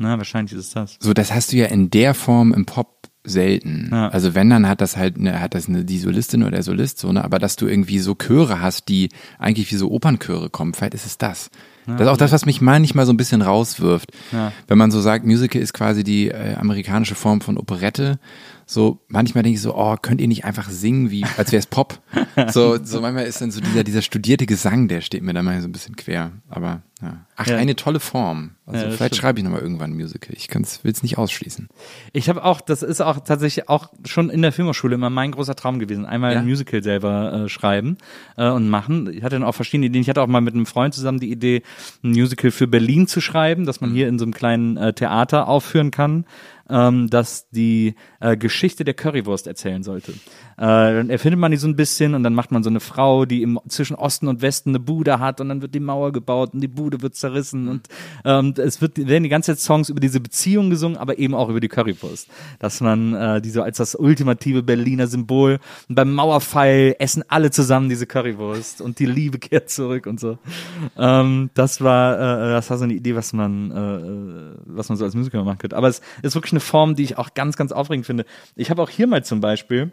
Na, 0.00 0.16
wahrscheinlich 0.18 0.52
ist 0.52 0.66
es 0.66 0.70
das. 0.70 0.96
So, 1.00 1.12
das 1.12 1.32
hast 1.32 1.52
du 1.52 1.56
ja 1.56 1.66
in 1.66 1.90
der 1.90 2.14
Form 2.14 2.52
im 2.52 2.66
Pop 2.66 3.08
selten. 3.22 3.88
Ja. 3.92 4.08
Also 4.08 4.34
wenn, 4.34 4.50
dann 4.50 4.68
hat 4.68 4.80
das 4.80 4.96
halt 4.96 5.16
eine, 5.16 5.40
hat 5.40 5.54
das 5.54 5.68
eine, 5.68 5.84
die 5.84 5.98
Solistin 5.98 6.42
oder 6.42 6.52
der 6.52 6.62
Solist 6.62 6.98
so, 6.98 7.10
ne? 7.12 7.24
Aber 7.24 7.38
dass 7.38 7.56
du 7.56 7.66
irgendwie 7.66 7.98
so 7.98 8.14
Chöre 8.14 8.60
hast, 8.60 8.88
die 8.88 9.08
eigentlich 9.38 9.70
wie 9.70 9.76
so 9.76 9.90
Opernchöre 9.90 10.50
kommen, 10.50 10.74
vielleicht 10.74 10.94
ist 10.94 11.06
es 11.06 11.16
das. 11.18 11.50
Das 11.86 12.00
ist 12.02 12.06
auch 12.08 12.16
das, 12.16 12.32
was 12.32 12.46
mich 12.46 12.60
manchmal 12.60 13.06
so 13.06 13.12
ein 13.12 13.16
bisschen 13.16 13.42
rauswirft. 13.42 14.10
Ja. 14.32 14.52
Wenn 14.68 14.78
man 14.78 14.90
so 14.90 15.00
sagt, 15.00 15.24
Musical 15.24 15.60
ist 15.60 15.72
quasi 15.74 16.04
die 16.04 16.28
äh, 16.30 16.54
amerikanische 16.54 17.14
Form 17.14 17.40
von 17.40 17.58
Operette. 17.58 18.18
So, 18.66 19.00
manchmal 19.08 19.42
denke 19.42 19.56
ich 19.56 19.62
so, 19.62 19.76
oh, 19.76 19.96
könnt 20.00 20.20
ihr 20.22 20.28
nicht 20.28 20.44
einfach 20.46 20.70
singen, 20.70 21.10
wie, 21.10 21.24
als 21.36 21.52
wäre 21.52 21.60
es 21.60 21.66
Pop? 21.66 22.00
so, 22.50 22.82
so 22.82 23.00
manchmal 23.02 23.26
ist 23.26 23.40
dann 23.42 23.50
so 23.50 23.60
dieser, 23.60 23.84
dieser 23.84 24.00
studierte 24.00 24.46
Gesang, 24.46 24.88
der 24.88 25.02
steht 25.02 25.22
mir 25.22 25.34
da 25.34 25.42
mal 25.42 25.60
so 25.60 25.68
ein 25.68 25.72
bisschen 25.72 25.96
quer. 25.96 26.32
Aber 26.48 26.80
ja. 27.02 27.26
Ach, 27.36 27.46
Ja. 27.46 27.56
eine 27.58 27.76
tolle 27.76 28.00
Form. 28.00 28.52
Also 28.66 28.78
Ja, 28.86 28.90
vielleicht 28.92 29.14
stimmt. 29.14 29.16
schreibe 29.16 29.38
ich 29.40 29.44
nochmal 29.44 29.60
irgendwann 29.60 29.90
ein 29.90 29.96
Musical. 29.96 30.34
Ich 30.34 30.48
will 30.54 30.62
es 30.92 31.02
nicht 31.02 31.18
ausschließen. 31.18 31.68
Ich 32.14 32.30
habe 32.30 32.44
auch, 32.44 32.62
das 32.62 32.82
ist 32.82 33.02
auch 33.02 33.20
tatsächlich 33.20 33.68
auch 33.68 33.88
schon 34.06 34.30
in 34.30 34.40
der 34.40 34.52
Filmhochschule 34.52 34.94
immer 34.94 35.10
mein 35.10 35.32
großer 35.32 35.54
Traum 35.54 35.78
gewesen. 35.78 36.06
Einmal 36.06 36.32
Ja? 36.32 36.38
ein 36.40 36.46
Musical 36.46 36.82
selber 36.82 37.44
äh, 37.44 37.48
schreiben 37.50 37.98
äh, 38.38 38.48
und 38.48 38.70
machen. 38.70 39.12
Ich 39.12 39.22
hatte 39.22 39.36
dann 39.36 39.44
auch 39.44 39.54
verschiedene 39.54 39.86
Ideen. 39.86 40.00
Ich 40.02 40.08
hatte 40.08 40.22
auch 40.22 40.26
mal 40.28 40.40
mit 40.40 40.54
einem 40.54 40.64
Freund 40.66 40.94
zusammen 40.94 41.20
die 41.20 41.30
Idee, 41.30 41.62
ein 42.02 42.10
Musical 42.12 42.50
für 42.50 42.66
Berlin 42.66 43.06
zu 43.06 43.20
schreiben, 43.20 43.66
dass 43.66 43.80
man 43.82 43.90
Mhm. 43.90 43.94
hier 43.94 44.08
in 44.08 44.18
so 44.18 44.24
einem 44.24 44.32
kleinen 44.32 44.76
äh, 44.78 44.94
Theater 44.94 45.46
aufführen 45.48 45.90
kann. 45.90 46.24
Ähm, 46.70 47.10
dass 47.10 47.50
die 47.50 47.94
äh, 48.20 48.38
Geschichte 48.38 48.84
der 48.86 48.94
Currywurst 48.94 49.46
erzählen 49.46 49.82
sollte. 49.82 50.12
Äh, 50.12 50.16
dann 50.56 51.10
erfindet 51.10 51.38
man 51.38 51.50
die 51.50 51.58
so 51.58 51.68
ein 51.68 51.76
bisschen 51.76 52.14
und 52.14 52.22
dann 52.22 52.32
macht 52.34 52.52
man 52.52 52.62
so 52.62 52.70
eine 52.70 52.80
Frau, 52.80 53.26
die 53.26 53.42
im, 53.42 53.60
zwischen 53.68 53.94
Osten 53.96 54.28
und 54.28 54.40
Westen 54.40 54.70
eine 54.70 54.80
Bude 54.80 55.18
hat 55.18 55.42
und 55.42 55.50
dann 55.50 55.60
wird 55.60 55.74
die 55.74 55.80
Mauer 55.80 56.10
gebaut 56.12 56.54
und 56.54 56.62
die 56.62 56.68
Bude 56.68 57.02
wird 57.02 57.16
zerrissen 57.16 57.68
und 57.68 57.88
ähm, 58.24 58.53
es 58.58 58.80
wird, 58.80 58.98
werden 58.98 59.22
die 59.22 59.28
ganze 59.28 59.52
Zeit 59.52 59.60
Songs 59.60 59.88
über 59.88 60.00
diese 60.00 60.20
Beziehung 60.20 60.70
gesungen, 60.70 60.96
aber 60.96 61.18
eben 61.18 61.34
auch 61.34 61.48
über 61.48 61.60
die 61.60 61.68
Currywurst. 61.68 62.28
Dass 62.58 62.80
man 62.80 63.14
äh, 63.14 63.40
die 63.40 63.50
so 63.50 63.62
als 63.62 63.78
das 63.78 63.94
ultimative 63.94 64.62
Berliner 64.62 65.06
Symbol 65.06 65.58
und 65.88 65.94
beim 65.94 66.12
Mauerfall 66.14 66.96
essen 66.98 67.24
alle 67.28 67.50
zusammen 67.50 67.88
diese 67.88 68.06
Currywurst 68.06 68.80
und 68.80 68.98
die 68.98 69.06
Liebe 69.06 69.38
kehrt 69.38 69.70
zurück 69.70 70.06
und 70.06 70.20
so. 70.20 70.38
Ähm, 70.96 71.50
das 71.54 71.80
war 71.80 72.14
äh, 72.14 72.52
das 72.52 72.70
war 72.70 72.78
so 72.78 72.84
eine 72.84 72.94
Idee, 72.94 73.14
was 73.14 73.32
man 73.32 73.70
äh, 73.70 73.74
äh, 73.74 74.54
was 74.66 74.88
man 74.88 74.98
so 74.98 75.04
als 75.04 75.14
Musiker 75.14 75.42
machen 75.44 75.58
könnte. 75.58 75.76
Aber 75.76 75.88
es 75.88 76.00
ist 76.22 76.34
wirklich 76.34 76.52
eine 76.52 76.60
Form, 76.60 76.94
die 76.94 77.04
ich 77.04 77.18
auch 77.18 77.34
ganz 77.34 77.56
ganz 77.56 77.72
aufregend 77.72 78.06
finde. 78.06 78.24
Ich 78.56 78.70
habe 78.70 78.82
auch 78.82 78.90
hier 78.90 79.06
mal 79.06 79.24
zum 79.24 79.40
Beispiel 79.40 79.92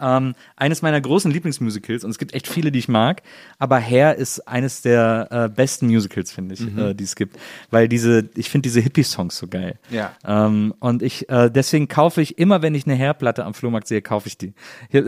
ähm, 0.00 0.34
eines 0.56 0.82
meiner 0.82 1.00
großen 1.00 1.30
Lieblingsmusicals 1.30 2.04
und 2.04 2.10
es 2.10 2.18
gibt 2.18 2.34
echt 2.34 2.48
viele, 2.48 2.72
die 2.72 2.78
ich 2.78 2.88
mag, 2.88 3.22
aber 3.58 3.78
Hair 3.80 4.16
ist 4.16 4.46
eines 4.48 4.82
der 4.82 5.28
äh, 5.30 5.48
besten 5.48 5.86
Musicals, 5.86 6.32
finde 6.32 6.54
ich, 6.54 6.60
äh, 6.76 6.94
die 6.94 7.04
es 7.04 7.16
gibt, 7.16 7.36
weil 7.70 7.88
diese, 7.88 8.28
ich 8.34 8.50
finde 8.50 8.62
diese 8.68 8.80
Hippie-Songs 8.80 9.36
so 9.36 9.46
geil. 9.46 9.78
Ja. 9.90 10.12
Ähm, 10.26 10.74
und 10.80 11.02
ich, 11.02 11.28
äh, 11.28 11.50
deswegen 11.50 11.88
kaufe 11.88 12.20
ich 12.22 12.38
immer, 12.38 12.62
wenn 12.62 12.74
ich 12.74 12.86
eine 12.86 12.96
Hair-Platte 12.96 13.44
am 13.44 13.54
Flohmarkt 13.54 13.86
sehe, 13.88 14.02
kaufe 14.02 14.28
ich 14.28 14.38
die. 14.38 14.52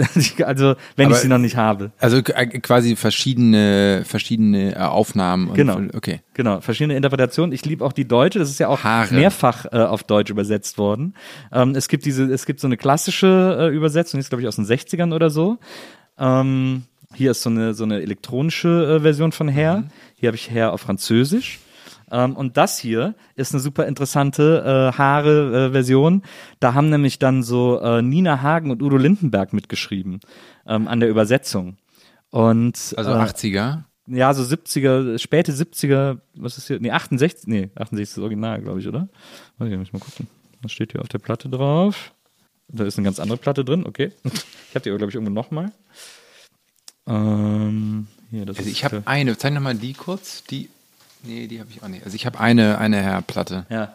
Also, 0.45 0.75
wenn 0.97 1.07
Aber- 1.07 1.15
ich 1.17 1.21
sie 1.23 1.29
noch 1.29 1.39
nicht 1.39 1.57
habe. 1.57 1.93
Also 1.99 2.19
äh, 2.19 2.47
quasi 2.61 2.97
verschiedene, 2.97 4.03
verschiedene 4.05 4.75
äh, 4.75 4.79
Aufnahmen. 4.79 5.49
Und, 5.49 5.55
Genau. 5.57 5.81
Okay. 5.95 6.21
Genau, 6.35 6.61
verschiedene 6.61 6.97
Interpretationen. 6.97 7.53
Ich 7.53 7.65
liebe 7.65 7.85
auch 7.85 7.93
die 7.93 8.07
deutsche, 8.09 8.39
das 8.41 8.51
ist 8.51 8.59
ja 8.59 8.69
auch 8.69 8.83
Haare. 8.83 9.15
mehrfach 9.15 9.67
äh, 9.73 9.77
auf 9.79 10.03
Deutsch 10.03 10.31
übersetzt 10.31 10.79
worden. 10.79 11.15
Ähm, 11.53 11.75
es 11.77 11.87
gibt 11.89 12.05
diese, 12.05 12.25
es 12.25 12.45
gibt 12.45 12.59
so 12.61 12.67
eine 12.67 12.77
klassische 12.77 13.57
äh, 13.61 13.75
Übersetzung, 13.75 14.19
die 14.19 14.23
ist 14.23 14.31
glaube 14.31 14.43
ich 14.43 14.49
aus 14.49 14.57
den 14.57 14.65
60ern 14.75 15.15
oder 15.15 15.31
so. 15.31 15.59
Ähm, 16.19 16.85
hier 17.15 17.31
ist 17.31 17.43
so 17.43 17.51
eine, 17.51 17.75
so 17.75 17.85
eine 17.85 18.01
elektronische 18.03 18.97
äh, 18.97 19.01
Version 19.01 19.33
von 19.33 19.49
Hair. 19.49 19.85
Hier 20.17 20.29
habe 20.29 20.37
ich 20.37 20.51
Hair 20.51 20.73
auf 20.73 20.81
Französisch. 20.81 21.61
Ähm, 22.11 22.37
und 22.37 22.57
das 22.57 22.79
hier 22.79 23.15
ist 23.35 23.53
eine 23.53 23.61
super 23.61 23.87
interessante 23.87 24.93
äh, 24.95 24.99
Haare-Version. 24.99 26.23
da 26.61 26.75
haben 26.75 26.91
nämlich 26.91 27.19
dann 27.19 27.43
so 27.43 27.81
äh, 27.81 28.03
Nina 28.03 28.43
Hagen 28.43 28.71
und 28.71 28.83
Udo 28.83 28.97
Lindenberg 28.97 29.53
mitgeschrieben 29.53 30.21
ähm, 30.67 30.87
an 30.89 31.01
der 31.01 31.09
Übersetzung. 31.09 31.77
Und 32.31 32.95
Also 32.97 33.11
äh, 33.11 33.15
80er. 33.15 33.85
ja, 34.07 34.35
so 34.35 34.43
70er, 34.43 35.19
späte 35.19 35.53
70er, 35.53 36.19
was 36.37 36.59
ist 36.59 36.67
hier? 36.67 36.81
Nee, 36.81 36.91
68, 36.91 37.47
nee, 37.47 37.71
68 37.77 38.03
ist 38.03 38.17
das 38.17 38.23
Original, 38.23 38.61
glaube 38.61 38.81
ich, 38.81 38.89
oder? 38.89 39.09
Warte, 39.59 39.73
ich 39.73 39.79
muss 39.79 39.93
mal 39.93 40.01
gucken. 40.01 40.29
Was 40.63 40.73
steht 40.73 40.93
hier 40.93 41.01
auf 41.01 41.09
der 41.09 41.19
Platte 41.19 41.49
drauf? 41.49 42.14
Da 42.77 42.85
ist 42.85 42.99
eine 42.99 43.05
ganz 43.05 43.21
andere 43.21 43.39
Platte 43.39 43.65
drin, 43.65 43.85
okay. 43.87 44.13
Ich 44.25 44.75
hatte 44.77 44.91
die, 44.91 44.97
glaube 44.97 45.11
ich, 45.11 45.15
irgendwo 45.15 45.33
nochmal. 45.33 45.71
Ähm, 47.07 48.07
hier, 48.31 48.47
das 48.47 48.59
Also 48.59 48.71
ich 48.71 48.85
habe 48.85 49.03
eine, 49.05 49.37
zeig 49.39 49.53
noch 49.53 49.61
mal 49.61 49.75
die 49.75 49.93
kurz. 49.93 50.43
Die, 50.45 50.69
nee, 51.23 51.47
die 51.47 51.61
habe 51.61 51.71
ich 51.71 51.83
auch 51.83 51.89
nicht. 51.89 52.05
Also 52.05 52.17
ich 52.17 52.27
habe 52.27 52.41
eine, 52.41 52.79
eine 52.79 53.03
Hairplatte. 53.05 53.67
Ja. 53.71 53.95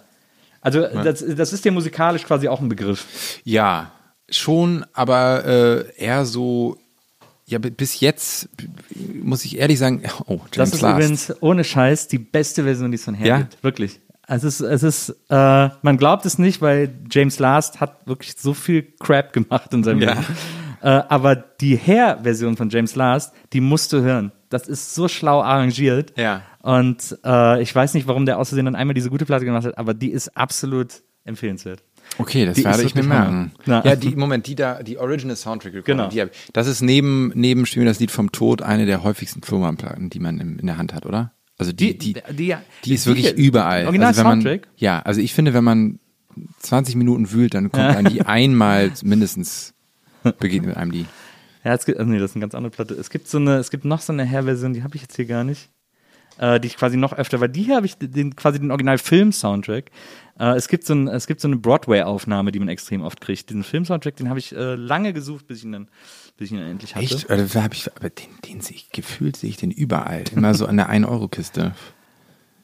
Also, 0.62 0.82
das, 0.82 1.24
das 1.26 1.54
ist 1.54 1.64
ja 1.66 1.72
musikalisch 1.72 2.24
quasi 2.24 2.48
auch 2.50 2.60
ein 2.60 2.70
Begriff. 2.70 3.40
Ja, 3.46 3.92
schon, 4.30 4.86
aber 4.94 5.46
äh, 5.46 5.96
eher 5.98 6.26
so, 6.26 6.78
ja, 7.46 7.60
bi- 7.60 7.70
bis 7.72 8.00
jetzt 8.02 8.50
muss 9.24 9.46
ich 9.46 9.58
ehrlich 9.58 9.80
sagen, 9.80 10.04
oh, 10.28 10.40
Das 10.52 10.56
James 10.58 10.74
ist 10.76 10.82
Last. 10.82 10.94
übrigens 10.98 11.34
ohne 11.42 11.64
Scheiß 11.64 12.08
die 12.10 12.20
beste 12.20 12.64
Version, 12.64 12.92
die 12.92 12.96
es 12.96 13.04
von 13.06 13.16
Hair 13.18 13.28
Ja? 13.28 13.38
gibt. 13.40 13.64
Wirklich. 13.64 14.00
Es 14.30 14.44
ist, 14.44 14.60
es 14.62 14.84
ist, 14.84 15.10
äh, 15.30 15.70
man 15.82 15.98
glaubt 15.98 16.26
es 16.26 16.38
nicht, 16.38 16.62
weil 16.62 16.94
James 17.10 17.40
Last 17.40 17.82
hat 17.82 18.06
wirklich 18.08 18.36
so 18.38 18.54
viel 18.54 18.84
Crap 19.00 19.34
gemacht 19.34 19.74
in 19.74 19.84
seinem 19.84 20.02
Ja. 20.02 20.14
Leben. 20.14 20.26
Äh, 20.82 20.88
aber 21.10 21.36
die 21.36 21.78
Hair-Version 21.78 22.56
von 22.56 22.70
James 22.70 22.96
Last, 22.96 23.34
die 23.54 23.60
musst 23.60 23.92
du 23.92 24.02
hören. 24.02 24.32
Das 24.50 24.68
ist 24.68 24.96
so 24.96 25.08
schlau 25.08 25.42
arrangiert. 25.42 26.14
Ja. 26.18 26.44
Und 26.62 27.18
äh, 27.26 27.62
ich 27.62 27.74
weiß 27.76 27.94
nicht, 27.96 28.08
warum 28.08 28.26
der 28.26 28.38
außerdem 28.40 28.66
dann 28.66 28.76
einmal 28.76 28.94
diese 28.94 29.10
gute 29.10 29.26
Platte 29.26 29.46
gemacht 29.46 29.66
hat, 29.66 29.78
aber 29.78 29.94
die 29.94 30.12
ist 30.12 30.38
absolut 30.38 31.02
empfehlenswert. 31.26 31.84
Okay, 32.18 32.46
das 32.46 32.56
Die 32.56 32.64
werde 32.64 32.84
ich 32.84 32.96
mir 32.96 33.04
merken. 33.04 33.52
Ja. 33.66 33.84
Ja, 33.86 33.96
die, 33.96 34.16
Moment, 34.16 34.48
die 34.48 34.56
da, 34.56 34.82
die 34.82 34.98
Original 34.98 35.36
Soundtrack 35.36 35.74
Recording, 35.74 35.98
Genau. 35.98 36.10
die 36.10 36.22
hab, 36.22 36.30
ich- 36.32 36.50
das 36.54 36.68
ist 36.68 36.82
neben, 36.82 37.32
neben 37.36 37.66
Stimmen 37.66 37.86
das 37.86 38.00
Lied 38.00 38.10
vom 38.12 38.32
Tod 38.32 38.62
eine 38.62 38.86
der 38.86 39.04
häufigsten 39.04 39.42
Flohmarktplatten, 39.44 40.10
die 40.10 40.20
man 40.20 40.40
in, 40.40 40.60
in 40.60 40.66
der 40.66 40.78
Hand 40.78 40.94
hat, 40.94 41.06
oder? 41.06 41.34
Also 41.60 41.74
die, 41.74 41.98
die, 41.98 42.14
die, 42.32 42.56
die, 42.86 42.94
ist 42.94 43.06
wirklich 43.06 43.34
überall. 43.34 43.86
Original 43.86 44.08
also 44.08 44.20
wenn 44.22 44.28
man, 44.28 44.42
Soundtrack? 44.42 44.68
Ja, 44.78 45.02
also 45.02 45.20
ich 45.20 45.34
finde, 45.34 45.54
wenn 45.54 45.66
man 45.66 46.00
20 46.60 46.96
Minuten 46.96 47.32
wühlt, 47.32 47.54
dann 47.54 47.72
kommt 47.72 47.84
einem 47.84 48.12
die 48.12 48.22
einmal 48.26 48.92
mindestens 49.04 49.74
begegnet 50.40 50.78
einem 50.78 50.94
die. 50.94 51.06
Ja, 51.66 51.74
es 51.74 51.86
gibt, 51.86 52.00
also 52.00 52.10
nee, 52.10 52.18
das 52.18 52.32
ist 52.32 52.36
eine 52.38 52.42
ganz 52.42 52.56
andere 52.56 52.72
Platte. 52.72 52.94
Es 52.94 53.10
gibt 53.10 53.28
so 53.28 53.38
eine, 53.38 53.58
es 53.58 53.70
gibt 53.70 53.84
noch 53.84 54.00
so 54.00 54.14
eine 54.14 54.28
Hair-Version, 54.28 54.74
die 54.74 54.84
habe 54.84 54.96
ich 54.96 55.02
jetzt 55.02 55.18
hier 55.18 55.26
gar 55.26 55.44
nicht. 55.44 55.70
Äh, 56.38 56.62
die 56.62 56.68
ich 56.68 56.78
quasi 56.78 56.96
noch 56.96 57.12
öfter, 57.12 57.42
weil 57.42 57.50
die 57.50 57.64
hier 57.64 57.76
habe 57.76 57.86
ich 57.86 57.98
den, 57.98 58.34
quasi 58.34 58.60
den 58.60 58.72
Original-Film-Soundtrack. 58.72 59.92
Äh, 60.40 60.56
es 60.56 60.68
gibt 60.68 60.86
so 60.86 60.94
ein, 60.94 61.08
es 61.08 61.28
gibt 61.28 61.42
so 61.42 61.48
eine 61.48 61.58
Broadway-Aufnahme, 61.58 62.52
die 62.52 62.60
man 62.60 62.70
extrem 62.70 63.02
oft 63.02 63.22
kriegt. 63.22 63.50
Diesen 63.50 63.64
Film-Soundtrack, 63.64 64.16
den 64.16 64.30
habe 64.30 64.40
ich 64.40 64.56
äh, 64.56 64.76
lange 64.76 65.14
gesucht, 65.14 65.48
bis 65.48 65.60
ich 65.60 65.66
ihn 65.66 65.74
dann, 65.74 65.88
bis 66.38 66.48
ich 66.48 66.54
ihn 66.54 66.60
dann 66.60 66.70
endlich 66.70 66.96
hatte. 66.96 67.06
Echt? 67.06 67.30
Oder 67.30 67.64
hab 67.64 67.74
ich, 67.74 67.90
aber 67.96 68.10
den, 68.10 68.28
den 68.48 68.62
sehe 68.62 68.78
ich, 68.78 68.90
gefühlt 68.92 69.36
sehe 69.36 69.50
ich 69.50 69.58
den 69.58 69.72
überall. 69.72 70.24
Immer 70.34 70.54
so 70.54 70.66
an 70.66 70.78
der 70.78 70.90
1-Euro-Kiste. 70.90 71.74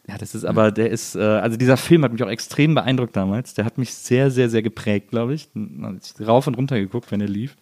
Ja, 0.08 0.20
das 0.20 0.36
ist 0.36 0.46
aber, 0.46 0.72
der 0.72 0.92
ist, 0.92 1.16
äh, 1.16 1.20
also 1.20 1.58
dieser 1.58 1.78
Film 1.78 2.04
hat 2.04 2.12
mich 2.12 2.22
auch 2.22 2.30
extrem 2.30 2.76
beeindruckt 2.76 3.16
damals. 3.16 3.56
Der 3.56 3.66
hat 3.66 3.80
mich 3.80 3.92
sehr, 3.92 4.30
sehr, 4.30 4.52
sehr 4.52 4.62
geprägt, 4.62 5.10
glaube 5.10 5.34
ich. 5.34 5.50
ich 5.56 6.28
rauf 6.28 6.46
und 6.46 6.54
runter 6.58 6.80
geguckt, 6.80 7.12
wenn 7.12 7.22
er 7.22 7.28
lief. 7.28 7.56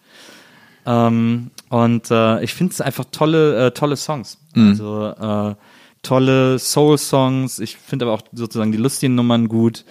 Ähm, 0.84 1.50
und 1.70 2.10
äh, 2.10 2.42
ich 2.44 2.52
finde 2.52 2.72
es 2.74 2.82
einfach 2.82 3.06
tolle, 3.10 3.68
äh, 3.68 3.70
tolle 3.70 3.96
Songs. 3.96 4.38
Mhm. 4.54 4.68
Also 4.68 5.06
äh, 5.08 5.54
tolle 6.04 6.58
Soul-Songs. 6.60 7.58
Ich 7.58 7.76
finde 7.76 8.04
aber 8.04 8.14
auch 8.14 8.22
sozusagen 8.32 8.70
die 8.70 8.78
lustigen 8.78 9.16
Nummern 9.16 9.48
gut. 9.48 9.84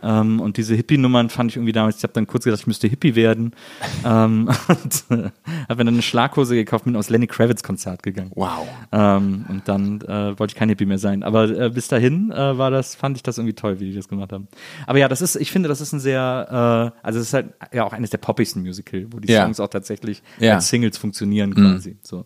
Ähm, 0.00 0.38
und 0.38 0.58
diese 0.58 0.76
Hippie-Nummern 0.76 1.28
fand 1.28 1.50
ich 1.50 1.56
irgendwie 1.56 1.72
damals, 1.72 1.96
ich 1.96 2.02
habe 2.04 2.12
dann 2.12 2.28
kurz 2.28 2.44
gedacht, 2.44 2.60
ich 2.60 2.66
müsste 2.68 2.86
Hippie 2.86 3.16
werden. 3.16 3.52
ähm, 4.04 4.48
und 4.68 5.04
äh, 5.10 5.30
habe 5.68 5.74
mir 5.78 5.84
dann 5.86 5.88
eine 5.88 6.02
Schlaghose 6.02 6.54
gekauft, 6.54 6.84
bin 6.84 6.94
aus 6.94 7.10
Lenny 7.10 7.26
Kravitz 7.26 7.64
Konzert 7.64 8.04
gegangen. 8.04 8.30
Wow. 8.36 8.68
Ähm, 8.92 9.44
und 9.48 9.62
dann 9.66 10.00
äh, 10.02 10.38
wollte 10.38 10.52
ich 10.52 10.54
kein 10.54 10.68
Hippie 10.68 10.86
mehr 10.86 10.98
sein. 10.98 11.24
Aber 11.24 11.48
äh, 11.50 11.70
bis 11.70 11.88
dahin 11.88 12.30
äh, 12.30 12.56
war 12.56 12.70
das, 12.70 12.94
fand 12.94 13.16
ich 13.16 13.24
das 13.24 13.38
irgendwie 13.38 13.54
toll, 13.54 13.80
wie 13.80 13.90
die 13.90 13.96
das 13.96 14.06
gemacht 14.06 14.32
haben. 14.32 14.46
Aber 14.86 15.00
ja, 15.00 15.08
das 15.08 15.20
ist, 15.20 15.34
ich 15.34 15.50
finde, 15.50 15.68
das 15.68 15.80
ist 15.80 15.92
ein 15.92 15.98
sehr, 16.00 16.92
äh, 17.02 17.04
also 17.04 17.18
es 17.18 17.26
ist 17.26 17.34
halt 17.34 17.54
ja 17.72 17.82
auch 17.84 17.92
eines 17.92 18.10
der 18.10 18.18
poppigsten 18.18 18.62
Musical, 18.62 19.06
wo 19.10 19.18
die 19.18 19.32
Ja. 19.32 19.42
Songs 19.42 19.58
auch 19.58 19.68
tatsächlich 19.68 20.22
Ja. 20.38 20.54
als 20.54 20.68
Singles 20.68 20.96
funktionieren 20.96 21.56
quasi. 21.56 21.96
So. 22.02 22.24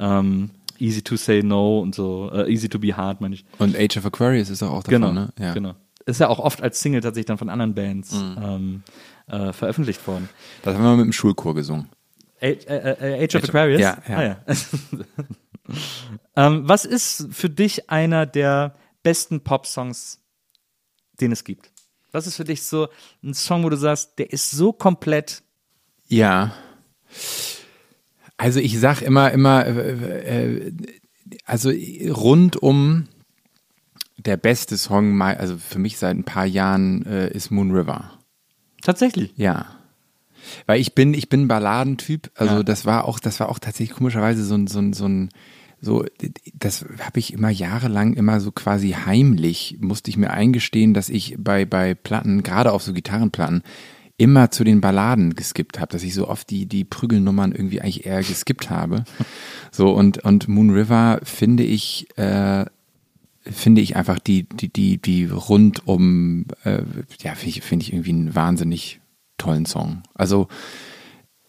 Ähm, 0.00 0.50
Easy 0.84 1.02
to 1.02 1.16
say 1.16 1.42
no 1.42 1.80
und 1.80 1.94
so, 1.94 2.30
äh, 2.32 2.52
easy 2.52 2.68
to 2.68 2.78
be 2.78 2.94
hard, 2.96 3.20
meine 3.20 3.34
ich. 3.36 3.44
Und 3.58 3.76
Age 3.76 3.96
of 3.96 4.06
Aquarius 4.06 4.50
ist 4.50 4.62
auch, 4.62 4.70
auch 4.70 4.82
davon, 4.82 4.90
Genau, 5.00 5.12
ne? 5.12 5.32
Ja. 5.38 5.50
Mhm. 5.50 5.54
genau. 5.54 5.74
Ist 6.06 6.20
ja 6.20 6.28
auch 6.28 6.38
oft 6.38 6.60
als 6.60 6.80
Single 6.80 7.00
tatsächlich 7.00 7.26
dann 7.26 7.38
von 7.38 7.48
anderen 7.48 7.74
Bands 7.74 8.12
ähm, 8.12 8.82
äh, 9.26 9.52
veröffentlicht 9.54 10.06
worden. 10.06 10.28
Das 10.62 10.74
haben 10.74 10.82
wir 10.84 10.96
mit 10.96 11.06
dem 11.06 11.12
Schulchor 11.12 11.54
gesungen. 11.54 11.88
Age, 12.42 12.66
äh, 12.66 12.74
äh, 13.20 13.24
Age 13.24 13.34
of 13.36 13.42
Age 13.42 13.44
of- 13.44 13.48
Aquarius? 13.54 13.80
ja, 13.80 14.02
ja. 14.08 14.16
Ah, 14.16 14.22
ja. 14.22 14.36
ähm, 16.36 16.68
was 16.68 16.84
ist 16.84 17.28
für 17.30 17.48
dich 17.48 17.88
einer 17.90 18.26
der 18.26 18.74
besten 19.02 19.40
Pop-Songs, 19.40 20.20
den 21.20 21.32
es 21.32 21.44
gibt? 21.44 21.70
Was 22.12 22.26
ist 22.26 22.36
für 22.36 22.44
dich 22.44 22.62
so 22.62 22.88
ein 23.22 23.32
Song, 23.34 23.64
wo 23.64 23.70
du 23.70 23.76
sagst, 23.76 24.18
der 24.18 24.30
ist 24.32 24.50
so 24.50 24.72
komplett 24.72 25.42
Ja. 26.08 26.52
Also 28.36 28.60
ich 28.60 28.78
sag 28.78 29.02
immer, 29.02 29.30
immer, 29.30 29.66
äh, 29.66 30.66
äh, 30.66 30.72
also 31.44 31.70
rund 32.12 32.56
um 32.56 33.06
der 34.16 34.36
beste 34.36 34.76
Song, 34.76 35.20
also 35.22 35.56
für 35.56 35.78
mich 35.78 35.98
seit 35.98 36.16
ein 36.16 36.24
paar 36.24 36.46
Jahren 36.46 37.04
äh, 37.06 37.30
ist 37.30 37.50
Moon 37.50 37.70
River. 37.70 38.18
tatsächlich? 38.82 39.32
Ja. 39.36 39.66
Weil 40.66 40.80
ich 40.80 40.94
bin, 40.94 41.14
ich 41.14 41.28
bin 41.28 41.48
Balladentyp. 41.48 42.30
Also 42.34 42.56
Ja. 42.56 42.62
das 42.62 42.84
war 42.84 43.04
auch, 43.06 43.18
das 43.18 43.40
war 43.40 43.48
auch 43.48 43.58
tatsächlich 43.58 43.96
komischerweise 43.96 44.44
so 44.44 44.54
ein, 44.54 44.66
so 44.66 44.78
ein, 44.78 44.92
so 44.92 45.06
ein, 45.06 45.30
so, 45.80 46.04
das 46.54 46.84
habe 47.00 47.18
ich 47.18 47.32
immer 47.32 47.50
jahrelang 47.50 48.14
immer 48.14 48.40
so 48.40 48.52
quasi 48.52 48.90
heimlich, 48.92 49.78
musste 49.80 50.10
ich 50.10 50.16
mir 50.16 50.30
eingestehen, 50.30 50.94
dass 50.94 51.08
ich 51.08 51.36
bei, 51.38 51.64
bei 51.66 51.94
Platten, 51.94 52.42
gerade 52.42 52.72
auf 52.72 52.82
so 52.82 52.92
Gitarrenplatten, 52.92 53.62
immer 54.16 54.50
zu 54.50 54.62
den 54.64 54.80
Balladen 54.80 55.34
geskippt 55.34 55.80
habe, 55.80 55.92
dass 55.92 56.02
ich 56.02 56.14
so 56.14 56.28
oft 56.28 56.48
die, 56.50 56.66
die 56.66 56.84
Prügelnummern 56.84 57.52
irgendwie 57.52 57.80
eigentlich 57.80 58.06
eher 58.06 58.22
geskippt 58.22 58.70
habe. 58.70 59.04
So, 59.72 59.90
und, 59.90 60.18
und 60.18 60.46
Moon 60.46 60.70
River 60.70 61.18
finde 61.24 61.64
ich, 61.64 62.06
äh, 62.16 62.64
finde 63.42 63.80
ich 63.80 63.96
einfach 63.96 64.20
die, 64.20 64.44
die, 64.44 64.72
die, 64.72 64.98
die 64.98 65.24
rundum, 65.26 66.44
äh, 66.62 66.82
ja, 67.20 67.34
finde 67.34 67.48
ich, 67.58 67.62
finde 67.62 67.82
ich 67.82 67.92
irgendwie 67.92 68.10
einen 68.10 68.36
wahnsinnig 68.36 69.00
tollen 69.36 69.66
Song. 69.66 70.04
Also, 70.14 70.46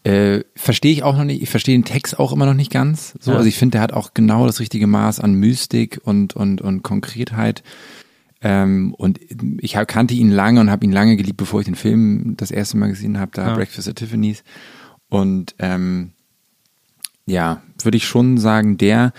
äh, 0.04 0.44
verstehe 0.56 0.92
ich 0.92 1.04
auch 1.04 1.16
noch 1.16 1.24
nicht, 1.24 1.44
ich 1.44 1.50
verstehe 1.52 1.78
den 1.78 1.86
Text 1.86 2.18
auch 2.18 2.32
immer 2.34 2.48
noch 2.48 2.56
nicht 2.56 2.72
ganz. 2.72 3.14
So, 3.20 3.32
Ja. 3.32 3.38
also 3.38 3.48
ich 3.48 3.58
finde, 3.58 3.74
der 3.74 3.82
hat 3.82 3.94
auch 3.94 4.16
genau 4.16 4.48
das 4.48 4.60
richtige 4.60 4.88
Maß 4.88 5.20
an 5.20 5.36
Mystik 5.36 6.02
und, 6.04 6.36
und, 6.36 6.62
und 6.62 6.82
Konkretheit. 6.82 7.62
Ähm, 8.48 8.94
und 8.94 9.20
ich 9.60 9.74
kannte 9.88 10.14
ihn 10.14 10.30
lange 10.30 10.60
und 10.60 10.70
habe 10.70 10.86
ihn 10.86 10.92
lange 10.92 11.18
geliebt, 11.18 11.38
bevor 11.38 11.62
ich 11.62 11.66
den 11.66 11.74
Film 11.74 12.36
das 12.38 12.52
erste 12.52 12.78
Mal 12.78 12.90
gesehen 12.90 13.18
habe, 13.20 13.32
da 13.34 13.48
Ja. 13.48 13.56
Breakfast 13.56 13.88
at 13.90 13.96
Tiffany's. 13.96 14.44
Und 15.10 15.56
ähm, 15.58 16.12
ja, 17.26 17.64
würde 17.82 17.98
ich 17.98 18.06
schon 18.06 18.38
sagen, 18.38 18.78
der. 18.78 19.14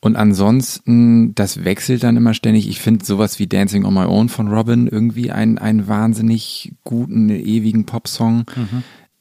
Und 0.00 0.16
ansonsten, 0.16 1.34
das 1.34 1.64
wechselt 1.64 2.02
dann 2.02 2.18
immer 2.18 2.34
ständig. 2.34 2.68
Ich 2.68 2.80
finde 2.80 3.02
sowas 3.02 3.38
wie 3.38 3.46
Dancing 3.46 3.86
on 3.86 3.94
My 3.94 4.04
Own 4.04 4.28
von 4.28 4.48
Robin 4.48 4.88
irgendwie 4.88 5.30
einen, 5.30 5.56
einen 5.56 5.88
wahnsinnig 5.88 6.74
guten, 6.84 7.30
ewigen 7.30 7.86
Popsong. 7.86 8.44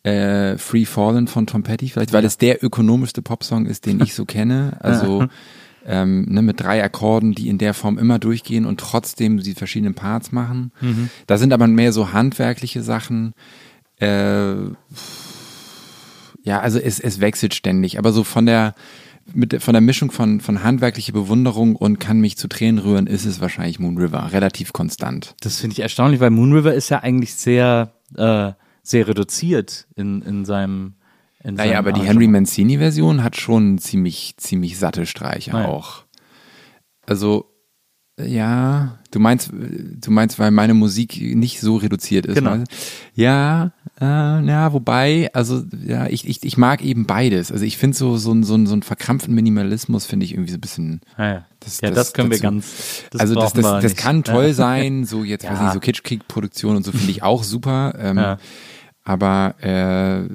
Äh, 0.03 0.57
Free 0.57 0.84
Fallen 0.86 1.27
von 1.27 1.48
Tom 1.48 1.64
Petty, 1.64 1.88
vielleicht, 1.88 2.11
weil 2.11 2.26
es 2.26 2.38
der 2.38 2.61
ökonomischste 2.61 3.22
Popsong 3.22 3.68
ist, 3.68 3.86
den 3.86 4.02
ich 4.02 4.14
so 4.14 4.26
kenne. 4.26 4.77
Also 4.82 5.27
ähm, 5.86 6.26
ne, 6.28 6.41
mit 6.41 6.60
drei 6.60 6.84
Akkorden, 6.84 7.34
die 7.34 7.48
in 7.48 7.57
der 7.57 7.74
Form 7.74 7.98
immer 7.98 8.20
durchgehen 8.20 8.66
und 8.66 8.80
trotzdem 8.80 9.40
die 9.40 9.53
verschiedenen 9.53 9.94
Parts 9.94 10.32
machen. 10.32 10.72
Da 11.28 11.38
sind 11.38 11.53
aber 11.53 11.68
mehr 11.68 11.94
so 11.94 12.12
handwerkliche 12.12 12.82
Sachen. 12.82 13.34
Äh, 13.99 14.56
ja, 16.44 16.60
also 16.60 16.80
es, 16.80 16.99
es 16.99 17.20
wechselt 17.20 17.53
ständig, 17.53 17.98
aber 17.98 18.12
so 18.12 18.24
von 18.24 18.45
der 18.45 18.76
mit 19.34 19.62
von 19.62 19.74
der 19.74 19.82
Mischung 19.82 20.12
von, 20.12 20.40
von 20.40 20.64
handwerklicher 20.64 21.14
Bewunderung 21.14 21.76
und 21.76 21.99
kann 21.99 22.20
mich 22.20 22.38
zu 22.38 22.48
Tränen 22.48 22.80
rühren, 22.80 23.07
ist 23.07 23.26
es 23.26 23.41
wahrscheinlich 23.41 23.80
Moon 23.80 23.98
River, 23.98 24.32
relativ 24.32 24.72
konstant. 24.72 25.36
Das 25.41 25.60
finde 25.60 25.74
ich 25.74 25.80
erstaunlich, 25.80 26.20
weil 26.20 26.30
Moon 26.30 26.53
River 26.53 26.74
ist 26.74 26.90
ja 26.90 26.99
eigentlich 26.99 27.34
sehr, 27.34 27.94
äh, 28.16 28.52
sehr 28.84 29.07
reduziert 29.07 29.88
in, 29.95 30.22
in 30.22 30.45
seinem. 30.45 30.94
Naja, 31.52 31.78
aber 31.80 31.92
die. 31.92 32.02
Henry 32.02 32.28
Mancini-Version 32.28 33.24
hat 33.24 33.36
schon 33.36 33.78
ziemlich, 33.78 34.36
ziemlich 34.38 34.78
satte 34.78 35.06
Streicher 35.06 35.54
Ah 35.56 35.62
ja. 35.62 35.68
auch. 35.68 36.04
Also, 37.06 37.52
ja, 38.20 38.98
du 39.12 39.20
meinst, 39.20 39.52
du 39.52 40.10
meinst, 40.12 40.40
weil 40.40 40.50
meine 40.50 40.74
Musik 40.74 41.20
nicht 41.22 41.60
so 41.60 41.76
reduziert 41.76 42.26
ist. 42.26 42.36
Genau. 42.36 42.64
Ja, 43.14 43.74
äh, 44.00 44.06
ja, 44.06 44.72
wobei, 44.72 45.30
also, 45.34 45.64
ja, 45.86 46.08
ich, 46.08 46.26
ich, 46.28 46.42
ich 46.44 46.58
mag 46.58 46.82
eben 46.82 47.06
beides. 47.06 47.52
Also 47.52 47.66
ich 47.66 47.78
finde 47.78 47.98
so, 47.98 48.16
so, 48.18 48.32
ein- 48.32 48.44
so, 48.44 48.56
ein- 48.56 48.68
so 48.68 48.74
einen 48.74 48.84
verkrampften 48.84 49.36
Minimalismus 49.36 50.06
finde 50.06 50.26
ich 50.26 50.32
irgendwie 50.34 50.52
so 50.52 50.58
ein 50.58 50.62
bisschen, 50.62 51.02
Ah, 51.18 51.28
ja. 51.28 51.46
Das- 51.60 51.82
ja, 51.82 51.90
das 51.90 51.98
das, 51.98 52.14
können 52.14 52.30
wir 52.32 52.38
dazu. 52.38 52.44
ganz. 52.44 53.04
Das 53.12 53.20
also 53.22 53.36
das, 53.36 53.52
das, 53.54 53.64
wir 53.66 53.82
das 53.82 53.96
kann 53.96 54.24
toll 54.24 54.48
Ja. 54.48 54.54
sein, 54.54 55.04
so 55.06 55.24
jetzt, 55.26 55.44
weiß 55.44 55.52
Ja. 55.52 55.64
nicht, 55.66 55.74
so 55.74 55.80
Kitschkrieg-Produktion 55.82 56.78
und 56.78 56.84
so 56.86 56.92
finde 56.94 57.12
ich 57.12 57.22
auch 57.22 57.44
super. 57.44 57.94
Ähm, 58.00 58.18
Ja. 58.18 58.38
Aber 59.04 59.56
äh, 59.62 60.28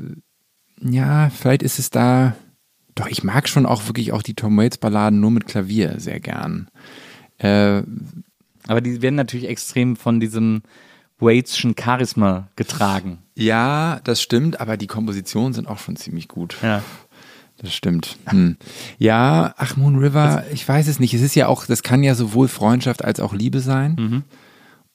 ja, 0.81 1.31
vielleicht 1.31 1.63
ist 1.63 1.79
es 1.79 1.91
da. 1.91 2.35
Doch, 2.95 3.07
ich 3.07 3.23
mag 3.23 3.49
schon 3.49 3.67
auch 3.67 3.87
wirklich 3.87 4.13
auch 4.13 4.23
die 4.23 4.35
Tom 4.35 4.57
Waits 4.57 4.79
Balladen 4.79 5.21
nur 5.21 5.31
mit 5.31 5.47
Klavier 5.47 5.95
sehr 5.99 6.21
gern. 6.21 6.69
Äh, 7.39 7.83
Aber 8.67 8.81
die 8.81 9.01
werden 9.03 9.15
natürlich 9.15 9.49
extrem 9.49 9.97
von 9.97 10.21
diesem 10.21 10.63
Waiteschen 11.19 11.75
Charisma 11.79 12.49
getragen. 12.57 13.19
ja, 13.35 14.01
das 14.05 14.21
stimmt, 14.23 14.61
aber 14.61 14.77
die 14.77 14.87
Kompositionen 14.87 15.53
sind 15.53 15.69
auch 15.69 15.79
schon 15.79 15.97
ziemlich 15.97 16.29
gut. 16.29 16.57
Ja. 16.63 16.83
Das 17.59 17.75
stimmt. 17.75 18.17
Hm. 18.27 18.57
Ja, 18.99 19.55
ach 19.59 19.77
Moon 19.77 19.97
River, 19.97 20.45
ich 20.51 20.67
weiß 20.67 20.89
es 20.89 20.99
nicht. 20.99 21.13
Es 21.13 21.21
ist 21.21 21.35
ja 21.35 21.47
auch, 21.47 21.67
das 21.67 21.83
kann 21.83 22.03
ja 22.03 22.15
sowohl 22.15 22.49
Freundschaft 22.49 23.05
als 23.05 23.21
auch 23.21 23.35
Liebe 23.35 23.61
sein. 23.61 24.25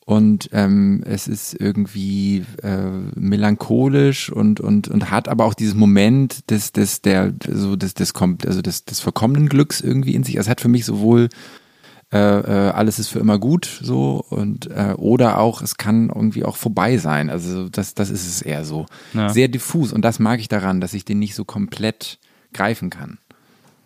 Und 0.08 0.50
ähm, 0.54 1.02
es 1.06 1.28
ist 1.28 1.60
irgendwie 1.60 2.46
äh, 2.62 2.78
melancholisch 3.16 4.30
und, 4.32 4.60
und, 4.60 4.88
und 4.88 5.10
hat 5.10 5.28
aber 5.28 5.46
auch 5.46 5.56
dieses 5.56 5.74
Moment 5.74 6.50
des, 6.52 6.72
des, 6.72 7.02
der, 7.02 7.34
so 7.52 7.76
des, 7.76 7.96
des, 7.96 8.14
kom- 8.14 8.46
also 8.46 8.62
des, 8.62 8.86
des 8.86 9.00
verkommenen 9.00 9.50
Glücks 9.50 9.82
irgendwie 9.82 10.14
in 10.14 10.24
sich. 10.24 10.38
Also 10.38 10.48
es 10.48 10.52
hat 10.52 10.62
für 10.62 10.68
mich 10.68 10.86
sowohl 10.86 11.30
äh, 12.14 12.18
äh, 12.20 12.70
alles 12.70 13.00
ist 13.00 13.08
für 13.08 13.18
immer 13.18 13.40
gut 13.40 13.80
so 13.82 14.24
und 14.30 14.70
äh, 14.70 14.94
oder 14.96 15.40
auch 15.40 15.64
es 15.64 15.76
kann 15.78 16.10
irgendwie 16.14 16.44
auch 16.44 16.56
vorbei 16.56 16.98
sein. 16.98 17.32
Also 17.32 17.68
das, 17.70 17.96
das 17.96 18.12
ist 18.12 18.28
es 18.28 18.44
eher 18.44 18.64
so. 18.64 18.86
Ja. 19.16 19.30
Sehr 19.30 19.48
diffus 19.48 19.92
und 19.92 20.04
das 20.04 20.20
mag 20.20 20.40
ich 20.40 20.48
daran, 20.48 20.82
dass 20.82 20.94
ich 20.94 21.04
den 21.06 21.18
nicht 21.18 21.34
so 21.34 21.46
komplett 21.46 22.20
greifen 22.54 22.92
kann. 22.92 23.18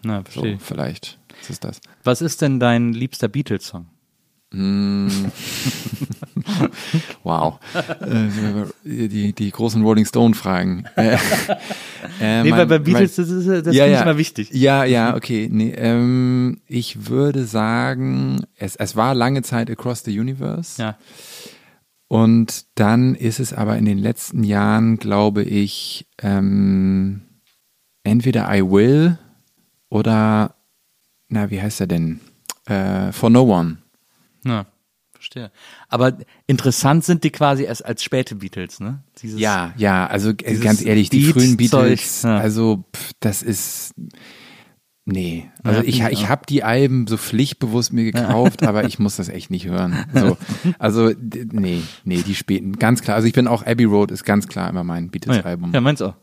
Na, 0.04 0.18
So, 0.18 0.42
verstehe. 0.42 0.58
vielleicht 0.60 1.18
ist 1.42 1.50
es 1.50 1.60
das. 1.62 1.80
Was 2.04 2.22
ist 2.22 2.42
denn 2.42 2.60
dein 2.60 2.92
liebster 2.92 3.30
Beatles-Song? 3.30 3.86
Wow. 7.24 7.60
äh, 8.02 8.28
die, 8.84 9.34
die 9.34 9.52
großen 9.52 9.82
Rolling 9.84 10.06
Stone 10.06 10.34
Fragen. 10.34 10.86
Äh, 10.96 11.14
äh, 12.22 12.44
Nee, 12.44 12.50
mein- 12.50 12.52
weil 12.60 12.66
bei 12.68 12.80
Beatles, 12.80 13.18
mein- 13.18 13.28
das, 13.28 13.36
ist, 13.36 13.48
das 13.68 13.76
ja, 13.76 13.84
finde 13.84 13.94
ja. 13.94 14.00
ich 14.00 14.02
immer 14.06 14.18
wichtig. 14.18 14.50
Ja, 14.52 14.84
ja, 14.86 15.16
okay. 15.16 15.48
Nee, 15.52 15.74
ähm, 15.78 16.62
ich 16.68 17.08
würde 17.10 17.46
sagen, 17.46 18.42
es, 18.56 18.76
es 18.76 18.96
war 18.96 19.14
lange 19.14 19.42
Zeit 19.44 19.70
Across 19.70 20.04
the 20.06 20.20
Universe. 20.20 20.82
Ja. 20.82 20.98
Und 22.08 22.66
dann 22.76 23.14
ist 23.16 23.40
es 23.40 23.54
aber 23.54 23.78
in 23.78 23.86
den 23.86 24.00
letzten 24.00 24.44
Jahren, 24.44 24.98
glaube 24.98 25.44
ich, 25.44 26.08
ähm, 26.22 27.22
entweder 28.04 28.52
I 28.52 28.64
Will 28.64 29.20
oder, 29.90 30.56
na, 31.28 31.52
wie 31.52 31.62
heißt 31.62 31.82
er 31.82 31.88
denn? 31.88 32.20
Äh, 32.66 33.12
For 33.12 33.30
No 33.30 33.44
One. 33.44 33.78
Ja, 34.46 34.66
verstehe. 35.14 35.52
Aber 35.88 36.18
interessant 36.48 37.04
sind 37.06 37.24
die 37.24 37.30
quasi 37.30 37.64
erst 37.64 37.86
als 37.86 38.04
späte 38.04 38.36
Beatles, 38.36 38.80
ne? 38.80 39.04
Dieses, 39.22 39.40
Ja, 39.40 39.74
ja, 39.78 40.08
also 40.08 40.30
äh, 40.30 40.58
ganz 40.58 40.84
ehrlich, 40.84 41.10
die 41.10 41.24
frühen 41.24 41.58
Beatles, 41.58 42.24
ja. 42.24 42.38
also 42.38 42.86
pff, 42.96 43.12
das 43.20 43.44
ist 43.44 43.94
Nee, 45.12 45.50
also 45.64 45.82
Ja, 45.82 45.88
ich, 45.88 46.04
ich 46.04 46.30
habe 46.30 46.44
die 46.48 46.64
Alben 46.64 47.08
so 47.08 47.18
pflichtbewusst 47.18 47.94
mir 47.94 48.04
gekauft, 48.04 48.64
aber 48.68 48.84
ich 48.86 49.00
muss 49.00 49.16
das 49.16 49.30
echt 49.30 49.50
nicht 49.50 49.66
hören. 49.66 50.06
So, 50.14 50.38
also 50.78 51.12
nee, 51.20 51.82
nee, 52.04 52.22
die 52.22 52.36
späten, 52.36 52.74
ganz 52.74 53.02
klar. 53.02 53.16
Also 53.16 53.28
ich 53.28 53.34
bin 53.34 53.48
auch 53.48 53.66
Abbey 53.66 53.86
Road 53.86 54.12
ist 54.12 54.24
ganz 54.24 54.48
klar 54.48 54.70
immer 54.70 54.84
mein 54.84 55.10
Beatles-Album. 55.10 55.74
Ja, 55.74 55.82
meins 55.82 56.02
auch. 56.02 56.14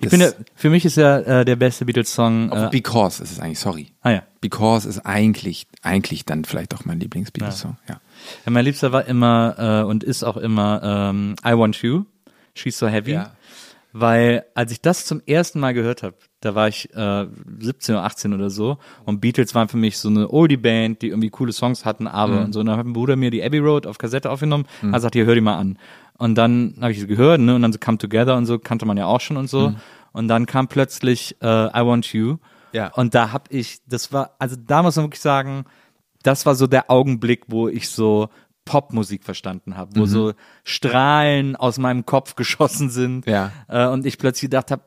Ich 0.00 0.08
finde, 0.10 0.34
für 0.54 0.70
mich 0.70 0.84
ist 0.84 0.96
ja 0.96 1.18
äh, 1.18 1.44
der 1.44 1.56
beste 1.56 1.84
Beatles-Song. 1.84 2.50
Äh, 2.52 2.68
Because 2.70 3.22
ist 3.22 3.32
es 3.32 3.40
eigentlich, 3.40 3.58
sorry. 3.60 3.92
ah 4.02 4.10
ja. 4.10 4.22
Because 4.40 4.88
ist 4.88 5.00
eigentlich, 5.06 5.66
eigentlich 5.82 6.24
dann 6.24 6.44
vielleicht 6.44 6.74
auch 6.74 6.84
mein 6.84 7.00
Lieblings-Beatles-Song. 7.00 7.76
Ja. 7.88 8.00
ja. 8.44 8.50
Mein 8.50 8.64
Liebster 8.64 8.92
war 8.92 9.06
immer 9.06 9.82
äh, 9.82 9.84
und 9.84 10.04
ist 10.04 10.22
auch 10.24 10.36
immer 10.36 10.82
ähm, 10.82 11.36
I 11.46 11.56
Want 11.56 11.76
You, 11.82 12.04
She's 12.54 12.78
So 12.78 12.86
Heavy. 12.88 13.12
Ja. 13.12 13.32
Weil 13.96 14.44
als 14.54 14.72
ich 14.72 14.80
das 14.80 15.06
zum 15.06 15.22
ersten 15.24 15.60
Mal 15.60 15.72
gehört 15.72 16.02
habe, 16.02 16.16
da 16.40 16.56
war 16.56 16.66
ich 16.66 16.92
äh, 16.96 17.26
17 17.60 17.94
oder 17.94 18.04
18 18.04 18.34
oder 18.34 18.50
so 18.50 18.78
und 19.04 19.20
Beatles 19.20 19.54
waren 19.54 19.68
für 19.68 19.76
mich 19.76 19.98
so 19.98 20.08
eine 20.08 20.28
Oldie-Band, 20.30 21.00
die 21.00 21.08
irgendwie 21.10 21.30
coole 21.30 21.52
Songs 21.52 21.84
hatten, 21.84 22.08
aber 22.08 22.34
Mhm. 22.40 22.44
und 22.46 22.52
so. 22.54 22.60
Und 22.60 22.66
dann 22.66 22.76
hat 22.76 22.84
mein 22.86 22.92
Bruder 22.92 23.14
mir 23.14 23.30
die 23.30 23.42
Abbey 23.44 23.58
Road 23.58 23.86
auf 23.86 23.96
Kassette 23.98 24.30
aufgenommen, 24.30 24.66
hat 24.82 24.92
gesagt, 24.94 25.14
hier 25.14 25.26
hör 25.26 25.36
die 25.36 25.40
mal 25.40 25.56
an. 25.58 25.78
Und 26.18 26.36
dann 26.36 26.76
habe 26.80 26.92
ich 26.92 27.00
sie 27.00 27.06
gehört, 27.06 27.40
ne, 27.40 27.54
und 27.54 27.62
dann 27.62 27.72
so 27.72 27.78
Come 27.78 27.98
Together 27.98 28.36
und 28.36 28.46
so, 28.46 28.58
kannte 28.58 28.86
man 28.86 28.96
ja 28.96 29.06
auch 29.06 29.20
schon 29.20 29.36
und 29.36 29.48
so. 29.50 29.74
Und 30.12 30.28
dann 30.28 30.46
kam 30.46 30.68
plötzlich 30.68 31.36
äh, 31.42 31.46
I 31.66 31.84
Want 31.84 32.12
You. 32.12 32.32
Mhm. 32.34 32.38
Ja. 32.72 32.92
Und 32.94 33.14
da 33.14 33.32
hab 33.32 33.52
ich, 33.52 33.80
das 33.86 34.12
war, 34.12 34.34
also 34.38 34.56
da 34.56 34.82
muss 34.82 34.96
man 34.96 35.06
wirklich 35.06 35.20
sagen, 35.20 35.64
das 36.22 36.46
war 36.46 36.54
so 36.54 36.66
der 36.66 36.90
Augenblick, 36.90 37.44
wo 37.48 37.68
ich 37.68 37.88
so 37.88 38.28
Popmusik 38.64 39.24
verstanden 39.24 39.76
habe, 39.76 39.90
Mhm. 39.94 40.00
wo 40.02 40.06
so 40.06 40.32
Strahlen 40.62 41.56
aus 41.56 41.78
meinem 41.78 42.04
Kopf 42.06 42.34
geschossen 42.36 42.90
sind 42.90 43.26
Ja. 43.26 43.52
äh, 43.68 43.86
und 43.86 44.06
ich 44.06 44.18
plötzlich 44.18 44.50
gedacht 44.50 44.70
habe, 44.70 44.82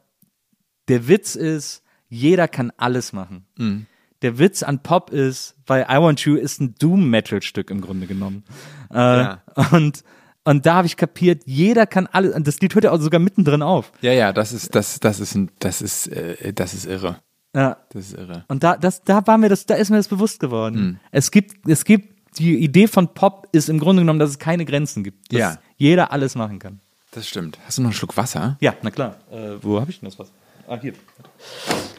der 0.87 1.07
Witz 1.07 1.35
ist, 1.35 1.83
jeder 2.09 2.47
kann 2.47 2.71
alles 2.77 3.11
machen. 3.13 3.45
Mhm. 3.57 3.85
Der 4.21 4.39
Witz 4.39 4.63
an 4.63 4.81
Pop 4.81 5.11
ist, 5.11 5.55
weil 5.67 5.83
I 5.89 5.97
Want 6.01 6.21
You 6.21 6.35
ist 6.35 6.59
ein 6.59 6.75
Doom-Metal-Stück 6.79 7.69
im 7.69 7.81
Grunde 7.81 8.07
genommen. 8.07 8.43
Äh, 8.91 8.95
Ja. 8.97 9.41
Und 9.71 10.03
und 10.47 10.65
da 10.65 10.75
habe 10.75 10.87
ich 10.87 10.95
kapiert, 10.95 11.43
jeder 11.45 11.85
kann 11.85 12.07
alles. 12.07 12.33
Und 12.33 12.47
das 12.47 12.61
Lied 12.61 12.73
hört 12.73 12.85
ja 12.85 12.91
auch 12.91 13.01
sogar 13.01 13.19
mittendrin 13.19 13.61
auf. 13.61 13.91
Ja, 14.01 14.13
ja, 14.13 14.31
das 14.31 14.53
ist, 14.53 14.73
das, 14.75 14.99
das 15.01 15.19
ist, 15.19 15.35
ein, 15.35 15.51
das 15.59 15.81
ist, 15.81 16.07
äh, 16.07 16.53
das 16.53 16.73
ist 16.73 16.85
irre. 16.85 17.19
Ja. 17.53 17.75
Das 17.91 18.05
ist 18.05 18.17
irre. 18.17 18.45
Und 18.47 18.63
da, 18.63 18.77
das, 18.77 19.03
da 19.03 19.27
war 19.27 19.37
mir 19.37 19.49
das, 19.49 19.65
da 19.65 19.75
ist 19.75 19.89
mir 19.89 19.97
das 19.97 20.07
bewusst 20.07 20.39
geworden. 20.39 20.75
Hm. 20.77 20.99
Es 21.11 21.31
gibt, 21.31 21.67
es 21.67 21.83
gibt, 21.83 22.15
die 22.37 22.55
Idee 22.63 22.87
von 22.87 23.13
Pop 23.13 23.49
ist 23.51 23.67
im 23.67 23.77
Grunde 23.77 24.03
genommen, 24.03 24.19
dass 24.19 24.29
es 24.29 24.39
keine 24.39 24.63
Grenzen 24.63 25.03
gibt. 25.03 25.33
Dass 25.33 25.39
Ja. 25.39 25.57
jeder 25.75 26.13
alles 26.13 26.35
machen 26.35 26.59
kann. 26.59 26.79
Das 27.11 27.27
stimmt. 27.27 27.59
Hast 27.65 27.77
du 27.77 27.81
noch 27.81 27.89
einen 27.89 27.95
Schluck 27.95 28.15
Wasser? 28.15 28.57
Ja, 28.61 28.73
na 28.83 28.91
klar. 28.91 29.15
Äh, 29.29 29.55
wo 29.61 29.81
habe 29.81 29.91
ich 29.91 29.99
denn 29.99 30.07
das 30.07 30.17
was? 30.17 30.31
Ah, 30.67 30.77
hier. 30.79 30.93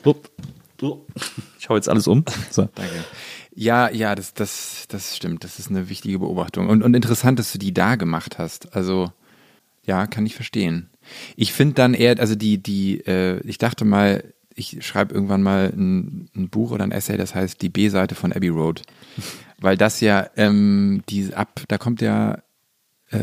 Upp. 0.04 0.30
Ich 1.58 1.68
hau 1.68 1.74
jetzt 1.74 1.88
alles 1.88 2.06
um. 2.06 2.24
So. 2.50 2.62
Danke. 2.74 3.04
Ja, 3.60 3.90
ja, 3.90 4.14
das, 4.14 4.34
das, 4.34 4.84
das 4.86 5.16
stimmt. 5.16 5.42
Das 5.42 5.58
ist 5.58 5.68
eine 5.68 5.88
wichtige 5.88 6.20
Beobachtung. 6.20 6.68
Und, 6.68 6.84
und 6.84 6.94
interessant, 6.94 7.40
dass 7.40 7.50
du 7.52 7.58
die 7.58 7.74
da 7.74 7.96
gemacht 7.96 8.38
hast. 8.38 8.76
Also, 8.76 9.10
ja, 9.84 10.06
kann 10.06 10.24
ich 10.26 10.36
verstehen. 10.36 10.90
Ich 11.34 11.52
finde 11.52 11.74
dann 11.74 11.92
eher, 11.94 12.20
also 12.20 12.36
die, 12.36 12.62
die, 12.62 13.00
äh, 13.04 13.40
ich 13.40 13.58
dachte 13.58 13.84
mal, 13.84 14.22
ich 14.54 14.86
schreibe 14.86 15.12
irgendwann 15.12 15.42
mal 15.42 15.72
ein, 15.76 16.28
ein 16.36 16.50
Buch 16.50 16.70
oder 16.70 16.84
ein 16.84 16.92
Essay, 16.92 17.16
das 17.16 17.34
heißt 17.34 17.60
die 17.60 17.68
B-Seite 17.68 18.14
von 18.14 18.32
Abbey 18.32 18.48
Road. 18.48 18.82
Weil 19.60 19.76
das 19.76 20.00
ja, 20.00 20.28
ähm, 20.36 21.02
die 21.08 21.34
ab, 21.34 21.60
da 21.66 21.78
kommt 21.78 22.00
ja, 22.00 22.38
äh, 23.10 23.18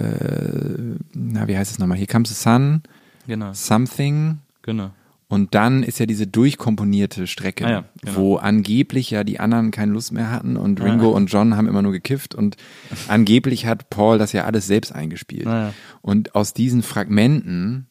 na, 1.14 1.48
wie 1.48 1.58
heißt 1.58 1.72
es 1.72 1.80
nochmal? 1.80 1.98
Here 1.98 2.08
comes 2.08 2.28
the 2.28 2.36
sun, 2.36 2.82
Genau. 3.26 3.54
something, 3.54 4.40
Genau. 4.64 4.92
Und 5.28 5.56
dann 5.56 5.82
ist 5.84 6.00
ja 6.00 6.06
diese 6.06 6.28
durchkomponierte 6.28 7.26
Strecke, 7.28 7.66
Ah 7.66 7.70
ja, 7.70 7.84
genau. 8.02 8.16
wo 8.18 8.36
angeblich 8.38 9.10
ja 9.10 9.24
die 9.24 9.40
anderen 9.40 9.72
keine 9.72 9.92
Lust 9.92 10.12
mehr 10.12 10.30
hatten 10.32 10.56
und 10.56 10.80
Ringo 10.82 11.10
und 11.10 11.28
John 11.28 11.56
haben 11.58 11.68
immer 11.68 11.82
nur 11.82 11.92
gekifft 11.92 12.36
und 12.36 12.58
angeblich 13.08 13.66
hat 13.66 13.90
Paul 13.90 14.18
das 14.18 14.34
ja 14.34 14.46
alles 14.46 14.68
selbst 14.68 14.92
eingespielt. 14.94 15.48
Ah 15.48 15.60
ja. 15.68 15.74
Und 16.02 16.36
aus 16.36 16.54
diesen 16.54 16.84
Fragmenten 16.84 17.88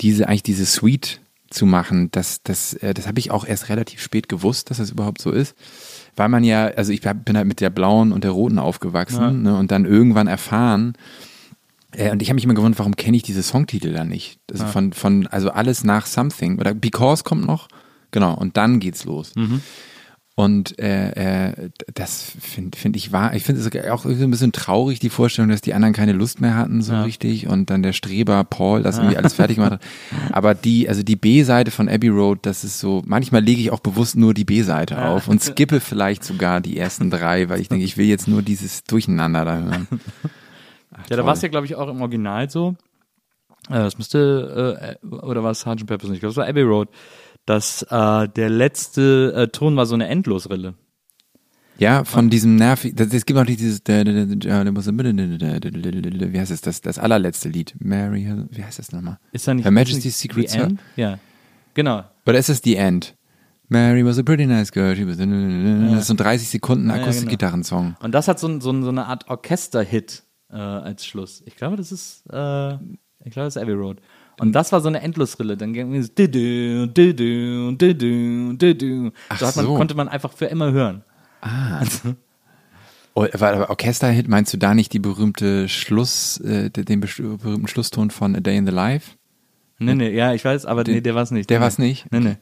diese 0.00 0.28
eigentlich 0.28 0.42
diese 0.42 0.66
Suite 0.66 1.20
zu 1.50 1.66
machen, 1.66 2.10
das 2.10 2.42
das 2.42 2.74
äh, 2.74 2.92
das 2.94 3.06
habe 3.06 3.18
ich 3.20 3.30
auch 3.30 3.46
erst 3.46 3.68
relativ 3.68 4.02
spät 4.02 4.28
gewusst, 4.28 4.70
dass 4.70 4.78
das 4.78 4.90
überhaupt 4.90 5.20
so 5.22 5.30
ist, 5.30 5.54
weil 6.16 6.28
man 6.28 6.42
ja, 6.44 6.66
also 6.66 6.92
ich 6.92 7.00
bin 7.02 7.36
halt 7.36 7.46
mit 7.46 7.60
der 7.60 7.70
blauen 7.70 8.10
und 8.12 8.24
der 8.24 8.32
roten 8.32 8.58
aufgewachsen 8.58 9.20
Ja. 9.22 9.30
ne, 9.30 9.56
und 9.56 9.70
dann 9.70 9.84
irgendwann 9.84 10.26
erfahren, 10.26 10.94
äh, 11.96 12.10
und 12.10 12.22
ich 12.22 12.28
habe 12.28 12.34
mich 12.34 12.44
immer 12.44 12.54
gewundert, 12.54 12.78
warum 12.78 12.96
kenne 12.96 13.16
ich 13.16 13.22
diese 13.22 13.42
Songtitel 13.42 13.92
dann 13.92 14.08
nicht? 14.08 14.38
Also 14.50 14.66
von, 14.66 14.92
von, 14.92 15.26
also 15.28 15.50
alles 15.50 15.84
nach 15.84 16.06
Something 16.06 16.58
oder 16.58 16.74
Because 16.74 17.24
kommt 17.24 17.46
noch, 17.46 17.68
genau, 18.10 18.34
und 18.34 18.56
dann 18.56 18.80
geht's 18.80 19.04
los. 19.04 19.32
Und 20.36 20.80
äh, 20.80 21.50
äh, 21.50 21.70
das 21.94 22.24
finde 22.40 22.76
find 22.76 22.96
ich 22.96 23.12
wahr. 23.12 23.36
Ich 23.36 23.44
finde 23.44 23.60
es 23.60 23.68
auch 23.88 24.04
irgendwie 24.04 24.24
ein 24.24 24.32
bisschen 24.32 24.50
traurig, 24.50 24.98
die 24.98 25.08
Vorstellung, 25.08 25.48
dass 25.48 25.60
die 25.60 25.74
anderen 25.74 25.94
keine 25.94 26.12
Lust 26.12 26.40
mehr 26.40 26.56
hatten, 26.56 26.82
so 26.82 27.02
richtig. 27.02 27.46
Und 27.46 27.70
dann 27.70 27.84
der 27.84 27.92
Streber 27.92 28.42
Paul 28.42 28.82
das 28.82 28.96
irgendwie 28.98 29.16
alles 29.16 29.34
fertig 29.34 29.56
gemacht 29.56 29.74
hat. 29.74 29.80
Aber 30.32 30.56
die, 30.56 30.88
also 30.88 31.04
die 31.04 31.14
B-Seite 31.14 31.70
von 31.70 31.88
Abbey 31.88 32.08
Road, 32.08 32.40
das 32.42 32.64
ist 32.64 32.80
so, 32.80 33.02
manchmal 33.06 33.44
lege 33.44 33.60
ich 33.60 33.70
auch 33.70 33.78
bewusst 33.78 34.16
nur 34.16 34.34
die 34.34 34.44
B-Seite 34.44 35.04
auf 35.04 35.28
und 35.28 35.40
skippe 35.40 35.78
vielleicht 35.78 36.24
sogar 36.24 36.60
die 36.60 36.76
ersten 36.78 37.10
drei, 37.10 37.48
weil 37.48 37.60
ich 37.60 37.68
denke, 37.68 37.84
ich 37.84 37.96
will 37.96 38.06
jetzt 38.06 38.26
nur 38.26 38.42
dieses 38.42 38.82
Durcheinander 38.82 39.44
da 39.44 39.58
hören. 39.58 39.86
Ach, 40.94 41.08
Ja, 41.10 41.16
da 41.16 41.26
war 41.26 41.34
es 41.34 41.42
ja, 41.42 41.48
glaube 41.48 41.66
ich, 41.66 41.74
auch 41.74 41.88
im 41.88 42.00
Original 42.00 42.48
so. 42.50 42.76
Äh, 43.68 43.74
Das 43.74 43.98
müsste, 43.98 44.98
äh, 45.02 45.06
oder 45.06 45.42
war 45.42 45.50
es 45.50 45.60
Sgt. 45.60 45.86
Pepper's 45.86 46.08
nicht? 46.08 46.16
Ich 46.16 46.20
glaube, 46.20 46.30
es 46.32 46.36
war 46.36 46.46
Abbey 46.48 46.62
Road. 46.62 46.88
Dass 47.46 47.82
äh, 47.90 48.28
der 48.28 48.48
letzte 48.48 49.32
äh, 49.36 49.48
Ton 49.48 49.76
war 49.76 49.84
so 49.84 49.94
eine 49.94 50.08
Endlosrille. 50.08 50.74
Ja, 51.76 52.04
von 52.04 52.30
diesem 52.30 52.56
nervig, 52.56 52.94
das, 52.94 53.12
es 53.12 53.26
gibt 53.26 53.38
auch 53.38 53.44
nicht 53.44 53.60
dieses, 53.60 53.80
wie 53.80 53.92
heißt 56.38 56.50
es, 56.52 56.60
das, 56.60 56.80
das 56.80 56.98
allerletzte 56.98 57.48
Lied, 57.48 57.74
Mary, 57.80 58.32
wie 58.50 58.62
heißt 58.62 58.78
das 58.78 58.92
nochmal? 58.92 59.18
Ist 59.32 59.48
da 59.48 59.54
nicht 59.54 59.64
Her 59.64 59.72
Majesty's 59.72 60.18
Secret 60.18 60.50
The 60.50 60.58
End? 60.58 60.80
Ja. 60.96 61.18
Genau. 61.74 62.04
Oder 62.26 62.38
ist 62.38 62.48
es 62.48 62.60
The 62.62 62.76
End? 62.76 63.16
Mary 63.68 64.04
was 64.04 64.18
a 64.18 64.22
pretty 64.22 64.46
nice 64.46 64.70
girl, 64.70 64.94
she 64.94 65.06
was, 65.06 65.16
das 65.16 65.26
ist 66.00 66.06
so 66.06 66.14
ein 66.14 66.16
30 66.16 66.48
Sekunden 66.48 66.90
Akustikgitarrensong. 66.90 67.96
Und 68.00 68.12
das 68.12 68.28
hat 68.28 68.38
so, 68.38 68.60
so, 68.60 68.82
so 68.82 68.88
eine 68.90 69.06
Art 69.06 69.28
Orchester-Hit 69.28 70.22
äh, 70.50 70.56
als 70.56 71.06
Schluss. 71.06 71.42
Ich 71.46 71.56
glaube, 71.56 71.76
das 71.76 71.92
ist, 71.92 72.24
äh, 72.30 72.74
ich 72.74 73.32
glaube, 73.32 73.46
das 73.46 73.56
ist 73.56 73.62
Abbey 73.62 73.72
Road. 73.72 73.98
Und 74.40 74.52
das 74.52 74.72
war 74.72 74.80
so 74.80 74.88
eine 74.88 75.00
Endlosrille. 75.00 75.56
Dann 75.56 75.72
ging 75.72 75.94
es 75.94 76.14
du-du, 76.14 76.88
du-du, 76.88 77.72
du-du. 77.76 79.12
Ach 79.28 79.38
So, 79.38 79.46
man, 79.46 79.66
so. 79.66 79.76
konnte 79.76 79.94
man 79.94 80.08
einfach 80.08 80.32
für 80.32 80.46
immer 80.46 80.72
hören. 80.72 81.04
Oh, 83.14 83.26
aber 83.32 83.48
aber 83.52 83.70
Orchesterhit, 83.70 84.26
meinst 84.28 84.52
du 84.52 84.56
da 84.56 84.74
nicht 84.74 84.92
die 84.92 84.98
berühmte 84.98 85.68
Schluss, 85.68 86.38
äh, 86.40 86.70
den 86.70 87.00
berühmten 87.00 87.68
Schlusston 87.68 88.10
von 88.10 88.34
A 88.34 88.40
Day 88.40 88.56
in 88.56 88.66
the 88.66 88.72
Life? 88.72 89.12
Nee, 89.78 89.94
nee, 89.94 90.10
ja, 90.10 90.32
ich 90.34 90.44
weiß, 90.44 90.66
aber 90.66 90.82
nee, 90.84 91.00
der 91.00 91.14
war 91.14 91.22
es 91.22 91.30
nicht. 91.30 91.50
der 91.50 91.58
Nee, 91.58 91.64
war's 91.64 91.78
nicht? 91.78 92.10
Nee, 92.10 92.20
nee. 92.20 92.36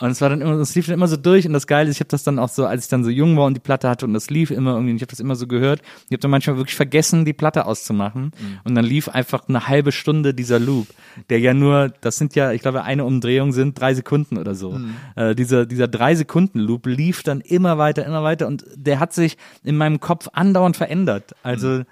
Und 0.00 0.10
es 0.10 0.20
war 0.20 0.28
dann 0.28 0.40
immer, 0.40 0.52
es 0.54 0.74
lief 0.74 0.86
dann 0.86 0.94
immer 0.94 1.06
so 1.06 1.16
durch 1.16 1.46
und 1.46 1.52
das 1.52 1.68
Geile 1.68 1.88
ist, 1.88 1.96
ich 1.96 2.00
habe 2.00 2.08
das 2.08 2.24
dann 2.24 2.40
auch 2.40 2.48
so, 2.48 2.66
als 2.66 2.84
ich 2.84 2.88
dann 2.90 3.04
so 3.04 3.10
jung 3.10 3.36
war 3.36 3.44
und 3.46 3.54
die 3.54 3.60
Platte 3.60 3.88
hatte 3.88 4.04
und 4.06 4.12
das 4.12 4.28
lief 4.28 4.50
immer 4.50 4.72
irgendwie, 4.72 4.90
und 4.90 4.96
ich 4.96 5.02
habe 5.02 5.10
das 5.10 5.20
immer 5.20 5.36
so 5.36 5.46
gehört, 5.46 5.82
ich 6.06 6.12
habe 6.12 6.18
dann 6.18 6.32
manchmal 6.32 6.56
wirklich 6.56 6.74
vergessen, 6.74 7.24
die 7.24 7.32
Platte 7.32 7.64
auszumachen 7.66 8.24
Mhm. 8.24 8.58
und 8.64 8.74
dann 8.74 8.84
lief 8.84 9.08
einfach 9.08 9.48
eine 9.48 9.68
halbe 9.68 9.92
Stunde 9.92 10.34
dieser 10.34 10.58
Loop, 10.58 10.88
der 11.30 11.38
ja 11.38 11.54
nur, 11.54 11.92
das 12.00 12.16
sind 12.16 12.34
ja, 12.34 12.50
ich 12.50 12.60
glaube, 12.60 12.82
eine 12.82 13.04
Umdrehung 13.04 13.52
sind 13.52 13.78
drei 13.78 13.94
Sekunden 13.94 14.36
oder 14.36 14.56
so. 14.56 14.72
Mhm. 14.72 14.94
Äh, 15.14 15.34
dieser, 15.36 15.64
dieser 15.64 15.86
drei 15.86 16.16
Sekunden 16.16 16.58
Loop 16.58 16.86
lief 16.86 17.22
dann 17.22 17.40
immer 17.40 17.78
weiter, 17.78 18.04
immer 18.04 18.24
weiter 18.24 18.48
und 18.48 18.64
der 18.74 18.98
hat 18.98 19.12
sich 19.12 19.36
in 19.62 19.76
meinem 19.76 20.00
Kopf 20.00 20.28
andauernd 20.32 20.76
verändert. 20.76 21.36
Also 21.44 21.68
Mhm. 21.68 21.84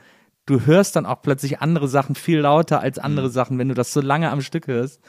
du 0.47 0.67
hörst 0.67 0.97
dann 0.97 1.07
auch 1.07 1.23
plötzlich 1.23 1.61
andere 1.61 1.87
Sachen 1.87 2.17
viel 2.17 2.41
lauter 2.41 2.81
als 2.81 2.99
andere 2.99 3.29
Mhm. 3.29 3.33
Sachen, 3.33 3.59
wenn 3.59 3.69
du 3.69 3.75
das 3.75 3.93
so 3.93 4.01
lange 4.01 4.29
am 4.33 4.41
Stück 4.41 4.67
hörst. 4.67 5.01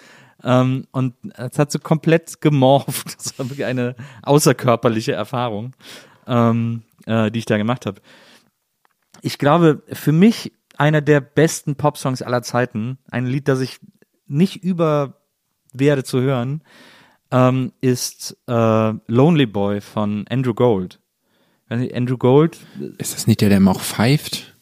Ähm, 0.44 0.88
und 0.91 1.15
es 1.36 1.57
hat 1.57 1.72
so 1.72 1.80
komplett 1.80 2.41
gemorpht. 2.41 3.15
Das 3.18 3.38
war 3.40 3.49
wirklich 3.49 3.65
eine 3.65 3.95
außerkörperliche 4.24 5.14
Erfahrung, 5.14 5.76
ähm, 6.28 6.84
äh, 7.06 7.32
die 7.32 7.40
ich 7.40 7.45
da 7.45 7.57
gemacht 7.57 7.86
habe. 7.86 8.02
Ich 9.22 9.38
glaube, 9.38 9.84
für 9.91 10.11
mich 10.11 10.52
einer 10.78 11.02
der 11.02 11.22
besten 11.22 11.76
Popsongs 11.76 12.22
aller 12.22 12.41
Zeiten, 12.41 12.98
ein 13.10 13.26
Lied, 13.26 13.48
das 13.48 13.61
ich 13.61 13.80
nicht 14.28 14.64
über 14.64 15.22
werde 15.72 16.03
zu 16.03 16.22
hören, 16.22 16.64
ähm, 17.32 17.72
ist 17.82 18.38
äh, 18.48 18.94
Lonely 19.07 19.45
Boy 19.45 19.82
von 19.82 20.26
Andrew 20.30 20.53
Gold. 20.53 20.99
Andrew 21.70 22.18
Gold. 22.18 22.60
Ist 22.99 23.15
das 23.15 23.26
nicht 23.26 23.41
der, 23.41 23.49
der 23.49 23.57
immer 23.57 23.72
auch 23.72 23.82
pfeift? 23.82 24.56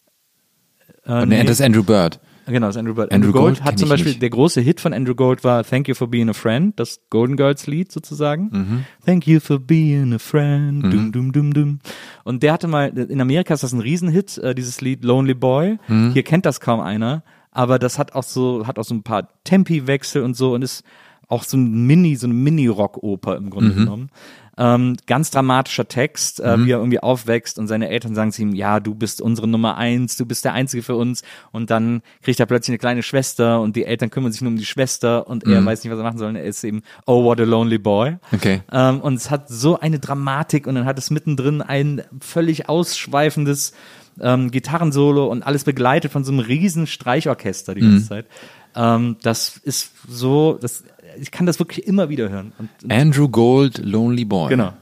Äh, 1.04 1.26
nee, 1.26 1.42
das 1.42 1.60
ist 1.60 1.66
Andrew 1.66 1.82
Bird. 1.82 2.20
Genau, 2.52 2.66
das 2.66 2.76
ist 2.76 2.80
Andrew 2.80 2.94
Gold. 2.94 3.12
Andrew 3.12 3.28
Andrew, 3.28 3.40
Gold, 3.40 3.56
Gold 3.56 3.64
hat 3.64 3.78
zum 3.78 3.88
Beispiel, 3.88 4.12
nicht. 4.12 4.22
der 4.22 4.30
große 4.30 4.60
Hit 4.60 4.80
von 4.80 4.92
Andrew 4.92 5.14
Gold 5.14 5.42
war 5.44 5.64
Thank 5.64 5.88
You 5.88 5.94
for 5.94 6.08
Being 6.08 6.28
a 6.28 6.32
Friend, 6.32 6.78
das 6.78 7.00
Golden 7.10 7.36
Girls 7.36 7.66
Lied 7.66 7.90
sozusagen. 7.90 8.50
Mhm. 8.52 8.84
Thank 9.04 9.26
you 9.26 9.40
for 9.40 9.58
being 9.58 10.12
a 10.12 10.18
friend, 10.18 10.84
dum, 10.84 11.12
dum, 11.12 11.32
dum, 11.32 11.54
dum. 11.54 11.78
Und 12.24 12.42
der 12.42 12.52
hatte 12.52 12.68
mal, 12.68 12.88
in 12.88 13.20
Amerika 13.20 13.54
ist 13.54 13.62
das 13.62 13.72
ein 13.72 13.80
Riesenhit, 13.80 14.38
äh, 14.38 14.54
dieses 14.54 14.80
Lied 14.80 15.04
Lonely 15.04 15.34
Boy. 15.34 15.78
Mhm. 15.88 16.12
Hier 16.12 16.22
kennt 16.22 16.46
das 16.46 16.60
kaum 16.60 16.80
einer, 16.80 17.24
aber 17.50 17.78
das 17.78 17.98
hat 17.98 18.14
auch 18.14 18.22
so, 18.24 18.66
hat 18.66 18.78
auch 18.78 18.84
so 18.84 18.94
ein 18.94 19.02
paar 19.02 19.28
Tempi-Wechsel 19.44 20.22
und 20.22 20.36
so 20.36 20.54
und 20.54 20.62
ist 20.62 20.84
auch 21.28 21.44
so 21.44 21.56
ein 21.56 21.86
Mini, 21.86 22.16
so 22.16 22.26
eine 22.26 22.34
Mini-Rock-Oper 22.34 23.36
im 23.36 23.48
Grunde 23.48 23.74
genommen. 23.74 24.10
Ähm, 24.58 24.96
ganz 25.06 25.30
dramatischer 25.30 25.88
Text, 25.88 26.40
äh, 26.40 26.58
wie 26.58 26.72
er 26.72 26.78
irgendwie 26.78 27.00
aufwächst 27.00 27.58
und 27.58 27.68
seine 27.68 27.88
Eltern 27.88 28.14
sagen 28.14 28.32
zu 28.32 28.42
ihm, 28.42 28.54
ja, 28.54 28.80
du 28.80 28.94
bist 28.94 29.22
unsere 29.22 29.48
Nummer 29.48 29.78
eins, 29.78 30.16
du 30.16 30.26
bist 30.26 30.44
der 30.44 30.52
Einzige 30.52 30.82
für 30.82 30.94
uns. 30.94 31.22
Und 31.52 31.70
dann 31.70 32.02
kriegt 32.22 32.38
er 32.38 32.46
plötzlich 32.46 32.72
eine 32.72 32.78
kleine 32.78 33.02
Schwester 33.02 33.60
und 33.62 33.76
die 33.76 33.84
Eltern 33.84 34.10
kümmern 34.10 34.30
sich 34.30 34.42
nur 34.42 34.50
um 34.50 34.58
die 34.58 34.66
Schwester 34.66 35.26
und 35.26 35.44
er 35.44 35.64
weiß 35.64 35.82
nicht, 35.82 35.92
was 35.92 35.98
er 35.98 36.04
machen 36.04 36.18
soll. 36.18 36.28
Und 36.28 36.36
er 36.36 36.44
ist 36.44 36.62
eben, 36.64 36.82
oh, 37.06 37.24
what 37.24 37.40
a 37.40 37.44
lonely 37.44 37.78
boy. 37.78 38.16
Okay. 38.32 38.60
Ähm, 38.70 39.00
und 39.00 39.14
es 39.14 39.30
hat 39.30 39.48
so 39.48 39.80
eine 39.80 39.98
Dramatik 39.98 40.66
und 40.66 40.74
dann 40.74 40.84
hat 40.84 40.98
es 40.98 41.10
mittendrin 41.10 41.62
ein 41.62 42.02
völlig 42.20 42.68
ausschweifendes 42.68 43.72
ähm, 44.20 44.50
Gitarrensolo 44.50 45.26
und 45.26 45.42
alles 45.42 45.64
begleitet 45.64 46.12
von 46.12 46.24
so 46.24 46.32
einem 46.32 46.40
riesen 46.40 46.86
Streichorchester 46.86 47.74
die 47.74 47.80
ganze 47.80 48.08
Zeit. 48.08 48.26
Ähm, 48.74 49.16
das 49.22 49.56
ist 49.56 49.92
so, 50.08 50.58
das, 50.60 50.84
ich 51.20 51.30
kann 51.30 51.46
das 51.46 51.58
wirklich 51.58 51.86
immer 51.86 52.08
wieder 52.08 52.28
hören. 52.30 52.52
Und, 52.58 52.68
und 52.82 52.92
Andrew 52.92 53.28
Gold, 53.28 53.78
Lonely 53.78 54.24
Boy. 54.24 54.48
genau. 54.50 54.72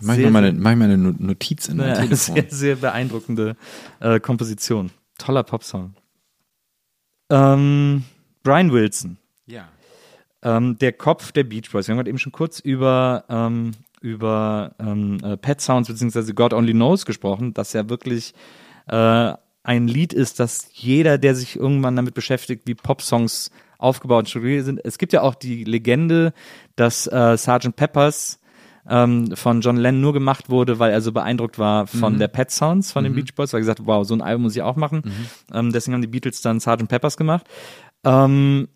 Mach 0.00 0.16
ich 0.16 0.22
mal 0.24 0.30
meine, 0.30 0.52
mach 0.52 0.70
ich 0.72 0.76
mal 0.76 0.84
eine 0.84 0.96
No- 0.98 1.14
Notiz 1.18 1.68
in 1.68 1.78
mein 1.78 1.88
Ja, 1.88 1.94
Telefon. 2.02 2.34
sehr, 2.36 2.44
sehr 2.48 2.76
beeindruckende 2.76 3.56
äh, 4.00 4.20
Komposition. 4.20 4.90
Toller 5.18 5.42
Popsong. 5.42 5.94
Ähm, 7.30 8.04
Brian 8.42 8.72
Wilson, 8.72 9.18
Ja. 9.46 9.68
ähm, 10.42 10.78
der 10.78 10.92
Kopf 10.92 11.32
der 11.32 11.44
Beach 11.44 11.70
Boys. 11.70 11.86
Wir 11.88 11.92
haben 11.92 11.98
gerade 11.98 12.10
eben 12.10 12.18
schon 12.18 12.32
kurz 12.32 12.60
über, 12.60 13.24
ähm, 13.28 13.72
über 14.00 14.74
ähm, 14.78 15.18
äh, 15.22 15.36
Pet 15.36 15.60
Sounds 15.60 15.88
bzw. 15.88 16.32
God 16.32 16.52
Only 16.54 16.72
Knows 16.72 17.04
gesprochen, 17.04 17.52
das 17.52 17.72
ja 17.72 17.88
wirklich 17.90 18.34
äh, 18.86 19.32
ein 19.64 19.88
Lied 19.88 20.12
ist, 20.14 20.40
das 20.40 20.68
jeder, 20.72 21.18
der 21.18 21.34
sich 21.34 21.56
irgendwann 21.56 21.96
damit 21.96 22.14
beschäftigt, 22.14 22.62
wie 22.66 22.74
Popsongs 22.74 23.50
aufgebaut 23.78 24.20
und 24.20 24.28
strukturiert 24.28 24.64
sind. 24.64 24.80
Es 24.84 24.98
gibt 24.98 25.12
ja 25.12 25.22
auch 25.22 25.34
die 25.34 25.64
Legende, 25.64 26.32
dass 26.76 27.06
äh, 27.06 27.36
Sgt. 27.36 27.74
Peppers 27.76 28.40
ähm, 28.88 29.34
von 29.36 29.60
John 29.60 29.76
Lennon 29.76 30.00
nur 30.00 30.12
gemacht 30.12 30.50
wurde, 30.50 30.78
weil 30.78 30.90
er 30.90 31.00
so 31.00 31.12
beeindruckt 31.12 31.58
war 31.58 31.86
von 31.86 32.18
der 32.18 32.28
Pet 32.28 32.50
Sounds 32.50 32.92
von 32.92 33.04
den 33.04 33.14
Beach 33.14 33.34
Boys, 33.34 33.52
weil 33.52 33.58
er 33.58 33.62
gesagt 33.62 33.80
hat, 33.80 33.86
wow, 33.86 34.06
so 34.06 34.14
ein 34.14 34.22
Album 34.22 34.42
muss 34.42 34.56
ich 34.56 34.62
auch 34.62 34.76
machen. 34.76 35.02
Ähm, 35.52 35.72
deswegen 35.72 35.94
haben 35.94 36.02
die 36.02 36.08
Beatles 36.08 36.40
dann 36.40 36.60
Sgt. 36.60 36.88
Peppers 36.88 37.16
gemacht. 37.16 37.46
Ähm, 38.04 38.68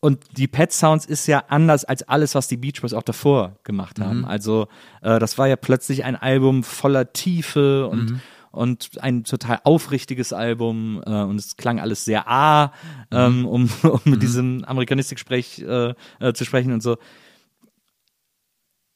und 0.00 0.36
die 0.36 0.48
Pet 0.48 0.72
Sounds 0.72 1.06
ist 1.06 1.28
ja 1.28 1.44
anders 1.48 1.84
als 1.84 2.02
alles, 2.02 2.34
was 2.34 2.48
die 2.48 2.56
Beach 2.56 2.80
Boys 2.80 2.92
auch 2.92 3.04
davor 3.04 3.56
gemacht 3.62 4.00
haben. 4.00 4.24
Also 4.24 4.66
äh, 5.00 5.20
das 5.20 5.38
war 5.38 5.46
ja 5.46 5.56
plötzlich 5.56 6.04
ein 6.04 6.16
Album 6.16 6.64
voller 6.64 7.12
Tiefe 7.12 7.86
und 7.86 8.20
und 8.52 8.90
ein 9.00 9.24
total 9.24 9.60
aufrichtiges 9.64 10.32
Album 10.32 11.02
äh, 11.04 11.22
und 11.22 11.36
es 11.36 11.56
klang 11.56 11.80
alles 11.80 12.04
sehr 12.04 12.28
A, 12.28 12.72
ähm, 13.10 13.46
um, 13.46 13.68
um 13.82 14.00
mit 14.04 14.22
diesem 14.22 14.64
Amerikanistik-Sprech 14.64 15.62
äh, 15.62 15.94
äh, 16.20 16.32
zu 16.32 16.44
sprechen 16.44 16.72
und 16.72 16.82
so. 16.82 16.98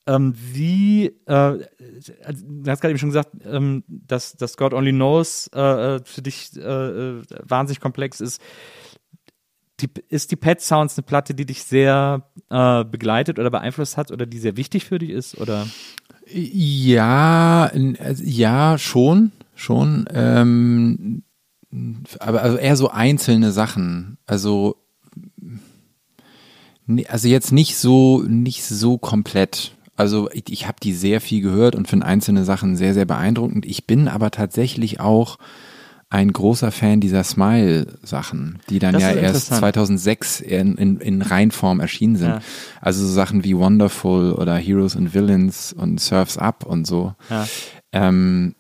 Ähm, 0.09 0.35
wie, 0.37 1.07
äh, 1.27 1.33
also, 2.25 2.45
du 2.47 2.71
hast 2.71 2.81
gerade 2.81 2.91
eben 2.91 2.99
schon 2.99 3.09
gesagt, 3.09 3.31
ähm, 3.45 3.83
dass, 3.89 4.37
dass 4.37 4.57
God 4.57 4.73
Only 4.73 4.93
Knows 4.93 5.51
äh, 5.53 5.97
äh, 5.97 6.01
für 6.05 6.23
dich 6.23 6.51
äh, 6.57 6.61
äh, 6.61 7.23
wahnsinnig 7.43 7.81
komplex 7.81 8.21
ist. 8.21 8.41
Die, 9.81 9.91
ist 10.09 10.31
die 10.31 10.37
Pet 10.37 10.61
Sounds 10.61 10.97
eine 10.97 11.03
Platte, 11.03 11.35
die 11.35 11.45
dich 11.45 11.65
sehr 11.65 12.23
äh, 12.51 12.85
begleitet 12.85 13.39
oder 13.39 13.51
beeinflusst 13.51 13.97
hat 13.97 14.11
oder 14.13 14.27
die 14.27 14.39
sehr 14.39 14.57
wichtig 14.57 14.85
für 14.85 14.99
dich 14.99 15.11
ist? 15.11 15.39
Oder? 15.39 15.67
Ja, 16.29 17.71
ja, 17.75 18.79
schon, 18.79 19.33
schon. 19.57 20.05
Ähm, 20.13 21.25
aber 22.21 22.43
also 22.43 22.57
eher 22.57 22.77
so 22.77 22.91
einzelne 22.91 23.51
Sachen. 23.51 24.19
Also, 24.27 24.77
nee, 26.87 27.07
also 27.07 27.27
jetzt 27.27 27.53
nicht 27.53 27.77
so, 27.77 28.23
nicht 28.23 28.65
so 28.65 28.99
komplett. 28.99 29.73
Also 29.97 30.31
ich, 30.31 30.45
ich 30.51 30.67
habe 30.69 30.79
die 30.81 30.93
sehr 30.93 31.21
viel 31.21 31.43
gehört 31.43 31.75
und 31.75 31.89
finde 31.89 32.07
einzelne 32.07 32.45
Sachen 32.45 32.77
sehr, 32.77 32.95
sehr 32.95 33.07
beeindruckend. 33.07 33.67
Ich 33.67 33.87
bin 33.87 34.09
aber 34.09 34.31
tatsächlich 34.31 35.01
auch 35.01 35.39
ein 36.09 36.33
großer 36.33 36.71
Fan 36.71 37.01
dieser 37.01 37.25
Smile-Sachen, 37.25 38.61
die 38.71 38.79
dann 38.79 38.93
Das 38.93 39.03
ja 39.03 39.09
erst 39.11 39.51
interessant. 39.51 39.59
2006 39.59 40.41
in, 40.41 40.77
in, 40.77 41.01
in 41.01 41.23
Reinform 41.23 41.81
erschienen 41.81 42.17
sind. 42.17 42.29
Ja. 42.29 42.41
Also 42.81 43.05
so 43.05 43.13
Sachen 43.13 43.43
wie 43.43 43.57
Wonderful 43.57 44.33
oder 44.33 44.55
Heroes 44.57 44.97
and 44.97 45.15
Villains 45.15 45.73
und 45.73 46.01
Surfs 46.01 46.39
Up 46.39 46.65
und 46.65 46.87
so. 46.87 47.15
Ja. 47.29 47.47
Ähm, 47.93 48.55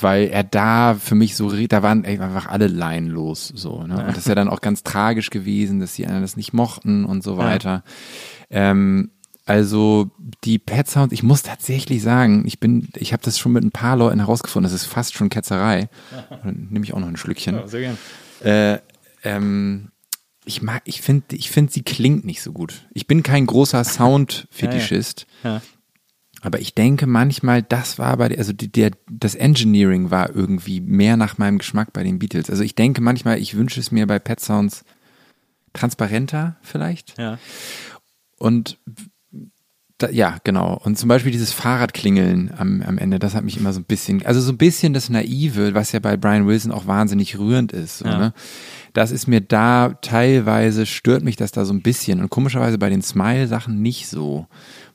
weil 0.00 0.28
er 0.28 0.44
da 0.44 0.94
für 0.94 1.14
mich 1.14 1.36
so, 1.36 1.50
da 1.66 1.82
waren 1.82 2.04
einfach 2.04 2.46
alle 2.46 2.68
laienlos 2.68 3.48
so. 3.48 3.82
Ne? 3.82 3.98
Und 3.98 4.08
das 4.08 4.18
ist 4.18 4.28
ja 4.28 4.34
dann 4.34 4.48
auch 4.48 4.60
ganz 4.60 4.82
tragisch 4.82 5.30
gewesen, 5.30 5.80
dass 5.80 5.94
die 5.94 6.06
anderen 6.06 6.22
das 6.22 6.36
nicht 6.36 6.52
mochten 6.52 7.04
und 7.04 7.22
so 7.22 7.36
weiter. 7.36 7.82
Ähm, 8.50 9.10
also 9.46 10.10
die 10.44 10.58
Pet 10.58 10.88
Sounds, 10.88 11.12
ich 11.12 11.24
muss 11.24 11.42
tatsächlich 11.42 12.02
sagen, 12.02 12.44
ich 12.46 12.60
bin, 12.60 12.88
ich 12.94 13.12
habe 13.12 13.22
das 13.24 13.38
schon 13.38 13.52
mit 13.52 13.64
ein 13.64 13.72
paar 13.72 13.96
Leuten 13.96 14.20
herausgefunden, 14.20 14.70
das 14.70 14.80
ist 14.80 14.86
fast 14.86 15.14
schon 15.14 15.28
Ketzerei. 15.28 15.88
Dann 16.44 16.68
nehme 16.70 16.84
ich 16.84 16.94
auch 16.94 17.00
noch 17.00 17.08
ein 17.08 17.16
Schlückchen. 17.16 17.60
sehr 17.66 17.80
gerne. 17.80 17.98
Äh, 18.44 18.78
ähm, 19.24 19.90
ich 20.44 20.62
mag, 20.62 20.82
ich 20.84 21.02
finde, 21.02 21.34
ich 21.34 21.50
finde, 21.50 21.72
sie 21.72 21.82
klingt 21.82 22.24
nicht 22.24 22.42
so 22.42 22.52
gut. 22.52 22.86
Ich 22.92 23.06
bin 23.06 23.22
kein 23.22 23.46
großer 23.46 23.82
Sound-Fetischist. 23.84 25.26
Ja. 25.42 25.60
Aber 26.42 26.60
ich 26.60 26.74
denke 26.74 27.06
manchmal, 27.06 27.62
das 27.62 27.98
war 27.98 28.16
bei, 28.16 28.36
also 28.36 28.52
der, 28.54 28.92
das 29.10 29.34
Engineering 29.34 30.10
war 30.10 30.34
irgendwie 30.34 30.80
mehr 30.80 31.16
nach 31.16 31.36
meinem 31.38 31.58
Geschmack 31.58 31.92
bei 31.92 32.02
den 32.02 32.18
Beatles. 32.18 32.48
Also 32.48 32.62
ich 32.62 32.74
denke 32.74 33.00
manchmal, 33.02 33.38
ich 33.38 33.56
wünsche 33.56 33.78
es 33.80 33.90
mir 33.92 34.06
bei 34.06 34.18
Pet 34.18 34.40
Sounds 34.40 34.84
transparenter 35.72 36.56
vielleicht. 36.62 37.18
Ja. 37.18 37.38
Und 38.38 38.78
da, 39.98 40.08
ja, 40.08 40.38
genau. 40.44 40.80
Und 40.82 40.98
zum 40.98 41.08
Beispiel 41.10 41.30
dieses 41.30 41.52
Fahrradklingeln 41.52 42.52
am, 42.56 42.80
am 42.80 42.96
Ende, 42.96 43.18
das 43.18 43.34
hat 43.34 43.44
mich 43.44 43.58
immer 43.58 43.74
so 43.74 43.80
ein 43.80 43.84
bisschen, 43.84 44.24
also 44.24 44.40
so 44.40 44.50
ein 44.50 44.56
bisschen 44.56 44.94
das 44.94 45.10
Naive, 45.10 45.74
was 45.74 45.92
ja 45.92 46.00
bei 46.00 46.16
Brian 46.16 46.46
Wilson 46.46 46.72
auch 46.72 46.86
wahnsinnig 46.86 47.38
rührend 47.38 47.72
ist. 47.72 47.98
So, 47.98 48.06
Ja. 48.06 48.18
ne? 48.18 48.32
Das 48.94 49.10
ist 49.10 49.28
mir 49.28 49.40
da 49.40 49.90
teilweise, 50.00 50.86
stört 50.86 51.22
mich 51.22 51.36
das 51.36 51.52
da 51.52 51.64
so 51.66 51.72
ein 51.74 51.82
bisschen. 51.82 52.20
Und 52.20 52.30
komischerweise 52.30 52.78
bei 52.78 52.88
den 52.88 53.02
Smile-Sachen 53.02 53.80
nicht 53.82 54.08
so. 54.08 54.46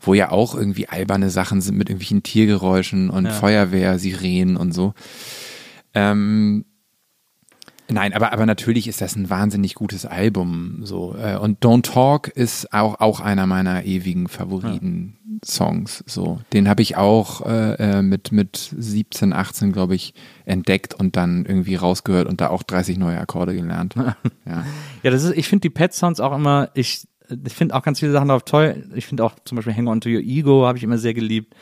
Wo 0.05 0.13
ja 0.13 0.31
auch 0.31 0.55
irgendwie 0.55 0.87
alberne 0.87 1.29
Sachen 1.29 1.61
sind 1.61 1.77
mit 1.77 1.89
irgendwelchen 1.89 2.23
Tiergeräuschen 2.23 3.09
und 3.09 3.27
Feuerwehr, 3.31 3.99
Sirenen 3.99 4.55
und 4.57 4.71
so. 4.73 4.93
Ähm, 5.93 6.65
Nein, 7.87 8.13
aber, 8.13 8.33
aber 8.33 8.47
natürlich 8.47 8.87
ist 8.87 9.01
das 9.01 9.15
ein 9.15 9.29
wahnsinnig 9.29 9.75
gutes 9.75 10.07
Album. 10.07 10.79
So. 10.83 11.15
äh, 11.15 11.37
Und 11.37 11.63
Don't 11.63 11.83
Talk 11.83 12.29
ist 12.29 12.73
auch, 12.73 12.99
auch 12.99 13.19
einer 13.19 13.45
meiner 13.45 13.85
ewigen 13.85 14.27
Favoriten-Songs. 14.27 16.03
So. 16.07 16.39
Den 16.51 16.67
habe 16.67 16.81
ich 16.81 16.97
auch 16.97 17.45
äh, 17.45 17.75
äh, 17.75 18.01
mit, 18.01 18.31
mit 18.31 18.73
17, 18.75 19.33
18, 19.33 19.71
glaube 19.71 19.93
ich, 19.93 20.15
entdeckt 20.45 20.95
und 20.95 21.15
dann 21.15 21.45
irgendwie 21.45 21.75
rausgehört 21.75 22.27
und 22.27 22.41
da 22.41 22.49
auch 22.49 22.63
30 22.63 22.97
neue 22.97 23.19
Akkorde 23.19 23.53
gelernt. 23.53 23.95
Ja. 24.47 24.63
Ja, 25.01 25.09
das 25.11 25.23
ist, 25.23 25.35
ich 25.35 25.47
finde 25.47 25.61
die 25.61 25.69
Pet 25.71 25.93
Sounds 25.93 26.19
auch 26.19 26.35
immer, 26.35 26.69
ich, 26.75 27.07
ich 27.45 27.53
finde 27.53 27.75
auch 27.75 27.83
ganz 27.83 27.99
viele 27.99 28.11
Sachen 28.11 28.27
darauf 28.27 28.43
toll. 28.43 28.89
Ich 28.95 29.05
finde 29.05 29.23
auch 29.23 29.33
zum 29.45 29.55
Beispiel 29.55 29.75
Hang 29.75 29.87
On 29.87 30.01
to 30.01 30.09
Your 30.09 30.21
Ego 30.21 30.65
habe 30.65 30.77
ich 30.77 30.83
immer 30.83 30.97
sehr 30.97 31.13
geliebt. 31.13 31.53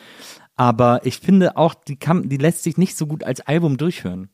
Aber 0.56 1.04
ich 1.04 1.18
finde 1.18 1.56
auch, 1.56 1.74
die 1.74 1.96
kann, 1.96 2.28
die 2.28 2.36
lässt 2.36 2.62
sich 2.62 2.76
nicht 2.78 2.96
so 2.96 3.08
gut 3.08 3.24
als 3.24 3.40
Album 3.40 3.76
durchhören. 3.76 4.28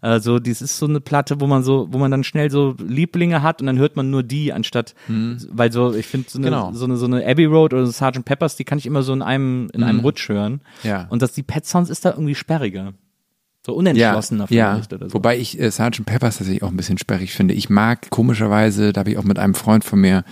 Also, 0.00 0.40
dies 0.40 0.60
ist 0.60 0.76
so 0.76 0.86
eine 0.86 1.00
Platte, 1.00 1.40
wo 1.40 1.46
man 1.46 1.62
so, 1.62 1.86
wo 1.92 1.98
man 1.98 2.10
dann 2.10 2.24
schnell 2.24 2.50
so 2.50 2.74
Lieblinge 2.84 3.42
hat 3.42 3.60
und 3.60 3.68
dann 3.68 3.78
hört 3.78 3.94
man 3.94 4.10
nur 4.10 4.24
die, 4.24 4.52
anstatt, 4.52 4.96
weil 5.06 5.70
so, 5.70 5.94
ich 5.94 6.08
finde 6.08 6.28
so 6.28 6.38
eine, 6.40 6.46
Genau. 6.48 6.72
so 6.72 6.84
eine, 6.84 6.96
so 6.96 7.06
eine 7.06 7.24
Abbey 7.24 7.44
Road 7.44 7.72
oder 7.74 7.86
so 7.86 7.92
Sgt. 7.92 8.24
Peppers, 8.24 8.56
die 8.56 8.64
kann 8.64 8.78
ich 8.78 8.86
immer 8.86 9.04
so 9.04 9.12
in 9.12 9.22
einem, 9.22 9.68
in 9.72 9.84
einem 9.84 10.00
Rutsch 10.00 10.28
hören. 10.28 10.62
Ja. 10.82 11.06
Und 11.10 11.22
dass 11.22 11.32
die 11.32 11.44
Pet 11.44 11.64
Sounds 11.64 11.90
ist 11.90 12.04
da 12.04 12.10
irgendwie 12.10 12.34
sperriger. 12.34 12.94
So 13.64 13.74
unentschlossener 13.74 14.46
ja, 14.50 14.74
vielleicht 14.74 14.92
oder 14.92 15.08
so. 15.08 15.14
Wobei 15.14 15.38
ich 15.38 15.58
äh, 15.60 15.70
Sgt. 15.70 16.04
Peppers 16.04 16.38
tatsächlich 16.38 16.62
auch 16.62 16.70
ein 16.70 16.76
bisschen 16.76 16.98
sperrig 16.98 17.32
finde. 17.32 17.54
Ich 17.54 17.70
mag 17.70 18.10
komischerweise, 18.10 18.92
da 18.92 19.00
habe 19.00 19.10
ich 19.12 19.18
auch 19.18 19.24
mit 19.24 19.38
einem 19.38 19.54
Freund 19.54 19.84
von 19.84 20.00
mir, 20.00 20.24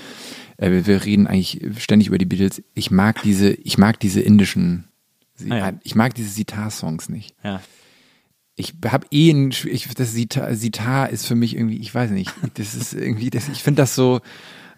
äh, 0.57 0.71
wir, 0.71 0.87
wir 0.87 1.05
reden 1.05 1.27
eigentlich 1.27 1.61
ständig 1.79 2.09
über 2.09 2.19
die 2.19 2.25
Beatles. 2.27 2.63
Ich 2.75 2.91
mag 2.91 3.23
diese, 3.23 3.51
ich 3.53 3.79
mag 3.79 4.01
diese 4.01 4.21
indischen, 4.21 4.85
Ah, 5.49 5.57
ja. 5.57 5.73
ich 5.85 5.95
mag 5.95 6.15
diese 6.15 6.29
Sitar-Songs 6.31 7.09
nicht. 7.09 7.35
ja. 7.43 7.61
Ich 8.57 8.75
habe 8.85 9.07
eh 9.11 9.31
ein, 9.31 9.55
ich, 9.65 9.89
das 9.95 10.13
Sitar, 10.13 10.55
Sitar 10.55 11.09
ist 11.09 11.25
für 11.27 11.35
mich 11.35 11.57
irgendwie, 11.57 11.79
ich 11.79 11.95
weiß 11.95 12.11
nicht, 12.11 12.31
das 12.55 12.75
ist 12.75 12.93
irgendwie, 12.93 13.31
das, 13.31 13.49
ich 13.49 13.63
finde 13.63 13.81
das 13.81 13.95
so 13.95 14.21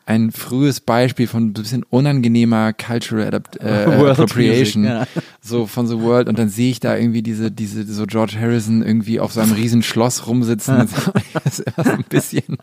ein 0.04 0.32
frühes 0.32 0.80
Beispiel 0.80 1.26
von 1.28 1.46
ein 1.48 1.52
bisschen 1.52 1.84
unangenehmer 1.88 2.72
Cultural 2.72 3.26
Adapt, 3.28 3.56
äh, 3.60 3.84
Appropriation, 4.10 4.82
Music, 4.82 5.06
ja. 5.14 5.22
so 5.40 5.66
von 5.66 5.86
The 5.86 6.00
World 6.00 6.28
und 6.28 6.38
dann 6.38 6.48
sehe 6.48 6.70
ich 6.70 6.80
da 6.80 6.96
irgendwie 6.96 7.22
diese, 7.22 7.50
diese, 7.52 7.84
so 7.84 8.04
George 8.06 8.36
Harrison 8.40 8.82
irgendwie 8.82 9.20
auf 9.20 9.32
seinem 9.32 9.52
riesen 9.52 9.82
Schloss 9.82 10.26
rumsitzen. 10.26 10.88
das 11.44 11.60
ist 11.60 11.66
immer 11.76 11.84
so 11.84 11.92
ein 11.92 12.04
bisschen, 12.08 12.58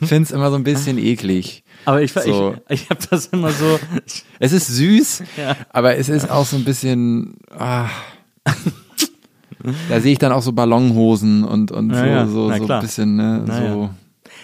ich 0.00 0.08
finde 0.08 0.22
es 0.24 0.30
immer 0.32 0.50
so 0.50 0.56
ein 0.56 0.64
bisschen 0.64 0.98
eklig. 0.98 1.62
Aber 1.84 2.02
ich, 2.02 2.12
So. 2.12 2.56
ich, 2.68 2.82
ich 2.82 2.90
habe 2.90 3.00
das 3.10 3.26
immer 3.26 3.50
so, 3.52 3.78
Es 4.40 4.52
ist 4.52 4.66
süß, 4.68 5.22
Ja. 5.36 5.56
aber 5.70 5.96
es 5.96 6.08
ist 6.08 6.30
auch 6.30 6.46
so 6.46 6.56
ein 6.56 6.64
bisschen. 6.64 7.34
Ah. 7.56 7.88
Da 9.88 10.00
sehe 10.00 10.12
ich 10.12 10.18
dann 10.18 10.32
auch 10.32 10.42
so 10.42 10.52
Ballonhosen 10.52 11.44
und, 11.44 11.72
und 11.72 11.90
Ja, 11.90 11.98
so, 11.98 12.04
ja. 12.06 12.26
so, 12.26 12.48
Na 12.48 12.58
so 12.58 12.64
klar. 12.66 12.80
ein 12.80 12.82
bisschen, 12.86 13.16
ne, 13.16 13.44
Na 13.46 13.68
so. 13.72 13.90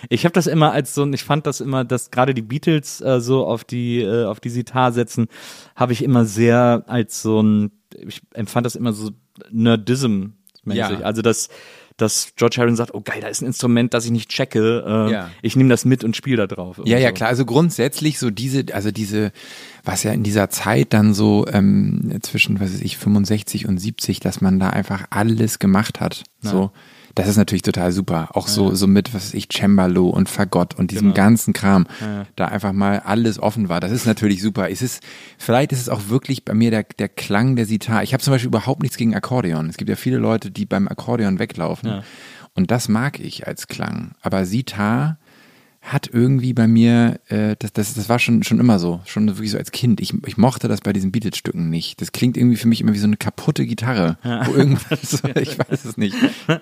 Ich 0.08 0.24
habe 0.24 0.32
das 0.32 0.46
immer 0.46 0.72
als 0.72 0.94
so, 0.94 1.06
ich 1.12 1.24
fand 1.24 1.46
das 1.46 1.60
immer, 1.60 1.84
dass 1.84 2.10
gerade 2.10 2.34
die 2.34 2.42
Beatles 2.42 3.00
äh, 3.00 3.20
so 3.20 3.46
auf 3.46 3.64
die 3.64 4.00
äh, 4.00 4.24
auf 4.24 4.40
die 4.40 4.50
Sitar 4.50 4.92
setzen, 4.92 5.28
habe 5.76 5.92
ich 5.92 6.02
immer 6.02 6.24
sehr 6.24 6.84
als 6.86 7.22
so 7.22 7.42
ein, 7.42 7.70
ich 7.96 8.22
empfand 8.34 8.66
das 8.66 8.76
immer 8.76 8.92
so 8.92 9.10
Nerdism 9.50 10.26
mäßig. 10.64 11.00
Ja. 11.00 11.06
Also 11.06 11.22
das 11.22 11.48
dass 12.00 12.32
George 12.36 12.56
Harrison 12.58 12.76
sagt, 12.76 12.94
oh 12.94 13.00
geil, 13.00 13.20
da 13.20 13.28
ist 13.28 13.42
ein 13.42 13.46
Instrument, 13.46 13.92
das 13.94 14.04
ich 14.04 14.10
nicht 14.10 14.30
checke, 14.30 14.84
äh, 14.86 15.12
Ja. 15.12 15.30
ich 15.42 15.56
nehme 15.56 15.68
das 15.68 15.84
mit 15.84 16.02
und 16.04 16.16
spiele 16.16 16.36
da 16.36 16.46
drauf. 16.46 16.80
Ja, 16.84 16.98
ja, 16.98 17.08
so. 17.08 17.14
klar. 17.14 17.28
Also 17.28 17.44
grundsätzlich 17.44 18.18
so 18.18 18.30
diese, 18.30 18.64
also 18.72 18.90
diese, 18.90 19.32
was 19.84 20.02
ja 20.02 20.12
in 20.12 20.22
dieser 20.22 20.50
Zeit 20.50 20.92
dann 20.92 21.14
so 21.14 21.46
ähm, 21.52 22.18
zwischen, 22.22 22.60
was 22.60 22.72
weiß 22.72 22.80
ich, 22.80 22.96
65 22.96 23.68
und 23.68 23.78
70, 23.78 24.20
dass 24.20 24.40
man 24.40 24.58
da 24.58 24.70
einfach 24.70 25.04
alles 25.10 25.58
gemacht 25.58 26.00
hat. 26.00 26.24
So, 26.40 26.70
das 27.14 27.28
ist 27.28 27.36
natürlich 27.36 27.62
total 27.62 27.92
super. 27.92 28.28
Auch 28.34 28.48
so, 28.48 28.74
so 28.74 28.86
mit, 28.86 29.12
was 29.14 29.34
ich, 29.34 29.48
Cembalo 29.52 30.08
und 30.08 30.28
Fagott 30.28 30.74
und 30.78 30.90
diesem 30.90 31.08
Genau. 31.08 31.14
ganzen 31.14 31.52
Kram, 31.52 31.86
da 32.36 32.46
einfach 32.46 32.72
mal 32.72 33.00
alles 33.00 33.38
offen 33.38 33.68
war. 33.68 33.80
Das 33.80 33.92
ist 33.92 34.06
natürlich 34.06 34.42
super. 34.42 34.70
Es 34.70 34.82
ist, 34.82 35.02
vielleicht 35.38 35.72
ist 35.72 35.80
es 35.80 35.88
auch 35.88 36.08
wirklich 36.08 36.44
bei 36.44 36.54
mir 36.54 36.70
der, 36.70 36.84
der 36.84 37.08
Klang 37.08 37.56
der 37.56 37.66
Sitar. 37.66 38.02
Ich 38.02 38.12
habe 38.12 38.22
zum 38.22 38.32
Beispiel 38.32 38.48
überhaupt 38.48 38.82
nichts 38.82 38.96
gegen 38.96 39.14
Akkordeon. 39.14 39.68
Es 39.68 39.76
gibt 39.76 39.88
ja 39.90 39.96
viele 39.96 40.18
Leute, 40.18 40.50
die 40.50 40.66
beim 40.66 40.88
Akkordeon 40.88 41.38
weglaufen. 41.38 42.02
Und 42.54 42.70
das 42.72 42.88
mag 42.88 43.20
ich 43.20 43.46
als 43.46 43.68
Klang. 43.68 44.12
Aber 44.22 44.44
Sitar, 44.44 45.18
hat 45.80 46.10
irgendwie 46.12 46.52
bei 46.52 46.66
mir, 46.66 47.20
äh, 47.28 47.56
das, 47.58 47.72
das, 47.72 47.94
das 47.94 48.08
war 48.08 48.18
schon, 48.18 48.42
schon 48.42 48.60
immer 48.60 48.78
so, 48.78 49.00
schon 49.06 49.26
wirklich 49.28 49.50
so 49.50 49.58
als 49.58 49.72
Kind. 49.72 50.00
Ich, 50.00 50.12
ich 50.26 50.36
mochte 50.36 50.68
das 50.68 50.82
bei 50.82 50.92
diesen 50.92 51.10
Beatles-Stücken 51.10 51.70
nicht. 51.70 52.00
Das 52.00 52.12
klingt 52.12 52.36
irgendwie 52.36 52.56
für 52.56 52.68
mich 52.68 52.80
immer 52.80 52.92
wie 52.92 52.98
so 52.98 53.06
eine 53.06 53.16
kaputte 53.16 53.66
Gitarre. 53.66 54.18
Wo 54.22 54.54
irgendwas, 54.54 55.22
ich 55.36 55.58
weiß 55.58 55.84
es 55.84 55.96
nicht. 55.96 56.16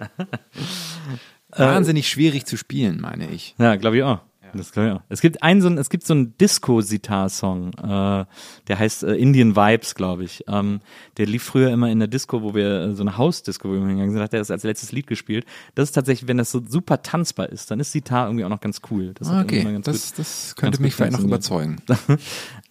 Wahnsinnig 1.50 2.08
schwierig 2.08 2.46
zu 2.46 2.56
spielen, 2.56 3.00
meine 3.00 3.28
ich. 3.30 3.54
Ja, 3.58 3.76
glaube 3.76 3.96
ich 3.96 4.02
auch. 4.02 4.20
Das 4.54 4.70
ich 4.72 4.78
auch. 4.78 5.02
Es 5.08 5.20
gibt 5.20 5.42
einen 5.42 5.60
so 5.60 5.68
ein, 5.68 5.78
es 5.78 5.90
gibt 5.90 6.06
so 6.06 6.14
einen 6.14 6.36
Disco-Sitar-Song, 6.38 7.72
äh, 7.74 8.24
der 8.68 8.78
heißt 8.78 9.04
äh, 9.04 9.14
Indian 9.14 9.56
Vibes, 9.56 9.94
glaube 9.94 10.24
ich. 10.24 10.44
Ähm, 10.48 10.80
der 11.16 11.26
lief 11.26 11.42
früher 11.42 11.70
immer 11.70 11.90
in 11.90 11.98
der 11.98 12.08
Disco, 12.08 12.42
wo 12.42 12.54
wir 12.54 12.80
äh, 12.80 12.94
so 12.94 13.02
eine 13.02 13.16
Hausdisco, 13.16 13.68
wo 13.68 13.72
wir 13.72 13.80
hingegangen 13.80 14.12
sind, 14.12 14.22
hat 14.22 14.32
er 14.32 14.38
das 14.40 14.50
als 14.50 14.62
letztes 14.64 14.92
Lied 14.92 15.06
gespielt. 15.06 15.44
Das 15.74 15.88
ist 15.88 15.92
tatsächlich, 15.92 16.28
wenn 16.28 16.38
das 16.38 16.50
so 16.50 16.62
super 16.66 17.02
tanzbar 17.02 17.48
ist, 17.48 17.70
dann 17.70 17.80
ist 17.80 17.92
Sitar 17.92 18.26
irgendwie 18.26 18.44
auch 18.44 18.48
noch 18.50 18.60
ganz 18.60 18.80
cool. 18.90 19.12
Das 19.18 19.28
Okay, 19.28 19.62
ganz 19.64 19.84
das, 19.86 20.10
gut- 20.10 20.18
das 20.20 20.54
könnte 20.56 20.80
mich 20.82 20.94
vielleicht 20.94 21.12
noch 21.12 21.20
überzeugen. 21.20 21.76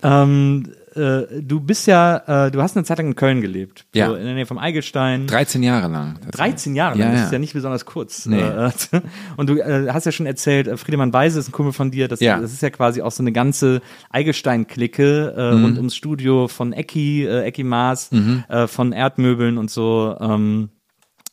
Ähm, 0.04 0.72
äh, 0.98 1.42
du 1.42 1.60
bist 1.60 1.88
ja, 1.88 2.46
äh, 2.48 2.52
du 2.52 2.62
hast 2.62 2.76
eine 2.76 2.84
Zeit 2.86 2.98
lang 2.98 3.08
in 3.08 3.16
Köln 3.16 3.42
gelebt. 3.42 3.86
Ja. 3.94 4.08
So 4.08 4.16
in 4.16 4.26
der 4.26 4.34
Nähe 4.34 4.46
vom 4.46 4.58
Eigelstein. 4.58 5.28
13 5.28 5.64
Jahre 5.64 5.88
lang. 5.88 6.20
13 6.32 6.76
Jahre 6.76 6.98
lang, 6.98 7.08
Ja, 7.08 7.12
das 7.12 7.20
ja. 7.22 7.26
ist 7.28 7.32
ja 7.34 7.40
nicht 7.40 7.54
besonders 7.54 7.86
kurz. 7.86 8.26
Nee. 8.26 8.42
Äh, 8.42 8.72
Und 9.38 9.50
du 9.50 9.58
äh, 9.60 9.90
hast 9.92 10.06
ja 10.06 10.12
schon 10.12 10.26
erzählt, 10.26 10.68
äh, 10.68 10.78
Friedemann 10.78 11.14
Weise 11.14 11.40
ist 11.40 11.50
ein 11.50 11.52
Kumpel 11.52 11.74
von 11.74 11.92
dir, 11.92 12.08
das, 12.08 12.20
Ja. 12.20 12.40
das 12.40 12.52
ist 12.52 12.62
ja 12.62 12.70
quasi 12.70 13.02
auch 13.02 13.12
so 13.12 13.22
eine 13.24 13.32
ganze 13.32 13.82
Eigelstein-Clique 14.10 15.34
äh, 15.38 15.56
Mhm. 15.56 15.64
rund 15.64 15.78
ums 15.78 15.96
Studio 15.96 16.48
von 16.48 16.74
Ecki, 16.74 17.26
Ecki 17.26 17.64
Maas, 17.64 18.12
Mhm. 18.12 18.44
von 18.68 18.92
Erdmöbeln 18.92 19.58
und 19.58 19.70
so, 19.72 20.16
ähm, 20.20 20.70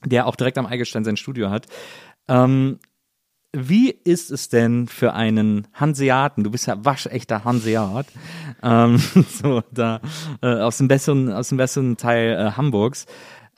der 0.05 0.27
auch 0.27 0.37
direkt 0.37 0.59
am 0.59 0.67
Eigelstein 0.67 1.05
sein 1.05 1.17
Studio 1.17 1.51
hat. 1.51 1.67
Ähm, 2.29 2.79
wie 3.55 3.91
ist 3.91 4.31
es 4.31 4.49
denn 4.49 4.89
für 4.89 5.15
einen 5.15 5.67
Hanseaten, 5.75 6.43
du 6.45 6.51
bist 6.51 6.67
ja 6.67 6.85
waschechter 6.85 7.45
Hanseat, 7.45 8.07
ähm, 8.63 8.99
so 9.43 9.63
da 9.71 10.01
äh, 10.43 10.47
aus 10.61 10.79
dem 10.79 10.89
besseren, 10.89 11.33
aus 11.33 11.49
dem 11.49 11.59
besseren 11.59 11.97
Teil 11.97 12.33
äh, 12.37 12.51
Hamburgs, 12.57 13.07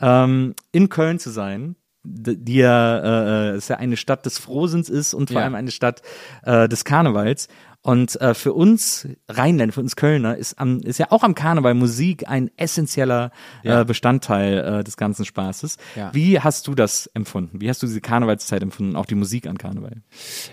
ähm, 0.01 0.55
in 0.73 0.89
Köln 0.89 1.19
zu 1.19 1.31
sein, 1.31 1.77
die 2.09 2.57
ja, 2.59 3.51
äh, 3.53 3.57
ist 3.57 3.69
ja 3.69 3.79
eine 3.79 3.97
Stadt 3.97 4.27
des 4.27 4.39
Frohsinns 4.39 4.89
ist 4.89 5.13
und 5.13 5.31
vor 5.31 5.41
Ja. 5.41 5.45
allem 5.45 5.57
eine 5.57 5.73
Stadt 5.73 6.03
äh, 6.45 6.69
des 6.69 6.85
Karnevals. 6.85 7.49
Und 7.87 8.21
äh, 8.21 8.35
für 8.35 8.53
uns 8.53 9.07
Rheinländer, 9.29 9.73
für 9.73 9.81
uns 9.81 9.95
Kölner 9.95 10.37
ist, 10.37 10.59
am, 10.59 10.81
ist 10.81 10.99
ja 10.99 11.13
auch 11.13 11.23
am 11.23 11.37
Karneval 11.37 11.75
Musik 11.75 12.29
ein 12.29 12.51
essentieller 12.57 13.31
Ja. 13.63 13.83
äh, 13.83 13.85
Bestandteil 13.85 14.59
äh, 14.81 14.83
des 14.83 14.97
ganzen 14.97 15.25
Spaßes. 15.25 15.77
Ja. 15.95 16.13
Wie 16.13 16.41
hast 16.41 16.67
du 16.67 16.75
das 16.75 17.07
empfunden? 17.15 17.61
Wie 17.61 17.69
hast 17.69 17.85
du 17.85 17.87
diese 17.87 18.01
Karnevalszeit 18.01 18.61
empfunden, 18.61 18.97
auch 18.97 19.07
die 19.07 19.15
Musik 19.15 19.47
an 19.47 19.57
Karneval? 19.57 20.03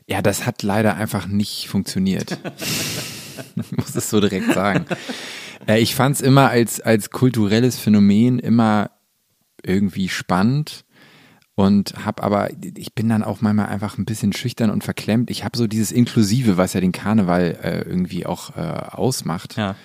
Ja, 0.06 0.22
das 0.22 0.46
hat 0.46 0.62
leider 0.62 0.96
einfach 0.96 1.26
nicht 1.26 1.70
funktioniert. 1.70 2.38
ich 3.56 3.72
muss 3.78 3.96
es 3.96 4.12
so 4.12 4.20
direkt 4.20 4.54
sagen. 4.54 4.86
Äh, 5.68 5.80
ich 5.80 5.96
fand 5.96 6.14
es 6.18 6.22
immer 6.22 6.50
als, 6.50 6.82
als 6.82 7.10
kulturelles 7.10 7.80
Phänomen 7.80 8.38
immer 8.38 8.92
irgendwie 9.64 10.08
spannend 10.08 10.86
und 11.56 11.94
habe 12.06 12.24
aber, 12.24 12.50
ich 12.76 12.94
bin 12.96 13.10
dann 13.10 13.24
auch 13.24 13.42
manchmal 13.42 13.68
einfach 13.68 13.98
ein 13.98 14.06
bisschen 14.06 14.34
schüchtern 14.34 14.70
und 14.70 14.84
verklemmt. 14.84 15.30
Ich 15.30 15.44
habe 15.44 15.58
so 15.58 15.68
dieses 15.68 15.92
Inklusive, 15.92 16.58
was 16.58 16.74
ja 16.74 16.82
den 16.82 16.92
Karneval 16.92 17.58
äh, 17.62 17.82
irgendwie 17.82 18.26
auch 18.26 18.56
äh, 18.58 18.62
ausmacht, 18.62 19.56
Ja. 19.58 19.76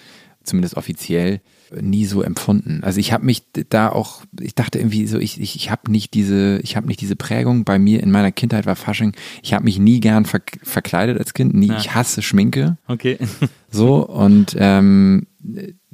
zumindest 0.44 0.76
offiziell, 0.76 1.40
nie 1.78 2.06
so 2.06 2.22
empfunden. 2.22 2.82
Also 2.82 2.98
ich 2.98 3.12
habe 3.12 3.26
mich 3.26 3.42
da 3.68 3.90
auch, 3.90 4.22
ich 4.40 4.54
dachte 4.54 4.78
irgendwie 4.78 5.06
so, 5.06 5.18
ich, 5.18 5.38
ich, 5.38 5.54
ich 5.56 5.70
habe 5.70 5.90
nicht 5.92 6.14
diese, 6.14 6.60
ich 6.60 6.76
habe 6.76 6.86
nicht 6.86 7.02
diese 7.02 7.14
Prägung. 7.16 7.64
Bei 7.64 7.78
mir 7.78 8.02
in 8.02 8.10
meiner 8.10 8.32
Kindheit 8.32 8.64
war 8.64 8.74
Fasching, 8.74 9.12
ich 9.42 9.52
habe 9.52 9.64
mich 9.64 9.78
nie 9.78 10.00
gern 10.00 10.24
ver 10.24 10.40
verkleidet 10.62 11.18
als 11.18 11.34
Kind, 11.34 11.52
nie, 11.52 11.70
ich 11.76 11.94
hasse 11.94 12.22
Schminke. 12.22 12.78
Okay. 12.86 13.18
So, 13.70 13.96
und 14.08 14.56
ähm, 14.58 15.26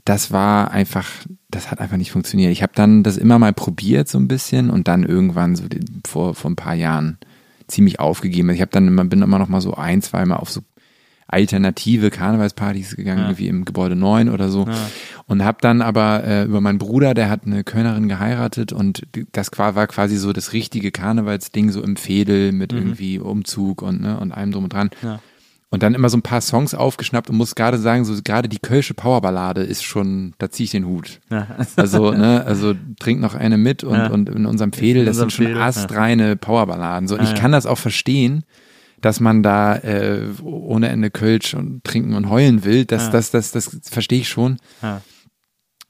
das 0.05 0.31
war 0.33 0.71
einfach, 0.71 1.09
das 1.49 1.71
hat 1.71 1.81
einfach 1.81 1.97
nicht 1.97 2.13
funktioniert. 2.13 2.53
Ich 2.53 2.63
habe 2.63 2.73
dann 2.75 3.03
das 3.03 3.17
immer 3.17 3.39
mal 3.39 3.53
probiert 3.53 4.09
so 4.09 4.19
ein 4.19 4.29
bisschen 4.29 4.71
und 4.71 4.87
dann 4.89 5.03
irgendwann 5.05 5.57
so 5.57 5.65
vor, 6.07 6.35
vor 6.35 6.51
ein 6.51 6.57
paar 6.57 6.75
Jahren 6.75 7.19
ziemlich 7.69 8.01
aufgegeben. 8.01 8.51
Ich 8.51 8.61
habe 8.61 8.71
dann 8.71 8.87
immer, 8.87 9.05
bin 9.05 9.23
immer 9.23 9.39
noch 9.39 9.49
mal 9.49 9.63
so 9.63 9.75
ein, 9.75 10.03
zwei 10.03 10.27
Mal 10.27 10.37
auf 10.37 10.51
so 10.51 10.61
alternative 11.27 12.11
Karnevalspartys 12.11 12.97
gegangen, 12.97 13.21
Ja. 13.21 13.25
irgendwie 13.29 13.49
im 13.49 13.65
Gebäude 13.65 13.97
9 13.97 14.29
oder 14.29 14.51
so. 14.51 14.69
Und 15.27 15.43
habe 15.43 15.59
dann 15.63 15.81
aber 15.81 16.23
äh, 16.25 16.45
über 16.45 16.61
meinen 16.61 16.79
Bruder, 16.79 17.15
der 17.15 17.31
hat 17.31 17.47
eine 17.47 17.65
Kölnerin 17.65 18.09
geheiratet 18.09 18.73
und 18.73 19.07
das 19.33 19.51
war 19.57 19.87
quasi 19.87 20.17
so 20.19 20.35
das 20.35 20.53
richtige 20.53 20.91
Karnevalsding, 20.93 21.71
so 21.71 21.83
im 21.83 21.97
Fädel 21.97 22.53
mit 22.53 22.75
irgendwie 22.75 23.19
Umzug 23.19 23.81
und, 23.81 24.03
ne, 24.03 24.21
und 24.21 24.33
allem 24.33 24.53
drum 24.53 24.65
und 24.65 24.73
dran. 24.75 24.91
Ja. 25.03 25.21
Und 25.75 25.83
dann 25.83 25.95
immer 25.95 26.09
so 26.09 26.17
ein 26.17 26.23
paar 26.23 26.41
Songs 26.41 26.73
aufgeschnappt 26.73 27.29
und 27.31 27.37
muss 27.37 27.55
gerade 27.57 27.79
sagen, 27.79 28.05
so 28.05 28.15
gerade 28.23 28.49
die 28.49 28.59
Kölsche 28.61 28.95
Powerballade 28.95 29.63
ist 29.63 29.83
schon, 29.83 30.33
da 30.39 30.49
ziehe 30.51 30.65
ich 30.65 30.71
den 30.71 30.87
Hut. 30.87 31.21
Ja. 31.31 31.47
Also, 31.77 32.13
ne, 32.13 32.45
also 32.47 32.75
trink 33.01 33.21
noch 33.21 33.35
eine 33.35 33.59
mit 33.59 33.83
und, 33.85 33.97
Ja. 33.97 34.07
und 34.11 34.29
in 34.29 34.47
unserem 34.47 34.73
Fädel, 34.73 35.05
das 35.05 35.17
unserem 35.17 35.31
sind 35.31 35.47
schon 35.47 35.57
ja. 35.57 35.67
astreine 35.67 36.37
Powerballaden. 36.37 37.09
So, 37.09 37.17
und 37.19 37.25
ich 37.25 37.35
kann 37.35 37.51
das 37.53 37.67
auch 37.67 37.79
verstehen, 37.79 38.45
dass 39.01 39.19
man 39.21 39.43
da 39.43 39.75
äh, 39.77 40.29
ohne 40.43 40.89
Ende 40.89 41.11
Kölsch 41.11 41.55
und 41.55 41.83
trinken 41.85 42.15
und 42.15 42.31
heulen 42.31 42.65
will. 42.65 42.85
Das, 42.85 43.07
Ja. 43.07 43.11
das, 43.11 43.31
das, 43.33 43.51
das 43.53 43.81
verstehe 43.83 44.21
ich 44.21 44.29
schon. 44.29 44.59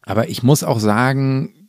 Aber 0.02 0.28
ich 0.28 0.43
muss 0.43 0.65
auch 0.65 0.81
sagen, 0.81 1.64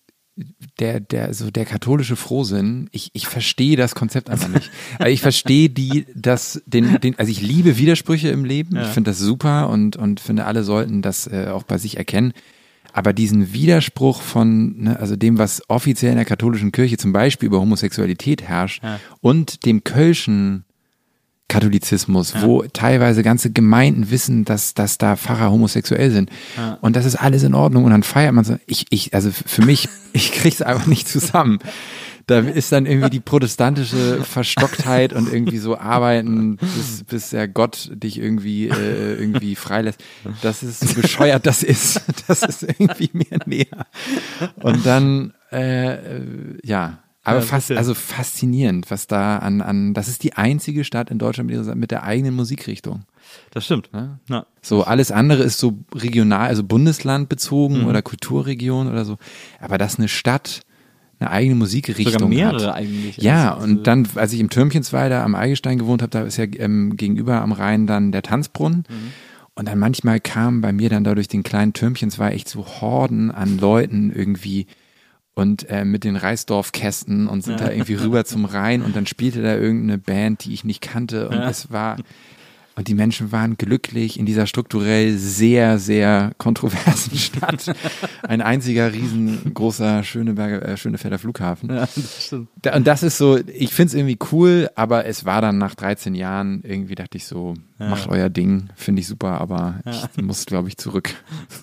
der, 0.79 0.99
der, 0.99 1.33
so 1.33 1.49
der 1.49 1.65
katholische 1.65 2.15
Frohsinn, 2.15 2.89
ich, 2.91 3.09
ich 3.13 3.27
verstehe 3.27 3.77
das 3.77 3.95
Konzept 3.95 4.29
einfach 4.29 4.49
nicht. 4.49 4.69
Also 4.99 5.11
ich 5.11 5.21
verstehe 5.21 5.69
die, 5.69 6.05
das, 6.13 6.61
den, 6.65 6.99
den, 6.99 7.17
also 7.17 7.31
ich 7.31 7.41
liebe 7.41 7.77
Widersprüche 7.77 8.27
im 8.29 8.43
Leben. 8.43 8.75
Ich 8.75 8.87
finde 8.87 9.11
das 9.11 9.19
super 9.19 9.69
und, 9.69 9.95
und 9.95 10.19
finde, 10.19 10.45
alle 10.45 10.63
sollten 10.63 11.01
das 11.01 11.27
äh, 11.27 11.47
auch 11.47 11.63
bei 11.63 11.77
sich 11.77 11.97
erkennen. 11.97 12.33
Aber 12.91 13.11
diesen 13.13 13.51
Widerspruch 13.53 14.21
von, 14.21 14.83
ne, 14.83 14.99
also 14.99 15.15
dem, 15.15 15.37
was 15.37 15.61
offiziell 15.69 16.11
in 16.11 16.17
der 16.17 16.25
katholischen 16.25 16.71
Kirche 16.71 16.97
zum 16.97 17.11
Beispiel 17.13 17.47
über 17.47 17.59
Homosexualität 17.59 18.41
herrscht 18.43 18.83
Ja. 18.83 18.99
und 19.21 19.65
dem 19.65 19.83
Kölschen 19.83 20.63
Katholizismus, 21.47 22.33
wo 22.41 22.63
teilweise 22.63 23.21
ganze 23.21 23.51
Gemeinden 23.51 24.09
wissen, 24.09 24.45
dass, 24.45 24.73
dass 24.73 24.97
da 24.97 25.15
Pfarrer 25.15 25.51
homosexuell 25.51 26.09
sind. 26.11 26.29
Und 26.81 26.95
das 26.95 27.05
ist 27.05 27.15
alles 27.15 27.43
in 27.43 27.53
Ordnung. 27.53 27.85
Und 27.85 27.91
dann 27.91 28.03
feiert 28.03 28.33
man 28.33 28.43
so. 28.43 28.57
Ich, 28.65 28.87
ich, 28.89 29.13
also 29.13 29.29
für 29.31 29.63
mich, 29.63 29.87
ich 30.13 30.31
krieg's 30.31 30.61
einfach 30.61 30.87
nicht 30.87 31.07
zusammen. 31.07 31.59
Da 32.27 32.39
ist 32.39 32.71
dann 32.71 32.87
irgendwie 32.87 33.11
die 33.11 33.19
protestantische 33.19 34.23
Verstocktheit 34.23 35.13
und 35.13 35.31
irgendwie 35.31 35.59
so 35.59 35.77
arbeiten, 35.77 36.57
bis, 36.57 37.03
bis 37.07 37.29
der 37.29 37.47
Gott 37.47 37.91
dich 37.93 38.17
irgendwie, 38.17 38.67
äh, 38.67 39.13
irgendwie 39.13 39.55
freilässt. 39.55 40.03
Das 40.41 40.63
ist 40.63 40.79
so 40.79 40.99
bescheuert, 40.99 41.45
das 41.45 41.61
ist. 41.61 42.01
Das 42.27 42.41
ist 42.41 42.63
irgendwie 42.63 43.11
mir 43.13 43.37
näher. 43.45 43.85
Und 44.55 44.83
dann, 44.83 45.33
äh, 45.51 45.93
äh, 45.93 46.21
ja, 46.63 46.97
aber 47.25 47.39
Ja, 47.39 47.45
fast, 47.45 47.71
also 47.71 47.93
faszinierend, 47.93 48.89
was 48.91 49.07
da 49.07 49.37
an, 49.39 49.61
an, 49.61 49.93
das 49.93 50.07
ist 50.07 50.23
die 50.23 50.33
einzige 50.33 50.83
Stadt 50.85 51.09
in 51.11 51.17
Deutschland 51.17 51.49
mit, 51.49 51.57
ihrer- 51.57 51.75
mit 51.75 51.91
der 51.91 52.03
eigenen 52.03 52.35
Musikrichtung. 52.35 53.03
Das 53.51 53.65
stimmt. 53.65 53.91
Ne? 53.93 54.19
Ja. 54.29 54.45
So, 54.61 54.83
alles 54.83 55.11
andere 55.11 55.43
ist 55.43 55.57
so 55.59 55.79
regional, 55.93 56.47
also 56.47 56.63
bundeslandbezogen 56.63 57.81
Mhm. 57.81 57.87
oder 57.87 58.01
Kulturregion 58.01 58.87
oder 58.87 59.05
so. 59.05 59.17
Aber 59.59 59.77
dass 59.77 59.97
eine 59.97 60.07
Stadt 60.07 60.61
eine 61.19 61.31
eigene 61.31 61.55
Musikrichtung 61.55 62.11
Sogar 62.13 62.27
mehrere 62.27 62.67
hat. 62.67 62.75
eigentlich. 62.75 63.17
Ja, 63.17 63.53
Also, 63.55 63.65
und 63.67 63.87
dann, 63.87 64.07
als 64.15 64.33
ich 64.33 64.39
im 64.41 64.49
Türmchensweiler 64.49 65.23
am 65.23 65.33
Eigelstein 65.35 65.77
gewohnt 65.79 66.01
habe, 66.01 66.09
da 66.11 66.21
ist 66.23 66.37
ja 66.37 66.45
ähm, 66.57 66.97
gegenüber 66.97 67.41
am 67.41 67.51
Rhein 67.53 67.87
dann 67.87 68.11
der 68.11 68.21
Tanzbrunnen. 68.21 68.83
Mhm. 68.89 69.11
Und 69.55 69.67
dann 69.69 69.79
manchmal 69.79 70.19
kamen 70.19 70.59
bei 70.59 70.73
mir 70.73 70.89
dann 70.89 71.05
da 71.05 71.15
durch 71.15 71.29
den 71.29 71.41
kleinen 71.41 71.71
Türmchensweiler 71.71 72.35
echt 72.35 72.49
so 72.49 72.65
Horden 72.65 73.31
an 73.31 73.57
Leuten 73.57 74.11
irgendwie 74.13 74.67
und 75.35 75.69
äh, 75.69 75.85
mit 75.85 76.03
den 76.03 76.15
Reisdorfkästen 76.15 77.27
und 77.27 77.43
sind 77.43 77.59
da 77.59 77.69
irgendwie 77.71 77.95
rüber 77.95 78.25
zum 78.25 78.45
Rhein 78.45 78.81
und 78.81 78.95
dann 78.95 79.05
spielte 79.05 79.41
da 79.43 79.55
irgendeine 79.55 79.97
Band, 79.99 80.45
die 80.45 80.53
ich 80.53 80.63
nicht 80.63 80.81
kannte 80.81 81.29
und 81.29 81.35
es 81.49 81.71
war 81.71 81.97
und 82.77 82.89
die 82.89 82.93
Menschen 82.93 83.31
waren 83.31 83.55
glücklich 83.55 84.19
in 84.19 84.25
dieser 84.25 84.47
strukturell 84.47 85.17
sehr, 85.17 85.79
sehr 85.79 86.33
kontroversen 86.37 87.17
Stadt. 87.17 87.73
Ein 88.23 88.41
einziger 88.41 88.91
riesengroßer 88.91 90.03
Schöneberger, 90.03 90.61
äh, 90.67 90.75
Schönefelder 90.75 91.17
Flughafen. 91.17 91.69
Ja, 91.69 91.81
das. 91.95 92.35
Da- 92.61 92.75
Und 92.75 92.85
das 92.85 93.01
ist 93.01 93.17
so, 93.17 93.37
ich 93.37 93.73
find's 93.73 93.93
irgendwie 93.93 94.17
cool, 94.33 94.69
aber 94.75 95.05
es 95.05 95.23
war 95.23 95.39
dann 95.39 95.57
nach 95.57 95.75
13 95.75 96.15
Jahren, 96.15 96.63
irgendwie 96.65 96.95
dachte 96.95 97.15
ich 97.17 97.25
so, 97.27 97.53
macht 97.77 98.09
euer 98.09 98.27
Ding, 98.29 98.67
finde 98.75 98.99
ich 98.99 99.07
super, 99.07 99.39
aber 99.39 99.79
ich 99.85 100.21
muss, 100.21 100.45
glaube 100.45 100.67
ich, 100.67 100.75
zurück. 100.75 101.13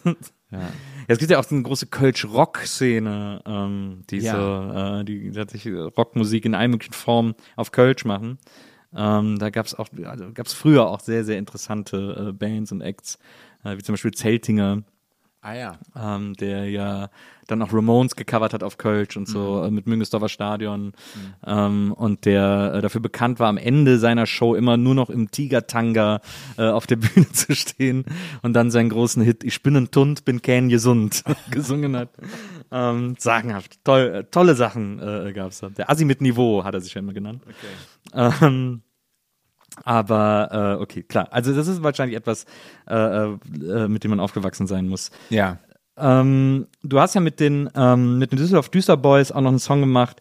Ja, 0.53 0.71
es 1.09 1.19
gibt 1.19 1.31
ja 1.31 1.39
auch 1.39 1.45
so 1.45 1.55
eine 1.55 1.65
große 1.65 1.87
Kölsch-Rock-Szene, 1.87 3.43
ähm, 3.47 4.03
die 4.11 4.21
so, 4.21 4.37
äh, 5.01 5.05
die 5.05 5.33
tatsächlich 5.33 5.75
Rockmusik 5.75 6.45
in 6.45 6.55
allen 6.55 6.71
möglichen 6.71 6.93
Formen 6.93 7.35
auf 7.57 7.73
Kölsch 7.73 8.05
machen. 8.05 8.39
Ähm, 8.95 9.39
da 9.39 9.51
gab's 9.51 9.75
auch, 9.75 9.89
also 10.05 10.33
gab's 10.33 10.53
früher 10.53 10.87
auch 10.87 11.01
sehr, 11.01 11.25
sehr 11.25 11.39
interessante 11.39 12.29
äh, 12.29 12.33
Bands 12.33 12.73
und 12.73 12.83
Acts, 12.83 13.19
äh, 13.65 13.77
wie 13.77 13.83
zum 13.83 13.95
Beispiel 13.95 14.13
Zeltinger, 14.13 14.83
Ah 15.45 15.55
ja. 15.55 15.79
ähm, 15.97 16.35
der 16.35 16.71
ja 16.71 17.11
dann 17.49 17.63
auch 17.63 17.73
Ramones 17.73 18.15
gecovert 18.15 18.55
hat 18.55 18.63
auf 18.63 18.79
Kölsch 18.79 19.17
und 19.17 19.27
so 19.27 19.65
äh, 19.65 19.73
mit 19.73 19.89
Müngesdorfer 19.89 20.29
Stadion 20.29 20.93
ähm, 21.45 21.93
und 21.93 22.25
der 22.27 22.75
äh, 22.77 22.81
dafür 22.81 23.01
bekannt 23.01 23.41
war, 23.41 23.49
am 23.49 23.57
Ende 23.57 23.99
seiner 23.99 24.27
Show 24.27 24.55
immer 24.55 24.77
nur 24.77 24.95
noch 24.95 25.11
im 25.11 25.33
Tigertanga 25.33 26.21
äh, 26.57 26.69
auf 26.69 26.87
der 26.87 26.97
Bühne 26.97 27.29
zu 27.33 27.57
stehen 27.57 28.05
und 28.43 28.53
dann 28.53 28.71
seinen 28.71 28.91
großen 28.91 29.21
Hit 29.21 29.43
Ich 29.43 29.65
bin 29.65 29.77
ein 29.77 29.91
Tund, 29.91 30.25
bin 30.25 30.43
kein 30.43 30.69
gesund 30.69 31.25
gesungen 31.51 31.97
hat. 31.97 32.11
Ähm, 32.71 33.17
sagenhaft. 33.19 33.85
Toll, 33.85 34.15
äh, 34.15 34.25
tolle 34.31 34.55
Sachen 34.55 35.01
äh, 35.01 35.33
gab's 35.33 35.59
da. 35.59 35.71
Der 35.71 35.91
Assi 35.91 36.05
mit 36.05 36.21
Niveau 36.21 36.63
hat 36.63 36.75
er 36.75 36.81
sich 36.81 36.95
ja 36.95 37.01
immer 37.01 37.13
genannt. 37.13 37.43
Ähm, 38.15 38.83
aber 39.85 40.77
äh, 40.79 40.83
okay, 40.83 41.03
klar. 41.03 41.29
Also 41.31 41.55
das 41.55 41.69
ist 41.69 41.83
wahrscheinlich 41.83 42.17
etwas, 42.17 42.47
äh, 42.89 42.95
äh, 42.95 43.89
mit 43.89 44.05
dem 44.05 44.11
man 44.11 44.21
aufgewachsen 44.21 44.67
sein 44.67 44.89
muss. 44.89 45.11
Ja. 45.31 45.59
Ähm, 45.97 46.67
du 46.83 47.01
hast 47.01 47.15
ja 47.15 47.21
mit 47.21 47.39
den, 47.39 47.69
ähm, 47.75 48.19
mit 48.19 48.33
den 48.33 48.39
Düsseldorf 48.39 48.71
Düster 48.71 48.97
Boys 48.97 49.31
auch 49.31 49.41
noch 49.41 49.51
einen 49.51 49.59
Song 49.59 49.81
gemacht, 49.81 50.21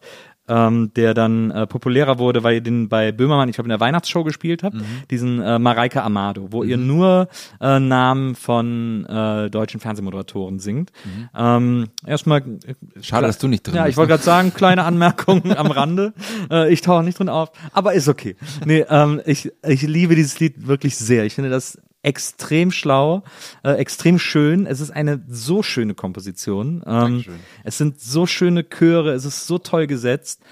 ähm, 0.52 0.92
der 0.94 1.14
dann 1.14 1.50
äh, 1.50 1.66
populärer 1.66 2.18
wurde, 2.18 2.42
weil 2.42 2.56
ihr 2.56 2.60
den 2.60 2.88
bei 2.88 3.10
Böhmermann, 3.10 3.48
ich 3.48 3.54
glaube, 3.54 3.66
in 3.66 3.70
der 3.70 3.80
Weihnachtsshow 3.80 4.22
gespielt 4.22 4.62
habt, 4.62 4.76
diesen 5.10 5.40
äh, 5.40 5.58
Mareike 5.58 6.02
Amado, 6.02 6.48
wo 6.50 6.62
ihr 6.62 6.76
nur 6.76 7.28
äh, 7.60 7.80
Namen 7.80 8.34
von 8.34 9.06
äh, 9.06 9.48
deutschen 9.48 9.80
Fernsehmoderatoren 9.80 10.58
singt. 10.58 10.92
Ähm, 11.34 11.88
erstmal 12.06 12.40
äh, 12.40 12.74
Schade, 13.00 13.26
dass 13.26 13.38
du 13.38 13.48
nicht 13.48 13.66
drin 13.66 13.76
ja, 13.76 13.84
bist. 13.84 13.92
ich 13.92 13.96
wollte 13.96 14.10
gerade 14.10 14.22
sagen, 14.22 14.52
kleine 14.52 14.84
Anmerkung 14.84 15.50
am 15.56 15.70
Rande. 15.70 16.12
Äh, 16.50 16.72
ich 16.72 16.82
tauche 16.82 17.02
nicht 17.02 17.18
drin 17.18 17.30
auf, 17.30 17.50
aber 17.72 17.94
ist 17.94 18.08
okay. 18.08 18.36
Nee, 18.66 18.84
ähm, 18.90 19.22
ich, 19.24 19.50
ich 19.66 19.82
liebe 19.82 20.14
dieses 20.14 20.38
Lied 20.38 20.66
wirklich 20.66 20.96
sehr. 20.96 21.24
Ich 21.24 21.34
finde 21.34 21.50
das 21.50 21.78
extrem 22.02 22.70
schlau, 22.70 23.22
äh, 23.62 23.72
extrem 23.72 24.18
schön. 24.18 24.66
Es 24.66 24.80
ist 24.80 24.90
eine 24.90 25.22
so 25.28 25.62
schöne 25.62 25.94
Komposition. 25.94 26.82
Ähm, 26.86 27.24
es 27.64 27.78
sind 27.78 28.00
so 28.00 28.26
schöne 28.26 28.64
Chöre, 28.68 29.12
es 29.12 29.24
ist 29.24 29.46
so 29.46 29.58
toll 29.58 29.86
gesetzt. 29.86 30.42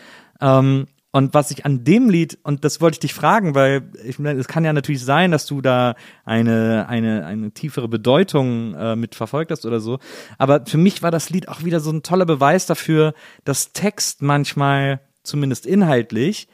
Ähm, 0.41 0.87
und 1.13 1.35
was 1.35 1.51
ich 1.51 1.67
an 1.67 1.83
dem 1.83 2.09
Lied, 2.09 2.39
und 2.45 2.65
das 2.65 2.81
wollte 2.81 2.95
ich 2.95 3.01
dich 3.01 3.15
fragen, 3.15 3.57
weil 3.57 3.83
ich 4.05 4.21
meine, 4.21 4.39
es 4.39 4.47
kann 4.47 4.65
ja 4.65 4.73
natürlich 4.73 5.05
sein, 5.05 5.33
dass 5.33 5.45
du 5.45 5.61
da 5.61 5.97
eine, 6.25 6.87
eine, 6.89 7.27
eine 7.27 7.51
tiefere 7.51 7.89
Bedeutung 7.89 8.75
äh, 8.75 8.95
mit 8.95 9.17
verfolgt 9.17 9.51
hast 9.51 9.67
oder 9.67 9.81
so. 9.81 9.99
Aber 10.39 10.65
für 10.67 10.79
mich 10.79 11.03
war 11.03 11.11
das 11.11 11.29
Lied 11.29 11.49
auch 11.49 11.65
wieder 11.65 11.81
so 11.81 11.91
ein 11.91 12.05
toller 12.05 12.27
Beweis 12.27 12.67
dafür, 12.67 13.15
dass 13.45 13.73
Text 13.73 14.23
manchmal, 14.23 15.01
zumindest 15.25 15.67
inhaltlich, 15.67 16.47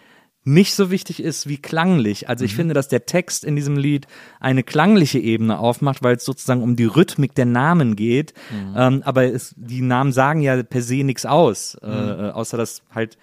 nicht 0.46 0.74
so 0.74 0.92
wichtig 0.92 1.20
ist 1.20 1.48
wie 1.48 1.58
klanglich. 1.58 2.28
Also 2.28 2.44
ich 2.44 2.54
finde, 2.54 2.72
dass 2.72 2.86
der 2.86 3.04
Text 3.04 3.44
in 3.44 3.56
diesem 3.56 3.76
Lied 3.76 4.06
eine 4.38 4.62
klangliche 4.62 5.18
Ebene 5.18 5.58
aufmacht, 5.58 6.04
weil 6.04 6.16
es 6.16 6.24
sozusagen 6.24 6.62
um 6.62 6.76
die 6.76 6.84
Rhythmik 6.84 7.34
der 7.34 7.46
Namen 7.46 7.96
geht. 7.96 8.32
Ähm, 8.76 9.02
aber 9.04 9.24
es, 9.24 9.54
die 9.58 9.82
Namen 9.82 10.12
sagen 10.12 10.42
ja 10.42 10.62
per 10.62 10.82
se 10.82 11.02
nichts 11.02 11.26
aus, 11.26 11.76
äh, 11.82 11.88
äh, 11.88 12.30
außer 12.30 12.56
dass 12.56 12.82
halt 12.94 13.18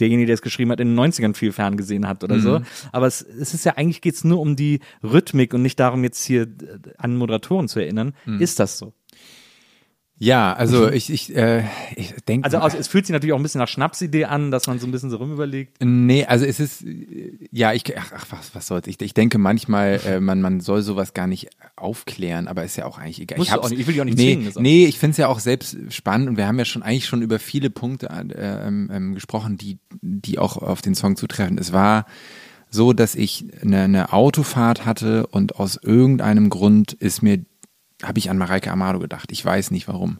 derjenige, 0.00 0.26
der 0.26 0.34
es 0.34 0.42
geschrieben 0.42 0.70
hat, 0.70 0.80
in 0.80 0.94
den 0.94 0.98
90ern 1.00 1.34
viel 1.34 1.52
ferngesehen 1.52 2.06
hat 2.06 2.22
oder 2.24 2.36
so. 2.40 2.60
Aber 2.92 3.06
es, 3.06 3.22
es 3.22 3.54
ist 3.54 3.64
ja 3.64 3.74
eigentlich 3.76 4.00
geht's 4.02 4.24
nur 4.24 4.40
um 4.40 4.54
die 4.54 4.80
Rhythmik 5.02 5.54
und 5.54 5.62
nicht 5.62 5.80
darum, 5.80 6.04
jetzt 6.04 6.24
hier 6.24 6.42
äh, 6.42 6.46
an 6.98 7.16
Moderatoren 7.16 7.68
zu 7.68 7.80
erinnern. 7.80 8.12
Ist 8.38 8.60
das 8.60 8.76
so? 8.76 8.92
Ja, 10.18 10.52
also 10.52 10.90
ich, 10.90 11.10
ich, 11.10 11.34
äh, 11.34 11.64
ich 11.96 12.14
denke. 12.28 12.44
Also 12.44 12.58
aus, 12.58 12.72
es 12.72 12.86
fühlt 12.86 13.04
sich 13.04 13.12
natürlich 13.12 13.32
auch 13.32 13.38
ein 13.38 13.42
bisschen 13.42 13.58
nach 13.58 13.68
Schnapsidee 13.68 14.26
an, 14.26 14.52
dass 14.52 14.68
man 14.68 14.78
so 14.78 14.86
ein 14.86 14.92
bisschen 14.92 15.10
so 15.10 15.16
rumüberlegt. 15.16 15.78
Nee, 15.82 16.24
also 16.24 16.44
es 16.44 16.60
ist, 16.60 16.82
äh, 16.82 17.36
ja, 17.50 17.72
ich, 17.72 17.82
ach, 17.98 18.12
ach 18.14 18.26
was, 18.30 18.54
was 18.54 18.68
soll's. 18.68 18.86
Ich, 18.86 19.00
ich 19.00 19.12
denke 19.12 19.38
manchmal, 19.38 20.00
äh, 20.06 20.20
man, 20.20 20.40
man 20.40 20.60
soll 20.60 20.82
sowas 20.82 21.14
gar 21.14 21.26
nicht 21.26 21.48
aufklären, 21.74 22.46
aber 22.46 22.64
ist 22.64 22.76
ja 22.76 22.86
auch 22.86 22.98
eigentlich 22.98 23.20
egal. 23.20 23.38
Musst 23.38 23.50
ich, 23.50 23.58
auch 23.58 23.68
nicht, 23.68 23.80
ich 23.80 23.86
will 23.88 23.94
dich 23.94 24.00
auch 24.02 24.06
nicht 24.06 24.16
nee, 24.16 24.34
zwingen, 24.34 24.52
Nee, 24.62 24.86
ich 24.86 25.00
finde 25.00 25.12
es 25.12 25.16
ja 25.16 25.26
auch 25.26 25.40
selbst 25.40 25.76
spannend 25.90 26.28
und 26.28 26.36
wir 26.36 26.46
haben 26.46 26.58
ja 26.58 26.64
schon 26.64 26.84
eigentlich 26.84 27.06
schon 27.06 27.22
über 27.22 27.40
viele 27.40 27.70
Punkte 27.70 28.06
äh, 28.06 28.66
ähm, 28.66 28.90
ähm, 28.92 29.14
gesprochen, 29.14 29.58
die, 29.58 29.78
die 30.00 30.38
auch 30.38 30.56
auf 30.56 30.80
den 30.80 30.94
Song 30.94 31.16
zutreffen. 31.16 31.58
Es 31.58 31.72
war 31.72 32.06
so, 32.70 32.92
dass 32.92 33.16
ich 33.16 33.46
eine, 33.62 33.82
eine 33.82 34.12
Autofahrt 34.12 34.86
hatte 34.86 35.26
und 35.26 35.56
aus 35.56 35.76
irgendeinem 35.82 36.50
Grund 36.50 36.92
ist 36.92 37.22
mir 37.22 37.44
habe 38.02 38.18
ich 38.18 38.28
an 38.28 38.38
Mareike 38.38 38.70
Amado 38.70 38.98
gedacht. 38.98 39.30
Ich 39.30 39.44
weiß 39.44 39.70
nicht 39.70 39.86
warum. 39.88 40.18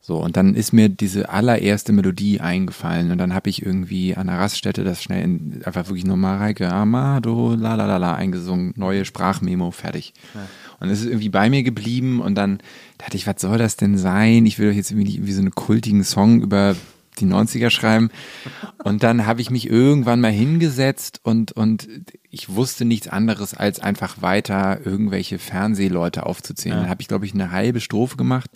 So, 0.00 0.20
und 0.20 0.36
dann 0.36 0.56
ist 0.56 0.72
mir 0.72 0.88
diese 0.88 1.28
allererste 1.28 1.92
Melodie 1.92 2.40
eingefallen 2.40 3.12
und 3.12 3.18
dann 3.18 3.34
habe 3.34 3.48
ich 3.48 3.64
irgendwie 3.64 4.16
an 4.16 4.26
der 4.26 4.40
Raststätte 4.40 4.82
das 4.82 5.00
schnell 5.00 5.22
in, 5.22 5.62
einfach 5.64 5.86
wirklich 5.86 6.04
nur 6.04 6.16
Mareike 6.16 6.72
Amado, 6.72 7.54
la 7.54 7.76
la 7.76 7.86
la 7.86 7.98
la 7.98 8.14
eingesungen, 8.16 8.72
neue 8.76 9.04
Sprachmemo, 9.04 9.70
fertig. 9.70 10.12
Und 10.80 10.88
es 10.88 11.00
ist 11.00 11.06
irgendwie 11.06 11.28
bei 11.28 11.48
mir 11.48 11.62
geblieben 11.62 12.20
und 12.20 12.34
dann 12.34 12.58
dachte 12.98 13.16
ich, 13.16 13.28
was 13.28 13.40
soll 13.40 13.58
das 13.58 13.76
denn 13.76 13.96
sein? 13.96 14.44
Ich 14.44 14.58
will 14.58 14.70
doch 14.70 14.76
jetzt 14.76 14.90
irgendwie 14.90 15.06
nicht 15.06 15.16
irgendwie 15.18 15.34
so 15.34 15.40
einen 15.40 15.54
kultigen 15.54 16.02
Song 16.02 16.42
über 16.42 16.74
die 17.22 17.32
90er 17.32 17.70
schreiben. 17.70 18.10
Und 18.84 19.02
dann 19.02 19.26
habe 19.26 19.40
ich 19.40 19.50
mich 19.50 19.68
irgendwann 19.68 20.20
mal 20.20 20.32
hingesetzt 20.32 21.20
und, 21.22 21.52
und 21.52 21.88
ich 22.30 22.54
wusste 22.54 22.84
nichts 22.84 23.08
anderes, 23.08 23.54
als 23.54 23.80
einfach 23.80 24.22
weiter 24.22 24.80
irgendwelche 24.84 25.38
Fernsehleute 25.38 26.26
aufzuzählen. 26.26 26.78
Dann 26.78 26.88
habe 26.88 27.02
ich, 27.02 27.08
glaube 27.08 27.26
ich, 27.26 27.34
eine 27.34 27.50
halbe 27.50 27.80
Strophe 27.80 28.16
gemacht, 28.16 28.50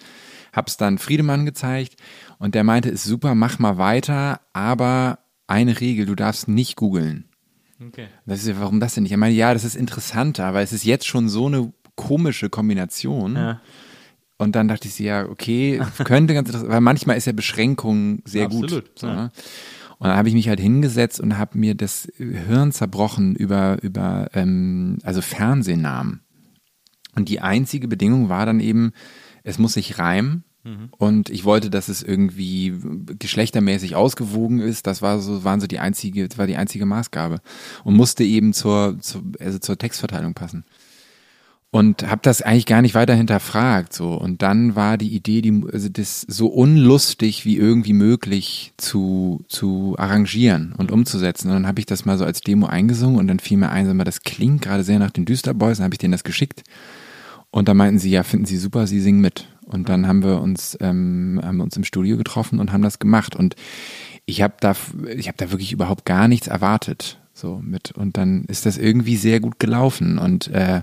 hab's 0.53 0.77
dann 0.77 0.99
Friedemann 0.99 1.47
gezeigt 1.47 1.97
und 2.39 2.55
der 2.55 2.65
meinte, 2.65 2.89
ist 2.89 3.05
super, 3.05 3.35
mach 3.35 3.59
mal 3.59 3.79
weiter, 3.79 4.41
aber 4.53 5.21
eine 5.47 5.81
Regel, 5.81 6.07
du 6.07 6.15
darfst 6.15 6.49
nicht 6.49 6.77
googeln. 6.77 7.27
Okay. 7.81 8.09
Das 8.25 8.41
ist 8.41 8.49
ja, 8.49 8.61
warum 8.61 8.81
das 8.81 8.95
denn 8.95 9.03
nicht? 9.03 9.13
Ich 9.13 9.19
meine, 9.19 9.35
ja, 9.35 9.53
das 9.53 9.65
ist 9.65 9.77
interessanter, 9.77 10.47
aber 10.47 10.63
es 10.63 10.73
ist 10.73 10.85
jetzt 10.85 11.07
schon 11.07 11.29
so 11.29 11.47
eine 11.47 11.73
komische 11.95 12.49
Kombination. 12.49 13.37
Ja. 13.37 13.61
Und 14.39 14.55
dann 14.55 14.69
dachte 14.69 14.89
ich 14.89 14.95
sie, 14.95 15.05
ja, 15.05 15.29
okay, 15.29 15.81
könnte 16.05 16.35
ganz 16.35 16.49
interessant, 16.49 16.71
weil 16.71 16.81
manchmal 16.81 17.17
ist 17.17 17.27
ja 17.27 17.33
Beschränkung 17.33 18.21
sehr 18.25 18.47
Absolut, 18.47 18.71
gut. 18.71 18.99
So, 18.99 19.07
ja. 19.07 19.15
ne? 19.15 19.31
Und 19.99 20.09
dann 20.09 20.17
habe 20.19 20.29
ich 20.29 20.35
mich 20.35 20.49
halt 20.49 20.61
hingesetzt 20.61 21.21
und 21.21 21.39
habe 21.39 21.57
mir 21.57 21.75
das 21.75 22.07
Hirn 22.19 22.71
zerbrochen 22.71 23.35
über, 23.35 23.79
über 23.83 24.29
ähm, 24.35 24.99
also 25.03 25.23
Fernsehnamen. 25.23 26.21
Und 27.15 27.31
die 27.31 27.41
einzige 27.41 27.89
Bedingung 27.89 28.29
war 28.29 28.45
dann 28.45 28.61
eben, 28.61 28.93
es 29.43 29.59
muss 29.59 29.73
sich 29.73 29.99
reimen. 29.99 30.45
Und 30.99 31.31
ich 31.31 31.45
wollte, 31.45 31.71
dass 31.71 31.89
es 31.89 32.03
irgendwie 32.03 32.75
geschlechtermäßig 33.21 33.95
ausgewogen 33.95 34.59
ist. 34.59 34.89
Das 34.89 35.01
war 35.01 35.21
so, 35.21 35.45
waren 35.45 35.61
so 35.61 35.69
die 35.69 35.79
einzige, 35.79 36.27
das 36.27 36.39
war 36.39 36.49
die 36.49 36.57
einzige 36.57 36.87
Maßgabe. 36.87 37.39
Und 37.85 37.95
musste 37.95 38.25
eben 38.25 38.53
zur, 38.53 38.99
zur, 39.01 39.23
also 39.39 39.61
zur 39.61 39.79
Textverteilung 39.79 40.35
passen 40.35 40.65
und 41.71 42.09
habe 42.09 42.21
das 42.23 42.43
eigentlich 42.43 42.67
gar 42.67 42.81
nicht 42.81 42.95
weiter 42.95 43.15
hinterfragt 43.15 43.93
so. 43.93 44.15
Und 44.15 44.43
dann 44.43 44.77
war 44.77 44.97
die 44.97 45.15
Idee 45.15 45.43
die 45.43 45.63
also 45.73 45.89
das 45.89 46.23
so 46.23 46.47
unlustig 46.47 47.45
wie 47.45 47.57
irgendwie 47.57 47.93
möglich 47.93 48.73
zu 48.77 49.45
zu 49.49 49.95
arrangieren 49.99 50.75
und 50.79 50.91
umzusetzen. 50.91 51.49
Und 51.49 51.55
dann 51.55 51.67
habe 51.67 51.81
ich 51.81 51.87
das 51.87 52.05
mal 52.05 52.19
so 52.19 52.25
als 52.25 52.41
Demo 52.41 52.67
eingesungen 52.67 53.19
und 53.19 53.29
dann 53.29 53.41
fiel 53.41 53.59
mir 53.59 53.71
ein 53.71 53.95
mal, 53.97 54.05
das 54.05 54.23
klingt 54.23 54.63
gerade 54.63 54.85
sehr 54.85 54.99
nach 54.99 55.11
den 55.11 55.25
Düsterboys 55.25 55.79
dann 55.79 55.85
habe 55.85 55.95
ich 55.95 55.99
denen 55.99 56.13
das 56.13 56.25
geschickt. 56.25 56.63
Und 57.51 57.69
da 57.69 57.75
meinten 57.75 57.99
sie 57.99 58.11
ja 58.11 58.23
finden 58.23 58.47
sie 58.47 58.59
super 58.59 58.87
sie 58.87 59.01
singen 59.01 59.21
mit. 59.21 59.49
Und 59.65 59.89
dann 59.89 60.07
haben 60.07 60.23
wir 60.23 60.41
uns 60.41 60.79
ähm, 60.81 61.41
haben 61.43 61.57
wir 61.57 61.65
uns 61.65 61.77
im 61.77 61.85
Studio 61.85 62.17
getroffen 62.17 62.61
und 62.61 62.73
haben 62.73 62.83
das 62.83 63.01
gemacht. 63.01 63.35
Und 63.35 63.57
ich 64.25 64.41
habe 64.41 64.55
da 64.61 64.75
ich 65.15 65.29
habe 65.29 65.37
da 65.37 65.51
wirklich 65.51 65.73
überhaupt 65.73 66.05
gar 66.05 66.29
nichts 66.29 66.47
erwartet 66.47 67.19
so 67.35 67.61
mit. 67.63 67.91
Und 67.93 68.17
dann 68.17 68.45
ist 68.45 68.67
das 68.67 68.79
irgendwie 68.79 69.17
sehr 69.17 69.41
gut 69.41 69.59
gelaufen. 69.59 70.19
Und 70.19 70.49
äh, 70.49 70.81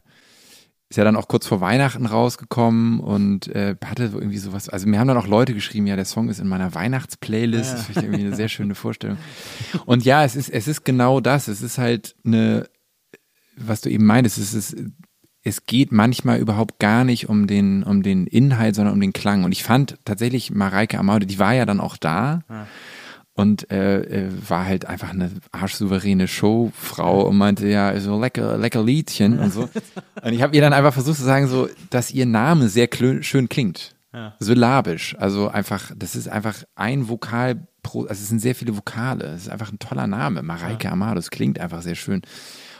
ist 0.94 0.98
ja 0.98 1.03
dann 1.03 1.15
auch 1.15 1.28
kurz 1.28 1.48
vor 1.48 1.60
Weihnachten 1.60 2.06
rausgekommen 2.06 2.99
und 2.99 3.48
äh, 3.48 3.76
hatte 3.84 4.10
so 4.10 4.20
irgendwie 4.20 4.38
sowas. 4.38 4.70
Also 4.70 4.88
mir 4.88 4.99
haben 4.99 5.07
dann 5.07 5.18
auch 5.18 5.26
Leute 5.26 5.56
geschrieben, 5.56 5.88
ja, 5.88 5.95
der 5.95 6.06
Song 6.06 6.30
ist 6.30 6.40
in 6.40 6.48
meiner 6.48 6.76
Weihnachtsplaylist. 6.76 7.74
Das 7.74 7.86
finde 7.86 7.99
ich 7.99 8.06
irgendwie 8.06 8.28
eine 8.28 8.36
sehr 8.36 8.48
schöne 8.48 8.76
Vorstellung. 8.76 9.18
Und 9.88 10.06
ja, 10.06 10.24
es 10.24 10.36
ist, 10.36 10.49
es 10.49 10.68
ist 10.68 10.86
genau 10.86 11.20
das. 11.20 11.48
Es 11.48 11.64
ist 11.64 11.80
halt 11.80 12.14
eine, 12.24 12.70
was 13.57 13.82
du 13.82 13.90
eben 13.90 14.06
meintest, 14.06 14.38
es 14.38 14.53
ist 14.53 14.76
es 15.45 15.65
geht 15.65 15.91
manchmal 15.91 16.40
überhaupt 16.40 16.80
gar 16.80 17.03
nicht 17.03 17.28
um 17.28 17.48
den, 17.48 17.82
um 17.82 18.03
den 18.03 18.28
Inhalt, 18.28 18.76
sondern 18.76 18.94
um 18.94 19.02
den 19.02 19.14
Klang. 19.14 19.44
Und 19.44 19.52
ich 19.52 19.64
fand 19.64 19.98
tatsächlich 20.06 20.52
Mareike 20.52 20.99
Amaude, 20.99 21.26
die 21.26 21.40
war 21.40 21.53
ja 21.53 21.65
dann 21.65 21.80
auch 21.80 21.98
da. 21.98 22.44
Ja. 22.48 22.68
Und 23.35 23.72
äh, 23.72 24.01
äh, 24.01 24.30
war 24.47 24.65
halt 24.65 24.85
einfach 24.85 25.10
eine 25.10 25.31
arschsouveräne 25.51 26.27
Showfrau 26.27 27.27
und 27.27 27.38
meinte 27.38 27.68
ja 27.68 27.99
so 27.99 28.19
lecker 28.19 28.57
lecker 28.60 28.84
Liedchen 28.84 29.39
und 29.39 29.51
so. 29.51 29.69
Und 30.23 30.34
ich 30.34 30.41
habe 30.41 30.55
ihr 30.55 30.61
dann 30.61 30.72
einfach 30.72 30.93
versucht 30.93 31.18
zu 31.18 31.23
sagen 31.23 31.47
so, 31.47 31.68
dass 31.89 32.11
ihr 32.11 32.26
Name 32.26 32.69
sehr 32.69 32.88
schön 33.22 33.49
klingt, 33.49 33.95
ja. 34.14 34.35
syllabisch. 34.39 35.15
Also 35.18 35.49
einfach, 35.49 35.91
das 35.97 36.15
ist 36.15 36.30
einfach 36.30 36.64
ein 36.76 37.10
Vokal 37.10 37.68
pro, 37.81 38.03
also 38.03 38.14
es 38.14 38.30
sind 38.30 38.39
sehr 38.39 38.55
viele 38.55 38.77
Vokale. 38.77 39.26
Es 39.26 39.43
ist 39.43 39.49
einfach 39.49 39.72
ein 39.72 39.80
toller 39.80 40.07
Name, 40.07 40.43
Mareike 40.43 40.85
ja. 40.85 40.91
Amado. 40.91 41.15
Das 41.15 41.30
klingt 41.30 41.60
einfach 41.60 41.81
sehr 41.81 41.95
schön. 41.95 42.22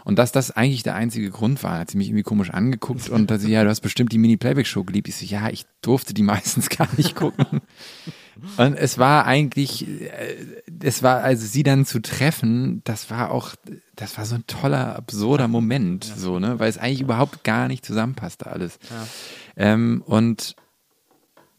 Und 0.06 0.20
dass 0.20 0.32
das 0.32 0.52
eigentlich 0.52 0.84
der 0.84 0.96
einzige 0.96 1.30
Grund 1.30 1.64
war, 1.64 1.80
hat 1.80 1.92
sie 1.92 1.98
mich 1.98 2.08
irgendwie 2.08 2.24
komisch 2.24 2.50
angeguckt 2.52 3.10
und 3.10 3.32
dass 3.32 3.42
sie, 3.42 3.52
ja, 3.52 3.64
du 3.64 3.70
hast 3.70 3.82
bestimmt 3.82 4.12
die 4.12 4.18
Mini-Playback-Show 4.18 4.84
geliebt. 4.84 5.08
Ich 5.08 5.16
so, 5.16 5.26
ja, 5.26 5.50
ich 5.50 5.66
durfte 5.82 6.14
die 6.14 6.24
meistens 6.24 6.70
gar 6.70 6.90
nicht 6.98 7.16
gucken. 7.16 7.62
Und 8.58 8.76
es 8.76 8.98
war 8.98 9.26
eigentlich, 9.26 9.88
äh, 9.88 10.36
es 10.82 11.04
war, 11.04 11.22
also 11.22 11.46
sie 11.46 11.64
dann 11.64 11.86
zu 11.86 12.02
treffen, 12.02 12.82
das 12.84 13.10
war 13.10 13.32
auch, 13.32 13.56
das 13.96 14.18
war 14.18 14.26
so 14.26 14.36
ein 14.36 14.48
toller, 14.48 14.96
absurder 14.96 15.48
Moment, 15.48 16.08
ja. 16.08 16.16
so, 16.16 16.40
ne, 16.40 16.60
weil 16.60 16.70
es 16.70 16.78
eigentlich 16.78 17.02
überhaupt 17.02 17.44
gar 17.44 17.68
nicht 17.68 17.86
zusammenpasste 17.86 18.48
alles. 18.48 18.80
Ja. 18.90 19.08
Ähm, 19.56 20.04
und 20.06 20.56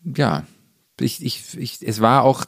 ja, 0.05 0.45
ich, 1.01 1.25
ich, 1.25 1.59
ich, 1.59 1.79
es 1.83 2.01
war 2.01 2.23
auch, 2.23 2.45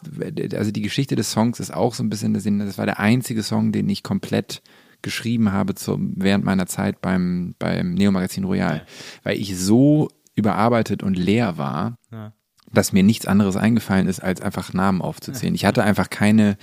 also 0.55 0.71
die 0.71 0.83
Geschichte 0.83 1.17
des 1.17 1.33
Songs 1.33 1.61
ist 1.61 1.73
auch 1.73 1.95
so 1.95 2.03
ein 2.03 2.11
bisschen, 2.11 2.35
das 2.35 2.79
war 2.79 2.87
der 2.87 3.01
einzige 3.01 3.43
Song, 3.43 3.73
den 3.73 3.89
ich 3.89 4.03
komplett 4.03 4.63
geschrieben 5.03 5.53
habe 5.53 5.75
zu, 5.75 5.99
während 6.17 6.45
meiner 6.45 6.67
Zeit 6.67 7.01
beim, 7.01 7.55
beim 7.59 7.95
Neo-Magazin 7.95 8.45
Royal, 8.45 8.79
ja. 8.79 8.83
weil 9.25 9.39
ich 9.39 9.57
so 9.59 10.09
überarbeitet 10.35 11.03
und 11.03 11.15
leer 11.15 11.59
war, 11.59 11.97
ja. 12.11 12.33
Dass 12.73 12.93
mir 12.93 13.03
nichts 13.03 13.27
anderes 13.27 13.57
eingefallen 13.57 14.09
ist, 14.09 14.21
als 14.21 14.41
einfach 14.41 14.73
Namen 14.73 15.03
aufzuzählen. 15.03 15.55
Ja. 15.55 15.57
Ich 15.57 15.65
hatte 15.65 15.83
einfach 15.85 16.11
keine 16.11 16.57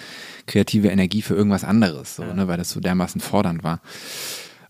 kreative 0.45 0.89
Energie 0.89 1.21
für 1.21 1.35
irgendwas 1.35 1.63
anderes, 1.63 2.15
so, 2.15 2.23
ne, 2.23 2.47
weil 2.47 2.57
das 2.57 2.69
so 2.69 2.79
dermaßen 2.79 3.21
fordernd 3.21 3.63
war. 3.63 3.81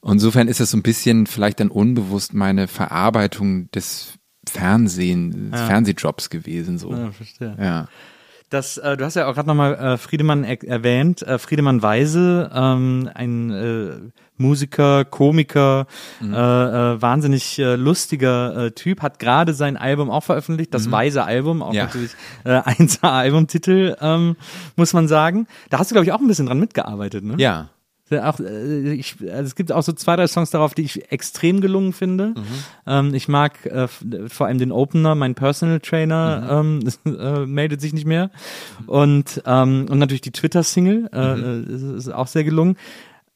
insofern 0.06 0.48
ist 0.48 0.60
es 0.60 0.72
so 0.72 0.78
ein 0.78 0.84
bisschen 0.84 1.28
vielleicht 1.28 1.60
dann 1.60 1.70
unbewusst 1.70 2.34
meine 2.34 2.68
Verarbeitung 2.68 3.70
des 3.72 4.14
Fernsehen, 4.48 5.52
des 5.52 5.62
Fernsehjobs 5.62 6.30
gewesen, 6.30 6.78
so. 6.78 6.92
Ja, 6.94 7.12
verstehe. 7.12 7.56
Ja. 7.60 7.88
Das, 8.54 8.78
äh, 8.78 8.96
du 8.98 9.04
hast 9.04 9.16
ja 9.16 9.28
auch 9.28 9.34
gerade 9.34 9.48
nochmal 9.48 9.74
äh, 9.74 9.98
Friedemann 9.98 10.44
er 10.44 10.64
erwähnt. 10.64 11.24
Äh, 11.24 11.40
Friedemann 11.40 11.82
Weise, 11.82 12.52
ähm, 12.54 13.10
ein 13.16 13.50
äh, 13.50 14.12
Musiker, 14.38 15.06
Komiker, 15.06 15.88
mhm. 16.22 16.36
äh, 16.36 16.38
äh, 16.38 17.02
wahnsinnig 17.02 17.58
äh, 17.58 17.76
lustiger 17.76 18.66
äh, 18.66 18.72
Typ, 18.72 19.02
hat 19.02 19.18
gerade 19.18 19.56
sein 19.56 19.76
Album 19.76 20.12
auch 20.12 20.24
veröffentlicht, 20.24 20.72
das 20.72 20.86
mhm. 20.86 20.92
Weise 20.92 21.24
Album, 21.24 21.64
auch 21.64 21.74
ja. 21.74 21.86
natürlich 21.86 22.12
äh, 22.44 22.60
1A-Albumtitel, 22.60 23.96
ähm, 24.02 24.36
muss 24.76 24.94
man 24.94 25.08
sagen. 25.08 25.48
Da 25.72 25.80
hast 25.80 25.90
du, 25.90 25.96
glaube 25.96 26.06
ich, 26.06 26.12
auch 26.12 26.20
ein 26.20 26.28
bisschen 26.28 26.46
dran 26.46 26.60
mitgearbeitet, 26.60 27.24
ne? 27.24 27.34
Ja, 27.38 27.70
auch, 28.12 28.40
äh, 28.40 28.94
ich, 28.94 29.16
also 29.22 29.44
es 29.44 29.56
gibt 29.56 29.72
auch 29.72 29.82
so 29.82 29.94
zwei, 29.94 30.16
drei 30.16 30.28
Songs 30.28 30.52
darauf, 30.52 30.74
die 30.74 30.84
ich 30.84 31.12
extrem 31.12 31.62
gelungen 31.62 31.94
finde. 31.94 32.30
Mhm. 32.30 32.44
Ähm, 32.86 33.14
ich 33.14 33.28
mag 33.28 33.66
äh, 33.66 33.88
vor 33.88 34.48
allem 34.48 34.58
den 34.58 34.72
Opener, 34.72 35.16
mein 35.16 35.36
Personal 35.36 35.80
Trainer 35.80 36.64
mhm. 36.64 36.82
ähm, 37.06 37.18
äh, 37.20 37.46
meldet 37.46 37.82
sich 37.82 37.94
nicht 37.94 38.06
mehr. 38.06 38.30
Und, 38.88 39.42
ähm, 39.46 39.88
und 39.90 40.00
natürlich 40.00 40.22
die 40.22 40.32
Twitter-Single, 40.32 41.10
äh, 41.14 41.36
mhm. 41.36 41.96
ist, 41.98 42.08
ist, 42.08 42.14
auch 42.14 42.28
sehr 42.28 42.44
gelungen. 42.44 42.78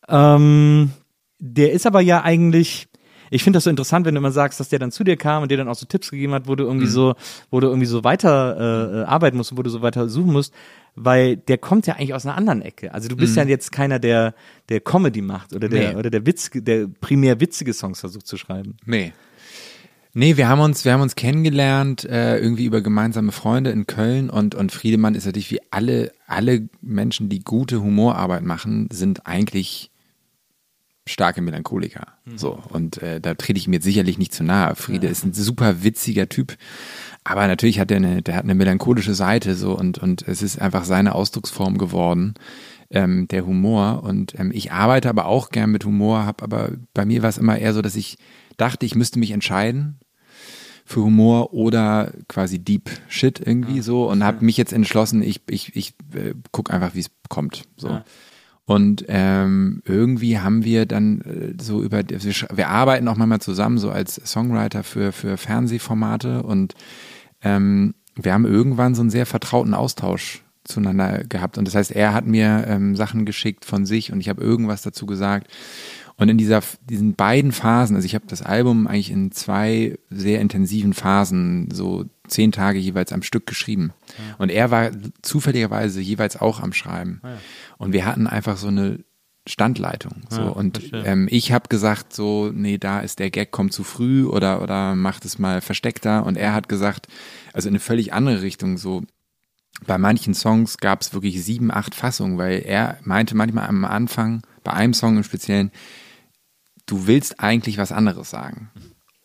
Ähm, 0.07 0.91
der 1.39 1.71
ist 1.71 1.85
aber 1.85 2.01
ja 2.01 2.23
eigentlich, 2.23 2.87
ich 3.29 3.43
finde 3.43 3.57
das 3.57 3.65
so 3.65 3.69
interessant, 3.69 4.05
wenn 4.05 4.15
du 4.15 4.19
immer 4.19 4.31
sagst, 4.31 4.59
dass 4.59 4.69
der 4.69 4.79
dann 4.79 4.91
zu 4.91 5.03
dir 5.03 5.17
kam 5.17 5.43
und 5.43 5.51
dir 5.51 5.57
dann 5.57 5.67
auch 5.67 5.75
so 5.75 5.85
Tipps 5.85 6.11
gegeben 6.11 6.33
hat, 6.33 6.47
wo 6.47 6.55
du 6.55 6.63
irgendwie 6.63 6.87
mhm. 6.87 6.91
so, 6.91 7.15
wo 7.51 7.59
du 7.59 7.67
irgendwie 7.67 7.87
so 7.87 8.03
weiter 8.03 8.57
äh, 8.57 9.01
äh 9.01 9.03
arbeiten 9.05 9.37
musst 9.37 9.51
und 9.51 9.57
wo 9.57 9.63
du 9.63 9.69
so 9.69 9.81
weiter 9.81 10.09
suchen 10.09 10.31
musst 10.31 10.53
weil 10.99 11.37
der 11.37 11.59
kommt 11.59 11.85
ja 11.85 11.93
eigentlich 11.93 12.15
aus 12.15 12.25
einer 12.25 12.35
anderen 12.35 12.63
Ecke. 12.63 12.93
Also 12.93 13.07
du 13.07 13.15
bist 13.15 13.33
mhm. 13.33 13.43
ja 13.43 13.49
jetzt 13.49 13.71
keiner, 13.71 13.99
der 13.99 14.33
der 14.67 14.81
Comedy 14.81 15.21
macht 15.21 15.53
oder 15.53 15.69
der 15.69 15.91
nee. 15.91 15.95
oder 15.95 16.09
der 16.09 16.25
Witz, 16.25 16.49
der 16.53 16.87
primär 16.87 17.39
witzige 17.39 17.71
Songs 17.73 17.99
versucht 17.99 18.25
zu 18.25 18.35
schreiben. 18.35 18.77
Nee. 18.85 19.13
Nee, 20.13 20.35
wir 20.35 20.49
haben 20.49 20.61
uns, 20.61 20.83
wir 20.83 20.93
haben 20.93 21.01
uns 21.01 21.15
kennengelernt, 21.15 22.03
äh, 22.03 22.39
irgendwie 22.39 22.65
über 22.65 22.81
gemeinsame 22.81 23.31
Freunde 23.31 23.69
in 23.69 23.85
Köln 23.85 24.31
und, 24.31 24.55
und 24.55 24.71
Friedemann 24.71 25.13
ist 25.13 25.27
natürlich 25.27 25.51
wie 25.51 25.59
alle, 25.69 26.11
alle 26.25 26.67
Menschen, 26.81 27.29
die 27.29 27.41
gute 27.41 27.83
Humorarbeit 27.83 28.41
machen, 28.41 28.89
sind 28.91 29.27
eigentlich 29.27 29.91
starke 31.07 31.41
Melancholiker. 31.41 32.07
Mhm. 32.25 32.37
So. 32.37 32.61
Und 32.69 33.01
äh, 33.01 33.19
da 33.19 33.33
trete 33.33 33.57
ich 33.57 33.67
mir 33.67 33.81
sicherlich 33.81 34.17
nicht 34.17 34.33
zu 34.33 34.43
nahe. 34.43 34.75
Friede 34.75 35.07
ja. 35.07 35.11
ist 35.11 35.23
ein 35.23 35.33
super 35.33 35.83
witziger 35.83 36.29
Typ. 36.29 36.57
Aber 37.23 37.47
natürlich 37.47 37.79
hat 37.79 37.91
er 37.91 37.97
eine, 37.97 38.21
der 38.21 38.35
hat 38.35 38.43
eine 38.43 38.55
melancholische 38.55 39.13
Seite 39.13 39.55
so 39.55 39.77
und, 39.77 39.97
und 39.97 40.27
es 40.27 40.41
ist 40.41 40.61
einfach 40.61 40.85
seine 40.85 41.13
Ausdrucksform 41.13 41.77
geworden, 41.77 42.35
ähm, 42.89 43.27
der 43.27 43.45
Humor. 43.45 44.03
Und 44.03 44.39
ähm, 44.39 44.51
ich 44.53 44.71
arbeite 44.71 45.09
aber 45.09 45.25
auch 45.25 45.49
gern 45.49 45.71
mit 45.71 45.83
Humor, 45.83 46.25
habe 46.25 46.43
aber 46.43 46.71
bei 46.93 47.05
mir 47.05 47.21
war 47.23 47.29
es 47.29 47.37
immer 47.37 47.57
eher 47.57 47.73
so, 47.73 47.81
dass 47.81 47.95
ich 47.95 48.17
dachte, 48.57 48.85
ich 48.85 48.95
müsste 48.95 49.19
mich 49.19 49.31
entscheiden 49.31 49.99
für 50.85 51.01
Humor 51.01 51.53
oder 51.53 52.13
quasi 52.29 52.59
Deep 52.59 52.89
Shit 53.09 53.41
irgendwie 53.45 53.77
ja, 53.77 53.83
so 53.83 54.09
und 54.09 54.23
habe 54.23 54.45
mich 54.45 54.55
jetzt 54.55 54.71
entschlossen, 54.71 55.21
ich, 55.21 55.41
ich, 55.49 55.75
ich 55.75 55.95
äh, 56.13 56.33
guck 56.53 56.71
einfach, 56.71 56.95
wie 56.95 57.01
es 57.01 57.11
kommt. 57.27 57.63
So. 57.75 57.89
Ja. 57.89 58.05
Und 58.67 59.05
ähm, 59.07 59.81
irgendwie 59.85 60.39
haben 60.39 60.65
wir 60.65 60.85
dann 60.85 61.21
äh, 61.21 61.53
so 61.63 61.81
über, 61.81 62.03
wir, 62.05 62.19
wir 62.19 62.67
arbeiten 62.67 63.07
auch 63.07 63.15
manchmal 63.15 63.39
zusammen 63.39 63.77
so 63.77 63.89
als 63.89 64.15
Songwriter 64.25 64.83
für, 64.83 65.13
für 65.13 65.37
Fernsehformate 65.37 66.43
und 66.43 66.75
ähm, 67.41 67.95
wir 68.15 68.33
haben 68.33 68.45
irgendwann 68.45 68.93
so 68.93 69.01
einen 69.01 69.09
sehr 69.09 69.25
vertrauten 69.25 69.73
Austausch 69.73 70.43
zueinander 70.65 71.23
gehabt. 71.23 71.57
Und 71.57 71.65
das 71.65 71.75
heißt, 71.75 71.91
er 71.91 72.13
hat 72.13 72.25
mir 72.25 72.65
ähm, 72.67 72.97
Sachen 72.97 73.25
geschickt 73.25 73.63
von 73.63 73.85
sich 73.85 74.11
und 74.11 74.19
ich 74.19 74.27
habe 74.27 74.43
irgendwas 74.43 74.81
dazu 74.81 75.05
gesagt. 75.05 75.47
Und 76.19 76.29
in 76.29 76.37
dieser, 76.37 76.61
diesen 76.89 77.13
beiden 77.13 77.51
Phasen, 77.51 77.95
also 77.95 78.05
ich 78.05 78.15
habe 78.15 78.25
das 78.27 78.41
Album 78.41 78.87
eigentlich 78.87 79.11
in 79.11 79.31
zwei 79.31 79.99
sehr 80.09 80.41
intensiven 80.41 80.93
Phasen, 80.93 81.69
so 81.71 82.05
zehn 82.27 82.51
Tage 82.51 82.79
jeweils 82.79 83.13
am 83.13 83.21
Stück 83.21 83.45
geschrieben. 83.45 83.93
Ja. 84.17 84.35
Und 84.39 84.49
er 84.49 84.71
war 84.71 84.89
zufälligerweise 85.21 86.01
jeweils 86.01 86.35
auch 86.35 86.59
am 86.59 86.73
Schreiben. 86.73 87.21
Ja. 87.23 87.37
Und 87.77 87.93
wir 87.93 88.05
hatten 88.05 88.27
einfach 88.27 88.57
so 88.57 88.67
eine 88.67 88.99
Standleitung. 89.47 90.23
So. 90.29 90.41
Ja, 90.41 90.47
und 90.49 90.91
ähm, 90.93 91.27
ich 91.31 91.51
habe 91.51 91.69
gesagt, 91.69 92.13
so, 92.13 92.51
nee, 92.53 92.77
da 92.77 92.99
ist 92.99 93.19
der 93.19 93.31
Gag, 93.31 93.51
kommt 93.51 93.73
zu 93.73 93.83
früh 93.83 94.25
oder, 94.25 94.61
oder 94.61 94.95
macht 94.95 95.25
es 95.25 95.39
mal 95.39 95.61
versteckter. 95.61 96.25
Und 96.25 96.37
er 96.37 96.53
hat 96.53 96.69
gesagt, 96.69 97.07
also 97.53 97.67
in 97.69 97.73
eine 97.73 97.79
völlig 97.79 98.13
andere 98.13 98.41
Richtung, 98.41 98.77
so 98.77 99.03
bei 99.85 99.97
manchen 99.97 100.33
Songs 100.33 100.77
gab 100.77 101.01
es 101.01 101.13
wirklich 101.13 101.43
sieben, 101.43 101.71
acht 101.71 101.95
Fassungen, 101.95 102.37
weil 102.37 102.63
er 102.65 102.97
meinte 103.03 103.35
manchmal 103.35 103.67
am 103.67 103.85
Anfang, 103.85 104.41
bei 104.63 104.73
einem 104.73 104.93
Song 104.93 105.17
im 105.17 105.23
Speziellen, 105.23 105.71
du 106.85 107.07
willst 107.07 107.39
eigentlich 107.39 107.77
was 107.77 107.91
anderes 107.91 108.29
sagen. 108.29 108.71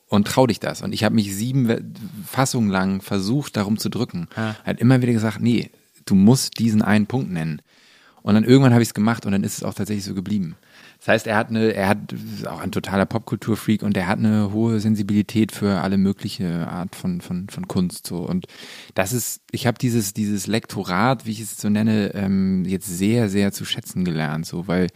Und 0.09 0.29
trau 0.29 0.47
dich 0.47 0.61
das. 0.61 0.83
Und 0.83 0.93
ich 0.93 1.05
habe 1.05 1.15
mich 1.15 1.35
sieben 1.35 1.95
Fassungen 2.27 2.69
lang 2.69 3.01
versucht, 3.01 3.57
darum 3.57 3.79
zu 3.79 3.89
drücken. 3.89 4.29
Ja. 4.37 4.57
Hat 4.63 4.79
immer 4.79 5.01
wieder 5.01 5.15
gesagt, 5.15 5.41
nee, 5.41 5.71
du 6.05 6.15
musst 6.15 6.59
diesen 6.59 6.83
einen 6.83 7.07
Punkt 7.07 7.31
nennen. 7.31 7.63
Und 8.23 8.35
dann 8.35 8.45
irgendwann 8.45 8.73
habe 8.73 8.83
ich 8.83 8.89
es 8.89 8.95
gemacht 8.95 9.27
und 9.27 9.33
dann 9.33 9.43
ist 9.43 9.59
es 9.59 9.65
auch 9.65 9.75
tatsächlich 9.75 10.05
so 10.05 10.15
geblieben. 10.15 10.57
Das 10.99 11.09
heißt, 11.09 11.27
er 11.27 11.37
hat 11.37 11.49
eine, 11.49 11.75
er 11.75 11.89
hat 11.89 11.99
auch 12.47 12.61
ein 12.61 12.71
totaler 12.71 13.07
Popkulturfreak 13.07 13.83
und 13.83 13.97
er 13.97 14.07
hat 14.07 14.19
eine 14.19 14.53
hohe 14.53 14.79
Sensibilität 14.79 15.51
für 15.51 15.81
alle 15.81 15.99
mögliche 15.99 16.69
Art 16.69 16.95
von, 16.95 17.21
von, 17.21 17.49
von 17.49 17.67
Kunst. 17.67 18.07
So. 18.07 18.19
Und 18.19 18.47
das 18.95 19.13
ist, 19.13 19.43
ich 19.51 19.67
habe 19.67 19.79
dieses, 19.79 20.15
dieses 20.15 20.47
Lektorat, 20.47 21.27
wie 21.27 21.33
ich 21.33 21.41
es 21.41 21.57
so 21.57 21.69
nenne, 21.69 22.15
ähm, 22.15 22.65
jetzt 22.65 22.87
sehr, 22.87 23.29
sehr 23.29 23.51
zu 23.51 23.65
schätzen 23.65 24.05
gelernt, 24.05 24.47
so, 24.47 24.69
weil 24.69 24.87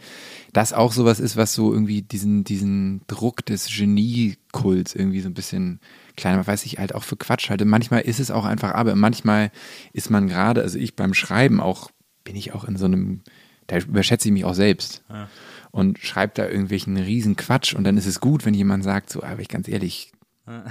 das 0.53 0.71
auch 0.71 0.93
sowas 0.93 1.19
ist, 1.19 1.35
was 1.35 1.53
so 1.53 1.73
irgendwie 1.73 2.03
diesen, 2.03 2.45
diesen 2.45 3.01
Druck 3.07 3.45
des 3.45 3.67
Geniekults 3.67 4.95
irgendwie 4.95 5.19
so 5.19 5.27
ein 5.27 5.33
bisschen 5.33 5.81
kleiner, 6.15 6.47
weiß 6.47 6.65
ich 6.65 6.77
halt 6.77 6.95
auch 6.95 7.03
für 7.03 7.17
Quatsch 7.17 7.49
halte. 7.49 7.65
Manchmal 7.65 8.01
ist 8.01 8.21
es 8.21 8.31
auch 8.31 8.45
einfach, 8.45 8.73
aber 8.73 8.95
manchmal 8.95 9.51
ist 9.91 10.09
man 10.09 10.29
gerade, 10.29 10.61
also 10.61 10.79
ich 10.79 10.95
beim 10.95 11.13
Schreiben 11.13 11.59
auch 11.59 11.91
bin 12.27 12.35
ich 12.35 12.53
auch 12.53 12.65
in 12.65 12.75
so 12.75 12.85
einem, 12.85 13.21
da 13.67 13.77
überschätze 13.77 14.27
ich 14.27 14.33
mich 14.33 14.43
auch 14.43 14.53
selbst. 14.53 15.01
Ja. 15.09 15.29
Und 15.71 15.99
schreibe 15.99 16.33
da 16.35 16.45
irgendwelchen 16.45 16.97
riesen 16.97 17.37
Quatsch 17.37 17.73
und 17.73 17.85
dann 17.85 17.95
ist 17.95 18.05
es 18.05 18.19
gut, 18.19 18.45
wenn 18.45 18.53
jemand 18.53 18.83
sagt, 18.83 19.09
so, 19.09 19.23
aber 19.23 19.39
ich 19.39 19.47
ganz 19.47 19.69
ehrlich, 19.69 20.11
ja. 20.45 20.65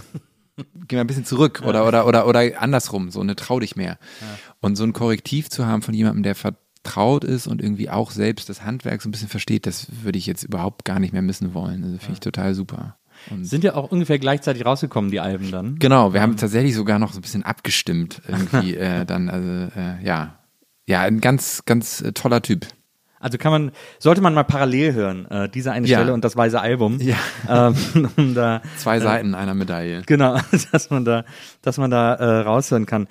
geh 0.87 0.97
mal 0.97 1.03
ein 1.03 1.07
bisschen 1.07 1.25
zurück 1.25 1.61
ja. 1.63 1.69
oder, 1.69 1.87
oder, 1.87 2.07
oder, 2.07 2.27
oder 2.27 2.61
andersrum, 2.61 3.11
so, 3.11 3.25
ne, 3.25 3.37
trau 3.37 3.59
dich 3.59 3.75
mehr. 3.75 3.99
Und 4.61 4.77
so 4.77 4.85
ein 4.85 4.93
Korrektiv 4.93 5.49
zu 5.49 5.65
haben 5.67 5.81
von 5.81 5.95
jemandem, 5.95 6.25
der 6.25 6.35
vertraut 6.35 7.25
ist 7.25 7.47
und 7.47 7.63
irgendwie 7.63 7.89
auch 7.89 8.11
selbst 8.11 8.51
das 8.51 8.63
Handwerk 8.63 9.01
so 9.01 9.09
ein 9.09 9.13
bisschen 9.13 9.29
versteht, 9.29 9.67
das 9.67 9.87
würde 10.03 10.19
ich 10.19 10.27
jetzt 10.27 10.45
überhaupt 10.45 10.85
gar 10.85 10.99
nicht 10.99 11.15
mehr 11.15 11.23
missen 11.23 11.55
wollen. 11.55 11.85
Also 11.85 11.99
finde 11.99 12.15
ich 12.15 12.21
total 12.21 12.55
super. 12.55 12.99
Und 13.31 13.47
Sind 13.47 13.65
ja 13.65 13.75
auch 13.75 13.91
ungefähr 13.91 14.19
gleichzeitig 14.19 14.67
rausgekommen, 14.67 15.11
die 15.11 15.21
Alben 15.21 15.51
dann. 15.51 15.79
Genau, 15.79 16.13
wir 16.13 16.21
haben 16.21 16.37
tatsächlich 16.37 16.75
sogar 16.75 16.99
noch 16.99 17.13
so 17.13 17.19
ein 17.19 17.23
bisschen 17.23 17.45
abgestimmt 17.45 18.21
irgendwie 18.29 18.75
äh, 18.77 19.07
dann, 19.07 19.31
also 19.31 19.49
äh, 19.79 20.05
ja, 20.05 20.39
ja, 20.87 21.03
ein 21.03 21.21
ganz, 21.21 21.63
ganz 21.67 22.01
äh, 22.01 22.13
toller 22.13 22.43
Typ. 22.43 22.67
Also 23.19 23.39
kann 23.39 23.51
man, 23.51 23.73
sollte 23.99 24.21
man 24.21 24.35
mal 24.35 24.45
parallel 24.45 24.93
hören, 24.93 25.27
äh, 25.31 25.49
diese 25.49 25.73
eine 25.73 25.87
Ja. 25.87 25.99
Stelle 25.99 26.13
und 26.15 26.25
das 26.25 26.37
weiße 26.37 26.61
Album. 26.61 26.99
Ja. 27.01 27.17
Ähm, 27.49 28.11
um 28.17 28.35
da, 28.35 28.63
Zwei 28.77 29.01
Seiten 29.01 29.35
einer 29.35 29.55
Medaille. 29.55 30.03
genau, 30.07 30.39
dass 30.73 30.91
man 30.91 31.05
da, 31.05 31.25
dass 31.63 31.79
man 31.79 31.91
da 31.91 32.15
äh, 32.15 32.41
raushören 32.43 32.87
kann. 32.87 33.09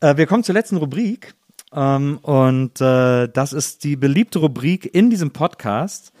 Äh, 0.00 0.16
wir 0.16 0.26
kommen 0.26 0.44
zur 0.44 0.54
letzten 0.54 0.76
Rubrik. 0.76 1.34
Ähm, 1.72 2.18
und 2.18 2.80
äh, 2.80 3.28
das 3.28 3.52
ist 3.52 3.82
die 3.84 3.96
beliebte 3.96 4.38
Rubrik 4.40 4.94
in 4.94 5.10
diesem 5.10 5.30
Podcast, 5.32 6.12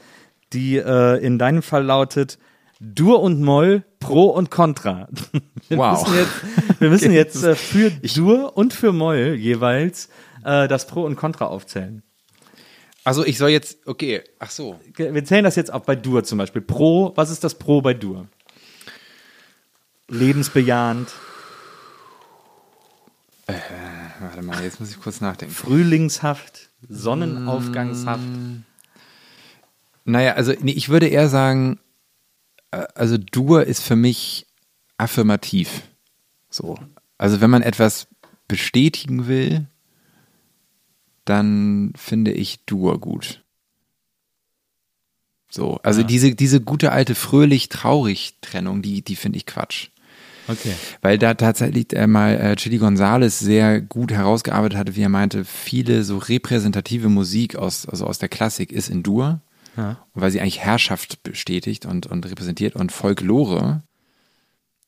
die 0.52 0.76
äh, 0.76 1.18
in 1.24 1.38
deinem 1.38 1.62
Fall 1.62 1.84
lautet 1.84 2.38
Dur 2.80 3.20
und 3.22 3.40
Moll, 3.42 3.84
Pro 4.00 4.24
und 4.26 4.50
Contra. 4.50 5.08
Wir 5.68 5.78
Wow. 5.78 6.00
müssen 6.06 6.14
jetzt, 6.16 6.80
wir 6.80 6.90
müssen 6.90 7.12
jetzt 7.12 7.42
äh, 7.44 7.54
für 7.54 7.90
Dur 7.90 8.56
und 8.56 8.72
für 8.74 8.92
Moll 8.92 9.34
jeweils 9.38 10.08
äh, 10.44 10.68
das 10.68 10.86
Pro 10.86 11.04
und 11.04 11.16
Contra 11.16 11.46
aufzählen. 11.46 12.02
Also 13.02 13.24
ich 13.24 13.36
soll 13.36 13.50
jetzt, 13.50 13.86
okay, 13.86 14.22
ach 14.38 14.50
so. 14.50 14.80
Wir 14.96 15.24
zählen 15.24 15.44
das 15.44 15.56
jetzt 15.56 15.72
auch 15.72 15.82
bei 15.82 15.94
Dur 15.94 16.24
zum 16.24 16.38
Beispiel. 16.38 16.62
Pro, 16.62 17.12
was 17.16 17.30
ist 17.30 17.44
das 17.44 17.54
Pro 17.56 17.82
bei 17.82 17.92
Dur? 17.92 18.28
Lebensbejahend, 20.08 21.08
Warte 24.20 24.42
mal, 24.42 24.62
jetzt 24.62 24.80
muss 24.80 24.90
ich 24.90 25.00
kurz 25.00 25.20
nachdenken. 25.20 25.54
frühlingshaft, 25.54 26.70
sonnenaufgangshaft. 26.88 28.24
Naja, 30.04 30.34
also 30.34 30.52
nee, 30.60 30.72
ich 30.72 30.88
würde 30.88 31.08
eher 31.08 31.28
sagen, 31.28 31.78
äh, 32.70 32.84
also 32.94 33.18
Dur 33.18 33.64
ist 33.64 33.82
für 33.82 33.96
mich 33.96 34.46
affirmativ. 34.96 35.82
So. 36.50 36.78
Also 37.18 37.40
wenn 37.40 37.50
man 37.50 37.62
etwas 37.62 38.06
bestätigen 38.48 39.26
will, 39.26 39.66
dann 41.24 41.92
finde 41.96 42.32
ich 42.32 42.64
Dur 42.66 43.00
gut. 43.00 43.42
So, 45.50 45.78
also 45.82 46.02
diese, 46.02 46.34
diese 46.34 46.60
gute 46.60 46.90
alte 46.90 47.14
fröhlich-traurig-Trennung, 47.14 48.82
die, 48.82 49.02
die 49.02 49.16
finde 49.16 49.36
ich 49.38 49.46
Quatsch. 49.46 49.88
Okay. 50.48 50.74
Weil 51.00 51.16
da 51.18 51.34
tatsächlich 51.34 51.92
äh, 51.94 52.06
mal 52.06 52.34
äh, 52.34 52.56
Chili 52.56 52.78
Gonzales 52.78 53.38
sehr 53.38 53.80
gut 53.80 54.10
herausgearbeitet 54.12 54.76
hatte, 54.78 54.96
wie 54.96 55.02
er 55.02 55.08
meinte, 55.08 55.44
viele 55.44 56.04
so 56.04 56.18
repräsentative 56.18 57.08
Musik 57.08 57.56
aus, 57.56 57.86
also 57.86 58.06
aus 58.06 58.18
der 58.18 58.28
Klassik 58.28 58.72
ist 58.72 58.90
in 58.90 59.02
Dur, 59.02 59.40
Ja. 59.76 60.04
weil 60.12 60.30
sie 60.30 60.40
eigentlich 60.40 60.58
Herrschaft 60.60 61.22
bestätigt 61.22 61.86
und, 61.86 62.06
und 62.06 62.26
repräsentiert 62.28 62.74
und 62.76 62.92
Folklore, 62.92 63.82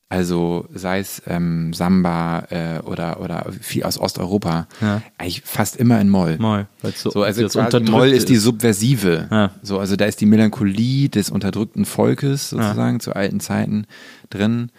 also 0.09 0.67
sei 0.73 0.99
es 0.99 1.21
ähm, 1.27 1.73
Samba 1.73 2.47
äh, 2.49 2.79
oder, 2.79 3.19
oder 3.19 3.51
viel 3.59 3.83
aus 3.83 3.97
Osteuropa, 3.99 4.67
Ja. 4.79 5.01
eigentlich 5.17 5.41
fast 5.41 5.75
immer 5.75 5.99
in 5.99 6.09
Moll. 6.09 6.37
Moll. 6.37 6.67
So, 6.95 7.09
So, 7.11 7.23
also 7.23 7.45
quasi 7.47 7.79
Moll 7.81 8.09
ist 8.09 8.29
die 8.29 8.37
Subversive. 8.37 9.27
Ja. 9.29 9.51
So, 9.61 9.79
also 9.79 9.95
da 9.97 10.05
ist 10.05 10.21
die 10.21 10.25
Melancholie 10.25 11.09
des 11.09 11.29
unterdrückten 11.29 11.83
Volkes 11.85 12.51
sozusagen 12.51 12.99
zu 13.01 13.13
alten 13.15 13.39
Zeiten 13.41 13.85
drin. 14.29 14.71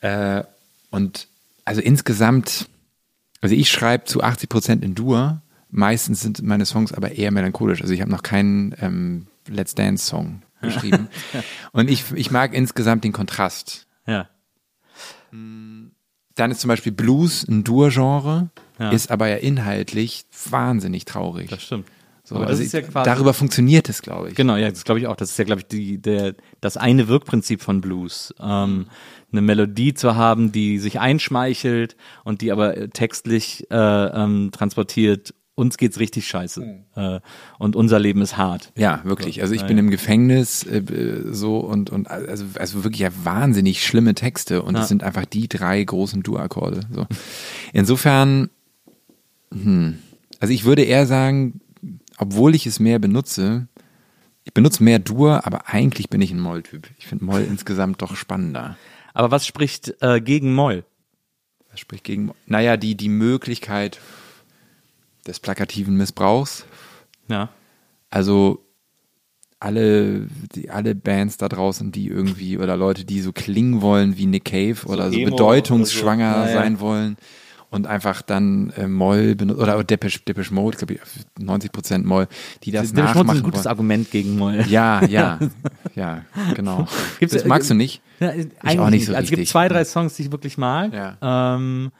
Äh, 0.00 0.42
und 0.90 1.28
also 1.64 1.80
insgesamt, 1.80 2.68
also 3.40 3.54
ich 3.54 3.70
schreibe 3.70 4.06
zu 4.06 4.22
80 4.22 4.48
Prozent 4.48 4.84
in 4.84 4.94
Dur. 4.96 5.40
Meistens 5.70 6.20
sind 6.22 6.42
meine 6.42 6.66
Songs 6.66 6.92
aber 6.92 7.12
eher 7.12 7.30
melancholisch. 7.30 7.82
Also 7.82 7.92
ich 7.94 8.00
habe 8.00 8.10
noch 8.10 8.22
keinen 8.22 8.74
ähm, 8.80 9.26
Let's 9.46 9.74
Dance 9.76 10.04
Song 10.04 10.42
geschrieben. 10.62 11.06
und 11.72 11.88
ich, 11.88 12.04
ich 12.14 12.30
mag 12.32 12.54
insgesamt 12.54 13.04
den 13.04 13.12
Kontrast. 13.12 13.86
Ja. 14.06 14.26
Dann 15.30 16.50
ist 16.50 16.60
zum 16.60 16.68
Beispiel 16.68 16.92
Blues 16.92 17.46
ein 17.48 17.64
Dur-Genre, 17.64 18.50
Ja. 18.78 18.90
ist 18.90 19.10
aber 19.10 19.28
ja 19.28 19.36
inhaltlich 19.36 20.24
wahnsinnig 20.50 21.04
traurig. 21.04 21.50
Das 21.50 21.62
stimmt. 21.62 21.86
So, 22.24 22.34
Aber 22.36 22.44
das 22.44 22.52
also 22.58 22.62
ist 22.64 22.72
ja 22.72 22.82
quasi- 22.82 23.08
darüber 23.08 23.32
funktioniert 23.32 23.88
es, 23.88 24.02
glaube 24.02 24.28
ich. 24.28 24.34
Genau, 24.34 24.56
ja, 24.56 24.68
das 24.68 24.84
glaube 24.84 25.00
ich 25.00 25.06
auch. 25.06 25.16
Das 25.16 25.30
ist 25.30 25.38
ja, 25.38 25.44
glaube 25.44 25.62
ich, 25.62 25.66
die, 25.66 25.96
der, 25.96 26.34
das 26.60 26.76
eine 26.76 27.08
Wirkprinzip 27.08 27.62
von 27.62 27.80
Blues. 27.80 28.34
Ähm, 28.38 28.86
eine 29.32 29.40
Melodie 29.40 29.94
zu 29.94 30.14
haben, 30.14 30.52
die 30.52 30.78
sich 30.78 31.00
einschmeichelt 31.00 31.96
und 32.24 32.42
die 32.42 32.52
aber 32.52 32.76
äh, 32.76 32.88
textlich 32.88 33.66
äh, 33.70 33.76
ähm, 33.76 34.50
transportiert, 34.52 35.34
uns 35.58 35.76
geht's 35.76 35.98
richtig 35.98 36.28
scheiße. 36.28 36.84
Äh, 36.94 37.20
und 37.58 37.76
unser 37.76 37.98
Leben 37.98 38.22
ist 38.22 38.36
hart. 38.36 38.72
Ja, 38.76 39.00
wirklich. 39.04 39.42
Also 39.42 39.54
ich 39.54 39.66
bin 39.66 39.76
im 39.76 39.90
Gefängnis 39.90 40.62
äh, 40.62 40.78
äh, 40.78 41.32
so 41.34 41.58
und 41.58 41.90
und 41.90 42.08
also 42.08 42.44
also 42.58 42.84
wirklich 42.84 43.00
ja 43.00 43.10
wahnsinnig 43.24 43.84
schlimme 43.84 44.14
Texte 44.14 44.62
und 44.62 44.74
es 44.76 44.82
Ja. 44.82 44.86
sind 44.86 45.02
einfach 45.02 45.24
die 45.24 45.48
drei 45.48 45.82
großen 45.82 46.22
Dur-Akkorde. 46.22 46.80
So. 46.92 47.06
Insofern, 47.72 48.50
hm, 49.52 49.98
also 50.40 50.54
ich 50.54 50.64
würde 50.64 50.82
eher 50.84 51.06
sagen, 51.06 51.60
obwohl 52.18 52.54
ich 52.54 52.66
es 52.66 52.78
mehr 52.80 52.98
benutze, 52.98 53.66
ich 54.44 54.54
benutze 54.54 54.82
mehr 54.84 54.98
Dur, 55.00 55.44
aber 55.46 55.68
eigentlich 55.68 56.08
bin 56.08 56.20
ich 56.20 56.30
ein 56.30 56.40
Moll-Typ. 56.40 56.88
Ich 56.98 57.06
finde 57.06 57.24
Moll 57.24 57.42
insgesamt 57.48 58.00
doch 58.00 58.16
spannender. 58.16 58.76
Aber 59.12 59.30
was 59.32 59.46
spricht 59.46 59.94
äh, 60.00 60.20
gegen 60.20 60.54
Moll? 60.54 60.84
Das 61.70 61.80
spricht 61.80 62.04
gegen, 62.04 62.30
naja, 62.46 62.76
die 62.76 62.94
die 62.94 63.08
Möglichkeit 63.08 63.98
des 65.26 65.40
plakativen 65.40 65.96
Missbrauchs. 65.96 66.64
Ja. 67.28 67.48
Also 68.10 68.64
alle, 69.60 70.26
die, 70.54 70.70
alle 70.70 70.94
Bands 70.94 71.36
da 71.36 71.48
draußen, 71.48 71.90
die 71.90 72.06
irgendwie 72.06 72.58
oder 72.58 72.76
Leute, 72.76 73.04
die 73.04 73.20
so 73.20 73.32
klingen 73.32 73.82
wollen 73.82 74.16
wie 74.16 74.26
Nick 74.26 74.44
Cave 74.46 74.76
oder 74.86 75.10
so 75.10 75.18
Emo 75.18 75.30
bedeutungsschwanger 75.30 76.30
oder 76.30 76.42
so. 76.44 76.48
Ja, 76.50 76.54
ja. 76.54 76.62
sein 76.62 76.80
wollen 76.80 77.16
und 77.70 77.86
einfach 77.86 78.22
dann 78.22 78.70
äh, 78.76 78.86
Moll 78.86 79.34
benutzen 79.34 79.60
oder 79.60 79.82
Depeche, 79.84 80.20
Depeche 80.20 80.54
Mode, 80.54 80.78
glaube 80.78 80.94
ich, 80.94 81.00
90 81.38 81.72
Prozent 81.72 82.06
Moll, 82.06 82.28
die 82.62 82.70
das 82.70 82.92
Der 82.92 83.02
Schmutz 83.02 83.10
ist 83.10 83.16
nachmachen 83.16 83.38
ein 83.38 83.42
gutes 83.42 83.64
wollen. 83.64 83.70
Argument 83.70 84.10
gegen 84.12 84.38
Moll. 84.38 84.64
Ja, 84.68 85.04
ja, 85.04 85.38
ja, 85.96 86.24
genau. 86.54 86.86
Gibt's- 87.18 87.34
das 87.34 87.44
magst 87.44 87.68
du 87.68 87.74
nicht? 87.74 88.00
Ja, 88.20 88.28
eigentlich 88.30 88.78
auch 88.78 88.90
nicht 88.90 89.06
so 89.06 89.12
Also 89.12 89.24
es 89.24 89.30
gibt 89.30 89.40
richtig. 89.40 89.50
zwei, 89.50 89.68
drei 89.68 89.84
Songs, 89.84 90.14
die 90.14 90.22
ich 90.22 90.32
wirklich 90.32 90.56
mag. 90.56 90.92
Ja. 90.94 91.56
Ähm, 91.56 91.90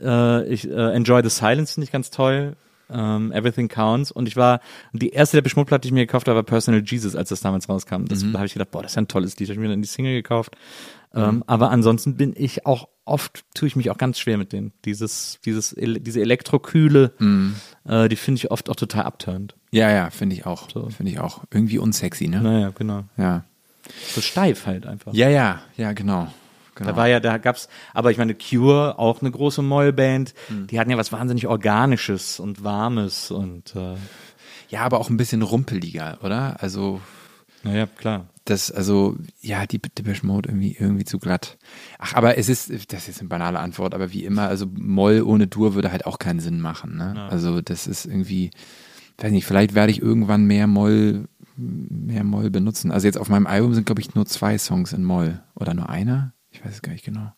äh, 0.00 0.46
ich 0.48 0.68
äh, 0.68 0.92
Enjoy 0.94 1.22
the 1.22 1.30
Silence 1.30 1.74
finde 1.74 1.84
ich 1.84 1.92
ganz 1.92 2.10
toll. 2.10 2.56
Ähm, 2.88 3.32
Everything 3.32 3.66
Counts. 3.68 4.12
Und 4.12 4.28
ich 4.28 4.36
war, 4.36 4.60
die 4.92 5.10
erste 5.10 5.42
der 5.42 5.50
Platte, 5.64 5.80
die 5.80 5.88
ich 5.88 5.92
mir 5.92 6.06
gekauft 6.06 6.28
habe, 6.28 6.36
war 6.36 6.42
Personal 6.44 6.82
Jesus, 6.86 7.16
als 7.16 7.30
das 7.30 7.40
damals 7.40 7.68
rauskam. 7.68 8.04
Das, 8.04 8.22
Mhm. 8.22 8.32
Da 8.32 8.38
habe 8.38 8.46
ich 8.46 8.52
gedacht, 8.52 8.70
boah, 8.70 8.82
das 8.82 8.92
ist 8.92 8.96
ja 8.96 9.02
ein 9.02 9.08
tolles 9.08 9.36
Lied. 9.38 9.48
Habe 9.48 9.54
ich 9.54 9.58
mir 9.60 9.68
dann 9.68 9.82
die 9.82 9.88
Single 9.88 10.14
gekauft. 10.14 10.56
Ähm, 11.12 11.42
aber 11.48 11.70
ansonsten 11.70 12.16
bin 12.16 12.32
ich 12.36 12.64
auch 12.66 12.88
oft, 13.04 13.44
tue 13.54 13.66
ich 13.66 13.74
mich 13.74 13.90
auch 13.90 13.98
ganz 13.98 14.18
schwer 14.20 14.38
mit 14.38 14.52
denen. 14.52 14.72
Dieses, 14.84 15.40
dieses, 15.44 15.74
diese 15.76 16.20
Elektrokühle, 16.20 17.12
Mhm. 17.18 17.56
äh, 17.88 18.08
die 18.08 18.16
finde 18.16 18.38
ich 18.38 18.50
oft 18.52 18.68
auch 18.70 18.76
total 18.76 19.02
abturnt. 19.04 19.56
Ja, 19.72 19.90
ja, 19.90 20.10
finde 20.10 20.36
ich 20.36 20.46
auch. 20.46 20.70
So. 20.70 20.88
Finde 20.90 21.10
ich 21.10 21.18
auch. 21.18 21.42
Irgendwie 21.52 21.78
unsexy, 21.78 22.28
ne? 22.28 22.40
Naja, 22.40 22.70
genau. 22.76 23.04
Ja. 23.16 23.44
So 24.14 24.20
steif 24.20 24.66
halt 24.66 24.86
einfach. 24.86 25.12
Ja, 25.12 25.28
ja, 25.28 25.60
ja, 25.76 25.92
genau. 25.92 26.32
Genau. 26.76 26.90
Da 26.90 26.96
war 26.96 27.08
ja, 27.08 27.18
da 27.18 27.38
gab's, 27.38 27.68
aber 27.92 28.12
ich 28.12 28.18
meine, 28.18 28.34
Cure, 28.36 28.98
auch 28.98 29.20
eine 29.20 29.30
große 29.32 29.62
Mollband, 29.62 30.34
Hm. 30.46 30.68
die 30.68 30.78
hatten 30.78 30.90
ja 30.90 30.96
was 30.96 31.10
wahnsinnig 31.10 31.48
Organisches 31.48 32.38
und 32.38 32.62
Warmes 32.62 33.30
und 33.32 33.74
äh, 33.74 33.96
ja, 34.68 34.80
aber 34.82 35.00
auch 35.00 35.10
ein 35.10 35.16
bisschen 35.16 35.42
rumpeliger, 35.42 36.18
oder? 36.22 36.56
Also 36.60 37.00
naja, 37.62 37.86
klar. 37.86 38.26
das, 38.44 38.70
also, 38.70 39.16
ja, 39.40 39.66
die 39.66 39.80
Depeche 39.80 40.24
Mode 40.24 40.48
irgendwie, 40.50 40.76
irgendwie 40.78 41.04
zu 41.04 41.18
glatt. 41.18 41.58
Ach, 41.98 42.14
aber 42.14 42.38
es 42.38 42.48
ist, 42.48 42.70
das 42.92 43.00
ist 43.00 43.06
jetzt 43.08 43.20
eine 43.20 43.28
banale 43.28 43.58
Antwort, 43.58 43.92
aber 43.94 44.12
wie 44.12 44.24
immer, 44.24 44.46
also 44.46 44.66
Moll 44.72 45.22
ohne 45.22 45.48
Dur 45.48 45.74
würde 45.74 45.90
halt 45.90 46.06
auch 46.06 46.18
keinen 46.20 46.38
Sinn 46.40 46.60
machen, 46.60 46.96
ne? 46.96 47.26
Also, 47.28 47.60
das 47.60 47.88
ist 47.88 48.04
irgendwie, 48.06 48.50
weiß 49.18 49.32
nicht, 49.32 49.46
vielleicht 49.46 49.74
werde 49.74 49.90
ich 49.90 50.00
irgendwann 50.00 50.44
mehr 50.44 50.66
Moll, 50.68 51.26
mehr 51.56 52.22
Moll 52.22 52.50
benutzen. 52.50 52.92
Also 52.92 53.06
jetzt 53.08 53.18
auf 53.18 53.28
meinem 53.30 53.46
Album 53.46 53.72
sind, 53.74 53.86
glaube 53.86 54.00
ich, 54.00 54.14
nur 54.14 54.26
zwei 54.26 54.58
Songs 54.58 54.92
in 54.92 55.02
Moll. 55.02 55.40
Oder 55.54 55.74
nur 55.74 55.88
einer? 55.88 56.32
Ich 56.56 56.64
weiß 56.64 56.74
es 56.74 56.82
gar 56.82 56.92
nicht 56.92 57.04
genau. 57.04 57.32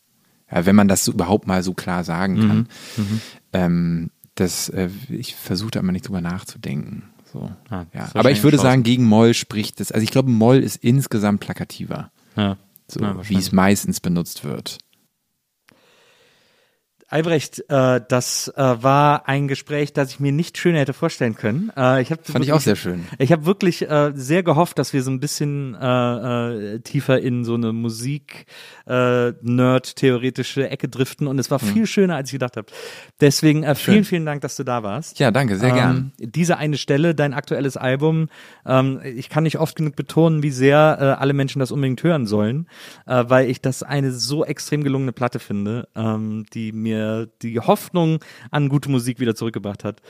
Ja, 0.50 0.64
wenn 0.64 0.76
man 0.76 0.88
das 0.88 1.04
so 1.04 1.12
überhaupt 1.12 1.46
mal 1.46 1.62
so 1.62 1.74
klar 1.74 2.04
sagen 2.04 2.40
kann. 2.40 2.68
Ähm, 3.52 4.10
das, 4.34 4.68
äh, 4.70 4.88
ich 5.10 5.34
versuche 5.34 5.72
da 5.72 5.80
immer 5.80 5.92
nicht 5.92 6.06
drüber 6.08 6.20
nachzudenken. 6.20 7.02
So. 7.32 7.50
Ah, 7.68 7.84
ja. 7.92 8.08
Aber 8.14 8.30
ich 8.30 8.42
würde 8.42 8.56
eine 8.56 8.62
sagen, 8.62 8.82
gegen 8.82 9.04
Moll 9.04 9.34
spricht 9.34 9.80
das. 9.80 9.92
Also 9.92 10.04
ich 10.04 10.10
glaube, 10.10 10.30
Moll 10.30 10.58
ist 10.58 10.76
insgesamt 10.76 11.40
plakativer, 11.40 12.10
Ja. 12.36 12.56
so 12.86 13.00
Ja, 13.00 13.28
wie 13.28 13.36
es 13.36 13.52
meistens 13.52 14.00
benutzt 14.00 14.44
wird. 14.44 14.78
Albrecht, 17.10 17.64
äh, 17.68 18.00
das 18.06 18.48
äh, 18.54 18.62
war 18.62 19.26
ein 19.28 19.48
Gespräch, 19.48 19.94
das 19.94 20.10
ich 20.10 20.20
mir 20.20 20.30
nicht 20.30 20.58
schöner 20.58 20.80
hätte 20.80 20.92
vorstellen 20.92 21.34
können. 21.34 21.72
Äh, 21.74 22.02
ich 22.02 22.12
hab 22.12 22.26
Fand 22.26 22.44
ich 22.44 22.52
auch 22.52 22.60
sehr 22.60 22.76
schön. 22.76 23.06
Ich 23.18 23.32
habe 23.32 23.46
wirklich 23.46 23.88
äh, 23.88 24.12
sehr 24.14 24.42
gehofft, 24.42 24.78
dass 24.78 24.92
wir 24.92 25.02
so 25.02 25.10
ein 25.10 25.18
bisschen 25.18 25.74
äh, 25.74 26.74
äh, 26.74 26.78
tiefer 26.80 27.18
in 27.20 27.44
so 27.44 27.54
eine 27.54 27.72
Musik 27.72 28.44
äh, 28.86 29.28
Ecke 29.28 30.88
driften 30.88 31.26
und 31.26 31.38
es 31.38 31.50
war 31.50 31.58
viel 31.58 31.86
schöner, 31.86 32.16
als 32.16 32.28
ich 32.28 32.32
gedacht 32.32 32.56
habe. 32.58 32.66
Deswegen 33.20 33.62
äh, 33.62 33.74
vielen, 33.74 33.98
Hm. 33.98 34.04
Schön. 34.04 34.04
vielen 34.04 34.26
Dank, 34.26 34.42
dass 34.42 34.56
du 34.56 34.64
da 34.64 34.82
warst. 34.82 35.18
Ja, 35.18 35.30
danke, 35.30 35.56
sehr 35.56 35.72
gern. 35.72 36.12
Ähm, 36.20 36.30
diese 36.30 36.58
eine 36.58 36.76
Stelle, 36.76 37.14
dein 37.14 37.32
aktuelles 37.32 37.76
Album, 37.78 38.28
ähm, 38.66 39.00
ich 39.02 39.30
kann 39.30 39.44
nicht 39.44 39.58
oft 39.58 39.76
genug 39.76 39.96
betonen, 39.96 40.42
wie 40.42 40.50
sehr 40.50 40.98
äh, 41.00 41.04
alle 41.20 41.32
Menschen 41.32 41.60
das 41.60 41.72
unbedingt 41.72 42.02
hören 42.02 42.26
sollen, 42.26 42.68
äh, 43.06 43.24
weil 43.28 43.48
ich 43.48 43.62
das 43.62 43.82
eine 43.82 44.12
so 44.12 44.44
extrem 44.44 44.84
gelungene 44.84 45.12
Platte 45.12 45.38
finde, 45.38 45.88
ähm, 45.96 46.44
die 46.52 46.72
mir 46.72 46.97
mir 46.98 47.28
die 47.42 47.60
Hoffnung 47.60 48.18
an 48.50 48.68
gute 48.68 48.90
Musik 48.90 49.20
wieder 49.20 49.34
zurückgebracht 49.34 49.84
hat. 49.84 50.00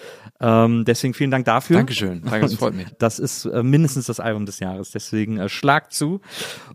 Ähm, 0.41 0.85
deswegen 0.85 1.15
vielen 1.15 1.31
Dank 1.31 1.45
dafür. 1.45 1.77
Dankeschön. 1.77 2.23
Danke, 2.23 2.41
das 2.41 2.55
freut 2.55 2.75
mich. 2.75 2.87
Das 2.99 3.19
ist 3.19 3.45
äh, 3.45 3.63
mindestens 3.63 4.07
das 4.07 4.21
Album 4.21 4.47
des 4.47 4.61
Jahres. 4.61 4.91
Deswegen 4.91 5.39
äh, 5.39 5.49
schlag 5.49 5.93
zu. 5.93 6.21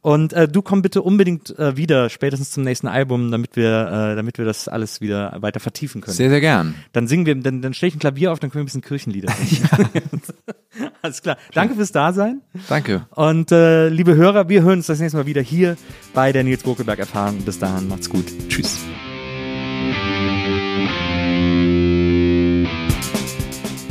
Und 0.01 0.33
äh, 0.33 0.47
du 0.47 0.61
komm 0.61 0.81
bitte 0.81 1.01
unbedingt 1.01 1.57
äh, 1.57 1.77
wieder, 1.77 2.09
spätestens 2.09 2.51
zum 2.51 2.63
nächsten 2.63 2.87
Album, 2.87 3.31
damit 3.31 3.55
wir, 3.55 4.11
äh, 4.11 4.15
damit 4.15 4.37
wir 4.37 4.45
das 4.45 4.67
alles 4.67 5.01
wieder 5.01 5.37
weiter 5.39 5.59
vertiefen 5.59 6.01
können. 6.01 6.15
Sehr, 6.15 6.29
sehr 6.29 6.41
gern. 6.41 6.75
Dann 6.91 7.07
singen 7.07 7.25
wir, 7.25 7.35
dann, 7.35 7.61
dann 7.61 7.73
stelle 7.73 7.89
ich 7.89 7.95
ein 7.95 7.99
Klavier 7.99 8.31
auf, 8.31 8.39
dann 8.39 8.49
können 8.49 8.61
wir 8.61 8.63
ein 8.63 8.65
bisschen 8.65 8.81
Kirchenlieder 8.81 9.31
singen. 9.33 9.69
Alles 11.01 11.21
klar. 11.21 11.37
Danke 11.53 11.75
fürs 11.75 11.91
Dasein. 11.91 12.41
Danke. 12.67 13.07
Und 13.11 13.51
äh, 13.51 13.89
liebe 13.89 14.15
Hörer, 14.15 14.49
wir 14.49 14.63
hören 14.63 14.79
uns 14.79 14.87
das 14.87 14.99
nächste 14.99 15.17
Mal 15.17 15.25
wieder 15.25 15.41
hier 15.41 15.77
bei 16.13 16.31
der 16.31 16.43
Nils 16.43 16.63
Bokelberg 16.63 16.99
Erfahrung. 16.99 17.41
Bis 17.43 17.59
dahin, 17.59 17.87
macht's 17.87 18.09
gut. 18.09 18.25
Tschüss. 18.49 18.79